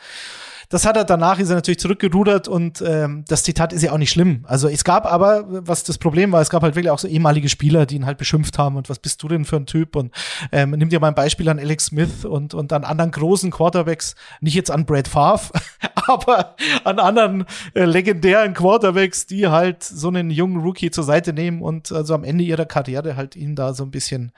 Das 0.70 0.86
hat 0.86 0.97
er 0.97 1.05
danach, 1.05 1.39
ist 1.39 1.49
er 1.49 1.55
natürlich 1.55 1.80
zurückgerudert 1.80 2.49
und 2.49 2.84
ähm, 2.86 3.24
das 3.28 3.43
Zitat 3.43 3.72
ist 3.72 3.84
ja 3.84 3.93
auch 3.93 3.97
nicht 3.97 4.11
schlimm. 4.11 4.43
Also 4.47 4.68
es 4.68 4.84
gab 4.84 5.05
aber, 5.05 5.45
was 5.47 5.86
das 5.86 5.97
Problem 5.97 6.34
war, 6.34 6.41
es 6.41 6.49
gab 6.49 6.61
halt 6.61 6.76
wirklich 6.76 6.91
auch 6.91 6.99
so 6.99 7.07
ehemalige 7.07 7.47
Spieler, 7.47 7.86
die 7.86 7.95
ihn 7.95 8.05
halt 8.05 8.18
beschimpft 8.18 8.57
haben 8.57 8.76
und 8.76 8.89
was 8.89 8.99
bist 8.99 9.24
du 9.24 9.30
denn 9.30 9.45
für 9.45 9.55
ein 9.55 9.65
Typ? 9.65 9.95
Und 9.95 10.13
ähm, 10.51 10.72
nimm 10.72 10.89
dir 10.89 10.99
mal 10.99 11.07
ein 11.07 11.15
Beispiel 11.15 11.47
an 11.47 11.57
Alex 11.57 11.86
Smith 11.86 12.26
und, 12.26 12.53
und 12.53 12.74
an 12.74 12.84
anderen 12.84 13.11
großen 13.11 13.49
Quarterbacks, 13.49 14.15
nicht 14.41 14.55
jetzt 14.55 14.70
an 14.70 14.86
Brad 14.86 15.07
Favre, 15.07 15.57
aber 16.07 16.55
an 16.84 16.99
anderen 16.99 17.45
äh, 17.74 17.86
legendären 17.86 18.53
Quarterbacks, 18.53 19.26
die 19.26 19.47
halt 19.47 19.84
so 19.84 20.09
einen 20.09 20.30
jungen 20.30 20.61
Rookie 20.61 20.91
zur 20.91 21.05
Seite 21.05 21.32
nehmen 21.32 21.61
und 21.61 21.93
also 21.93 22.13
am 22.13 22.26
Ende 22.26 22.43
ihrer 22.43 22.65
Karriere 22.65 23.15
halt 23.15 23.38
ihn 23.38 23.55
da 23.55 23.74
so 23.74 23.84
ein 23.84 23.91
bisschen 23.91 24.34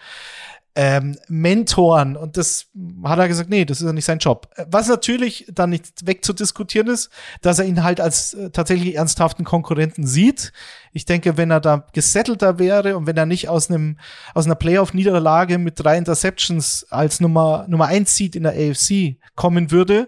ähm, 0.82 1.18
Mentoren. 1.28 2.16
Und 2.16 2.38
das 2.38 2.68
hat 3.04 3.20
er 3.20 3.28
gesagt, 3.28 3.50
nee, 3.50 3.66
das 3.66 3.82
ist 3.82 3.86
ja 3.86 3.92
nicht 3.92 4.06
sein 4.06 4.20
Job. 4.20 4.48
Was 4.70 4.88
natürlich 4.88 5.46
dann 5.54 5.72
nicht 5.72 6.08
wegzudiskutieren 6.08 6.88
ist, 6.88 7.10
dass 7.42 7.60
er 7.60 7.66
ihn 7.66 7.84
halt 7.84 8.00
als 8.00 8.34
äh, 8.34 8.50
tatsächlich 8.50 8.96
ernsthaften 8.96 9.44
Konkurrenten 9.44 10.08
sieht. 10.08 10.54
Ich 10.94 11.04
denke, 11.04 11.36
wenn 11.36 11.52
er 11.52 11.60
da 11.60 11.86
gesettelter 11.92 12.60
wäre 12.60 12.96
und 12.96 13.08
wenn 13.08 13.18
er 13.18 13.26
nicht 13.26 13.50
aus 13.50 13.70
einem 13.70 13.98
aus 14.34 14.46
einer 14.46 14.56
Playoff-Niederlage 14.56 15.58
mit 15.58 15.84
drei 15.84 15.98
Interceptions 15.98 16.88
als 16.90 17.20
Nummer 17.20 17.66
Nummer 17.68 17.88
eins 17.88 18.16
Seed 18.16 18.38
in 18.38 18.44
der 18.44 18.54
AFC 18.54 19.18
kommen 19.36 19.72
würde 19.72 20.08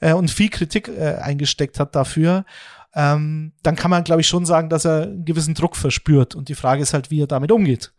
äh, 0.00 0.14
und 0.14 0.32
viel 0.32 0.48
Kritik 0.48 0.88
äh, 0.88 1.18
eingesteckt 1.22 1.78
hat 1.78 1.94
dafür, 1.94 2.44
ähm, 2.94 3.52
dann 3.62 3.76
kann 3.76 3.90
man, 3.90 4.04
glaube 4.04 4.22
ich, 4.22 4.28
schon 4.28 4.46
sagen, 4.46 4.70
dass 4.70 4.84
er 4.84 5.02
einen 5.02 5.24
gewissen 5.24 5.54
Druck 5.54 5.76
verspürt. 5.76 6.34
Und 6.34 6.48
die 6.48 6.54
Frage 6.54 6.82
ist 6.82 6.94
halt, 6.94 7.10
wie 7.10 7.22
er 7.22 7.26
damit 7.26 7.52
umgeht. 7.52 7.92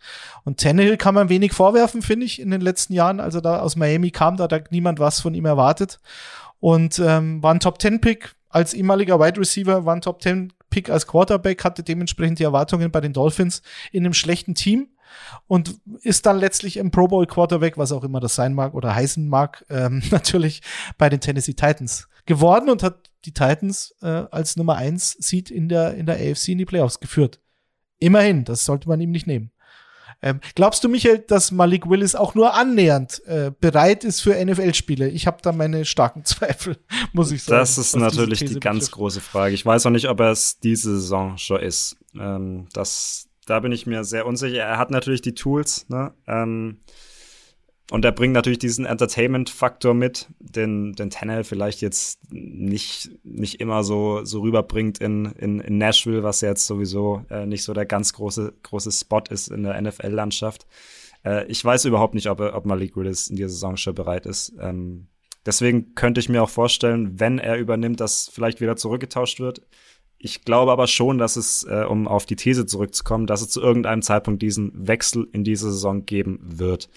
Und 0.43 0.59
Tannehill 0.59 0.97
kann 0.97 1.15
man 1.15 1.29
wenig 1.29 1.53
vorwerfen, 1.53 2.01
finde 2.01 2.25
ich, 2.25 2.41
in 2.41 2.49
den 2.49 2.61
letzten 2.61 2.93
Jahren. 2.93 3.19
Also 3.19 3.39
da 3.39 3.59
aus 3.59 3.75
Miami 3.75 4.11
kam, 4.11 4.37
da 4.37 4.45
hat 4.45 4.71
niemand 4.71 4.99
was 4.99 5.21
von 5.21 5.33
ihm 5.33 5.45
erwartet. 5.45 5.99
Und 6.59 6.99
ähm, 6.99 7.41
war 7.43 7.53
ein 7.53 7.59
Top-10-Pick 7.59 8.35
als 8.49 8.73
ehemaliger 8.73 9.19
Wide 9.19 9.39
Receiver, 9.39 9.85
war 9.85 9.95
ein 9.95 10.01
Top-10-Pick 10.01 10.89
als 10.89 11.05
Quarterback, 11.05 11.63
hatte 11.63 11.83
dementsprechend 11.83 12.39
die 12.39 12.43
Erwartungen 12.43 12.91
bei 12.91 12.99
den 12.99 13.13
Dolphins 13.13 13.61
in 13.91 14.03
einem 14.03 14.13
schlechten 14.13 14.55
Team 14.55 14.89
und 15.47 15.79
ist 16.01 16.25
dann 16.25 16.39
letztlich 16.39 16.77
im 16.77 16.91
Pro 16.91 17.07
Bowl 17.07 17.25
Quarterback, 17.25 17.77
was 17.77 17.91
auch 17.91 18.03
immer 18.03 18.19
das 18.19 18.35
sein 18.35 18.53
mag 18.53 18.73
oder 18.73 18.93
heißen 18.93 19.27
mag, 19.27 19.65
ähm, 19.69 20.01
natürlich 20.11 20.61
bei 20.97 21.09
den 21.09 21.21
Tennessee 21.21 21.53
Titans 21.53 22.09
geworden 22.25 22.69
und 22.69 22.83
hat 22.83 23.09
die 23.26 23.34
Titans 23.34 23.95
äh, 24.01 24.07
als 24.07 24.55
Nummer 24.55 24.76
eins 24.76 25.11
Seed 25.20 25.51
in 25.51 25.70
der, 25.70 25.95
in 25.95 26.05
der 26.05 26.15
AFC 26.15 26.49
in 26.49 26.57
die 26.57 26.65
Playoffs 26.65 26.99
geführt. 26.99 27.39
Immerhin, 27.99 28.45
das 28.45 28.65
sollte 28.65 28.88
man 28.88 29.01
ihm 29.01 29.11
nicht 29.11 29.28
nehmen. 29.28 29.51
Ähm, 30.22 30.41
glaubst 30.55 30.84
du, 30.84 30.89
Michael, 30.89 31.20
dass 31.20 31.51
Malik 31.51 31.89
Willis 31.89 32.13
auch 32.13 32.36
nur 32.36 32.53
annähernd 32.53 33.22
äh, 33.26 33.51
bereit 33.57 34.03
ist 34.03 34.20
für 34.20 34.34
NFL-Spiele? 34.43 35.07
Ich 35.09 35.28
habe 35.28 35.38
da 35.41 35.51
meine 35.51 35.86
starken 35.86 36.26
Zweifel, 36.26 36.78
muss 37.13 37.32
ich 37.32 37.43
sagen. 37.43 37.59
Das 37.59 37.78
ist 37.78 37.95
natürlich 37.95 38.39
die 38.39 38.59
ganz 38.59 38.86
betrifft. 38.86 38.91
große 38.91 39.22
Frage. 39.22 39.55
Ich 39.55 39.65
weiß 39.65 39.86
auch 39.86 39.91
nicht, 39.91 40.09
ob 40.09 40.20
er 40.20 40.32
es 40.32 40.59
diese 40.59 40.99
Saison 40.99 41.38
schon 41.38 41.61
ist. 41.61 41.97
Ähm, 42.20 42.67
das, 42.74 43.30
da 43.45 43.59
bin 43.61 43.72
ich 43.72 43.86
mir 43.86 44.03
sehr 44.03 44.26
unsicher. 44.26 44.63
Er 44.63 44.78
hat 44.78 44.91
natürlich 44.91 45.22
die 45.22 45.36
Tools, 45.36 45.88
ne? 45.88 46.13
Ähm, 46.28 46.80
und 47.91 48.05
er 48.05 48.11
bringt 48.11 48.33
natürlich 48.33 48.59
diesen 48.59 48.85
Entertainment-Faktor 48.85 49.95
mit, 49.95 50.29
den, 50.39 50.93
den 50.93 51.09
Tannehill 51.09 51.43
vielleicht 51.43 51.81
jetzt 51.81 52.19
nicht, 52.31 53.09
nicht 53.23 53.59
immer 53.59 53.83
so, 53.83 54.23
so 54.25 54.41
rüberbringt 54.41 54.99
in, 54.99 55.25
in, 55.25 55.59
in 55.59 55.79
Nashville, 55.79 56.21
was 56.21 56.41
jetzt 56.41 56.67
sowieso 56.67 57.23
äh, 57.31 57.47
nicht 57.47 57.63
so 57.63 57.73
der 57.73 57.87
ganz 57.87 58.13
große, 58.13 58.53
große 58.61 58.91
Spot 58.91 59.23
ist 59.29 59.47
in 59.49 59.63
der 59.63 59.81
NFL-Landschaft. 59.81 60.67
Äh, 61.25 61.47
ich 61.47 61.65
weiß 61.65 61.85
überhaupt 61.85 62.13
nicht, 62.13 62.29
ob, 62.29 62.39
ob 62.41 62.65
Malik 62.65 62.95
Willis 62.95 63.27
in 63.29 63.37
dieser 63.37 63.49
Saison 63.49 63.75
schon 63.75 63.95
bereit 63.95 64.27
ist. 64.27 64.53
Ähm, 64.59 65.07
deswegen 65.47 65.95
könnte 65.95 66.19
ich 66.19 66.29
mir 66.29 66.43
auch 66.43 66.49
vorstellen, 66.49 67.19
wenn 67.19 67.39
er 67.39 67.57
übernimmt, 67.57 67.99
dass 68.01 68.29
vielleicht 68.31 68.61
wieder 68.61 68.75
zurückgetauscht 68.75 69.39
wird. 69.39 69.63
ich 70.19 70.43
glaube 70.43 70.71
aber 70.71 70.85
schon, 70.85 71.17
dass 71.17 71.37
es, 71.37 71.63
äh, 71.63 71.85
um 71.89 72.07
auf 72.07 72.27
die 72.27 72.35
These 72.35 72.67
zurückzukommen, 72.67 73.25
dass 73.25 73.41
es 73.41 73.49
zu 73.49 73.61
irgendeinem 73.61 74.03
Zeitpunkt 74.03 74.43
diesen 74.43 74.87
Wechsel 74.87 75.27
in 75.31 75.43
diese 75.43 75.71
Saison 75.71 76.05
geben 76.05 76.39
wird. 76.43 76.89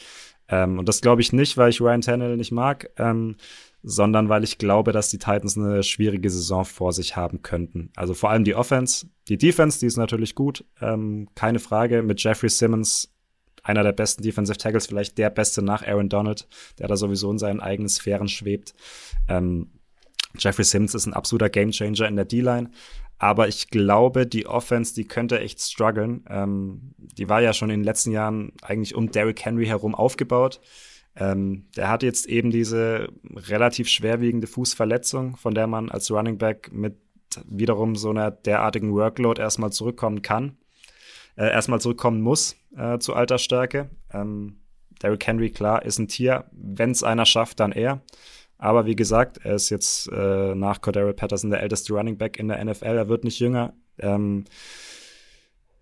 Ähm, 0.52 0.78
und 0.78 0.88
das 0.88 1.00
glaube 1.00 1.22
ich 1.22 1.32
nicht, 1.32 1.56
weil 1.56 1.70
ich 1.70 1.80
Ryan 1.80 2.02
Tannehill 2.02 2.36
nicht 2.36 2.52
mag, 2.52 2.90
ähm, 2.98 3.36
sondern 3.82 4.28
weil 4.28 4.44
ich 4.44 4.58
glaube, 4.58 4.92
dass 4.92 5.08
die 5.08 5.18
Titans 5.18 5.56
eine 5.56 5.82
schwierige 5.82 6.30
Saison 6.30 6.64
vor 6.64 6.92
sich 6.92 7.16
haben 7.16 7.42
könnten. 7.42 7.90
Also 7.96 8.12
vor 8.14 8.30
allem 8.30 8.44
die 8.44 8.54
Offense, 8.54 9.06
die 9.28 9.38
Defense, 9.38 9.80
die 9.80 9.86
ist 9.86 9.96
natürlich 9.96 10.34
gut, 10.34 10.64
ähm, 10.80 11.28
keine 11.34 11.58
Frage. 11.58 12.02
Mit 12.02 12.22
Jeffrey 12.22 12.50
Simmons, 12.50 13.12
einer 13.62 13.82
der 13.82 13.92
besten 13.92 14.22
Defensive 14.22 14.58
Tackles, 14.58 14.86
vielleicht 14.86 15.16
der 15.16 15.30
beste 15.30 15.62
nach 15.62 15.84
Aaron 15.86 16.10
Donald, 16.10 16.46
der 16.78 16.86
da 16.86 16.96
sowieso 16.96 17.30
in 17.30 17.38
seinen 17.38 17.60
eigenen 17.60 17.88
Sphären 17.88 18.28
schwebt. 18.28 18.74
Ähm, 19.28 19.70
Jeffrey 20.38 20.64
Simmons 20.64 20.94
ist 20.94 21.06
ein 21.06 21.14
absoluter 21.14 21.48
Gamechanger 21.48 22.06
in 22.06 22.16
der 22.16 22.24
D-Line. 22.26 22.70
Aber 23.22 23.46
ich 23.46 23.68
glaube, 23.68 24.26
die 24.26 24.48
Offense, 24.48 24.96
die 24.96 25.04
könnte 25.04 25.38
echt 25.38 25.60
strugglen. 25.60 26.24
Ähm, 26.28 26.92
die 26.98 27.28
war 27.28 27.40
ja 27.40 27.52
schon 27.52 27.70
in 27.70 27.78
den 27.78 27.84
letzten 27.84 28.10
Jahren 28.10 28.50
eigentlich 28.62 28.96
um 28.96 29.12
Derrick 29.12 29.44
Henry 29.44 29.64
herum 29.66 29.94
aufgebaut. 29.94 30.60
Ähm, 31.14 31.68
der 31.76 31.88
hat 31.88 32.02
jetzt 32.02 32.26
eben 32.26 32.50
diese 32.50 33.10
relativ 33.24 33.88
schwerwiegende 33.88 34.48
Fußverletzung, 34.48 35.36
von 35.36 35.54
der 35.54 35.68
man 35.68 35.88
als 35.88 36.10
Running 36.10 36.36
Back 36.36 36.72
mit 36.72 36.96
wiederum 37.46 37.94
so 37.94 38.10
einer 38.10 38.32
derartigen 38.32 38.92
Workload 38.92 39.40
erstmal 39.40 39.70
zurückkommen 39.70 40.22
kann, 40.22 40.56
äh, 41.36 41.48
erstmal 41.48 41.80
zurückkommen 41.80 42.22
muss 42.22 42.56
äh, 42.76 42.98
zu 42.98 43.14
Altersstärke. 43.14 43.88
Ähm, 44.12 44.62
Derrick 45.00 45.24
Henry, 45.24 45.50
klar, 45.50 45.84
ist 45.84 46.00
ein 46.00 46.08
Tier. 46.08 46.46
Wenn 46.50 46.90
es 46.90 47.04
einer 47.04 47.24
schafft, 47.26 47.60
dann 47.60 47.70
er. 47.70 48.02
Aber 48.62 48.86
wie 48.86 48.94
gesagt, 48.94 49.40
er 49.42 49.56
ist 49.56 49.70
jetzt 49.70 50.08
äh, 50.12 50.54
nach 50.54 50.80
Cordero 50.80 51.12
Patterson 51.12 51.50
der 51.50 51.62
älteste 51.62 51.92
Running 51.94 52.16
Back 52.16 52.38
in 52.38 52.46
der 52.46 52.64
NFL. 52.64 52.96
Er 52.96 53.08
wird 53.08 53.24
nicht 53.24 53.40
jünger. 53.40 53.74
Ähm, 53.98 54.44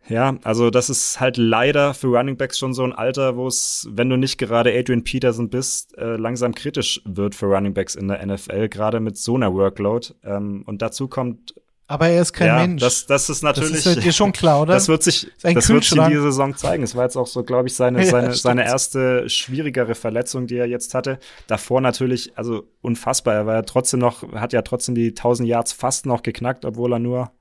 ja, 0.08 0.38
also 0.44 0.70
das 0.70 0.88
ist 0.88 1.20
halt 1.20 1.36
leider 1.36 1.92
für 1.92 2.06
Running 2.06 2.38
Backs 2.38 2.58
schon 2.58 2.72
so 2.72 2.82
ein 2.82 2.94
Alter, 2.94 3.36
wo 3.36 3.46
es, 3.46 3.86
wenn 3.92 4.08
du 4.08 4.16
nicht 4.16 4.38
gerade 4.38 4.72
Adrian 4.74 5.04
Peterson 5.04 5.50
bist, 5.50 5.96
äh, 5.98 6.16
langsam 6.16 6.54
kritisch 6.54 7.02
wird 7.04 7.34
für 7.34 7.46
Running 7.46 7.74
Backs 7.74 7.96
in 7.96 8.08
der 8.08 8.24
NFL, 8.24 8.70
gerade 8.70 8.98
mit 8.98 9.18
so 9.18 9.34
einer 9.34 9.52
Workload. 9.52 10.14
Ähm, 10.24 10.62
und 10.64 10.80
dazu 10.80 11.06
kommt 11.06 11.54
aber 11.90 12.06
er 12.06 12.22
ist 12.22 12.32
kein 12.32 12.46
ja, 12.46 12.56
Mensch. 12.58 12.80
Das, 12.80 13.04
das 13.06 13.28
ist 13.28 13.42
natürlich. 13.42 13.82
Das 13.82 13.96
ist 13.96 14.04
dir 14.04 14.12
schon 14.12 14.30
klar, 14.30 14.62
oder? 14.62 14.74
Das 14.80 14.86
wird 14.86 15.02
sich, 15.02 15.28
das 15.42 15.68
wird 15.68 15.82
sich 15.82 15.98
in 15.98 16.08
dieser 16.08 16.22
Saison 16.22 16.54
zeigen. 16.56 16.84
Es 16.84 16.94
war 16.94 17.02
jetzt 17.02 17.16
auch 17.16 17.26
so, 17.26 17.42
glaube 17.42 17.66
ich, 17.66 17.74
seine, 17.74 17.98
ja, 18.04 18.10
seine, 18.10 18.34
seine 18.34 18.64
erste 18.64 19.28
schwierigere 19.28 19.96
Verletzung, 19.96 20.46
die 20.46 20.56
er 20.56 20.66
jetzt 20.66 20.94
hatte. 20.94 21.18
Davor 21.48 21.80
natürlich, 21.80 22.38
also 22.38 22.68
unfassbar. 22.80 23.34
Er 23.34 23.46
war 23.46 23.54
ja 23.56 23.62
trotzdem 23.62 23.98
noch, 23.98 24.22
hat 24.34 24.52
ja 24.52 24.62
trotzdem 24.62 24.94
die 24.94 25.08
1000 25.08 25.48
Yards 25.48 25.72
fast 25.72 26.06
noch 26.06 26.22
geknackt, 26.22 26.64
obwohl 26.64 26.92
er 26.92 27.00
nur, 27.00 27.32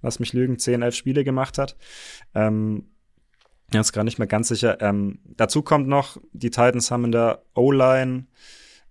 lass 0.00 0.20
mich 0.20 0.32
lügen, 0.32 0.60
10, 0.60 0.82
11 0.82 0.94
Spiele 0.94 1.24
gemacht 1.24 1.58
hat. 1.58 1.76
Ähm, 2.36 2.86
ist 3.72 3.92
gar 3.92 4.04
nicht 4.04 4.20
mehr 4.20 4.28
ganz 4.28 4.46
sicher. 4.46 4.80
Ähm, 4.80 5.18
dazu 5.24 5.62
kommt 5.62 5.88
noch, 5.88 6.18
die 6.32 6.50
Titans 6.50 6.92
haben 6.92 7.06
in 7.06 7.12
der 7.12 7.42
O-Line 7.56 8.26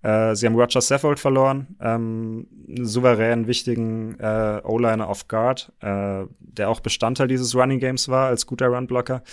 äh, 0.03 0.35
sie 0.35 0.45
haben 0.47 0.55
Roger 0.55 0.81
Saffold 0.81 1.19
verloren, 1.19 1.75
ähm, 1.79 2.47
einen 2.67 2.85
souverän 2.85 3.47
wichtigen 3.47 4.19
äh, 4.19 4.61
O-Liner 4.63 5.09
of 5.09 5.27
Guard, 5.27 5.71
äh, 5.81 6.25
der 6.39 6.69
auch 6.69 6.79
Bestandteil 6.79 7.27
dieses 7.27 7.55
Running 7.55 7.79
Games 7.79 8.09
war 8.09 8.27
als 8.27 8.45
guter 8.45 8.67
Runblocker. 8.67 9.23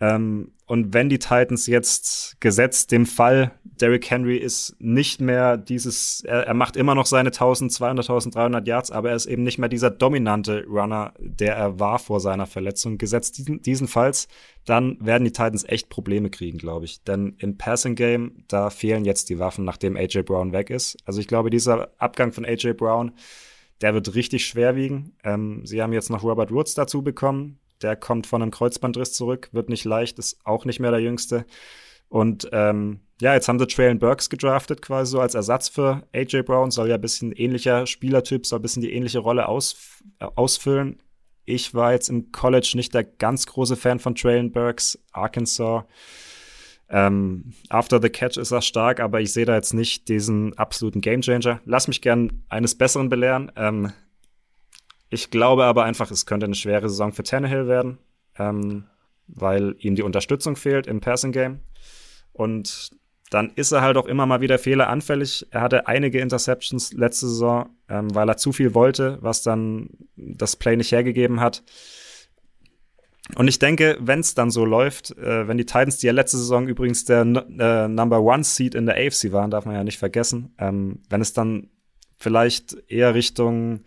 Ähm, 0.00 0.52
und 0.66 0.92
wenn 0.92 1.08
die 1.08 1.20
Titans 1.20 1.68
jetzt 1.68 2.40
gesetzt 2.40 2.90
dem 2.90 3.06
Fall, 3.06 3.52
Derrick 3.64 4.10
Henry 4.10 4.36
ist 4.36 4.74
nicht 4.78 5.20
mehr 5.20 5.56
dieses, 5.56 6.22
er, 6.22 6.46
er 6.46 6.54
macht 6.54 6.76
immer 6.76 6.94
noch 6.96 7.06
seine 7.06 7.28
1200, 7.28 8.04
1300 8.04 8.66
Yards, 8.66 8.90
aber 8.90 9.10
er 9.10 9.16
ist 9.16 9.26
eben 9.26 9.44
nicht 9.44 9.58
mehr 9.58 9.68
dieser 9.68 9.90
dominante 9.90 10.64
Runner, 10.66 11.14
der 11.20 11.54
er 11.54 11.78
war 11.78 11.98
vor 11.98 12.18
seiner 12.18 12.46
Verletzung. 12.46 12.98
Gesetzt 12.98 13.38
diesen, 13.38 13.62
diesen 13.62 13.86
Falls, 13.86 14.26
dann 14.64 14.98
werden 15.00 15.24
die 15.24 15.32
Titans 15.32 15.64
echt 15.64 15.88
Probleme 15.88 16.30
kriegen, 16.30 16.58
glaube 16.58 16.84
ich. 16.84 17.04
Denn 17.04 17.36
im 17.38 17.56
Passing 17.56 17.94
Game, 17.94 18.44
da 18.48 18.70
fehlen 18.70 19.04
jetzt 19.04 19.28
die 19.30 19.38
Waffen, 19.38 19.64
nachdem 19.64 19.96
AJ 19.96 20.22
Brown 20.22 20.52
weg 20.52 20.70
ist. 20.70 20.96
Also 21.04 21.20
ich 21.20 21.28
glaube, 21.28 21.48
dieser 21.48 21.90
Abgang 21.98 22.32
von 22.32 22.44
AJ 22.44 22.72
Brown, 22.72 23.12
der 23.80 23.94
wird 23.94 24.14
richtig 24.14 24.46
schwer 24.46 24.74
wiegen. 24.74 25.12
Ähm, 25.22 25.64
sie 25.64 25.80
haben 25.80 25.92
jetzt 25.92 26.10
noch 26.10 26.24
Robert 26.24 26.50
Woods 26.50 26.74
dazu 26.74 27.02
bekommen, 27.02 27.60
der 27.82 27.96
kommt 27.96 28.26
von 28.26 28.42
einem 28.42 28.50
Kreuzbandriss 28.50 29.12
zurück, 29.12 29.48
wird 29.52 29.68
nicht 29.68 29.84
leicht, 29.84 30.18
ist 30.18 30.38
auch 30.44 30.64
nicht 30.64 30.80
mehr 30.80 30.90
der 30.90 31.00
Jüngste. 31.00 31.46
Und 32.08 32.48
ähm, 32.52 33.00
ja, 33.20 33.34
jetzt 33.34 33.48
haben 33.48 33.58
sie 33.58 33.66
Traylon 33.66 33.98
Burks 33.98 34.30
gedraftet, 34.30 34.82
quasi 34.82 35.10
so 35.10 35.20
als 35.20 35.34
Ersatz 35.34 35.68
für 35.68 36.02
AJ 36.14 36.42
Brown. 36.42 36.70
Soll 36.70 36.88
ja 36.88 36.96
ein 36.96 37.00
bisschen 37.00 37.32
ähnlicher 37.32 37.86
Spielertyp, 37.86 38.46
soll 38.46 38.58
ein 38.58 38.62
bisschen 38.62 38.82
die 38.82 38.92
ähnliche 38.92 39.18
Rolle 39.18 39.48
aus, 39.48 40.02
äh, 40.18 40.26
ausfüllen. 40.34 41.02
Ich 41.44 41.74
war 41.74 41.92
jetzt 41.92 42.08
im 42.08 42.32
College 42.32 42.72
nicht 42.74 42.92
der 42.92 43.04
ganz 43.04 43.46
große 43.46 43.76
Fan 43.76 43.98
von 43.98 44.14
Traylon 44.14 44.52
Burks, 44.52 44.98
Arkansas. 45.12 45.84
Ähm, 46.88 47.52
after 47.68 48.00
the 48.00 48.10
Catch 48.10 48.36
ist 48.36 48.52
er 48.52 48.62
stark, 48.62 49.00
aber 49.00 49.20
ich 49.20 49.32
sehe 49.32 49.44
da 49.44 49.54
jetzt 49.54 49.74
nicht 49.74 50.08
diesen 50.08 50.56
absoluten 50.56 51.00
Gamechanger. 51.00 51.60
Lass 51.64 51.88
mich 51.88 52.00
gern 52.00 52.44
eines 52.48 52.76
Besseren 52.76 53.08
belehren. 53.08 53.50
Ähm, 53.56 53.92
ich 55.08 55.30
glaube 55.30 55.64
aber 55.64 55.84
einfach, 55.84 56.10
es 56.10 56.26
könnte 56.26 56.46
eine 56.46 56.54
schwere 56.54 56.88
Saison 56.88 57.12
für 57.12 57.22
Tannehill 57.22 57.68
werden, 57.68 57.98
ähm, 58.38 58.84
weil 59.28 59.76
ihm 59.78 59.94
die 59.94 60.02
Unterstützung 60.02 60.56
fehlt 60.56 60.86
im 60.86 61.00
Passing 61.00 61.32
Game. 61.32 61.60
Und 62.32 62.90
dann 63.30 63.50
ist 63.56 63.72
er 63.72 63.82
halt 63.82 63.96
auch 63.96 64.06
immer 64.06 64.26
mal 64.26 64.40
wieder 64.40 64.58
fehleranfällig. 64.58 65.46
Er 65.50 65.62
hatte 65.62 65.86
einige 65.88 66.20
Interceptions 66.20 66.92
letzte 66.92 67.28
Saison, 67.28 67.70
ähm, 67.88 68.14
weil 68.14 68.28
er 68.28 68.36
zu 68.36 68.52
viel 68.52 68.74
wollte, 68.74 69.18
was 69.20 69.42
dann 69.42 69.90
das 70.16 70.56
Play 70.56 70.76
nicht 70.76 70.92
hergegeben 70.92 71.40
hat. 71.40 71.62
Und 73.34 73.48
ich 73.48 73.58
denke, 73.58 73.98
wenn 74.00 74.20
es 74.20 74.34
dann 74.34 74.50
so 74.50 74.64
läuft, 74.64 75.10
äh, 75.18 75.48
wenn 75.48 75.58
die 75.58 75.66
Titans, 75.66 75.98
die 75.98 76.06
ja 76.06 76.12
letzte 76.12 76.36
Saison 76.36 76.68
übrigens 76.68 77.04
der 77.04 77.22
äh, 77.22 77.88
Number 77.88 78.20
One 78.20 78.44
Seed 78.44 78.76
in 78.76 78.86
der 78.86 78.96
AFC 78.96 79.32
waren, 79.32 79.50
darf 79.50 79.64
man 79.64 79.74
ja 79.74 79.82
nicht 79.82 79.98
vergessen, 79.98 80.54
ähm, 80.58 81.00
wenn 81.08 81.20
es 81.20 81.32
dann 81.32 81.70
vielleicht 82.18 82.76
eher 82.88 83.14
Richtung 83.14 83.80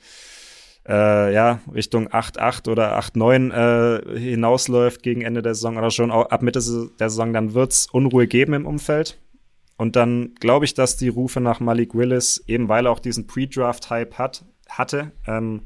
äh, 0.89 1.33
ja, 1.33 1.59
Richtung 1.71 2.07
8-8 2.07 2.67
oder 2.67 2.99
8-9 2.99 3.51
äh, 3.53 4.19
hinausläuft 4.19 5.03
gegen 5.03 5.21
Ende 5.21 5.43
der 5.43 5.53
Saison 5.53 5.77
oder 5.77 5.91
schon 5.91 6.11
ab 6.11 6.41
Mitte 6.41 6.59
der 6.99 7.09
Saison, 7.09 7.31
dann 7.31 7.53
wird's 7.53 7.87
Unruhe 7.91 8.27
geben 8.27 8.53
im 8.53 8.65
Umfeld. 8.65 9.19
Und 9.77 9.95
dann 9.95 10.33
glaube 10.39 10.65
ich, 10.65 10.73
dass 10.73 10.97
die 10.97 11.07
Rufe 11.07 11.39
nach 11.39 11.59
Malik 11.59 11.93
Willis, 11.93 12.43
eben 12.47 12.67
weil 12.67 12.87
er 12.87 12.91
auch 12.91 12.99
diesen 12.99 13.27
Pre-Draft-Hype 13.27 14.17
hat, 14.17 14.43
hatte, 14.67 15.11
ähm, 15.25 15.61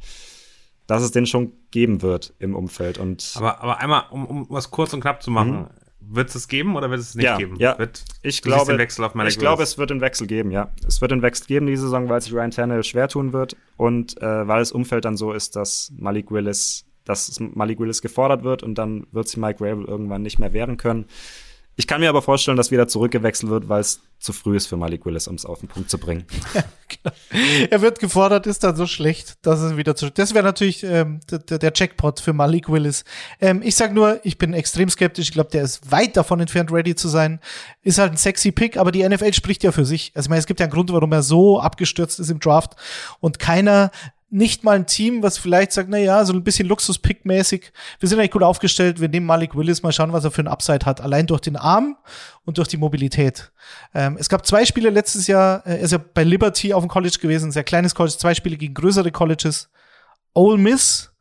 dass 0.85 1.01
es 1.01 1.11
den 1.11 1.25
schon 1.25 1.53
geben 1.71 2.01
wird 2.01 2.33
im 2.37 2.55
Umfeld. 2.55 2.97
Und 2.97 3.33
aber, 3.37 3.61
aber 3.61 3.79
einmal, 3.79 4.03
um, 4.11 4.25
um 4.25 4.45
was 4.49 4.71
kurz 4.71 4.93
und 4.93 4.99
knapp 4.99 5.23
zu 5.23 5.31
machen, 5.31 5.61
mhm. 5.61 5.67
Wird 6.09 6.29
es 6.29 6.35
es 6.35 6.47
geben 6.47 6.75
oder 6.75 6.89
wird 6.89 6.99
es 6.99 7.09
es 7.09 7.15
nicht 7.15 7.25
ja, 7.25 7.37
geben? 7.37 7.55
Ja, 7.57 7.77
wird, 7.77 8.03
ich 8.21 8.41
glaube, 8.41 8.75
ich 8.81 9.37
glaube, 9.39 9.63
es 9.63 9.77
wird 9.77 9.91
einen 9.91 10.01
Wechsel 10.01 10.27
geben, 10.27 10.51
ja. 10.51 10.71
Es 10.87 11.01
wird 11.01 11.11
einen 11.11 11.21
Wechsel 11.21 11.47
geben 11.47 11.65
diese 11.67 11.83
Saison, 11.83 12.09
weil 12.09 12.21
sich 12.21 12.33
Ryan 12.33 12.51
Tannehill 12.51 12.83
schwer 12.83 13.07
tun 13.07 13.33
wird 13.33 13.55
und 13.77 14.21
äh, 14.21 14.47
weil 14.47 14.59
das 14.59 14.71
Umfeld 14.71 15.05
dann 15.05 15.17
so 15.17 15.33
ist, 15.33 15.55
dass 15.55 15.91
Malik 15.97 16.31
Willis, 16.31 16.85
dass 17.05 17.39
Malik 17.39 17.79
Willis 17.79 18.01
gefordert 18.01 18.43
wird 18.43 18.63
und 18.63 18.75
dann 18.75 19.07
wird 19.11 19.27
sich 19.27 19.37
Mike 19.37 19.63
Rabel 19.63 19.85
irgendwann 19.85 20.21
nicht 20.21 20.39
mehr 20.39 20.53
wehren 20.53 20.77
können. 20.77 21.05
Ich 21.75 21.87
kann 21.87 22.01
mir 22.01 22.09
aber 22.09 22.21
vorstellen, 22.21 22.55
dass 22.55 22.69
wieder 22.69 22.87
zurückgewechselt 22.87 23.49
wird, 23.49 23.67
weil 23.67 23.81
es 23.81 24.01
zu 24.19 24.31
früh 24.31 24.55
ist 24.55 24.67
für 24.67 24.77
Malik 24.77 25.05
Willis, 25.05 25.27
um 25.27 25.35
es 25.35 25.45
auf 25.45 25.59
den 25.59 25.67
Punkt 25.67 25.89
zu 25.89 25.97
bringen. 25.97 26.25
Er 27.69 27.81
wird 27.81 27.99
gefordert, 27.99 28.45
ist 28.45 28.63
dann 28.63 28.75
so 28.75 28.85
schlecht, 28.85 29.45
dass 29.45 29.59
es 29.59 29.75
wieder 29.75 29.95
zurück. 29.95 30.13
Das 30.15 30.33
wäre 30.33 30.45
natürlich 30.45 30.83
ähm, 30.83 31.19
der, 31.29 31.57
der 31.57 31.71
Jackpot 31.73 32.19
für 32.19 32.31
Malik 32.31 32.69
Willis. 32.69 33.03
Ähm, 33.41 33.61
ich 33.63 33.75
sag 33.75 33.93
nur, 33.93 34.19
ich 34.23 34.37
bin 34.37 34.53
extrem 34.53 34.87
skeptisch. 34.89 35.29
Ich 35.29 35.33
glaube, 35.33 35.49
der 35.49 35.63
ist 35.63 35.91
weit 35.91 36.15
davon 36.15 36.39
entfernt, 36.39 36.71
ready 36.71 36.95
zu 36.95 37.07
sein. 37.07 37.39
Ist 37.81 37.97
halt 37.97 38.11
ein 38.11 38.17
sexy 38.17 38.51
Pick, 38.51 38.77
aber 38.77 38.91
die 38.91 39.07
NFL 39.07 39.33
spricht 39.33 39.63
ja 39.63 39.71
für 39.71 39.85
sich. 39.85 40.11
Also 40.13 40.27
ich 40.27 40.29
meine, 40.29 40.39
es 40.39 40.45
gibt 40.45 40.59
ja 40.59 40.67
einen 40.67 40.73
Grund, 40.73 40.93
warum 40.93 41.11
er 41.11 41.23
so 41.23 41.59
abgestürzt 41.59 42.19
ist 42.19 42.29
im 42.29 42.39
Draft 42.39 42.75
und 43.19 43.39
keiner 43.39 43.91
nicht 44.33 44.63
mal 44.63 44.75
ein 44.75 44.87
Team, 44.87 45.21
was 45.21 45.37
vielleicht 45.37 45.73
sagt, 45.73 45.89
na 45.89 45.97
ja, 45.99 46.25
so 46.25 46.33
ein 46.33 46.43
bisschen 46.43 46.67
Luxus-Pick-mäßig. 46.67 47.71
Wir 47.99 48.09
sind 48.09 48.17
eigentlich 48.17 48.31
gut 48.31 48.41
aufgestellt. 48.41 48.99
Wir 48.99 49.07
nehmen 49.07 49.27
Malik 49.27 49.55
Willis, 49.55 49.83
mal 49.83 49.91
schauen, 49.91 50.11
was 50.11 50.23
er 50.23 50.31
für 50.31 50.41
ein 50.41 50.47
Upside 50.47 50.87
hat. 50.87 51.01
Allein 51.01 51.27
durch 51.27 51.41
den 51.41 51.55
Arm 51.55 51.97
und 52.43 52.57
durch 52.57 52.67
die 52.67 52.77
Mobilität. 52.77 53.51
Ähm, 53.93 54.17
es 54.19 54.29
gab 54.29 54.43
zwei 54.43 54.65
Spiele 54.65 54.89
letztes 54.89 55.27
Jahr. 55.27 55.65
Äh, 55.67 55.73
er 55.73 55.79
ist 55.81 55.91
ja 55.91 55.99
bei 55.99 56.23
Liberty 56.23 56.73
auf 56.73 56.83
dem 56.83 56.89
College 56.89 57.19
gewesen, 57.21 57.51
sehr 57.51 57.63
kleines 57.63 57.93
College. 57.93 58.17
Zwei 58.17 58.33
Spiele 58.33 58.57
gegen 58.57 58.73
größere 58.73 59.11
Colleges. 59.11 59.69
Ole 60.33 60.57
Miss 60.57 61.13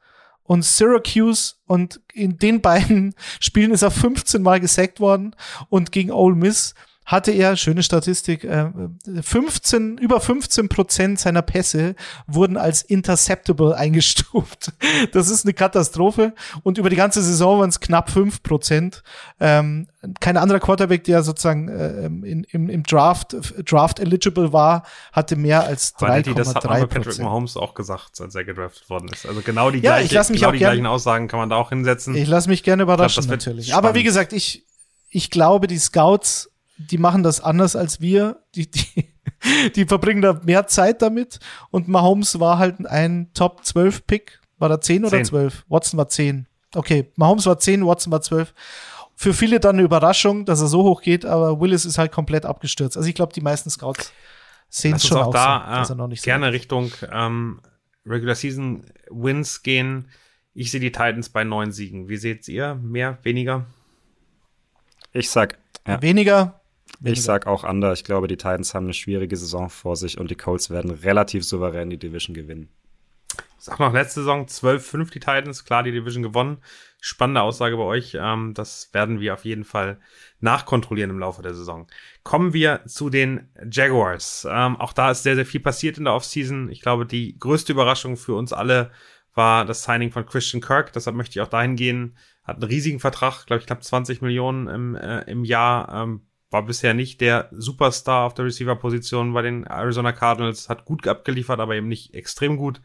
und 0.44 0.64
Syracuse 0.64 1.56
und 1.66 2.00
in 2.14 2.38
den 2.38 2.60
beiden 2.62 3.14
Spielen 3.40 3.72
ist 3.72 3.82
er 3.82 3.90
15 3.90 4.40
Mal 4.40 4.58
gesackt 4.58 5.00
worden 5.00 5.36
und 5.68 5.92
gegen 5.92 6.12
Ole 6.12 6.34
Miss 6.34 6.74
hatte 7.04 7.32
er, 7.32 7.56
schöne 7.56 7.82
Statistik, 7.82 8.46
15, 9.22 9.98
äh, 9.98 10.00
über 10.00 10.20
15 10.20 10.68
Prozent 10.68 11.18
seiner 11.18 11.42
Pässe 11.42 11.94
wurden 12.26 12.56
als 12.56 12.82
interceptable 12.82 13.76
eingestuft. 13.76 14.72
Das 15.12 15.28
ist 15.28 15.44
eine 15.44 15.52
Katastrophe. 15.52 16.34
Und 16.62 16.78
über 16.78 16.88
die 16.88 16.96
ganze 16.96 17.22
Saison 17.22 17.60
waren 17.60 17.68
es 17.68 17.80
knapp 17.80 18.10
5 18.10 18.42
Prozent. 18.42 19.02
Ähm, 19.40 19.88
kein 20.20 20.36
anderer 20.36 20.60
Quarterback, 20.60 21.04
der 21.04 21.22
sozusagen 21.22 21.68
äh, 21.68 22.06
in, 22.06 22.44
im, 22.44 22.68
im 22.68 22.82
Draft, 22.82 23.36
Draft 23.64 24.00
eligible 24.00 24.52
war, 24.52 24.84
hatte 25.12 25.36
mehr 25.36 25.64
als 25.64 25.96
3,3 25.96 26.34
Das 26.34 26.54
hat 26.54 26.64
man 26.64 26.88
Patrick 26.88 27.18
Mahomes 27.18 27.56
auch 27.56 27.74
gesagt, 27.74 28.20
als 28.20 28.34
er 28.34 28.44
gedraftet 28.44 28.88
worden 28.90 29.08
ist. 29.12 29.26
Also 29.26 29.40
genau 29.40 29.70
die, 29.70 29.78
ja, 29.78 30.00
gleiche, 30.00 30.32
genau 30.32 30.52
die 30.52 30.58
gleichen 30.58 30.86
Aussagen 30.86 31.28
kann 31.28 31.40
man 31.40 31.50
da 31.50 31.56
auch 31.56 31.70
hinsetzen. 31.70 32.14
Ich 32.14 32.28
lasse 32.28 32.48
mich 32.48 32.62
gerne 32.62 32.84
überraschen, 32.84 33.22
glaub, 33.22 33.30
natürlich. 33.30 33.74
Aber 33.74 33.94
wie 33.94 34.02
gesagt, 34.02 34.32
ich, 34.32 34.64
ich 35.08 35.30
glaube, 35.30 35.66
die 35.66 35.78
Scouts 35.78 36.51
die 36.76 36.98
machen 36.98 37.22
das 37.22 37.40
anders 37.40 37.76
als 37.76 38.00
wir. 38.00 38.42
Die, 38.54 38.70
die, 38.70 39.12
die 39.76 39.84
verbringen 39.86 40.22
da 40.22 40.40
mehr 40.44 40.66
Zeit 40.66 41.02
damit. 41.02 41.38
Und 41.70 41.88
Mahomes 41.88 42.40
war 42.40 42.58
halt 42.58 42.86
ein 42.86 43.30
Top 43.34 43.64
12 43.64 44.06
Pick. 44.06 44.40
War 44.58 44.68
da 44.68 44.80
10 44.80 45.04
oder 45.04 45.16
10. 45.16 45.24
12? 45.26 45.64
Watson 45.68 45.98
war 45.98 46.08
10. 46.08 46.46
Okay, 46.74 47.10
Mahomes 47.16 47.46
war 47.46 47.58
10, 47.58 47.86
Watson 47.86 48.12
war 48.12 48.22
12. 48.22 48.54
Für 49.14 49.34
viele 49.34 49.60
dann 49.60 49.76
eine 49.76 49.82
Überraschung, 49.82 50.46
dass 50.46 50.60
er 50.60 50.68
so 50.68 50.82
hoch 50.84 51.02
geht, 51.02 51.24
aber 51.24 51.60
Willis 51.60 51.84
ist 51.84 51.98
halt 51.98 52.12
komplett 52.12 52.46
abgestürzt. 52.46 52.96
Also 52.96 53.08
ich 53.08 53.14
glaube, 53.14 53.32
die 53.32 53.40
meisten 53.40 53.70
Scouts 53.70 54.12
sehen 54.68 54.94
es 54.94 55.06
schon 55.06 55.18
auch 55.18 55.32
da, 55.32 55.64
so, 55.68 55.74
dass 55.76 55.90
er 55.90 55.96
noch 55.96 56.08
nicht 56.08 56.24
gerne 56.24 56.46
so 56.46 56.52
Richtung 56.52 56.90
ähm, 57.12 57.60
Regular 58.06 58.34
Season 58.34 58.84
Wins 59.10 59.62
gehen. 59.62 60.08
Ich 60.54 60.70
sehe 60.70 60.80
die 60.80 60.92
Titans 60.92 61.28
bei 61.28 61.44
neun 61.44 61.72
Siegen. 61.72 62.08
Wie 62.08 62.16
seht 62.16 62.48
ihr? 62.48 62.74
Mehr, 62.74 63.18
weniger? 63.22 63.66
Ich 65.12 65.30
sag 65.30 65.58
ja. 65.86 66.00
weniger. 66.00 66.61
Weniger. 67.02 67.18
Ich 67.18 67.22
sag 67.24 67.48
auch 67.48 67.64
anders. 67.64 67.98
Ich 67.98 68.04
glaube, 68.04 68.28
die 68.28 68.36
Titans 68.36 68.74
haben 68.74 68.84
eine 68.84 68.94
schwierige 68.94 69.36
Saison 69.36 69.68
vor 69.68 69.96
sich 69.96 70.18
und 70.18 70.30
die 70.30 70.36
Colts 70.36 70.70
werden 70.70 70.92
relativ 70.92 71.44
souverän 71.44 71.90
die 71.90 71.98
Division 71.98 72.32
gewinnen. 72.32 72.68
Ich 73.58 73.64
sag 73.64 73.80
noch, 73.80 73.92
letzte 73.92 74.20
Saison 74.20 74.46
12-5 74.46 75.10
die 75.10 75.18
Titans, 75.18 75.64
klar 75.64 75.82
die 75.82 75.90
Division 75.90 76.22
gewonnen. 76.22 76.58
Spannende 77.00 77.42
Aussage 77.42 77.76
bei 77.76 77.82
euch. 77.82 78.16
Ähm, 78.20 78.54
das 78.54 78.90
werden 78.92 79.18
wir 79.18 79.34
auf 79.34 79.44
jeden 79.44 79.64
Fall 79.64 79.98
nachkontrollieren 80.38 81.10
im 81.10 81.18
Laufe 81.18 81.42
der 81.42 81.54
Saison. 81.54 81.88
Kommen 82.22 82.52
wir 82.52 82.82
zu 82.86 83.10
den 83.10 83.48
Jaguars. 83.68 84.46
Ähm, 84.48 84.76
auch 84.76 84.92
da 84.92 85.10
ist 85.10 85.24
sehr, 85.24 85.34
sehr 85.34 85.46
viel 85.46 85.60
passiert 85.60 85.98
in 85.98 86.04
der 86.04 86.14
Offseason. 86.14 86.70
Ich 86.70 86.82
glaube, 86.82 87.04
die 87.04 87.36
größte 87.36 87.72
Überraschung 87.72 88.16
für 88.16 88.34
uns 88.34 88.52
alle 88.52 88.92
war 89.34 89.64
das 89.64 89.82
Signing 89.82 90.12
von 90.12 90.24
Christian 90.24 90.60
Kirk. 90.60 90.92
Deshalb 90.92 91.16
möchte 91.16 91.36
ich 91.36 91.40
auch 91.40 91.50
dahin 91.50 91.74
gehen. 91.74 92.16
Hat 92.44 92.56
einen 92.56 92.70
riesigen 92.70 93.00
Vertrag, 93.00 93.46
glaube 93.46 93.60
ich, 93.60 93.66
knapp 93.66 93.82
20 93.82 94.22
Millionen 94.22 94.68
im, 94.68 94.94
äh, 94.94 95.22
im 95.22 95.44
Jahr. 95.44 95.92
Ähm, 95.92 96.26
war 96.52 96.62
bisher 96.62 96.94
nicht 96.94 97.20
der 97.20 97.48
Superstar 97.50 98.26
auf 98.26 98.34
der 98.34 98.44
Receiver-Position 98.44 99.32
bei 99.32 99.42
den 99.42 99.64
Arizona 99.64 100.12
Cardinals, 100.12 100.68
hat 100.68 100.84
gut 100.84 101.08
abgeliefert, 101.08 101.60
aber 101.60 101.74
eben 101.74 101.88
nicht 101.88 102.14
extrem 102.14 102.56
gut. 102.56 102.80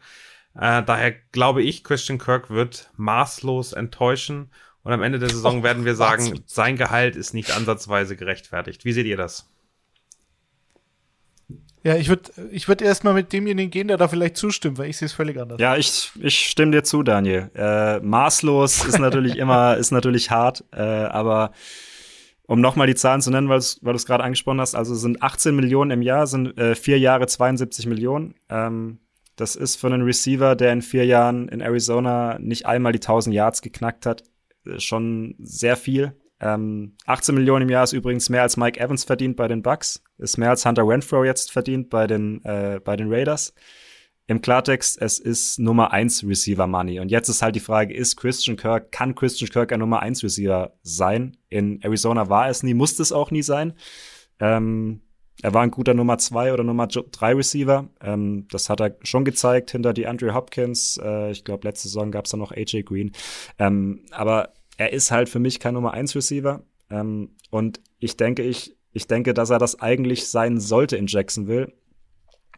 Äh, 0.54 0.82
daher 0.82 1.12
glaube 1.32 1.62
ich, 1.62 1.84
Christian 1.84 2.18
Kirk 2.18 2.50
wird 2.50 2.90
maßlos 2.96 3.74
enttäuschen 3.74 4.50
und 4.82 4.92
am 4.92 5.02
Ende 5.02 5.18
der 5.18 5.28
Saison 5.28 5.60
oh, 5.60 5.62
werden 5.62 5.84
wir 5.84 5.94
sagen, 5.94 6.32
was? 6.32 6.40
sein 6.46 6.76
Gehalt 6.76 7.14
ist 7.14 7.34
nicht 7.34 7.50
ansatzweise 7.50 8.16
gerechtfertigt. 8.16 8.84
Wie 8.84 8.92
seht 8.92 9.06
ihr 9.06 9.18
das? 9.18 9.50
Ja, 11.84 11.96
ich 11.96 12.08
würde 12.08 12.30
ich 12.50 12.68
würd 12.68 12.82
erstmal 12.82 13.14
mit 13.14 13.32
demjenigen 13.32 13.70
gehen, 13.70 13.88
der 13.88 13.96
da 13.96 14.08
vielleicht 14.08 14.36
zustimmt, 14.36 14.78
weil 14.78 14.90
ich 14.90 14.96
sehe 14.96 15.06
es 15.06 15.12
völlig 15.12 15.38
anders. 15.38 15.60
Ja, 15.60 15.76
ich, 15.76 16.10
ich 16.20 16.50
stimme 16.50 16.72
dir 16.72 16.82
zu, 16.84 17.02
Daniel. 17.02 17.50
Äh, 17.54 18.00
maßlos 18.00 18.84
ist 18.84 18.98
natürlich 18.98 19.36
immer, 19.38 19.76
ist 19.76 19.90
natürlich 19.90 20.30
hart, 20.30 20.64
äh, 20.72 20.80
aber 20.80 21.52
um 22.48 22.62
nochmal 22.62 22.86
die 22.86 22.94
Zahlen 22.94 23.20
zu 23.20 23.30
nennen, 23.30 23.50
weil, 23.50 23.60
du 23.60 23.90
es 23.90 24.06
gerade 24.06 24.24
angesprochen 24.24 24.60
hast, 24.60 24.74
also 24.74 24.94
sind 24.94 25.22
18 25.22 25.54
Millionen 25.54 25.90
im 25.90 26.02
Jahr, 26.02 26.26
sind 26.26 26.58
äh, 26.58 26.74
vier 26.74 26.98
Jahre 26.98 27.26
72 27.26 27.86
Millionen. 27.86 28.34
Ähm, 28.48 29.00
das 29.36 29.54
ist 29.54 29.76
für 29.76 29.88
einen 29.88 30.02
Receiver, 30.02 30.56
der 30.56 30.72
in 30.72 30.80
vier 30.80 31.04
Jahren 31.04 31.48
in 31.48 31.60
Arizona 31.60 32.38
nicht 32.40 32.64
einmal 32.64 32.92
die 32.92 33.00
1000 33.00 33.34
Yards 33.34 33.60
geknackt 33.60 34.06
hat, 34.06 34.24
äh, 34.64 34.80
schon 34.80 35.34
sehr 35.40 35.76
viel. 35.76 36.14
Ähm, 36.40 36.96
18 37.04 37.34
Millionen 37.34 37.64
im 37.64 37.68
Jahr 37.68 37.84
ist 37.84 37.92
übrigens 37.92 38.30
mehr 38.30 38.42
als 38.42 38.56
Mike 38.56 38.80
Evans 38.80 39.04
verdient 39.04 39.36
bei 39.36 39.46
den 39.46 39.60
Bucks, 39.60 40.02
ist 40.16 40.38
mehr 40.38 40.50
als 40.50 40.64
Hunter 40.64 40.88
Renfro 40.88 41.24
jetzt 41.24 41.52
verdient 41.52 41.90
bei 41.90 42.06
den, 42.06 42.42
äh, 42.46 42.80
bei 42.82 42.96
den 42.96 43.12
Raiders. 43.12 43.52
Im 44.28 44.42
Klartext, 44.42 45.00
es 45.00 45.18
ist 45.18 45.58
Nummer 45.58 45.90
1 45.90 46.22
Receiver 46.22 46.66
Money. 46.66 47.00
Und 47.00 47.10
jetzt 47.10 47.30
ist 47.30 47.40
halt 47.40 47.56
die 47.56 47.60
Frage, 47.60 47.94
ist 47.94 48.16
Christian 48.16 48.58
Kirk, 48.58 48.92
kann 48.92 49.14
Christian 49.14 49.50
Kirk 49.50 49.72
ein 49.72 49.80
Nummer 49.80 50.00
1 50.00 50.22
Receiver 50.22 50.74
sein? 50.82 51.38
In 51.48 51.80
Arizona 51.82 52.28
war 52.28 52.50
es 52.50 52.62
nie, 52.62 52.74
musste 52.74 53.00
es 53.00 53.10
auch 53.10 53.30
nie 53.30 53.40
sein. 53.40 53.72
Ähm, 54.38 55.00
er 55.40 55.54
war 55.54 55.62
ein 55.62 55.70
guter 55.70 55.94
Nummer 55.94 56.18
2 56.18 56.52
oder 56.52 56.62
Nummer 56.62 56.88
3 56.88 57.36
Receiver. 57.36 57.88
Ähm, 58.02 58.46
das 58.50 58.68
hat 58.68 58.82
er 58.82 58.96
schon 59.02 59.24
gezeigt 59.24 59.70
hinter 59.70 59.94
die 59.94 60.06
Andrew 60.06 60.34
Hopkins. 60.34 61.00
Äh, 61.02 61.30
ich 61.30 61.44
glaube, 61.44 61.66
letzte 61.66 61.88
Saison 61.88 62.10
gab 62.10 62.26
es 62.26 62.30
da 62.30 62.36
noch 62.36 62.52
AJ 62.52 62.82
Green. 62.82 63.12
Ähm, 63.58 64.02
aber 64.10 64.52
er 64.76 64.92
ist 64.92 65.10
halt 65.10 65.30
für 65.30 65.38
mich 65.38 65.58
kein 65.58 65.72
Nummer 65.72 65.94
1 65.94 66.14
Receiver. 66.14 66.62
Ähm, 66.90 67.30
und 67.48 67.80
ich 67.98 68.18
denke, 68.18 68.42
ich, 68.42 68.76
ich 68.92 69.06
denke, 69.06 69.32
dass 69.32 69.48
er 69.48 69.58
das 69.58 69.80
eigentlich 69.80 70.28
sein 70.28 70.60
sollte 70.60 70.98
in 70.98 71.06
Jacksonville. 71.06 71.72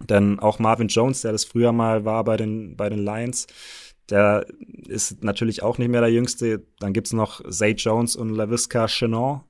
Denn 0.09 0.39
auch 0.39 0.59
Marvin 0.59 0.89
Jones, 0.89 1.23
der 1.23 1.33
das 1.33 1.45
früher 1.45 1.73
mal 1.73 2.05
war 2.05 2.25
bei 2.25 2.37
den, 2.37 2.77
bei 2.77 2.89
den 2.89 3.05
Lions, 3.05 3.47
der 4.09 4.47
ist 4.89 5.23
natürlich 5.23 5.63
auch 5.63 5.79
nicht 5.79 5.89
mehr 5.89 6.01
der 6.01 6.13
Jüngste. 6.13 6.63
Dann 6.79 6.93
gibt's 6.93 7.13
noch 7.13 7.43
Zay 7.49 7.73
Jones 7.73 8.17
und 8.17 8.31
LaVisca 8.31 8.87
Chenon. 8.87 9.43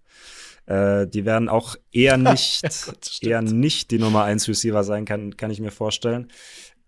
Äh, 0.66 1.06
die 1.06 1.24
werden 1.24 1.48
auch 1.48 1.76
eher 1.92 2.16
nicht, 2.18 2.62
ja, 3.22 3.30
eher 3.30 3.42
nicht 3.42 3.90
die 3.90 3.98
Nummer 3.98 4.24
1 4.24 4.48
Receiver 4.48 4.84
sein, 4.84 5.04
kann, 5.04 5.36
kann 5.36 5.50
ich 5.50 5.60
mir 5.60 5.70
vorstellen. 5.70 6.30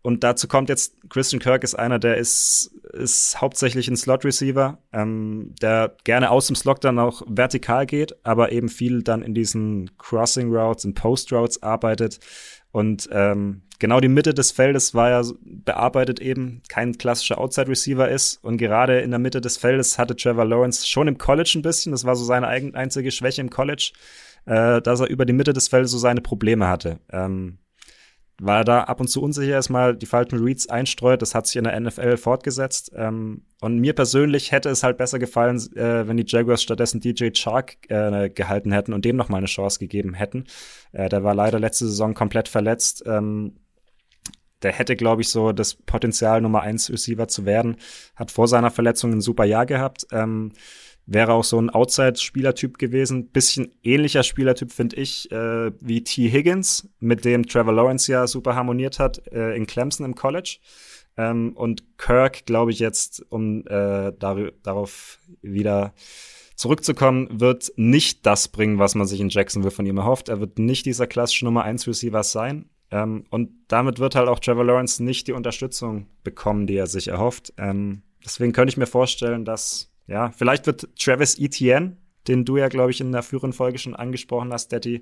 Und 0.02 0.24
dazu 0.24 0.48
kommt 0.48 0.68
jetzt, 0.68 0.96
Christian 1.10 1.40
Kirk 1.40 1.62
ist 1.62 1.76
einer, 1.76 2.00
der 2.00 2.16
ist, 2.16 2.72
ist 2.92 3.40
hauptsächlich 3.40 3.86
ein 3.86 3.96
Slot-Receiver, 3.96 4.78
ähm, 4.92 5.54
der 5.62 5.96
gerne 6.02 6.30
aus 6.30 6.48
dem 6.48 6.56
Slot 6.56 6.82
dann 6.82 6.98
auch 6.98 7.22
vertikal 7.28 7.86
geht, 7.86 8.16
aber 8.24 8.50
eben 8.50 8.68
viel 8.68 9.04
dann 9.04 9.22
in 9.22 9.32
diesen 9.32 9.96
Crossing 9.98 10.52
Routes, 10.52 10.84
in 10.84 10.94
Post 10.94 11.32
Routes 11.32 11.62
arbeitet. 11.62 12.18
Und 12.72 13.08
ähm, 13.12 13.62
genau 13.78 14.00
die 14.00 14.08
Mitte 14.08 14.34
des 14.34 14.50
Feldes 14.50 14.94
war 14.94 15.10
ja 15.10 15.22
bearbeitet 15.44 16.20
eben, 16.20 16.62
kein 16.68 16.96
klassischer 16.96 17.38
Outside 17.38 17.68
Receiver 17.68 18.08
ist. 18.08 18.42
Und 18.42 18.56
gerade 18.56 19.00
in 19.00 19.10
der 19.10 19.20
Mitte 19.20 19.40
des 19.40 19.58
Feldes 19.58 19.98
hatte 19.98 20.16
Trevor 20.16 20.46
Lawrence 20.46 20.88
schon 20.88 21.08
im 21.08 21.18
College 21.18 21.52
ein 21.56 21.62
bisschen, 21.62 21.92
das 21.92 22.04
war 22.04 22.16
so 22.16 22.24
seine 22.24 22.48
einzige 22.48 23.10
Schwäche 23.10 23.42
im 23.42 23.50
College, 23.50 23.92
äh, 24.46 24.80
dass 24.82 25.00
er 25.00 25.08
über 25.08 25.26
die 25.26 25.34
Mitte 25.34 25.52
des 25.52 25.68
Feldes 25.68 25.90
so 25.90 25.98
seine 25.98 26.22
Probleme 26.22 26.66
hatte. 26.68 26.98
Ähm, 27.10 27.58
weil 28.45 28.62
er 28.62 28.64
da 28.64 28.82
ab 28.82 29.01
und 29.01 29.09
zu 29.09 29.22
unsicher 29.22 29.57
ist, 29.59 29.70
mal 29.70 29.97
die 29.97 30.07
falschen 30.07 30.43
Reads 30.43 30.68
einstreut. 30.68 31.22
Das 31.22 31.34
hat 31.34 31.47
sich 31.47 31.57
in 31.57 31.64
der 31.64 31.78
NFL 31.78 32.16
fortgesetzt. 32.16 32.90
Ähm, 32.95 33.43
und 33.61 33.78
mir 33.78 33.93
persönlich 33.93 34.51
hätte 34.51 34.68
es 34.68 34.82
halt 34.82 34.99
besser 34.99 35.20
gefallen, 35.20 35.57
äh, 35.76 36.09
wenn 36.09 36.16
die 36.16 36.24
Jaguars 36.26 36.62
stattdessen 36.62 37.01
DJ 37.01 37.30
Chark 37.30 37.76
äh, 37.88 38.30
gehalten 38.30 38.72
hätten 38.72 38.93
und 38.93 39.05
dem 39.05 39.16
noch 39.16 39.28
mal 39.28 39.38
eine 39.38 39.47
Chance 39.47 39.78
gegeben 39.78 40.14
hätten. 40.14 40.47
Äh, 40.90 41.09
der 41.09 41.22
war 41.22 41.34
leider 41.34 41.61
letzte 41.61 41.86
Saison 41.86 42.14
komplett 42.14 42.49
verletzt. 42.49 43.05
Ähm, 43.07 43.55
der 44.62 44.72
hätte, 44.72 44.97
glaube 44.97 45.22
ich, 45.22 45.28
so 45.28 45.53
das 45.53 45.74
Potenzial, 45.74 46.40
Nummer 46.40 46.62
1 46.62 46.90
Receiver 46.90 47.28
zu 47.28 47.47
werden. 47.47 47.76
Hat 48.16 48.32
vor 48.32 48.49
seiner 48.49 48.70
Verletzung 48.70 49.12
ein 49.12 49.20
super 49.20 49.45
Jahr 49.45 49.66
gehabt. 49.66 50.07
Ähm, 50.11 50.53
wäre 51.07 51.32
auch 51.32 51.44
so 51.44 51.61
ein 51.61 51.70
Outside-Spielertyp 51.70 52.78
gewesen. 52.78 53.28
Bisschen 53.28 53.72
ähnlicher 53.82 54.22
Spielertyp, 54.22 54.72
finde 54.72 54.96
ich, 54.96 55.30
äh, 55.32 55.72
wie 55.80 56.05
T. 56.05 56.30
Higgins, 56.30 56.88
mit 57.00 57.24
dem 57.24 57.46
Trevor 57.46 57.72
Lawrence 57.72 58.11
ja 58.11 58.26
super 58.26 58.55
harmoniert 58.55 58.98
hat 58.98 59.26
äh, 59.32 59.57
in 59.57 59.66
Clemson 59.66 60.07
im 60.07 60.14
College. 60.14 60.59
Ähm, 61.16 61.53
und 61.55 61.98
Kirk, 61.98 62.46
glaube 62.46 62.70
ich, 62.70 62.78
jetzt, 62.78 63.24
um 63.30 63.66
äh, 63.66 64.12
dar 64.18 64.53
darauf 64.62 65.18
wieder 65.42 65.92
zurückzukommen, 66.57 67.28
wird 67.40 67.72
nicht 67.76 68.24
das 68.24 68.48
bringen, 68.48 68.78
was 68.78 68.94
man 68.94 69.07
sich 69.07 69.20
in 69.20 69.28
Jacksonville 69.28 69.72
von 69.72 69.86
ihm 69.86 69.98
erhofft. 69.98 70.28
Er 70.28 70.40
wird 70.40 70.59
nicht 70.59 70.86
dieser 70.86 71.06
klassische 71.06 71.44
Nummer 71.44 71.64
1 71.64 71.86
Receiver 71.86 72.22
sein. 72.22 72.70
Ähm, 72.90 73.24
und 73.31 73.51
damit 73.68 73.98
wird 73.98 74.14
halt 74.14 74.28
auch 74.28 74.39
Trevor 74.39 74.64
Lawrence 74.64 75.02
nicht 75.02 75.26
die 75.26 75.32
Unterstützung 75.32 76.06
bekommen, 76.22 76.66
die 76.66 76.76
er 76.76 76.86
sich 76.86 77.09
erhofft. 77.09 77.52
Ähm, 77.56 78.02
deswegen 78.24 78.52
könnte 78.52 78.70
ich 78.70 78.76
mir 78.76 78.86
vorstellen, 78.86 79.44
dass 79.44 79.91
ja, 80.12 80.30
vielleicht 80.30 80.66
wird 80.66 80.89
Travis 80.98 81.39
Etienne, 81.39 81.97
den 82.28 82.44
du 82.44 82.59
ja, 82.59 82.68
glaube 82.68 82.90
ich, 82.90 83.01
in 83.01 83.12
der 83.12 83.22
früheren 83.22 83.55
Folge 83.55 83.78
schon 83.78 83.97
angesprochen 83.97 84.52
hast, 84.52 84.70
Daddy, 84.70 85.01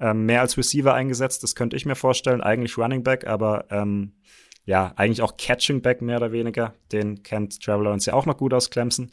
ähm, 0.00 0.24
mehr 0.24 0.40
als 0.40 0.56
Receiver 0.56 0.94
eingesetzt. 0.94 1.42
Das 1.42 1.54
könnte 1.54 1.76
ich 1.76 1.84
mir 1.84 1.94
vorstellen. 1.94 2.40
Eigentlich 2.40 2.78
Running 2.78 3.04
Back, 3.04 3.26
aber 3.26 3.66
ähm, 3.70 4.14
ja, 4.64 4.94
eigentlich 4.96 5.20
auch 5.20 5.36
Catching 5.36 5.82
Back 5.82 6.00
mehr 6.00 6.16
oder 6.16 6.32
weniger. 6.32 6.72
Den 6.90 7.22
kennt 7.22 7.62
Traveler 7.62 7.92
uns 7.92 8.06
ja 8.06 8.14
auch 8.14 8.24
noch 8.24 8.38
gut 8.38 8.54
aus 8.54 8.70
Clemson. 8.70 9.12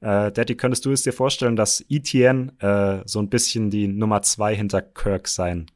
Äh, 0.00 0.30
Daddy, 0.30 0.54
könntest 0.54 0.84
du 0.84 0.92
es 0.92 1.02
dir 1.02 1.12
vorstellen, 1.12 1.56
dass 1.56 1.84
Etienne 1.88 2.52
äh, 2.60 3.02
so 3.04 3.18
ein 3.18 3.28
bisschen 3.28 3.70
die 3.70 3.88
Nummer 3.88 4.22
zwei 4.22 4.54
hinter 4.54 4.80
Kirk 4.80 5.26
sein 5.26 5.66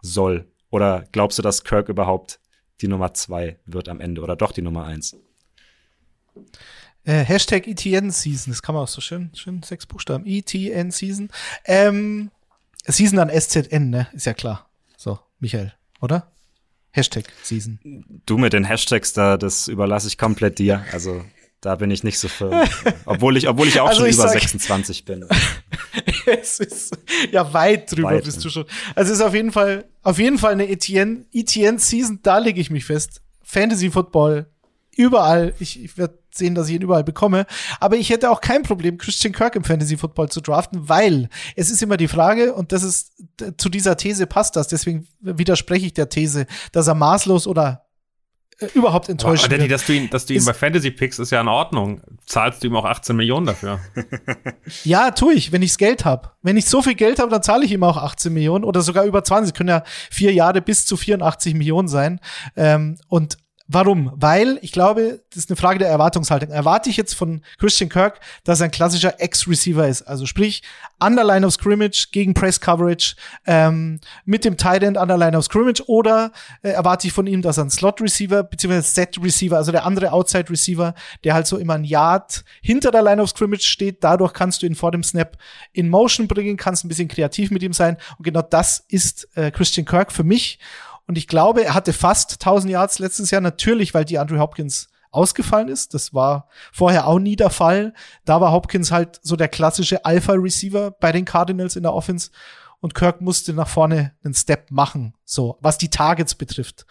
soll? 0.00 0.50
Oder 0.70 1.04
glaubst 1.12 1.38
du, 1.38 1.42
dass 1.42 1.62
Kirk 1.62 1.90
überhaupt 1.90 2.40
die 2.80 2.88
Nummer 2.88 3.12
zwei 3.12 3.58
wird 3.66 3.90
am 3.90 4.00
Ende 4.00 4.22
oder 4.22 4.34
doch 4.34 4.52
die 4.52 4.62
Nummer 4.62 4.86
eins? 4.86 5.14
Äh, 7.06 7.24
Hashtag 7.24 7.68
ETN 7.68 8.10
Season, 8.10 8.52
das 8.52 8.62
kann 8.62 8.74
man 8.74 8.82
auch 8.82 8.88
so 8.88 9.00
schön, 9.00 9.30
schön 9.32 9.62
sechs 9.62 9.86
Buchstaben. 9.86 10.26
ETN 10.26 10.90
Season. 10.90 11.30
Ähm, 11.64 12.32
Season 12.84 13.20
an 13.20 13.30
SZN, 13.30 13.90
ne? 13.90 14.08
Ist 14.12 14.26
ja 14.26 14.34
klar. 14.34 14.68
So, 14.96 15.20
Michael, 15.38 15.72
oder? 16.00 16.32
Hashtag 16.90 17.26
Season. 17.44 17.78
Du 18.26 18.38
mit 18.38 18.52
den 18.52 18.64
Hashtags 18.64 19.12
da, 19.12 19.36
das 19.36 19.68
überlasse 19.68 20.08
ich 20.08 20.18
komplett 20.18 20.58
dir. 20.58 20.84
Also 20.92 21.24
da 21.60 21.76
bin 21.76 21.92
ich 21.92 22.02
nicht 22.02 22.18
so 22.18 22.26
für. 22.26 22.64
obwohl 23.04 23.36
ich, 23.36 23.48
obwohl 23.48 23.68
ich 23.68 23.78
auch 23.78 23.88
also 23.88 24.00
schon 24.00 24.08
ich 24.08 24.16
über 24.16 24.24
sag, 24.24 24.40
26 24.40 25.04
bin. 25.04 25.26
es 26.26 26.58
ist 26.58 26.98
ja 27.30 27.52
weit 27.52 27.92
drüber 27.92 28.10
weit, 28.10 28.24
bist 28.24 28.44
du 28.44 28.50
schon. 28.50 28.64
Also 28.96 29.12
es 29.12 29.20
ist 29.20 29.24
auf 29.24 29.34
jeden 29.34 29.52
Fall, 29.52 29.84
auf 30.02 30.18
jeden 30.18 30.38
Fall 30.38 30.52
eine 30.52 30.68
Etienne, 30.68 31.24
Etienne 31.32 31.78
Season, 31.78 32.18
da 32.24 32.38
lege 32.38 32.60
ich 32.60 32.70
mich 32.70 32.84
fest. 32.84 33.20
Fantasy 33.42 33.92
Football, 33.92 34.46
überall. 34.96 35.54
Ich, 35.60 35.82
ich 35.82 35.96
werde 35.98 36.18
sehen, 36.36 36.54
dass 36.54 36.68
ich 36.68 36.76
ihn 36.76 36.82
überall 36.82 37.04
bekomme. 37.04 37.46
Aber 37.80 37.96
ich 37.96 38.10
hätte 38.10 38.30
auch 38.30 38.40
kein 38.40 38.62
Problem, 38.62 38.98
Christian 38.98 39.32
Kirk 39.32 39.56
im 39.56 39.64
Fantasy 39.64 39.96
Football 39.96 40.28
zu 40.28 40.40
draften, 40.40 40.88
weil 40.88 41.28
es 41.54 41.70
ist 41.70 41.82
immer 41.82 41.96
die 41.96 42.08
Frage, 42.08 42.54
und 42.54 42.72
das 42.72 42.82
ist, 42.82 43.12
zu 43.56 43.68
dieser 43.68 43.96
These 43.96 44.26
passt 44.26 44.56
das, 44.56 44.68
deswegen 44.68 45.06
widerspreche 45.20 45.86
ich 45.86 45.94
der 45.94 46.08
These, 46.08 46.46
dass 46.72 46.86
er 46.86 46.94
maßlos 46.94 47.46
oder 47.46 47.86
äh, 48.58 48.68
überhaupt 48.74 49.08
enttäuscht 49.08 49.44
aber, 49.44 49.52
aber 49.52 49.58
Danny, 49.58 49.68
dass 49.68 49.84
du 49.84 49.92
ihn, 49.92 50.08
dass 50.08 50.24
du 50.24 50.34
ihn 50.34 50.44
bei 50.44 50.54
Fantasy 50.54 50.90
pickst, 50.90 51.20
ist 51.20 51.30
ja 51.30 51.40
in 51.40 51.48
Ordnung. 51.48 52.00
Zahlst 52.24 52.62
du 52.62 52.68
ihm 52.68 52.76
auch 52.76 52.86
18 52.86 53.14
Millionen 53.14 53.46
dafür? 53.46 53.80
ja, 54.84 55.10
tue 55.10 55.34
ich, 55.34 55.52
wenn 55.52 55.62
ichs 55.62 55.76
Geld 55.76 56.04
habe. 56.04 56.32
Wenn 56.42 56.56
ich 56.56 56.66
so 56.66 56.80
viel 56.80 56.94
Geld 56.94 57.18
habe, 57.18 57.30
dann 57.30 57.42
zahle 57.42 57.64
ich 57.64 57.72
ihm 57.72 57.82
auch 57.82 57.98
18 57.98 58.32
Millionen 58.32 58.64
oder 58.64 58.80
sogar 58.80 59.04
über 59.04 59.22
20. 59.22 59.54
Können 59.54 59.68
ja 59.68 59.82
vier 60.10 60.32
Jahre 60.32 60.62
bis 60.62 60.86
zu 60.86 60.96
84 60.96 61.54
Millionen 61.54 61.88
sein. 61.88 62.18
Ähm, 62.56 62.98
und 63.08 63.36
Warum? 63.68 64.12
Weil 64.14 64.58
ich 64.62 64.70
glaube, 64.70 65.22
das 65.30 65.38
ist 65.38 65.50
eine 65.50 65.56
Frage 65.56 65.80
der 65.80 65.88
Erwartungshaltung. 65.88 66.50
Erwarte 66.50 66.88
ich 66.88 66.96
jetzt 66.96 67.14
von 67.14 67.42
Christian 67.58 67.90
Kirk, 67.90 68.20
dass 68.44 68.60
er 68.60 68.66
ein 68.66 68.70
klassischer 68.70 69.20
Ex-Receiver 69.20 69.88
ist? 69.88 70.02
Also 70.02 70.24
sprich, 70.24 70.62
Underline 71.00 71.44
of 71.44 71.52
Scrimmage 71.52 72.08
gegen 72.12 72.32
Press 72.32 72.60
Coverage 72.60 73.16
ähm, 73.44 73.98
mit 74.24 74.44
dem 74.44 74.56
Tight 74.56 74.84
End 74.84 74.96
Underline 74.96 75.36
of 75.36 75.44
Scrimmage 75.44 75.82
oder 75.88 76.30
äh, 76.62 76.70
erwarte 76.70 77.08
ich 77.08 77.12
von 77.12 77.26
ihm, 77.26 77.42
dass 77.42 77.58
er 77.58 77.64
ein 77.64 77.70
Slot 77.70 78.00
Receiver 78.00 78.44
bzw. 78.44 78.80
Set 78.82 79.18
Receiver, 79.20 79.56
also 79.56 79.72
der 79.72 79.84
andere 79.84 80.12
Outside 80.12 80.48
Receiver, 80.48 80.94
der 81.24 81.34
halt 81.34 81.48
so 81.48 81.56
immer 81.56 81.74
ein 81.74 81.84
Yard 81.84 82.44
hinter 82.62 82.92
der 82.92 83.02
Line 83.02 83.20
of 83.20 83.30
Scrimmage 83.30 83.66
steht. 83.66 84.04
Dadurch 84.04 84.32
kannst 84.32 84.62
du 84.62 84.66
ihn 84.66 84.76
vor 84.76 84.92
dem 84.92 85.02
Snap 85.02 85.36
in 85.72 85.88
Motion 85.88 86.28
bringen, 86.28 86.56
kannst 86.56 86.84
ein 86.84 86.88
bisschen 86.88 87.08
kreativ 87.08 87.50
mit 87.50 87.64
ihm 87.64 87.72
sein. 87.72 87.96
Und 88.16 88.24
genau 88.24 88.42
das 88.42 88.84
ist 88.88 89.28
äh, 89.36 89.50
Christian 89.50 89.86
Kirk 89.86 90.12
für 90.12 90.24
mich. 90.24 90.60
Und 91.06 91.18
ich 91.18 91.28
glaube, 91.28 91.64
er 91.64 91.74
hatte 91.74 91.92
fast 91.92 92.32
1000 92.34 92.72
Yards 92.72 92.98
letztes 92.98 93.30
Jahr, 93.30 93.40
natürlich, 93.40 93.94
weil 93.94 94.04
die 94.04 94.18
Andrew 94.18 94.38
Hopkins 94.38 94.88
ausgefallen 95.10 95.68
ist. 95.68 95.94
Das 95.94 96.14
war 96.14 96.48
vorher 96.72 97.06
auch 97.06 97.18
nie 97.18 97.36
der 97.36 97.50
Fall. 97.50 97.94
Da 98.24 98.40
war 98.40 98.52
Hopkins 98.52 98.90
halt 98.90 99.20
so 99.22 99.36
der 99.36 99.48
klassische 99.48 100.04
Alpha-Receiver 100.04 100.90
bei 100.92 101.12
den 101.12 101.24
Cardinals 101.24 101.76
in 101.76 101.84
der 101.84 101.94
Offense. 101.94 102.30
Und 102.80 102.94
Kirk 102.94 103.22
musste 103.22 103.54
nach 103.54 103.68
vorne 103.68 104.12
einen 104.22 104.34
Step 104.34 104.70
machen, 104.70 105.14
so, 105.24 105.56
was 105.60 105.78
die 105.78 105.88
Targets 105.88 106.34
betrifft. 106.34 106.84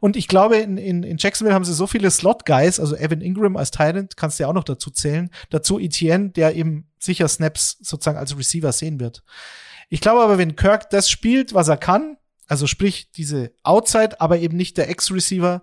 Und 0.00 0.16
ich 0.16 0.28
glaube, 0.28 0.56
in, 0.56 0.78
in, 0.78 1.02
in 1.02 1.18
Jacksonville 1.18 1.54
haben 1.54 1.64
sie 1.64 1.74
so 1.74 1.86
viele 1.86 2.10
Slot-Guys, 2.10 2.80
also 2.80 2.96
Evan 2.96 3.20
Ingram 3.20 3.56
als 3.56 3.70
Tyrant, 3.70 4.16
kannst 4.16 4.38
du 4.38 4.44
ja 4.44 4.48
auch 4.48 4.54
noch 4.54 4.64
dazu 4.64 4.90
zählen. 4.90 5.30
Dazu 5.50 5.78
Etienne, 5.78 6.30
der 6.30 6.56
eben 6.56 6.88
sicher 6.98 7.28
Snaps 7.28 7.76
sozusagen 7.82 8.18
als 8.18 8.36
Receiver 8.36 8.72
sehen 8.72 8.98
wird. 8.98 9.22
Ich 9.90 10.00
glaube 10.00 10.22
aber, 10.22 10.38
wenn 10.38 10.56
Kirk 10.56 10.88
das 10.90 11.10
spielt, 11.10 11.52
was 11.54 11.68
er 11.68 11.76
kann, 11.76 12.16
also 12.46 12.66
sprich, 12.66 13.10
diese 13.12 13.52
Outside, 13.62 14.20
aber 14.20 14.38
eben 14.38 14.56
nicht 14.56 14.76
der 14.76 14.88
Ex-Receiver, 14.88 15.62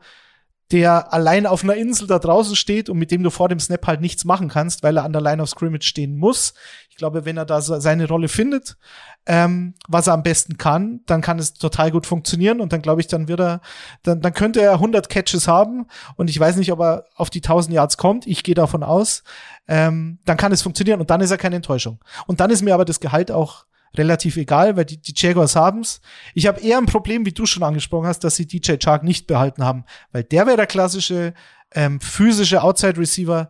der 0.71 1.13
allein 1.13 1.45
auf 1.45 1.63
einer 1.63 1.75
Insel 1.75 2.07
da 2.07 2.17
draußen 2.17 2.55
steht 2.55 2.89
und 2.89 2.97
mit 2.97 3.11
dem 3.11 3.21
du 3.21 3.29
vor 3.29 3.47
dem 3.47 3.59
Snap 3.59 3.85
halt 3.85 4.01
nichts 4.01 4.25
machen 4.25 4.49
kannst, 4.49 4.81
weil 4.81 4.97
er 4.97 5.03
an 5.03 5.13
der 5.13 5.21
Line 5.21 5.41
of 5.41 5.49
Scrimmage 5.49 5.85
stehen 5.85 6.17
muss. 6.17 6.55
Ich 6.89 6.95
glaube, 6.95 7.25
wenn 7.25 7.37
er 7.37 7.45
da 7.45 7.61
seine 7.61 8.07
Rolle 8.07 8.27
findet, 8.27 8.77
ähm, 9.25 9.75
was 9.87 10.07
er 10.07 10.13
am 10.13 10.23
besten 10.23 10.57
kann, 10.57 11.01
dann 11.05 11.21
kann 11.21 11.37
es 11.37 11.53
total 11.53 11.91
gut 11.91 12.07
funktionieren 12.07 12.59
und 12.59 12.73
dann 12.73 12.81
glaube 12.81 13.01
ich, 13.01 13.07
dann 13.07 13.27
wird 13.27 13.39
er, 13.39 13.61
dann, 14.01 14.21
dann 14.21 14.33
könnte 14.33 14.61
er 14.61 14.73
100 14.73 15.09
Catches 15.09 15.47
haben 15.47 15.85
und 16.15 16.29
ich 16.29 16.39
weiß 16.39 16.55
nicht, 16.55 16.71
ob 16.71 16.79
er 16.79 17.05
auf 17.15 17.29
die 17.29 17.41
1000 17.43 17.75
Yards 17.75 17.97
kommt. 17.97 18.25
Ich 18.25 18.43
gehe 18.43 18.55
davon 18.55 18.83
aus. 18.83 19.23
Ähm, 19.67 20.19
dann 20.25 20.37
kann 20.37 20.51
es 20.51 20.63
funktionieren 20.63 20.99
und 20.99 21.09
dann 21.09 21.21
ist 21.21 21.31
er 21.31 21.37
keine 21.37 21.57
Enttäuschung. 21.57 21.99
Und 22.25 22.39
dann 22.39 22.49
ist 22.49 22.63
mir 22.63 22.73
aber 22.73 22.85
das 22.85 22.99
Gehalt 22.99 23.31
auch 23.31 23.65
relativ 23.95 24.37
egal, 24.37 24.75
weil 24.75 24.85
die, 24.85 24.97
die 24.97 25.13
Jaguars 25.15 25.55
haben's. 25.55 26.01
Ich 26.33 26.47
habe 26.47 26.61
eher 26.61 26.77
ein 26.77 26.85
Problem, 26.85 27.25
wie 27.25 27.31
du 27.31 27.45
schon 27.45 27.63
angesprochen 27.63 28.07
hast, 28.07 28.23
dass 28.23 28.35
sie 28.35 28.47
DJ 28.47 28.77
Chark 28.77 29.03
nicht 29.03 29.27
behalten 29.27 29.63
haben, 29.63 29.85
weil 30.11 30.23
der 30.23 30.45
wäre 30.47 30.57
der 30.57 30.67
klassische 30.67 31.33
ähm, 31.73 31.99
physische 31.99 32.63
Outside 32.63 32.97
Receiver, 32.97 33.49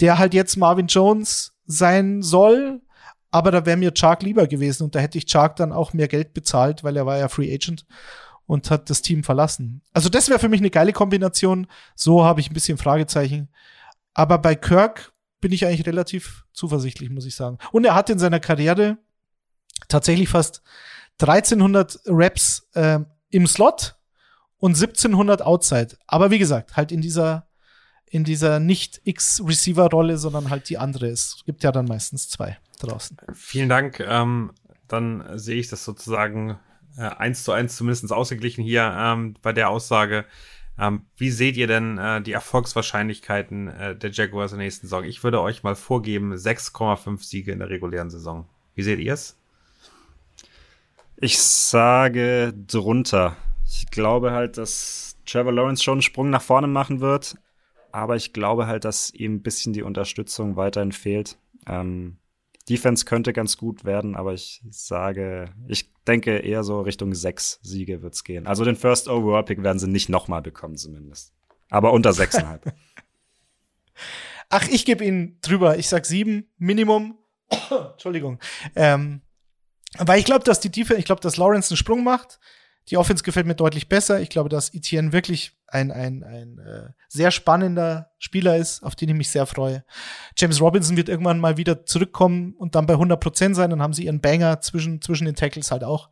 der 0.00 0.18
halt 0.18 0.34
jetzt 0.34 0.56
Marvin 0.56 0.86
Jones 0.86 1.54
sein 1.66 2.22
soll, 2.22 2.80
aber 3.30 3.50
da 3.50 3.66
wäre 3.66 3.76
mir 3.76 3.92
Chark 3.92 4.22
lieber 4.22 4.46
gewesen 4.46 4.84
und 4.84 4.94
da 4.94 5.00
hätte 5.00 5.18
ich 5.18 5.26
Chark 5.26 5.56
dann 5.56 5.72
auch 5.72 5.92
mehr 5.92 6.08
Geld 6.08 6.32
bezahlt, 6.32 6.84
weil 6.84 6.96
er 6.96 7.06
war 7.06 7.18
ja 7.18 7.28
Free 7.28 7.52
Agent 7.52 7.84
und 8.46 8.70
hat 8.70 8.88
das 8.88 9.02
Team 9.02 9.24
verlassen. 9.24 9.82
Also 9.92 10.08
das 10.08 10.28
wäre 10.28 10.38
für 10.38 10.48
mich 10.48 10.60
eine 10.60 10.70
geile 10.70 10.92
Kombination. 10.92 11.66
So 11.94 12.24
habe 12.24 12.40
ich 12.40 12.50
ein 12.50 12.54
bisschen 12.54 12.78
Fragezeichen. 12.78 13.48
Aber 14.14 14.38
bei 14.38 14.54
Kirk 14.54 15.12
bin 15.40 15.52
ich 15.52 15.66
eigentlich 15.66 15.86
relativ 15.86 16.44
zuversichtlich, 16.52 17.10
muss 17.10 17.26
ich 17.26 17.34
sagen. 17.34 17.58
Und 17.72 17.84
er 17.84 17.94
hat 17.94 18.08
in 18.08 18.18
seiner 18.18 18.40
Karriere 18.40 18.98
tatsächlich 19.88 20.28
fast 20.28 20.62
1300 21.20 22.00
Raps 22.06 22.68
äh, 22.74 23.00
im 23.30 23.46
Slot 23.46 23.96
und 24.58 24.74
1700 24.74 25.42
Outside. 25.42 25.96
Aber 26.06 26.30
wie 26.30 26.38
gesagt, 26.38 26.76
halt 26.76 26.92
in 26.92 27.00
dieser 27.00 27.46
in 28.08 28.22
dieser 28.22 28.60
nicht 28.60 29.00
X-Receiver-Rolle, 29.04 30.16
sondern 30.16 30.48
halt 30.48 30.68
die 30.68 30.78
andere. 30.78 31.08
Es 31.08 31.42
gibt 31.44 31.64
ja 31.64 31.72
dann 31.72 31.86
meistens 31.86 32.28
zwei 32.28 32.56
draußen. 32.78 33.16
Vielen 33.34 33.68
Dank. 33.68 34.00
Ähm, 34.00 34.52
dann 34.86 35.24
sehe 35.38 35.56
ich 35.56 35.68
das 35.68 35.84
sozusagen 35.84 36.58
äh, 36.96 37.02
eins 37.02 37.42
zu 37.42 37.52
eins 37.52 37.76
zumindest 37.76 38.12
ausgeglichen 38.12 38.62
hier 38.62 38.94
ähm, 38.96 39.34
bei 39.42 39.52
der 39.52 39.70
Aussage. 39.70 40.24
Ähm, 40.78 41.06
wie 41.16 41.30
seht 41.30 41.56
ihr 41.56 41.66
denn 41.66 41.98
äh, 41.98 42.22
die 42.22 42.32
Erfolgswahrscheinlichkeiten 42.32 43.68
äh, 43.68 43.96
der 43.96 44.10
Jaguars 44.10 44.52
in 44.52 44.58
der 44.58 44.66
nächsten 44.66 44.86
Saison? 44.86 45.04
Ich 45.04 45.24
würde 45.24 45.40
euch 45.40 45.62
mal 45.62 45.74
vorgeben, 45.74 46.32
6,5 46.34 47.22
Siege 47.24 47.52
in 47.52 47.58
der 47.58 47.70
regulären 47.70 48.10
Saison. 48.10 48.46
Wie 48.74 48.82
seht 48.82 48.98
ihr 49.00 49.14
es? 49.14 49.35
Ich 51.18 51.38
sage 51.38 52.52
drunter. 52.66 53.36
Ich 53.66 53.86
glaube 53.90 54.32
halt, 54.32 54.58
dass 54.58 55.16
Trevor 55.24 55.52
Lawrence 55.52 55.82
schon 55.82 55.94
einen 55.94 56.02
Sprung 56.02 56.30
nach 56.30 56.42
vorne 56.42 56.66
machen 56.66 57.00
wird. 57.00 57.36
Aber 57.90 58.16
ich 58.16 58.34
glaube 58.34 58.66
halt, 58.66 58.84
dass 58.84 59.10
ihm 59.14 59.36
ein 59.36 59.42
bisschen 59.42 59.72
die 59.72 59.82
Unterstützung 59.82 60.56
weiterhin 60.56 60.92
fehlt. 60.92 61.38
Ähm, 61.66 62.18
Defense 62.68 63.04
könnte 63.04 63.32
ganz 63.32 63.56
gut 63.56 63.84
werden, 63.84 64.16
aber 64.16 64.34
ich 64.34 64.60
sage, 64.70 65.46
ich 65.68 65.94
denke 66.06 66.38
eher 66.38 66.64
so 66.64 66.80
Richtung 66.80 67.14
sechs 67.14 67.60
Siege 67.62 68.02
wird's 68.02 68.24
gehen. 68.24 68.46
Also 68.46 68.64
den 68.64 68.76
First 68.76 69.08
Overall 69.08 69.44
Pick 69.44 69.62
werden 69.62 69.78
sie 69.78 69.88
nicht 69.88 70.08
nochmal 70.08 70.42
bekommen 70.42 70.76
zumindest. 70.76 71.32
Aber 71.70 71.92
unter 71.92 72.12
sechseinhalb. 72.12 72.74
Ach, 74.48 74.68
ich 74.68 74.84
gebe 74.84 75.04
ihn 75.04 75.38
drüber. 75.40 75.78
Ich 75.78 75.88
sag 75.88 76.06
sieben 76.06 76.50
Minimum. 76.58 77.18
Entschuldigung. 77.70 78.38
Ähm, 78.74 79.22
weil 79.98 80.18
ich 80.18 80.24
glaube, 80.24 80.44
dass 80.44 80.60
die 80.60 80.70
Defense, 80.70 80.98
ich 80.98 81.04
glaube, 81.04 81.20
dass 81.20 81.36
Lawrence 81.36 81.70
einen 81.70 81.76
Sprung 81.76 82.04
macht. 82.04 82.38
Die 82.88 82.96
Offense 82.96 83.24
gefällt 83.24 83.46
mir 83.46 83.56
deutlich 83.56 83.88
besser. 83.88 84.20
Ich 84.20 84.28
glaube, 84.28 84.48
dass 84.48 84.72
Etienne 84.72 85.12
wirklich 85.12 85.56
ein, 85.66 85.90
ein, 85.90 86.22
ein 86.22 86.58
äh, 86.58 86.90
sehr 87.08 87.32
spannender 87.32 88.10
Spieler 88.18 88.56
ist, 88.56 88.84
auf 88.84 88.94
den 88.94 89.08
ich 89.08 89.14
mich 89.16 89.30
sehr 89.30 89.46
freue. 89.46 89.84
James 90.36 90.60
Robinson 90.60 90.96
wird 90.96 91.08
irgendwann 91.08 91.40
mal 91.40 91.56
wieder 91.56 91.84
zurückkommen 91.84 92.54
und 92.56 92.76
dann 92.76 92.86
bei 92.86 92.94
100 92.94 93.18
Prozent 93.18 93.56
sein. 93.56 93.70
Dann 93.70 93.82
haben 93.82 93.92
sie 93.92 94.04
ihren 94.04 94.20
Banger 94.20 94.60
zwischen, 94.60 95.02
zwischen 95.02 95.24
den 95.24 95.34
Tackles 95.34 95.72
halt 95.72 95.82
auch. 95.82 96.10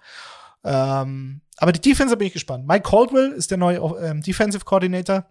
Ähm, 0.65 1.43
aber 1.59 1.73
die 1.73 1.81
Defense 1.81 2.17
bin 2.17 2.27
ich 2.27 2.33
gespannt. 2.33 2.67
Mike 2.67 2.89
Caldwell 2.89 3.31
ist 3.33 3.51
der 3.51 3.59
neue 3.59 3.79
ähm, 4.03 4.23
Defensive 4.23 4.65
Coordinator. 4.65 5.27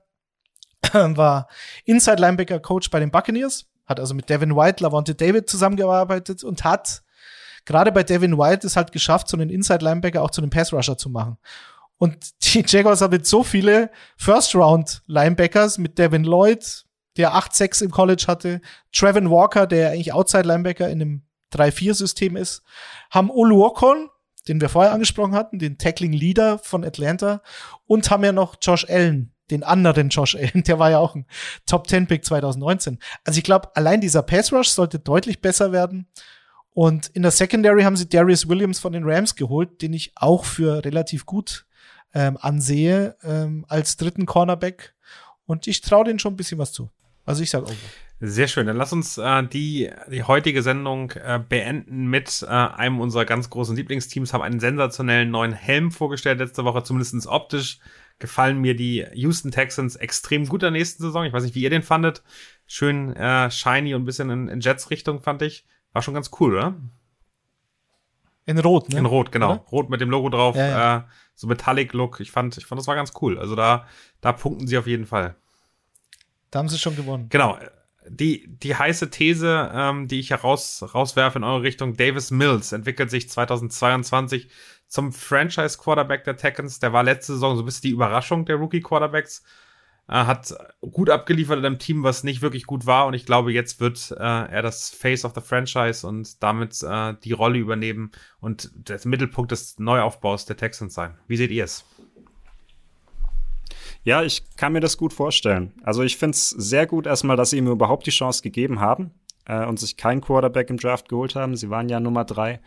war 0.93 1.47
Inside 1.85 2.21
Linebacker 2.21 2.59
Coach 2.59 2.89
bei 2.89 2.99
den 2.99 3.11
Buccaneers. 3.11 3.65
Hat 3.85 3.99
also 3.99 4.13
mit 4.13 4.29
Devin 4.29 4.55
White, 4.55 4.81
Lavonte 4.83 5.15
David 5.15 5.49
zusammengearbeitet 5.49 6.43
und 6.43 6.63
hat 6.63 7.03
gerade 7.65 7.91
bei 7.91 8.03
Devin 8.03 8.37
White 8.37 8.65
ist 8.65 8.75
halt 8.75 8.91
geschafft, 8.91 9.27
so 9.27 9.37
einen 9.37 9.49
Inside-Linebacker 9.49 10.21
auch 10.21 10.31
zu 10.31 10.41
einem 10.41 10.49
Pass-Rusher 10.49 10.97
zu 10.97 11.09
machen. 11.09 11.37
Und 11.97 12.31
die 12.43 12.63
Jaguars 12.67 13.01
haben 13.01 13.13
jetzt 13.13 13.29
so 13.29 13.43
viele 13.43 13.91
First-Round-Linebackers 14.17 15.77
mit 15.77 15.97
Devin 15.97 16.23
Lloyd, 16.23 16.85
der 17.17 17.33
8-6 17.33 17.83
im 17.83 17.91
College 17.91 18.25
hatte, 18.27 18.61
Trevin 18.91 19.29
Walker, 19.29 19.67
der 19.67 19.91
eigentlich 19.91 20.13
Outside-Linebacker 20.13 20.89
in 20.89 21.01
einem 21.01 21.21
3-4-System 21.53 22.35
ist, 22.35 22.63
haben 23.11 23.29
Oluokon, 23.29 24.09
den 24.47 24.59
wir 24.59 24.69
vorher 24.69 24.93
angesprochen 24.93 25.35
hatten, 25.35 25.59
den 25.59 25.77
Tackling-Leader 25.77 26.59
von 26.59 26.83
Atlanta, 26.83 27.41
und 27.85 28.09
haben 28.09 28.23
ja 28.23 28.31
noch 28.31 28.55
Josh 28.61 28.85
Allen, 28.89 29.33
den 29.51 29.63
anderen 29.63 30.09
Josh 30.09 30.35
Allen, 30.35 30.63
der 30.67 30.79
war 30.79 30.89
ja 30.89 30.99
auch 30.99 31.15
ein 31.15 31.25
Top-10-Pick 31.65 32.25
2019. 32.25 32.99
Also 33.23 33.37
ich 33.37 33.43
glaube, 33.43 33.75
allein 33.75 34.01
dieser 34.01 34.23
Pass-Rush 34.23 34.69
sollte 34.69 34.99
deutlich 34.99 35.41
besser 35.41 35.71
werden. 35.71 36.07
Und 36.73 37.07
in 37.07 37.21
der 37.21 37.31
Secondary 37.31 37.83
haben 37.83 37.95
sie 37.95 38.09
Darius 38.09 38.49
Williams 38.49 38.79
von 38.79 38.93
den 38.93 39.03
Rams 39.03 39.35
geholt, 39.35 39.81
den 39.81 39.93
ich 39.93 40.11
auch 40.15 40.43
für 40.45 40.83
relativ 40.83 41.25
gut 41.25 41.65
ähm, 42.13 42.37
ansehe 42.39 43.15
ähm, 43.23 43.65
als 43.67 43.97
dritten 43.97 44.25
Cornerback. 44.25 44.93
Und 45.45 45.67
ich 45.67 45.81
traue 45.81 46.05
denen 46.05 46.19
schon 46.19 46.33
ein 46.33 46.37
bisschen 46.37 46.57
was 46.57 46.71
zu. 46.71 46.89
Also 47.25 47.43
ich 47.43 47.49
sage 47.49 47.65
Over. 47.65 47.75
Sehr 48.25 48.47
schön. 48.47 48.67
Dann 48.67 48.77
lass 48.77 48.93
uns 48.93 49.17
äh, 49.17 49.43
die, 49.43 49.89
die 50.09 50.23
heutige 50.23 50.61
Sendung 50.61 51.11
äh, 51.11 51.39
beenden 51.47 52.07
mit 52.07 52.41
äh, 52.43 52.47
einem 52.47 53.01
unserer 53.01 53.25
ganz 53.25 53.49
großen 53.49 53.75
Lieblingsteams. 53.75 54.33
Haben 54.33 54.43
einen 54.43 54.59
sensationellen 54.61 55.29
neuen 55.29 55.53
Helm 55.53 55.91
vorgestellt 55.91 56.39
letzte 56.39 56.63
Woche, 56.63 56.83
zumindest 56.83 57.27
optisch 57.27 57.79
gefallen 58.19 58.59
mir 58.59 58.75
die 58.75 59.05
Houston 59.13 59.51
Texans 59.51 59.95
extrem 59.97 60.47
gut 60.47 60.61
der 60.61 60.71
nächsten 60.71 61.03
Saison. 61.03 61.25
Ich 61.25 61.33
weiß 61.33 61.43
nicht, 61.43 61.55
wie 61.55 61.63
ihr 61.63 61.69
den 61.69 61.81
fandet. 61.81 62.23
Schön 62.65 63.13
äh, 63.15 63.51
shiny 63.51 63.93
und 63.93 64.03
ein 64.03 64.05
bisschen 64.05 64.29
in, 64.29 64.47
in 64.47 64.61
Jets-Richtung, 64.61 65.19
fand 65.19 65.41
ich. 65.41 65.65
War 65.93 66.01
schon 66.01 66.13
ganz 66.13 66.31
cool, 66.39 66.53
oder? 66.55 66.75
In 68.45 68.59
Rot, 68.59 68.89
ne? 68.89 68.99
In 68.99 69.05
Rot, 69.05 69.31
genau. 69.31 69.53
Oder? 69.53 69.63
Rot 69.71 69.89
mit 69.89 70.01
dem 70.01 70.09
Logo 70.09 70.29
drauf. 70.29 70.55
Ja, 70.55 70.67
ja. 70.67 70.97
Äh, 70.97 71.03
so 71.33 71.47
Metallic-Look. 71.47 72.19
Ich 72.19 72.31
fand, 72.31 72.57
ich 72.57 72.65
fand, 72.65 72.79
das 72.79 72.87
war 72.87 72.95
ganz 72.95 73.13
cool. 73.21 73.39
Also 73.39 73.55
da, 73.55 73.87
da 74.19 74.33
punkten 74.33 74.67
sie 74.67 74.77
auf 74.77 74.87
jeden 74.87 75.05
Fall. 75.05 75.35
Da 76.51 76.59
haben 76.59 76.69
sie 76.69 76.77
schon 76.77 76.95
gewonnen. 76.95 77.29
Genau 77.29 77.57
die, 78.07 78.47
die 78.47 78.75
heiße 78.75 79.09
These, 79.09 79.71
ähm, 79.73 80.07
die 80.07 80.19
ich 80.19 80.31
heraus, 80.31 80.83
rauswerfe 80.93 81.39
in 81.39 81.43
eure 81.43 81.63
Richtung, 81.63 81.95
Davis 81.95 82.31
Mills 82.31 82.71
entwickelt 82.71 83.09
sich 83.09 83.29
2022 83.29 84.49
zum 84.87 85.11
Franchise-Quarterback 85.11 86.23
der 86.23 86.37
Texans. 86.37 86.79
Der 86.79 86.93
war 86.93 87.03
letzte 87.03 87.33
Saison 87.33 87.55
so 87.55 87.63
ein 87.63 87.65
bisschen 87.65 87.89
die 87.89 87.93
Überraschung 87.93 88.45
der 88.45 88.57
Rookie-Quarterbacks. 88.57 89.43
Äh, 90.07 90.25
hat 90.25 90.53
gut 90.81 91.09
abgeliefert 91.09 91.59
in 91.59 91.65
einem 91.65 91.79
Team, 91.79 92.03
was 92.03 92.23
nicht 92.23 92.41
wirklich 92.41 92.65
gut 92.65 92.85
war. 92.85 93.07
Und 93.07 93.13
ich 93.13 93.25
glaube, 93.25 93.53
jetzt 93.53 93.79
wird 93.79 94.11
äh, 94.11 94.23
er 94.23 94.61
das 94.61 94.89
Face 94.89 95.23
of 95.23 95.33
the 95.33 95.41
Franchise 95.41 96.05
und 96.05 96.43
damit 96.43 96.81
äh, 96.83 97.13
die 97.23 97.31
Rolle 97.31 97.57
übernehmen 97.57 98.11
und 98.39 98.69
der 98.73 98.99
Mittelpunkt 99.05 99.51
des 99.51 99.79
Neuaufbaus 99.79 100.45
der 100.45 100.57
Texans 100.57 100.93
sein. 100.93 101.17
Wie 101.27 101.37
seht 101.37 101.51
ihr 101.51 101.63
es? 101.63 101.85
Ja, 104.03 104.21
ich 104.21 104.43
kann 104.57 104.73
mir 104.73 104.81
das 104.81 104.97
gut 104.97 105.13
vorstellen. 105.13 105.71
Also 105.83 106.03
ich 106.03 106.17
finde 106.17 106.35
es 106.35 106.49
sehr 106.49 106.85
gut 106.85 107.07
erstmal, 107.07 107.37
dass 107.37 107.51
sie 107.51 107.57
ihm 107.57 107.67
überhaupt 107.67 108.05
die 108.05 108.11
Chance 108.11 108.41
gegeben 108.41 108.81
haben 108.81 109.11
äh, 109.45 109.65
und 109.65 109.79
sich 109.79 109.95
keinen 109.95 110.19
Quarterback 110.19 110.69
im 110.69 110.77
Draft 110.77 111.07
geholt 111.07 111.35
haben. 111.35 111.55
Sie 111.55 111.69
waren 111.69 111.87
ja 111.87 112.01
Nummer 112.01 112.25
drei. 112.25 112.59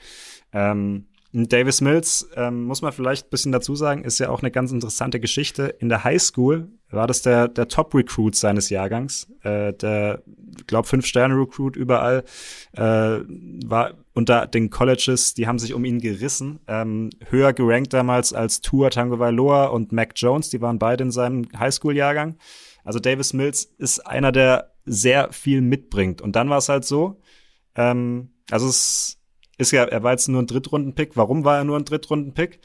Ähm, 0.54 1.06
Davis 1.44 1.80
Mills, 1.80 2.28
ähm, 2.34 2.64
muss 2.64 2.82
man 2.82 2.92
vielleicht 2.92 3.26
ein 3.26 3.30
bisschen 3.30 3.52
dazu 3.52 3.74
sagen, 3.74 4.04
ist 4.04 4.18
ja 4.18 4.30
auch 4.30 4.42
eine 4.42 4.50
ganz 4.50 4.72
interessante 4.72 5.20
Geschichte. 5.20 5.64
In 5.64 5.88
der 5.88 6.02
High 6.02 6.20
School 6.22 6.68
war 6.90 7.06
das 7.06 7.22
der, 7.22 7.48
der 7.48 7.68
Top-Recruit 7.68 8.34
seines 8.34 8.70
Jahrgangs. 8.70 9.28
Äh, 9.42 9.72
der, 9.74 10.22
glaube 10.66 10.88
Fünf-Sterne-Recruit 10.88 11.76
überall. 11.76 12.24
Äh, 12.72 12.80
war 12.80 13.94
unter 14.14 14.46
den 14.46 14.70
Colleges, 14.70 15.34
die 15.34 15.46
haben 15.46 15.58
sich 15.58 15.74
um 15.74 15.84
ihn 15.84 16.00
gerissen. 16.00 16.60
Ähm, 16.66 17.10
höher 17.28 17.52
gerankt 17.52 17.92
damals 17.92 18.32
als 18.32 18.60
Tua 18.60 18.90
Tagovailoa 18.90 19.66
und 19.66 19.92
Mac 19.92 20.12
Jones. 20.16 20.50
Die 20.50 20.60
waren 20.60 20.78
beide 20.78 21.04
in 21.04 21.10
seinem 21.10 21.48
Highschool-Jahrgang. 21.58 22.36
Also 22.84 22.98
Davis 22.98 23.32
Mills 23.32 23.64
ist 23.78 24.06
einer, 24.06 24.32
der 24.32 24.72
sehr 24.84 25.32
viel 25.32 25.60
mitbringt. 25.60 26.22
Und 26.22 26.36
dann 26.36 26.48
war 26.48 26.58
es 26.58 26.68
halt 26.68 26.84
so, 26.84 27.20
ähm, 27.74 28.30
also 28.50 28.68
es 28.68 29.15
ist 29.58 29.70
ja, 29.70 29.84
er 29.84 30.02
war 30.02 30.12
jetzt 30.12 30.28
nur 30.28 30.42
ein 30.42 30.46
Drittrunden-Pick. 30.46 31.16
Warum 31.16 31.44
war 31.44 31.58
er 31.58 31.64
nur 31.64 31.76
ein 31.76 31.84
Drittrunden-Pick? 31.84 32.60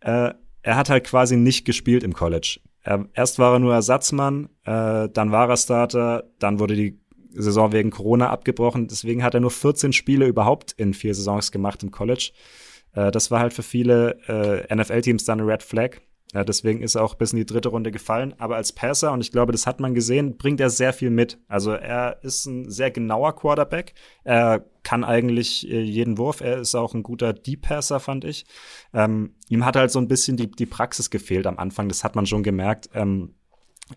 Äh, 0.00 0.34
er 0.62 0.76
hat 0.76 0.90
halt 0.90 1.04
quasi 1.04 1.36
nicht 1.36 1.64
gespielt 1.64 2.02
im 2.02 2.14
College. 2.14 2.60
Er, 2.82 3.08
erst 3.14 3.38
war 3.38 3.54
er 3.54 3.58
nur 3.58 3.74
Ersatzmann, 3.74 4.48
äh, 4.64 5.08
dann 5.08 5.30
war 5.30 5.48
er 5.48 5.56
Starter, 5.56 6.24
dann 6.38 6.58
wurde 6.58 6.74
die 6.74 7.00
Saison 7.34 7.72
wegen 7.72 7.90
Corona 7.90 8.30
abgebrochen. 8.30 8.88
Deswegen 8.88 9.22
hat 9.22 9.34
er 9.34 9.40
nur 9.40 9.50
14 9.50 9.92
Spiele 9.92 10.26
überhaupt 10.26 10.72
in 10.72 10.94
vier 10.94 11.14
Saisons 11.14 11.52
gemacht 11.52 11.82
im 11.82 11.90
College. 11.90 12.32
Äh, 12.94 13.10
das 13.10 13.30
war 13.30 13.40
halt 13.40 13.52
für 13.52 13.62
viele 13.62 14.18
äh, 14.26 14.74
NFL-Teams 14.74 15.24
dann 15.24 15.40
eine 15.40 15.50
Red 15.50 15.62
Flag. 15.62 16.00
Ja, 16.34 16.44
deswegen 16.44 16.80
ist 16.80 16.94
er 16.94 17.04
auch 17.04 17.14
bis 17.14 17.32
in 17.32 17.38
die 17.38 17.46
dritte 17.46 17.68
Runde 17.68 17.90
gefallen. 17.90 18.34
Aber 18.38 18.56
als 18.56 18.72
Passer, 18.72 19.12
und 19.12 19.20
ich 19.20 19.32
glaube, 19.32 19.52
das 19.52 19.66
hat 19.66 19.80
man 19.80 19.94
gesehen, 19.94 20.38
bringt 20.38 20.60
er 20.60 20.70
sehr 20.70 20.94
viel 20.94 21.10
mit. 21.10 21.38
Also 21.46 21.72
er 21.72 22.22
ist 22.22 22.46
ein 22.46 22.70
sehr 22.70 22.90
genauer 22.90 23.36
Quarterback. 23.36 23.92
Er 24.24 24.64
kann 24.82 25.04
eigentlich 25.04 25.70
äh, 25.70 25.80
jeden 25.82 26.16
Wurf. 26.16 26.40
Er 26.40 26.58
ist 26.58 26.74
auch 26.74 26.94
ein 26.94 27.02
guter 27.02 27.34
Deep 27.34 27.62
Passer, 27.62 28.00
fand 28.00 28.24
ich. 28.24 28.46
Ähm, 28.94 29.34
ihm 29.50 29.66
hat 29.66 29.76
halt 29.76 29.90
so 29.90 29.98
ein 29.98 30.08
bisschen 30.08 30.38
die, 30.38 30.50
die 30.50 30.66
Praxis 30.66 31.10
gefehlt 31.10 31.46
am 31.46 31.58
Anfang. 31.58 31.88
Das 31.88 32.02
hat 32.02 32.16
man 32.16 32.24
schon 32.24 32.42
gemerkt. 32.42 32.88
Ähm, 32.94 33.34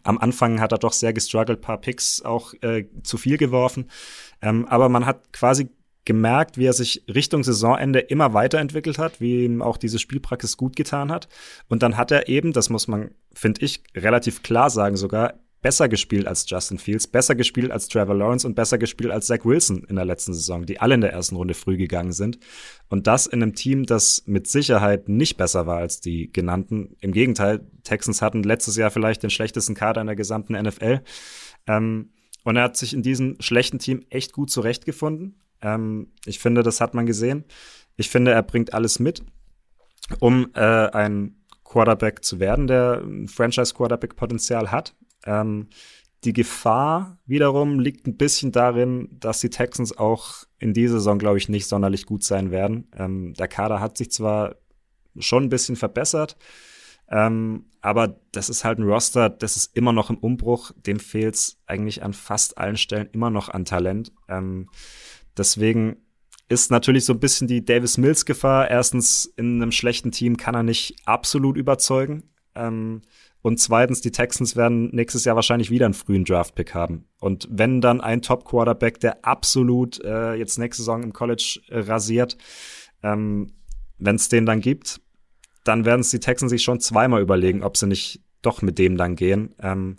am 0.04 0.18
Anfang 0.18 0.60
hat 0.60 0.74
er 0.74 0.78
doch 0.78 0.94
sehr 0.94 1.14
gestruggelt, 1.14 1.62
paar 1.62 1.80
Picks 1.80 2.22
auch 2.22 2.54
äh, 2.62 2.86
zu 3.04 3.18
viel 3.18 3.38
geworfen. 3.38 3.90
Ähm, 4.42 4.66
aber 4.66 4.90
man 4.90 5.06
hat 5.06 5.32
quasi 5.32 5.70
gemerkt, 6.06 6.58
wie 6.58 6.66
er 6.66 6.74
sich 6.74 7.04
Richtung 7.14 7.44
Saisonende 7.44 8.00
immer 8.00 8.34
weiterentwickelt 8.34 8.98
hat, 8.98 9.20
wie 9.20 9.46
ihm 9.46 9.62
auch 9.62 9.78
diese 9.78 10.00
Spielpraxis 10.00 10.56
gut 10.56 10.76
getan 10.76 11.12
hat. 11.12 11.28
Und 11.68 11.84
dann 11.84 11.98
hat 11.98 12.12
er 12.12 12.30
eben, 12.30 12.54
das 12.54 12.70
muss 12.70 12.88
man, 12.88 13.12
finde 13.34 13.66
ich, 13.66 13.84
relativ 13.96 14.44
klar 14.44 14.70
sagen 14.70 14.96
sogar, 14.96 15.34
besser 15.66 15.90
gespielt 15.90 16.28
als 16.28 16.48
Justin 16.48 16.78
Fields, 16.78 17.08
besser 17.08 17.34
gespielt 17.34 17.72
als 17.72 17.88
Trevor 17.88 18.14
Lawrence 18.14 18.46
und 18.46 18.54
besser 18.54 18.78
gespielt 18.78 19.10
als 19.10 19.26
Zach 19.26 19.46
Wilson 19.46 19.84
in 19.90 19.96
der 19.96 20.06
letzten 20.06 20.36
Saison, 20.36 20.68
die 20.68 20.80
alle 20.80 20.94
in 20.94 21.02
der 21.02 21.12
ersten 21.12 21.36
Runde 21.36 21.56
früh 21.56 21.76
gegangen 21.76 22.12
sind. 22.12 22.38
Und 22.88 23.08
das 23.08 23.26
in 23.26 23.42
einem 23.42 23.56
Team, 23.56 23.88
das 23.88 24.22
mit 24.28 24.46
Sicherheit 24.46 25.10
nicht 25.10 25.38
besser 25.38 25.66
war 25.66 25.78
als 25.78 26.02
die 26.02 26.32
genannten. 26.32 26.96
Im 27.00 27.14
Gegenteil, 27.14 27.66
Texans 27.82 28.22
hatten 28.22 28.44
letztes 28.44 28.76
Jahr 28.76 28.92
vielleicht 28.92 29.24
den 29.24 29.32
schlechtesten 29.32 29.74
Kader 29.74 30.02
in 30.02 30.08
der 30.08 30.16
gesamten 30.16 30.54
NFL. 30.54 31.02
Ähm, 31.66 32.12
und 32.44 32.58
er 32.58 32.64
hat 32.64 32.78
sich 32.78 32.94
in 32.94 33.02
diesem 33.02 33.38
schlechten 33.40 33.80
Team 33.80 34.06
echt 34.12 34.34
gut 34.34 34.52
zurechtgefunden. 34.52 35.42
Ähm, 35.62 36.12
ich 36.26 36.40
finde, 36.40 36.64
das 36.64 36.82
hat 36.82 36.94
man 36.94 37.06
gesehen. 37.06 37.46
Ich 37.98 38.10
finde, 38.10 38.32
er 38.32 38.44
bringt 38.44 38.74
alles 38.74 39.00
mit, 39.00 39.24
um 40.20 40.50
äh, 40.54 40.60
ein 40.60 41.36
Quarterback 41.64 42.24
zu 42.24 42.40
werden, 42.40 42.68
der 42.68 43.04
Franchise-Quarterback-Potenzial 43.28 44.72
hat. 44.72 44.96
Ähm, 45.26 45.68
die 46.24 46.34
Gefahr 46.34 47.20
wiederum 47.26 47.80
liegt 47.80 48.08
ein 48.08 48.18
bisschen 48.18 48.52
darin, 48.52 49.10
dass 49.12 49.42
die 49.42 49.50
Texans 49.50 49.98
auch 49.98 50.46
in 50.58 50.74
dieser 50.74 50.96
Saison, 50.96 51.20
glaube 51.20 51.38
ich, 51.38 51.50
nicht 51.50 51.68
sonderlich 51.68 52.06
gut 52.06 52.24
sein 52.24 52.52
werden. 52.52 52.88
Ähm, 52.98 53.34
der 53.36 53.48
Kader 53.48 53.80
hat 53.80 53.98
sich 53.98 54.12
zwar 54.12 54.56
schon 55.20 55.44
ein 55.44 55.50
bisschen 55.50 55.76
verbessert, 55.76 56.36
ähm, 57.10 57.66
aber 57.82 58.20
das 58.32 58.50
ist 58.50 58.66
halt 58.66 58.80
ein 58.80 58.90
Roster, 58.90 59.30
das 59.30 59.58
ist 59.58 59.76
immer 59.78 59.94
noch 59.94 60.10
im 60.10 60.18
Umbruch. 60.18 60.72
Dem 60.76 61.00
fehlt 61.00 61.36
es 61.36 61.62
eigentlich 61.68 62.04
an 62.04 62.14
fast 62.14 62.58
allen 62.58 62.78
Stellen 62.78 63.10
immer 63.12 63.30
noch 63.30 63.50
an 63.50 63.66
Talent. 63.66 64.12
Ähm, 64.28 64.70
deswegen 65.38 65.98
ist 66.48 66.72
natürlich 66.72 67.06
so 67.06 67.14
ein 67.14 67.20
bisschen 67.20 67.48
die 67.48 67.66
Davis 67.66 67.98
Mills 67.98 68.26
Gefahr. 68.26 68.70
Erstens, 68.70 69.26
in 69.36 69.62
einem 69.62 69.72
schlechten 69.72 70.12
Team 70.12 70.38
kann 70.38 70.56
er 70.56 70.64
nicht 70.64 70.96
absolut 71.06 71.58
überzeugen. 71.58 72.30
Ähm, 72.54 73.02
und 73.42 73.60
zweitens, 73.60 74.02
die 74.02 74.12
Texans 74.12 74.56
werden 74.56 74.90
nächstes 74.92 75.26
Jahr 75.26 75.36
wahrscheinlich 75.36 75.70
wieder 75.70 75.86
einen 75.86 75.94
frühen 75.94 76.26
Draft-Pick 76.26 76.74
haben. 76.74 77.06
Und 77.20 77.48
wenn 77.52 77.82
dann 77.82 78.02
ein 78.02 78.22
Top-Quarterback, 78.22 79.00
der 79.00 79.24
absolut 79.24 80.04
äh, 80.04 80.34
jetzt 80.34 80.58
nächste 80.58 80.82
Saison 80.82 81.04
im 81.04 81.14
College 81.14 81.62
äh, 81.70 81.80
rasiert, 81.80 82.38
ähm, 83.04 83.54
wenn 83.98 84.16
es 84.16 84.30
den 84.30 84.46
dann 84.46 84.62
gibt, 84.62 85.00
dann 85.64 85.86
werden 85.86 86.02
es 86.02 86.12
die 86.12 86.20
Texans 86.20 86.52
sich 86.52 86.64
schon 86.64 86.80
zweimal 86.80 87.22
überlegen, 87.22 87.64
ob 87.64 87.78
sie 87.78 87.88
nicht 87.88 88.22
doch 88.42 88.62
mit 88.62 88.78
dem 88.78 88.98
dann 88.98 89.16
gehen. 89.16 89.56
Ähm, 89.60 89.98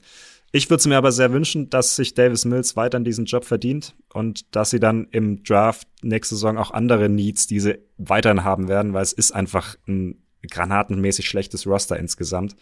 ich 0.57 0.71
würde 0.71 0.81
es 0.81 0.87
mir 0.87 0.97
aber 0.97 1.13
sehr 1.13 1.33
wünschen, 1.33 1.71
dass 1.71 1.97
sich 1.97 2.15
Davis 2.15 2.45
Mills 2.45 2.77
weiter 2.77 2.99
diesen 3.01 3.27
Job 3.27 3.45
verdient 3.45 3.95
und 4.13 4.55
dass 4.57 4.71
sie 4.71 4.81
dann 4.81 5.07
im 5.11 5.43
Draft 5.43 5.87
nächste 6.03 6.35
Saison 6.35 6.59
auch 6.59 6.71
andere 6.71 7.09
Needs, 7.09 7.47
diese 7.47 7.79
weiterhin 7.99 8.45
haben 8.45 8.69
werden, 8.69 8.93
weil 8.93 9.03
es 9.03 9.13
ist 9.13 9.33
einfach 9.33 9.77
ein 9.87 10.23
granatenmäßig 10.49 11.29
schlechtes 11.29 11.67
Roster 11.67 11.99
insgesamt, 11.99 12.57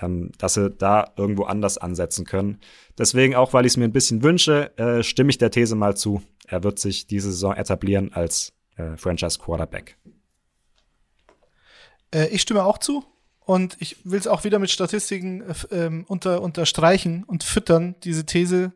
ähm, 0.00 0.32
dass 0.38 0.54
sie 0.54 0.70
da 0.70 1.12
irgendwo 1.16 1.44
anders 1.44 1.78
ansetzen 1.78 2.24
können. 2.24 2.60
Deswegen, 2.98 3.34
auch 3.34 3.52
weil 3.52 3.64
ich 3.64 3.72
es 3.72 3.76
mir 3.76 3.84
ein 3.84 3.92
bisschen 3.92 4.22
wünsche, 4.22 4.76
äh, 4.76 5.02
stimme 5.02 5.30
ich 5.30 5.38
der 5.38 5.50
These 5.50 5.74
mal 5.74 5.96
zu. 5.96 6.22
Er 6.46 6.64
wird 6.64 6.78
sich 6.78 7.06
diese 7.06 7.30
Saison 7.30 7.54
etablieren 7.54 8.12
als 8.12 8.52
äh, 8.76 8.96
Franchise 8.96 9.38
Quarterback. 9.38 9.96
Äh, 12.12 12.28
ich 12.28 12.42
stimme 12.42 12.64
auch 12.64 12.78
zu. 12.78 13.04
Und 13.48 13.78
ich 13.80 13.96
will 14.04 14.18
es 14.18 14.26
auch 14.26 14.44
wieder 14.44 14.58
mit 14.58 14.70
Statistiken 14.70 15.42
äh, 15.70 16.04
unter, 16.06 16.42
unterstreichen 16.42 17.24
und 17.24 17.44
füttern, 17.44 17.94
diese 18.04 18.26
These. 18.26 18.74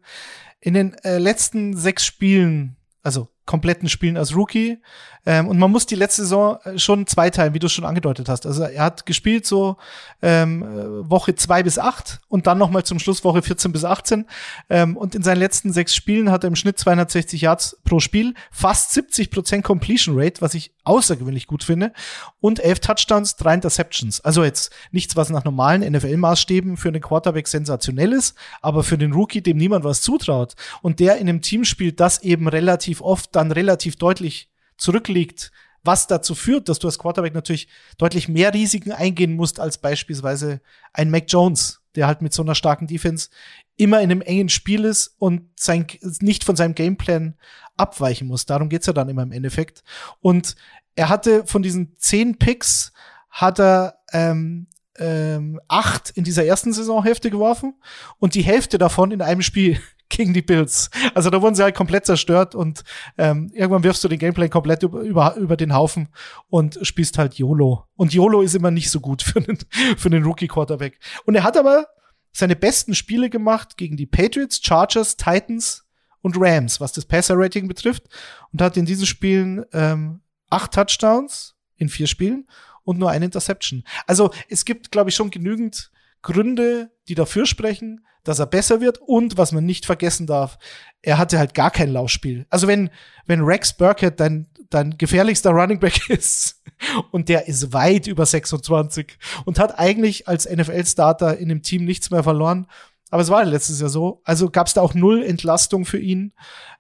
In 0.60 0.72
den 0.72 0.94
äh, 1.04 1.18
letzten 1.18 1.76
sechs 1.76 2.06
Spielen, 2.06 2.76
also 3.02 3.28
kompletten 3.46 3.88
Spielen 3.88 4.16
als 4.16 4.36
Rookie. 4.36 4.78
Ähm, 5.24 5.46
und 5.46 5.58
man 5.58 5.70
muss 5.70 5.86
die 5.86 5.94
letzte 5.94 6.22
Saison 6.22 6.58
äh, 6.64 6.78
schon 6.78 7.06
zweiteilen, 7.06 7.54
wie 7.54 7.60
du 7.60 7.66
es 7.66 7.72
schon 7.72 7.84
angedeutet 7.84 8.28
hast. 8.28 8.44
Also 8.44 8.64
er 8.64 8.82
hat 8.82 9.06
gespielt 9.06 9.46
so 9.46 9.76
ähm, 10.20 10.62
äh, 10.62 11.10
Woche 11.10 11.34
zwei 11.36 11.62
bis 11.62 11.78
acht 11.78 12.20
und 12.28 12.48
dann 12.48 12.58
nochmal 12.58 12.82
zum 12.82 12.98
Schluss 12.98 13.22
Woche 13.22 13.42
14 13.42 13.70
bis 13.70 13.84
18. 13.84 14.26
Ähm, 14.68 14.96
und 14.96 15.14
in 15.14 15.22
seinen 15.22 15.38
letzten 15.38 15.72
sechs 15.72 15.94
Spielen 15.94 16.30
hat 16.30 16.44
er 16.44 16.48
im 16.48 16.56
Schnitt 16.56 16.78
260 16.78 17.40
Yards 17.40 17.78
pro 17.84 18.00
Spiel, 18.00 18.34
fast 18.50 18.92
70 18.94 19.30
Prozent 19.30 19.64
Completion 19.64 20.18
Rate, 20.18 20.40
was 20.40 20.54
ich 20.54 20.72
außergewöhnlich 20.84 21.46
gut 21.46 21.62
finde, 21.62 21.92
und 22.40 22.58
elf 22.58 22.80
Touchdowns, 22.80 23.36
drei 23.36 23.54
Interceptions. 23.54 24.20
Also 24.20 24.42
jetzt 24.42 24.72
nichts, 24.90 25.14
was 25.14 25.30
nach 25.30 25.44
normalen 25.44 25.82
NFL-Maßstäben 25.84 26.76
für 26.76 26.88
einen 26.88 27.00
Quarterback 27.00 27.46
sensationell 27.46 28.12
ist, 28.12 28.36
aber 28.60 28.82
für 28.82 28.98
den 28.98 29.12
Rookie, 29.12 29.42
dem 29.42 29.56
niemand 29.56 29.84
was 29.84 30.02
zutraut 30.02 30.54
und 30.80 30.98
der 30.98 31.18
in 31.18 31.28
einem 31.28 31.42
Team 31.42 31.64
spielt, 31.64 32.00
das 32.00 32.22
eben 32.22 32.48
relativ 32.48 33.00
oft 33.00 33.31
dann 33.32 33.52
relativ 33.52 33.96
deutlich 33.96 34.50
zurückliegt, 34.76 35.52
was 35.84 36.06
dazu 36.06 36.34
führt, 36.34 36.68
dass 36.68 36.78
du 36.78 36.86
als 36.86 36.98
Quarterback 36.98 37.34
natürlich 37.34 37.68
deutlich 37.98 38.28
mehr 38.28 38.54
Risiken 38.54 38.92
eingehen 38.92 39.34
musst 39.34 39.58
als 39.58 39.78
beispielsweise 39.78 40.60
ein 40.92 41.10
Mac 41.10 41.24
Jones. 41.28 41.80
der 41.94 42.06
halt 42.06 42.22
mit 42.22 42.32
so 42.32 42.42
einer 42.42 42.54
starken 42.54 42.86
Defense 42.86 43.28
immer 43.76 44.00
in 44.00 44.10
einem 44.10 44.22
engen 44.22 44.48
Spiel 44.48 44.86
ist 44.86 45.14
und 45.18 45.50
sein, 45.60 45.86
nicht 46.20 46.42
von 46.42 46.56
seinem 46.56 46.74
Gameplan 46.74 47.34
abweichen 47.76 48.28
muss. 48.28 48.46
Darum 48.46 48.70
geht's 48.70 48.86
ja 48.86 48.94
dann 48.94 49.10
immer 49.10 49.22
im 49.22 49.32
Endeffekt. 49.32 49.82
Und 50.20 50.56
er 50.94 51.10
hatte 51.10 51.46
von 51.46 51.62
diesen 51.62 51.94
zehn 51.98 52.38
Picks 52.38 52.92
hat 53.28 53.60
er 53.60 53.98
ähm, 54.12 54.68
ähm, 54.98 55.60
acht 55.68 56.10
in 56.10 56.24
dieser 56.24 56.44
ersten 56.44 56.72
Saisonhälfte 56.72 57.30
geworfen 57.30 57.74
und 58.18 58.34
die 58.34 58.42
Hälfte 58.42 58.78
davon 58.78 59.10
in 59.10 59.22
einem 59.22 59.42
Spiel 59.42 59.80
gegen 60.08 60.34
die 60.34 60.42
Bills. 60.42 60.90
Also 61.14 61.30
da 61.30 61.40
wurden 61.40 61.54
sie 61.54 61.62
halt 61.62 61.74
komplett 61.74 62.04
zerstört 62.04 62.54
und 62.54 62.84
ähm, 63.16 63.50
irgendwann 63.54 63.84
wirfst 63.84 64.04
du 64.04 64.08
den 64.08 64.18
Gameplay 64.18 64.48
komplett 64.48 64.82
über, 64.82 65.00
über, 65.00 65.36
über 65.36 65.56
den 65.56 65.74
Haufen 65.74 66.08
und 66.48 66.78
spielst 66.82 67.16
halt 67.18 67.34
YOLO. 67.34 67.86
Und 67.96 68.12
YOLO 68.12 68.42
ist 68.42 68.54
immer 68.54 68.70
nicht 68.70 68.90
so 68.90 69.00
gut 69.00 69.22
für 69.22 69.38
einen, 69.38 69.58
für 69.96 70.08
einen 70.08 70.24
Rookie-Quarterback. 70.24 70.98
Und 71.24 71.34
er 71.34 71.44
hat 71.44 71.56
aber 71.56 71.86
seine 72.32 72.56
besten 72.56 72.94
Spiele 72.94 73.30
gemacht 73.30 73.76
gegen 73.76 73.96
die 73.96 74.06
Patriots, 74.06 74.60
Chargers, 74.62 75.16
Titans 75.16 75.84
und 76.20 76.36
Rams, 76.38 76.80
was 76.80 76.92
das 76.92 77.04
Passer-Rating 77.04 77.68
betrifft. 77.68 78.04
Und 78.52 78.60
hat 78.60 78.76
in 78.76 78.86
diesen 78.86 79.06
Spielen 79.06 79.64
ähm, 79.72 80.20
acht 80.50 80.72
Touchdowns 80.72 81.54
in 81.76 81.88
vier 81.88 82.06
Spielen 82.06 82.46
und 82.84 82.98
nur 82.98 83.10
eine 83.10 83.24
Interception. 83.24 83.84
Also 84.06 84.30
es 84.48 84.64
gibt, 84.64 84.90
glaube 84.90 85.10
ich, 85.10 85.16
schon 85.16 85.30
genügend 85.30 85.90
Gründe, 86.22 86.90
die 87.08 87.14
dafür 87.14 87.46
sprechen, 87.46 88.06
dass 88.24 88.38
er 88.38 88.46
besser 88.46 88.80
wird. 88.80 88.98
Und 88.98 89.36
was 89.36 89.52
man 89.52 89.66
nicht 89.66 89.86
vergessen 89.86 90.26
darf, 90.26 90.58
er 91.02 91.18
hatte 91.18 91.38
halt 91.38 91.54
gar 91.54 91.70
kein 91.70 91.92
Laufspiel. 91.92 92.46
Also 92.50 92.66
wenn, 92.66 92.90
wenn 93.26 93.42
Rex 93.42 93.76
Burkett 93.76 94.20
dein, 94.20 94.48
dein 94.70 94.96
gefährlichster 94.96 95.50
Running 95.50 95.80
Back 95.80 96.08
ist 96.10 96.62
und 97.10 97.28
der 97.28 97.48
ist 97.48 97.72
weit 97.72 98.06
über 98.06 98.24
26 98.24 99.18
und 99.44 99.58
hat 99.58 99.78
eigentlich 99.78 100.28
als 100.28 100.48
NFL-Starter 100.48 101.36
in 101.38 101.48
dem 101.48 101.62
Team 101.62 101.84
nichts 101.84 102.10
mehr 102.10 102.22
verloren. 102.22 102.66
Aber 103.10 103.20
es 103.20 103.28
war 103.28 103.44
letztes 103.44 103.80
Jahr 103.80 103.90
so. 103.90 104.22
Also 104.24 104.48
gab 104.48 104.68
es 104.68 104.74
da 104.74 104.80
auch 104.80 104.94
null 104.94 105.22
Entlastung 105.22 105.84
für 105.84 105.98
ihn. 105.98 106.32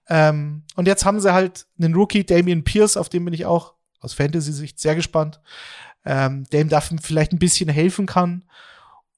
Ähm, 0.08 0.62
und 0.76 0.86
jetzt 0.86 1.04
haben 1.04 1.20
sie 1.20 1.34
halt 1.34 1.66
einen 1.78 1.94
Rookie, 1.94 2.24
Damian 2.24 2.64
Pierce, 2.64 2.96
auf 2.96 3.08
den 3.08 3.24
bin 3.24 3.34
ich 3.34 3.44
auch 3.44 3.74
aus 4.00 4.14
Fantasy-Sicht 4.14 4.80
sehr 4.80 4.96
gespannt, 4.96 5.40
ähm, 6.04 6.44
der 6.50 6.62
ihm 6.62 6.68
da 6.68 6.80
vielleicht 6.80 7.32
ein 7.32 7.38
bisschen 7.38 7.68
helfen 7.68 8.06
kann. 8.06 8.44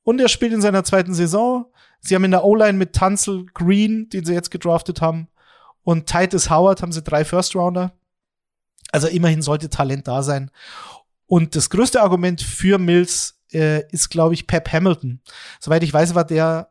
Und 0.02 0.20
er 0.20 0.28
spielt 0.28 0.52
in 0.52 0.60
seiner 0.60 0.84
zweiten 0.84 1.14
Saison. 1.14 1.66
Sie 2.00 2.14
haben 2.14 2.24
in 2.24 2.30
der 2.30 2.44
O-Line 2.44 2.78
mit 2.78 2.94
Tunzel 2.94 3.46
Green, 3.54 4.08
den 4.10 4.24
sie 4.24 4.34
jetzt 4.34 4.50
gedraftet 4.50 5.00
haben, 5.00 5.28
und 5.84 6.06
Titus 6.06 6.50
Howard 6.50 6.82
haben 6.82 6.92
sie 6.92 7.02
drei 7.02 7.24
First-Rounder. 7.24 7.92
Also 8.90 9.06
immerhin 9.06 9.42
sollte 9.42 9.68
Talent 9.68 10.08
da 10.08 10.22
sein. 10.22 10.50
Und 11.26 11.56
das 11.56 11.70
größte 11.70 12.02
Argument 12.02 12.40
für 12.40 12.78
Mills 12.78 13.38
äh, 13.52 13.86
ist, 13.92 14.08
glaube 14.08 14.34
ich, 14.34 14.46
Pep 14.46 14.72
Hamilton. 14.72 15.20
Soweit 15.60 15.82
ich 15.82 15.92
weiß, 15.92 16.14
war 16.14 16.24
der 16.24 16.70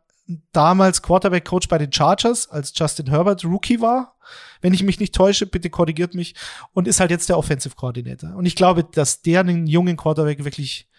damals 0.52 1.02
Quarterback-Coach 1.02 1.68
bei 1.68 1.78
den 1.78 1.92
Chargers, 1.92 2.50
als 2.50 2.72
Justin 2.76 3.10
Herbert 3.10 3.44
Rookie 3.44 3.82
war. 3.82 4.18
Wenn 4.62 4.74
ich 4.74 4.84
mich 4.84 5.00
nicht 5.00 5.14
täusche, 5.14 5.46
bitte 5.46 5.70
korrigiert 5.70 6.14
mich. 6.14 6.36
Und 6.74 6.88
ist 6.88 7.00
halt 7.00 7.12
jetzt 7.12 7.30
der 7.30 7.38
Offensive 7.38 7.76
Coordinator. 7.76 8.36
Und 8.36 8.46
ich 8.46 8.56
glaube, 8.56 8.84
dass 8.84 9.22
der 9.22 9.42
einen 9.42 9.68
jungen 9.68 9.98
Quarterback 9.98 10.44
wirklich 10.46 10.90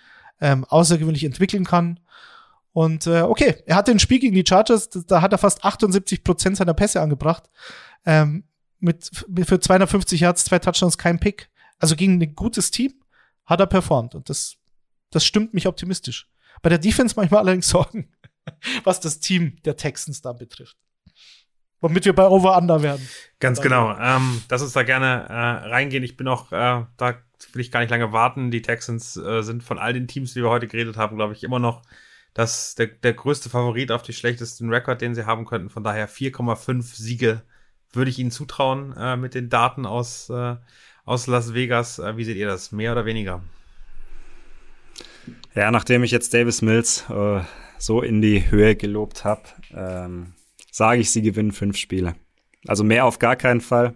ähm, 0.40 0.64
außergewöhnlich 0.64 1.24
entwickeln 1.24 1.64
kann. 1.64 2.01
Und 2.72 3.06
äh, 3.06 3.22
okay, 3.22 3.62
er 3.66 3.76
hatte 3.76 3.92
ein 3.92 4.01
Spiel 4.01 4.18
gegen 4.18 4.34
die 4.34 4.44
Chargers, 4.46 4.90
da 4.90 5.22
hat 5.22 5.32
er 5.32 5.38
fast 5.38 5.64
78 5.64 6.24
Prozent 6.24 6.56
seiner 6.56 6.74
Pässe 6.74 7.01
angebracht. 7.01 7.44
Ähm, 8.05 8.44
mit, 8.80 9.10
für 9.44 9.60
250 9.60 10.20
Yards, 10.20 10.44
zwei 10.44 10.59
Touchdowns, 10.59 10.98
kein 10.98 11.18
Pick. 11.18 11.51
Also 11.78 11.96
gegen 11.96 12.20
ein 12.20 12.34
gutes 12.34 12.70
Team 12.70 12.92
hat 13.46 13.60
er 13.60 13.66
performt. 13.66 14.14
Und 14.14 14.28
das, 14.28 14.56
das 15.10 15.24
stimmt 15.24 15.55
mich 15.55 15.66
optimistisch. 15.66 16.28
Bei 16.62 16.68
der 16.68 16.78
Defense 16.78 17.14
manchmal 17.16 17.40
allerdings 17.40 17.68
Sorgen, 17.68 18.09
was 18.84 19.00
das 19.00 19.20
Team 19.20 19.56
der 19.64 19.76
Texans 19.76 20.22
da 20.22 20.32
betrifft. 20.32 20.76
Womit 21.80 22.06
wir 22.06 22.14
bei 22.14 22.26
Over-Under 22.26 22.82
werden. 22.82 23.06
Ganz 23.40 23.60
genau. 23.60 23.94
Ähm, 23.98 24.42
lass 24.48 24.62
uns 24.62 24.72
da 24.72 24.84
gerne 24.84 25.26
äh, 25.28 25.68
reingehen. 25.68 26.02
Ich 26.02 26.16
bin 26.16 26.28
auch, 26.28 26.50
äh, 26.50 26.86
da 26.96 27.18
will 27.52 27.60
ich 27.60 27.70
gar 27.70 27.80
nicht 27.80 27.90
lange 27.90 28.10
warten. 28.10 28.50
Die 28.50 28.62
Texans 28.62 29.18
äh, 29.18 29.42
sind 29.42 29.62
von 29.62 29.78
all 29.78 29.92
den 29.92 30.08
Teams, 30.08 30.32
die 30.32 30.42
wir 30.42 30.48
heute 30.48 30.66
geredet 30.66 30.96
haben, 30.96 31.16
glaube 31.16 31.34
ich, 31.34 31.44
immer 31.44 31.58
noch 31.58 31.82
das, 32.32 32.74
der, 32.74 32.86
der 32.86 33.12
größte 33.12 33.50
Favorit 33.50 33.92
auf 33.92 34.02
die 34.02 34.14
schlechtesten 34.14 34.70
Rekord, 34.70 35.02
den 35.02 35.14
sie 35.14 35.26
haben 35.26 35.44
könnten. 35.44 35.68
Von 35.68 35.84
daher 35.84 36.08
4,5 36.08 36.82
Siege 36.82 37.42
würde 37.92 38.10
ich 38.10 38.18
ihnen 38.18 38.30
zutrauen 38.30 38.94
äh, 38.96 39.16
mit 39.16 39.34
den 39.34 39.50
Daten 39.50 39.84
aus, 39.84 40.30
äh, 40.30 40.56
aus 41.04 41.26
Las 41.26 41.54
Vegas. 41.54 41.98
Äh, 41.98 42.16
wie 42.16 42.24
seht 42.24 42.36
ihr 42.36 42.46
das? 42.46 42.72
Mehr 42.72 42.92
oder 42.92 43.04
weniger? 43.04 43.42
Ja, 45.54 45.70
nachdem 45.70 46.02
ich 46.02 46.10
jetzt 46.10 46.34
Davis 46.34 46.62
Mills 46.62 47.04
äh, 47.08 47.40
so 47.78 48.02
in 48.02 48.20
die 48.22 48.51
Höhe 48.51 48.76
gelobt 48.76 49.24
habe, 49.24 49.42
ähm, 49.74 50.34
sage 50.70 51.01
ich, 51.01 51.10
sie 51.10 51.22
gewinnen 51.22 51.52
fünf 51.52 51.76
Spiele. 51.76 52.14
Also 52.66 52.84
mehr 52.84 53.05
auf 53.05 53.18
gar 53.18 53.36
keinen 53.36 53.60
Fall, 53.60 53.94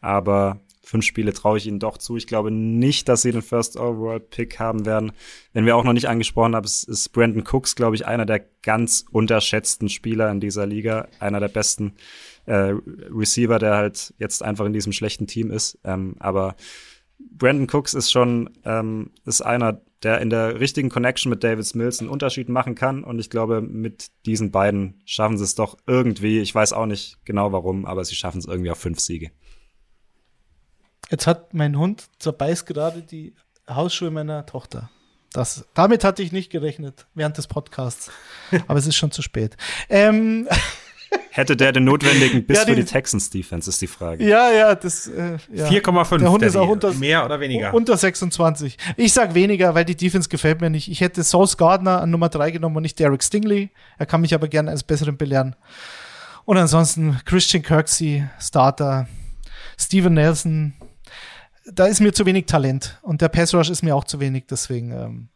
aber 0.00 0.60
fünf 0.84 1.04
Spiele 1.04 1.32
traue 1.32 1.56
ich 1.56 1.66
ihnen 1.66 1.78
doch 1.78 1.96
zu. 1.96 2.16
Ich 2.16 2.26
glaube 2.26 2.50
nicht, 2.50 3.08
dass 3.08 3.22
sie 3.22 3.32
den 3.32 3.42
First 3.42 3.78
Overall 3.78 4.20
Pick 4.20 4.58
haben 4.58 4.84
werden. 4.84 5.12
Wenn 5.54 5.64
wir 5.64 5.76
auch 5.76 5.84
noch 5.84 5.94
nicht 5.94 6.08
angesprochen 6.08 6.54
haben, 6.54 6.66
ist, 6.66 7.12
Brandon 7.12 7.44
Cooks, 7.50 7.76
glaube 7.76 7.96
ich, 7.96 8.06
einer 8.06 8.26
der 8.26 8.44
ganz 8.62 9.06
unterschätzten 9.10 9.88
Spieler 9.88 10.30
in 10.30 10.40
dieser 10.40 10.66
Liga, 10.66 11.08
einer 11.18 11.40
der 11.40 11.48
besten 11.48 11.94
äh, 12.44 12.74
Receiver, 13.10 13.58
der 13.58 13.76
halt 13.76 14.12
jetzt 14.18 14.42
einfach 14.42 14.66
in 14.66 14.74
diesem 14.74 14.92
schlechten 14.92 15.26
Team 15.26 15.50
ist. 15.50 15.78
Ähm, 15.84 16.16
aber 16.18 16.56
Brandon 17.18 17.68
Cooks 17.72 17.94
ist 17.94 18.10
schon 18.10 18.50
ähm, 18.64 19.12
ist 19.24 19.40
einer, 19.40 19.80
der 20.02 20.20
in 20.20 20.30
der 20.30 20.60
richtigen 20.60 20.88
Connection 20.88 21.30
mit 21.30 21.44
David 21.44 21.74
Mills 21.74 22.00
einen 22.00 22.08
Unterschied 22.08 22.48
machen 22.48 22.74
kann. 22.74 23.04
Und 23.04 23.18
ich 23.18 23.30
glaube, 23.30 23.60
mit 23.60 24.10
diesen 24.26 24.50
beiden 24.50 25.00
schaffen 25.04 25.38
sie 25.38 25.44
es 25.44 25.54
doch 25.54 25.76
irgendwie. 25.86 26.40
Ich 26.40 26.54
weiß 26.54 26.72
auch 26.72 26.86
nicht 26.86 27.24
genau 27.24 27.52
warum, 27.52 27.86
aber 27.86 28.04
sie 28.04 28.14
schaffen 28.14 28.38
es 28.38 28.46
irgendwie 28.46 28.70
auf 28.70 28.78
fünf 28.78 29.00
Siege. 29.00 29.30
Jetzt 31.10 31.26
hat 31.26 31.54
mein 31.54 31.76
Hund 31.78 32.08
zerbeißt 32.18 32.66
gerade 32.66 33.02
die 33.02 33.34
Hausschuhe 33.68 34.10
meiner 34.10 34.46
Tochter. 34.46 34.90
Das, 35.32 35.66
damit 35.74 36.04
hatte 36.04 36.22
ich 36.22 36.32
nicht 36.32 36.50
gerechnet 36.50 37.06
während 37.14 37.38
des 37.38 37.46
Podcasts. 37.46 38.10
Aber 38.66 38.78
es 38.78 38.86
ist 38.86 38.96
schon 38.96 39.12
zu 39.12 39.22
spät. 39.22 39.56
Ähm, 39.88 40.48
Hätte 41.30 41.56
der 41.56 41.72
den 41.72 41.84
notwendigen 41.84 42.44
Biss 42.46 42.58
ja, 42.58 42.64
für 42.66 42.74
die 42.74 42.84
Texans 42.84 43.30
Defense, 43.30 43.70
ist 43.70 43.80
die 43.80 43.86
Frage. 43.86 44.22
Ja, 44.26 44.50
ja, 44.50 44.74
das 44.74 45.06
äh, 45.06 45.38
ja. 45.52 45.68
4,5. 45.68 46.18
Der 46.18 46.30
Hund 46.30 46.42
ist 46.42 46.56
auch 46.56 46.68
unter, 46.68 46.92
mehr 46.92 47.24
oder 47.24 47.40
weniger. 47.40 47.72
Unter 47.72 47.96
26. 47.96 48.76
Ich 48.96 49.12
sag 49.12 49.34
weniger, 49.34 49.74
weil 49.74 49.86
die 49.86 49.96
Defense 49.96 50.28
gefällt 50.28 50.60
mir 50.60 50.68
nicht. 50.68 50.90
Ich 50.90 51.00
hätte 51.00 51.24
Sauce 51.24 51.56
Gardner 51.56 52.02
an 52.02 52.10
Nummer 52.10 52.28
3 52.28 52.50
genommen 52.50 52.76
und 52.76 52.82
nicht 52.82 52.98
Derek 52.98 53.22
Stingley. 53.22 53.70
Er 53.98 54.06
kann 54.06 54.20
mich 54.20 54.34
aber 54.34 54.48
gerne 54.48 54.70
als 54.70 54.82
Besseren 54.82 55.16
belehren. 55.16 55.56
Und 56.44 56.58
ansonsten 56.58 57.18
Christian 57.24 57.62
Kirksey, 57.62 58.24
Starter, 58.38 59.08
Steven 59.78 60.12
Nelson, 60.12 60.74
da 61.64 61.86
ist 61.86 62.00
mir 62.00 62.12
zu 62.12 62.26
wenig 62.26 62.46
Talent 62.46 62.98
und 63.02 63.20
der 63.20 63.28
Pass 63.28 63.54
Rush 63.54 63.70
ist 63.70 63.82
mir 63.82 63.94
auch 63.94 64.04
zu 64.04 64.20
wenig, 64.20 64.44
deswegen 64.50 64.92
ähm, 64.92 65.28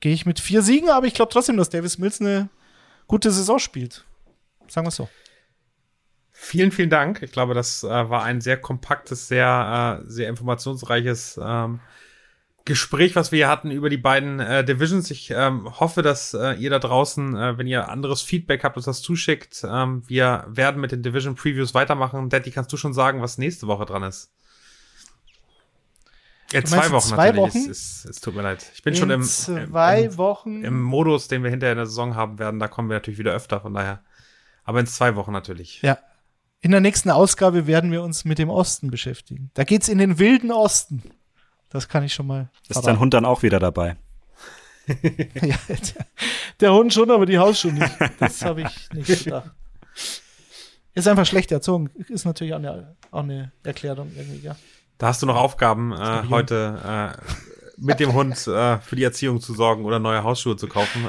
gehe 0.00 0.12
ich 0.12 0.26
mit 0.26 0.38
vier 0.38 0.62
Siegen, 0.62 0.90
aber 0.90 1.06
ich 1.06 1.14
glaube 1.14 1.32
trotzdem, 1.32 1.56
dass 1.56 1.70
Davis 1.70 1.98
Mills 1.98 2.20
eine 2.20 2.48
gute 3.06 3.30
Saison 3.30 3.58
spielt. 3.58 4.04
Sagen 4.68 4.86
wir 4.86 4.90
so. 4.90 5.08
Vielen, 6.38 6.70
vielen 6.70 6.90
Dank. 6.90 7.22
Ich 7.22 7.32
glaube, 7.32 7.54
das 7.54 7.82
äh, 7.82 7.88
war 7.88 8.22
ein 8.22 8.40
sehr 8.40 8.58
kompaktes, 8.58 9.26
sehr, 9.26 10.02
äh, 10.02 10.10
sehr 10.10 10.28
informationsreiches 10.28 11.40
ähm, 11.42 11.80
Gespräch, 12.66 13.16
was 13.16 13.32
wir 13.32 13.38
hier 13.38 13.48
hatten 13.48 13.70
über 13.70 13.88
die 13.88 13.96
beiden 13.96 14.40
äh, 14.40 14.64
Divisions. 14.64 15.10
Ich 15.10 15.30
ähm, 15.30 15.80
hoffe, 15.80 16.02
dass 16.02 16.34
äh, 16.34 16.52
ihr 16.54 16.68
da 16.68 16.78
draußen, 16.78 17.36
äh, 17.36 17.58
wenn 17.58 17.66
ihr 17.66 17.88
anderes 17.88 18.22
Feedback 18.22 18.64
habt, 18.64 18.76
uns 18.76 18.84
das 18.84 19.02
zuschickt. 19.02 19.64
Ähm, 19.66 20.02
wir 20.06 20.44
werden 20.48 20.80
mit 20.80 20.92
den 20.92 21.02
Division 21.02 21.36
Previews 21.36 21.74
weitermachen. 21.74 22.28
Daddy, 22.28 22.50
kannst 22.50 22.72
du 22.72 22.76
schon 22.76 22.92
sagen, 22.92 23.22
was 23.22 23.38
nächste 23.38 23.66
Woche 23.66 23.86
dran 23.86 24.02
ist? 24.02 24.32
Ja, 26.52 26.64
zwei 26.64 26.90
Wochen 26.90 27.08
zwei 27.08 27.30
natürlich. 27.30 27.54
Wochen? 27.54 27.70
Es, 27.70 28.04
es, 28.04 28.10
es, 28.10 28.20
tut 28.20 28.34
mir 28.34 28.42
leid. 28.42 28.70
Ich 28.74 28.82
bin 28.82 28.94
in 28.94 29.00
schon 29.00 29.10
im, 29.10 29.22
zwei 29.22 30.02
im, 30.02 30.16
Wochen. 30.16 30.64
im 30.64 30.82
Modus, 30.82 31.28
den 31.28 31.42
wir 31.42 31.50
hinterher 31.50 31.72
in 31.72 31.78
der 31.78 31.86
Saison 31.86 32.14
haben 32.14 32.38
werden. 32.38 32.60
Da 32.60 32.68
kommen 32.68 32.88
wir 32.88 32.96
natürlich 32.96 33.18
wieder 33.18 33.32
öfter, 33.32 33.60
von 33.60 33.74
daher. 33.74 34.02
Aber 34.66 34.80
in 34.80 34.86
zwei 34.86 35.14
Wochen 35.16 35.32
natürlich. 35.32 35.80
Ja. 35.80 35.98
In 36.60 36.72
der 36.72 36.80
nächsten 36.80 37.10
Ausgabe 37.10 37.66
werden 37.66 37.92
wir 37.92 38.02
uns 38.02 38.24
mit 38.24 38.38
dem 38.38 38.50
Osten 38.50 38.90
beschäftigen. 38.90 39.50
Da 39.54 39.64
geht's 39.64 39.88
in 39.88 39.98
den 39.98 40.18
wilden 40.18 40.50
Osten. 40.50 41.02
Das 41.70 41.88
kann 41.88 42.02
ich 42.02 42.12
schon 42.12 42.26
mal. 42.26 42.50
Ist 42.68 42.84
dein 42.84 42.98
Hund 42.98 43.14
dann 43.14 43.24
auch 43.24 43.42
wieder 43.42 43.60
dabei? 43.60 43.96
ja, 44.88 45.56
der, 45.68 46.06
der, 46.60 46.72
Hund 46.72 46.92
schon, 46.92 47.10
aber 47.10 47.26
die 47.26 47.38
Hausschuhe 47.38 47.72
nicht. 47.72 47.92
Das 48.18 48.42
habe 48.42 48.62
ich 48.62 48.92
nicht 48.92 49.24
gedacht. 49.24 49.50
Ist 50.94 51.08
einfach 51.08 51.26
schlecht 51.26 51.52
erzogen. 51.52 51.90
Ist 52.08 52.24
natürlich 52.24 52.54
auch 52.54 52.58
eine, 52.58 52.96
auch 53.10 53.22
eine 53.22 53.52
Erklärung 53.62 54.10
irgendwie, 54.16 54.44
ja. 54.44 54.56
Da 54.98 55.08
hast 55.08 55.22
du 55.22 55.26
noch 55.26 55.36
Aufgaben, 55.36 55.92
äh, 55.92 56.22
heute 56.30 57.14
äh, 57.16 57.72
mit 57.76 58.00
dem 58.00 58.14
Hund 58.14 58.46
äh, 58.46 58.78
für 58.78 58.96
die 58.96 59.04
Erziehung 59.04 59.40
zu 59.40 59.54
sorgen 59.54 59.84
oder 59.84 59.98
neue 59.98 60.24
Hausschuhe 60.24 60.56
zu 60.56 60.68
kaufen. 60.68 61.04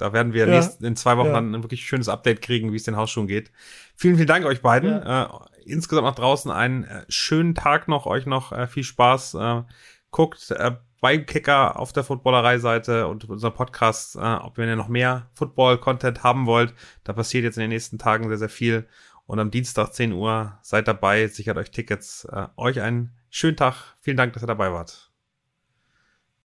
Da 0.00 0.12
werden 0.12 0.32
wir 0.32 0.46
ja, 0.46 0.54
nächst, 0.54 0.82
in 0.82 0.96
zwei 0.96 1.16
Wochen 1.16 1.28
ja. 1.28 1.34
dann 1.34 1.54
ein 1.54 1.62
wirklich 1.62 1.84
schönes 1.84 2.08
Update 2.08 2.42
kriegen, 2.42 2.72
wie 2.72 2.76
es 2.76 2.84
den 2.84 2.96
Hausschuhen 2.96 3.26
geht. 3.26 3.52
Vielen, 3.96 4.16
vielen 4.16 4.28
Dank 4.28 4.44
euch 4.46 4.62
beiden. 4.62 4.90
Ja. 4.90 5.24
Äh, 5.24 5.28
insgesamt 5.64 6.06
nach 6.06 6.14
draußen 6.14 6.50
einen 6.50 6.84
äh, 6.84 7.04
schönen 7.08 7.54
Tag 7.54 7.88
noch, 7.88 8.06
euch 8.06 8.26
noch 8.26 8.52
äh, 8.52 8.66
viel 8.66 8.84
Spaß. 8.84 9.34
Äh, 9.34 9.62
guckt 10.10 10.50
äh, 10.52 10.72
beim 11.00 11.26
Kicker 11.26 11.78
auf 11.78 11.92
der 11.92 12.04
Footballerei-Seite 12.04 13.06
und 13.08 13.28
unser 13.28 13.50
Podcast, 13.50 14.16
äh, 14.16 14.18
ob 14.18 14.58
ihr 14.58 14.76
noch 14.76 14.88
mehr 14.88 15.30
Football-Content 15.34 16.22
haben 16.22 16.46
wollt. 16.46 16.74
Da 17.04 17.12
passiert 17.12 17.44
jetzt 17.44 17.56
in 17.56 17.62
den 17.62 17.70
nächsten 17.70 17.98
Tagen 17.98 18.28
sehr, 18.28 18.38
sehr 18.38 18.48
viel. 18.48 18.86
Und 19.26 19.38
am 19.38 19.50
Dienstag 19.50 19.92
10 19.92 20.12
Uhr 20.12 20.58
seid 20.62 20.88
dabei, 20.88 21.28
sichert 21.28 21.56
euch 21.56 21.70
Tickets. 21.70 22.26
Euch 22.56 22.80
einen 22.80 23.12
schönen 23.28 23.56
Tag. 23.56 23.94
Vielen 24.00 24.16
Dank, 24.16 24.32
dass 24.32 24.42
ihr 24.42 24.48
dabei 24.48 24.72
wart. 24.72 25.09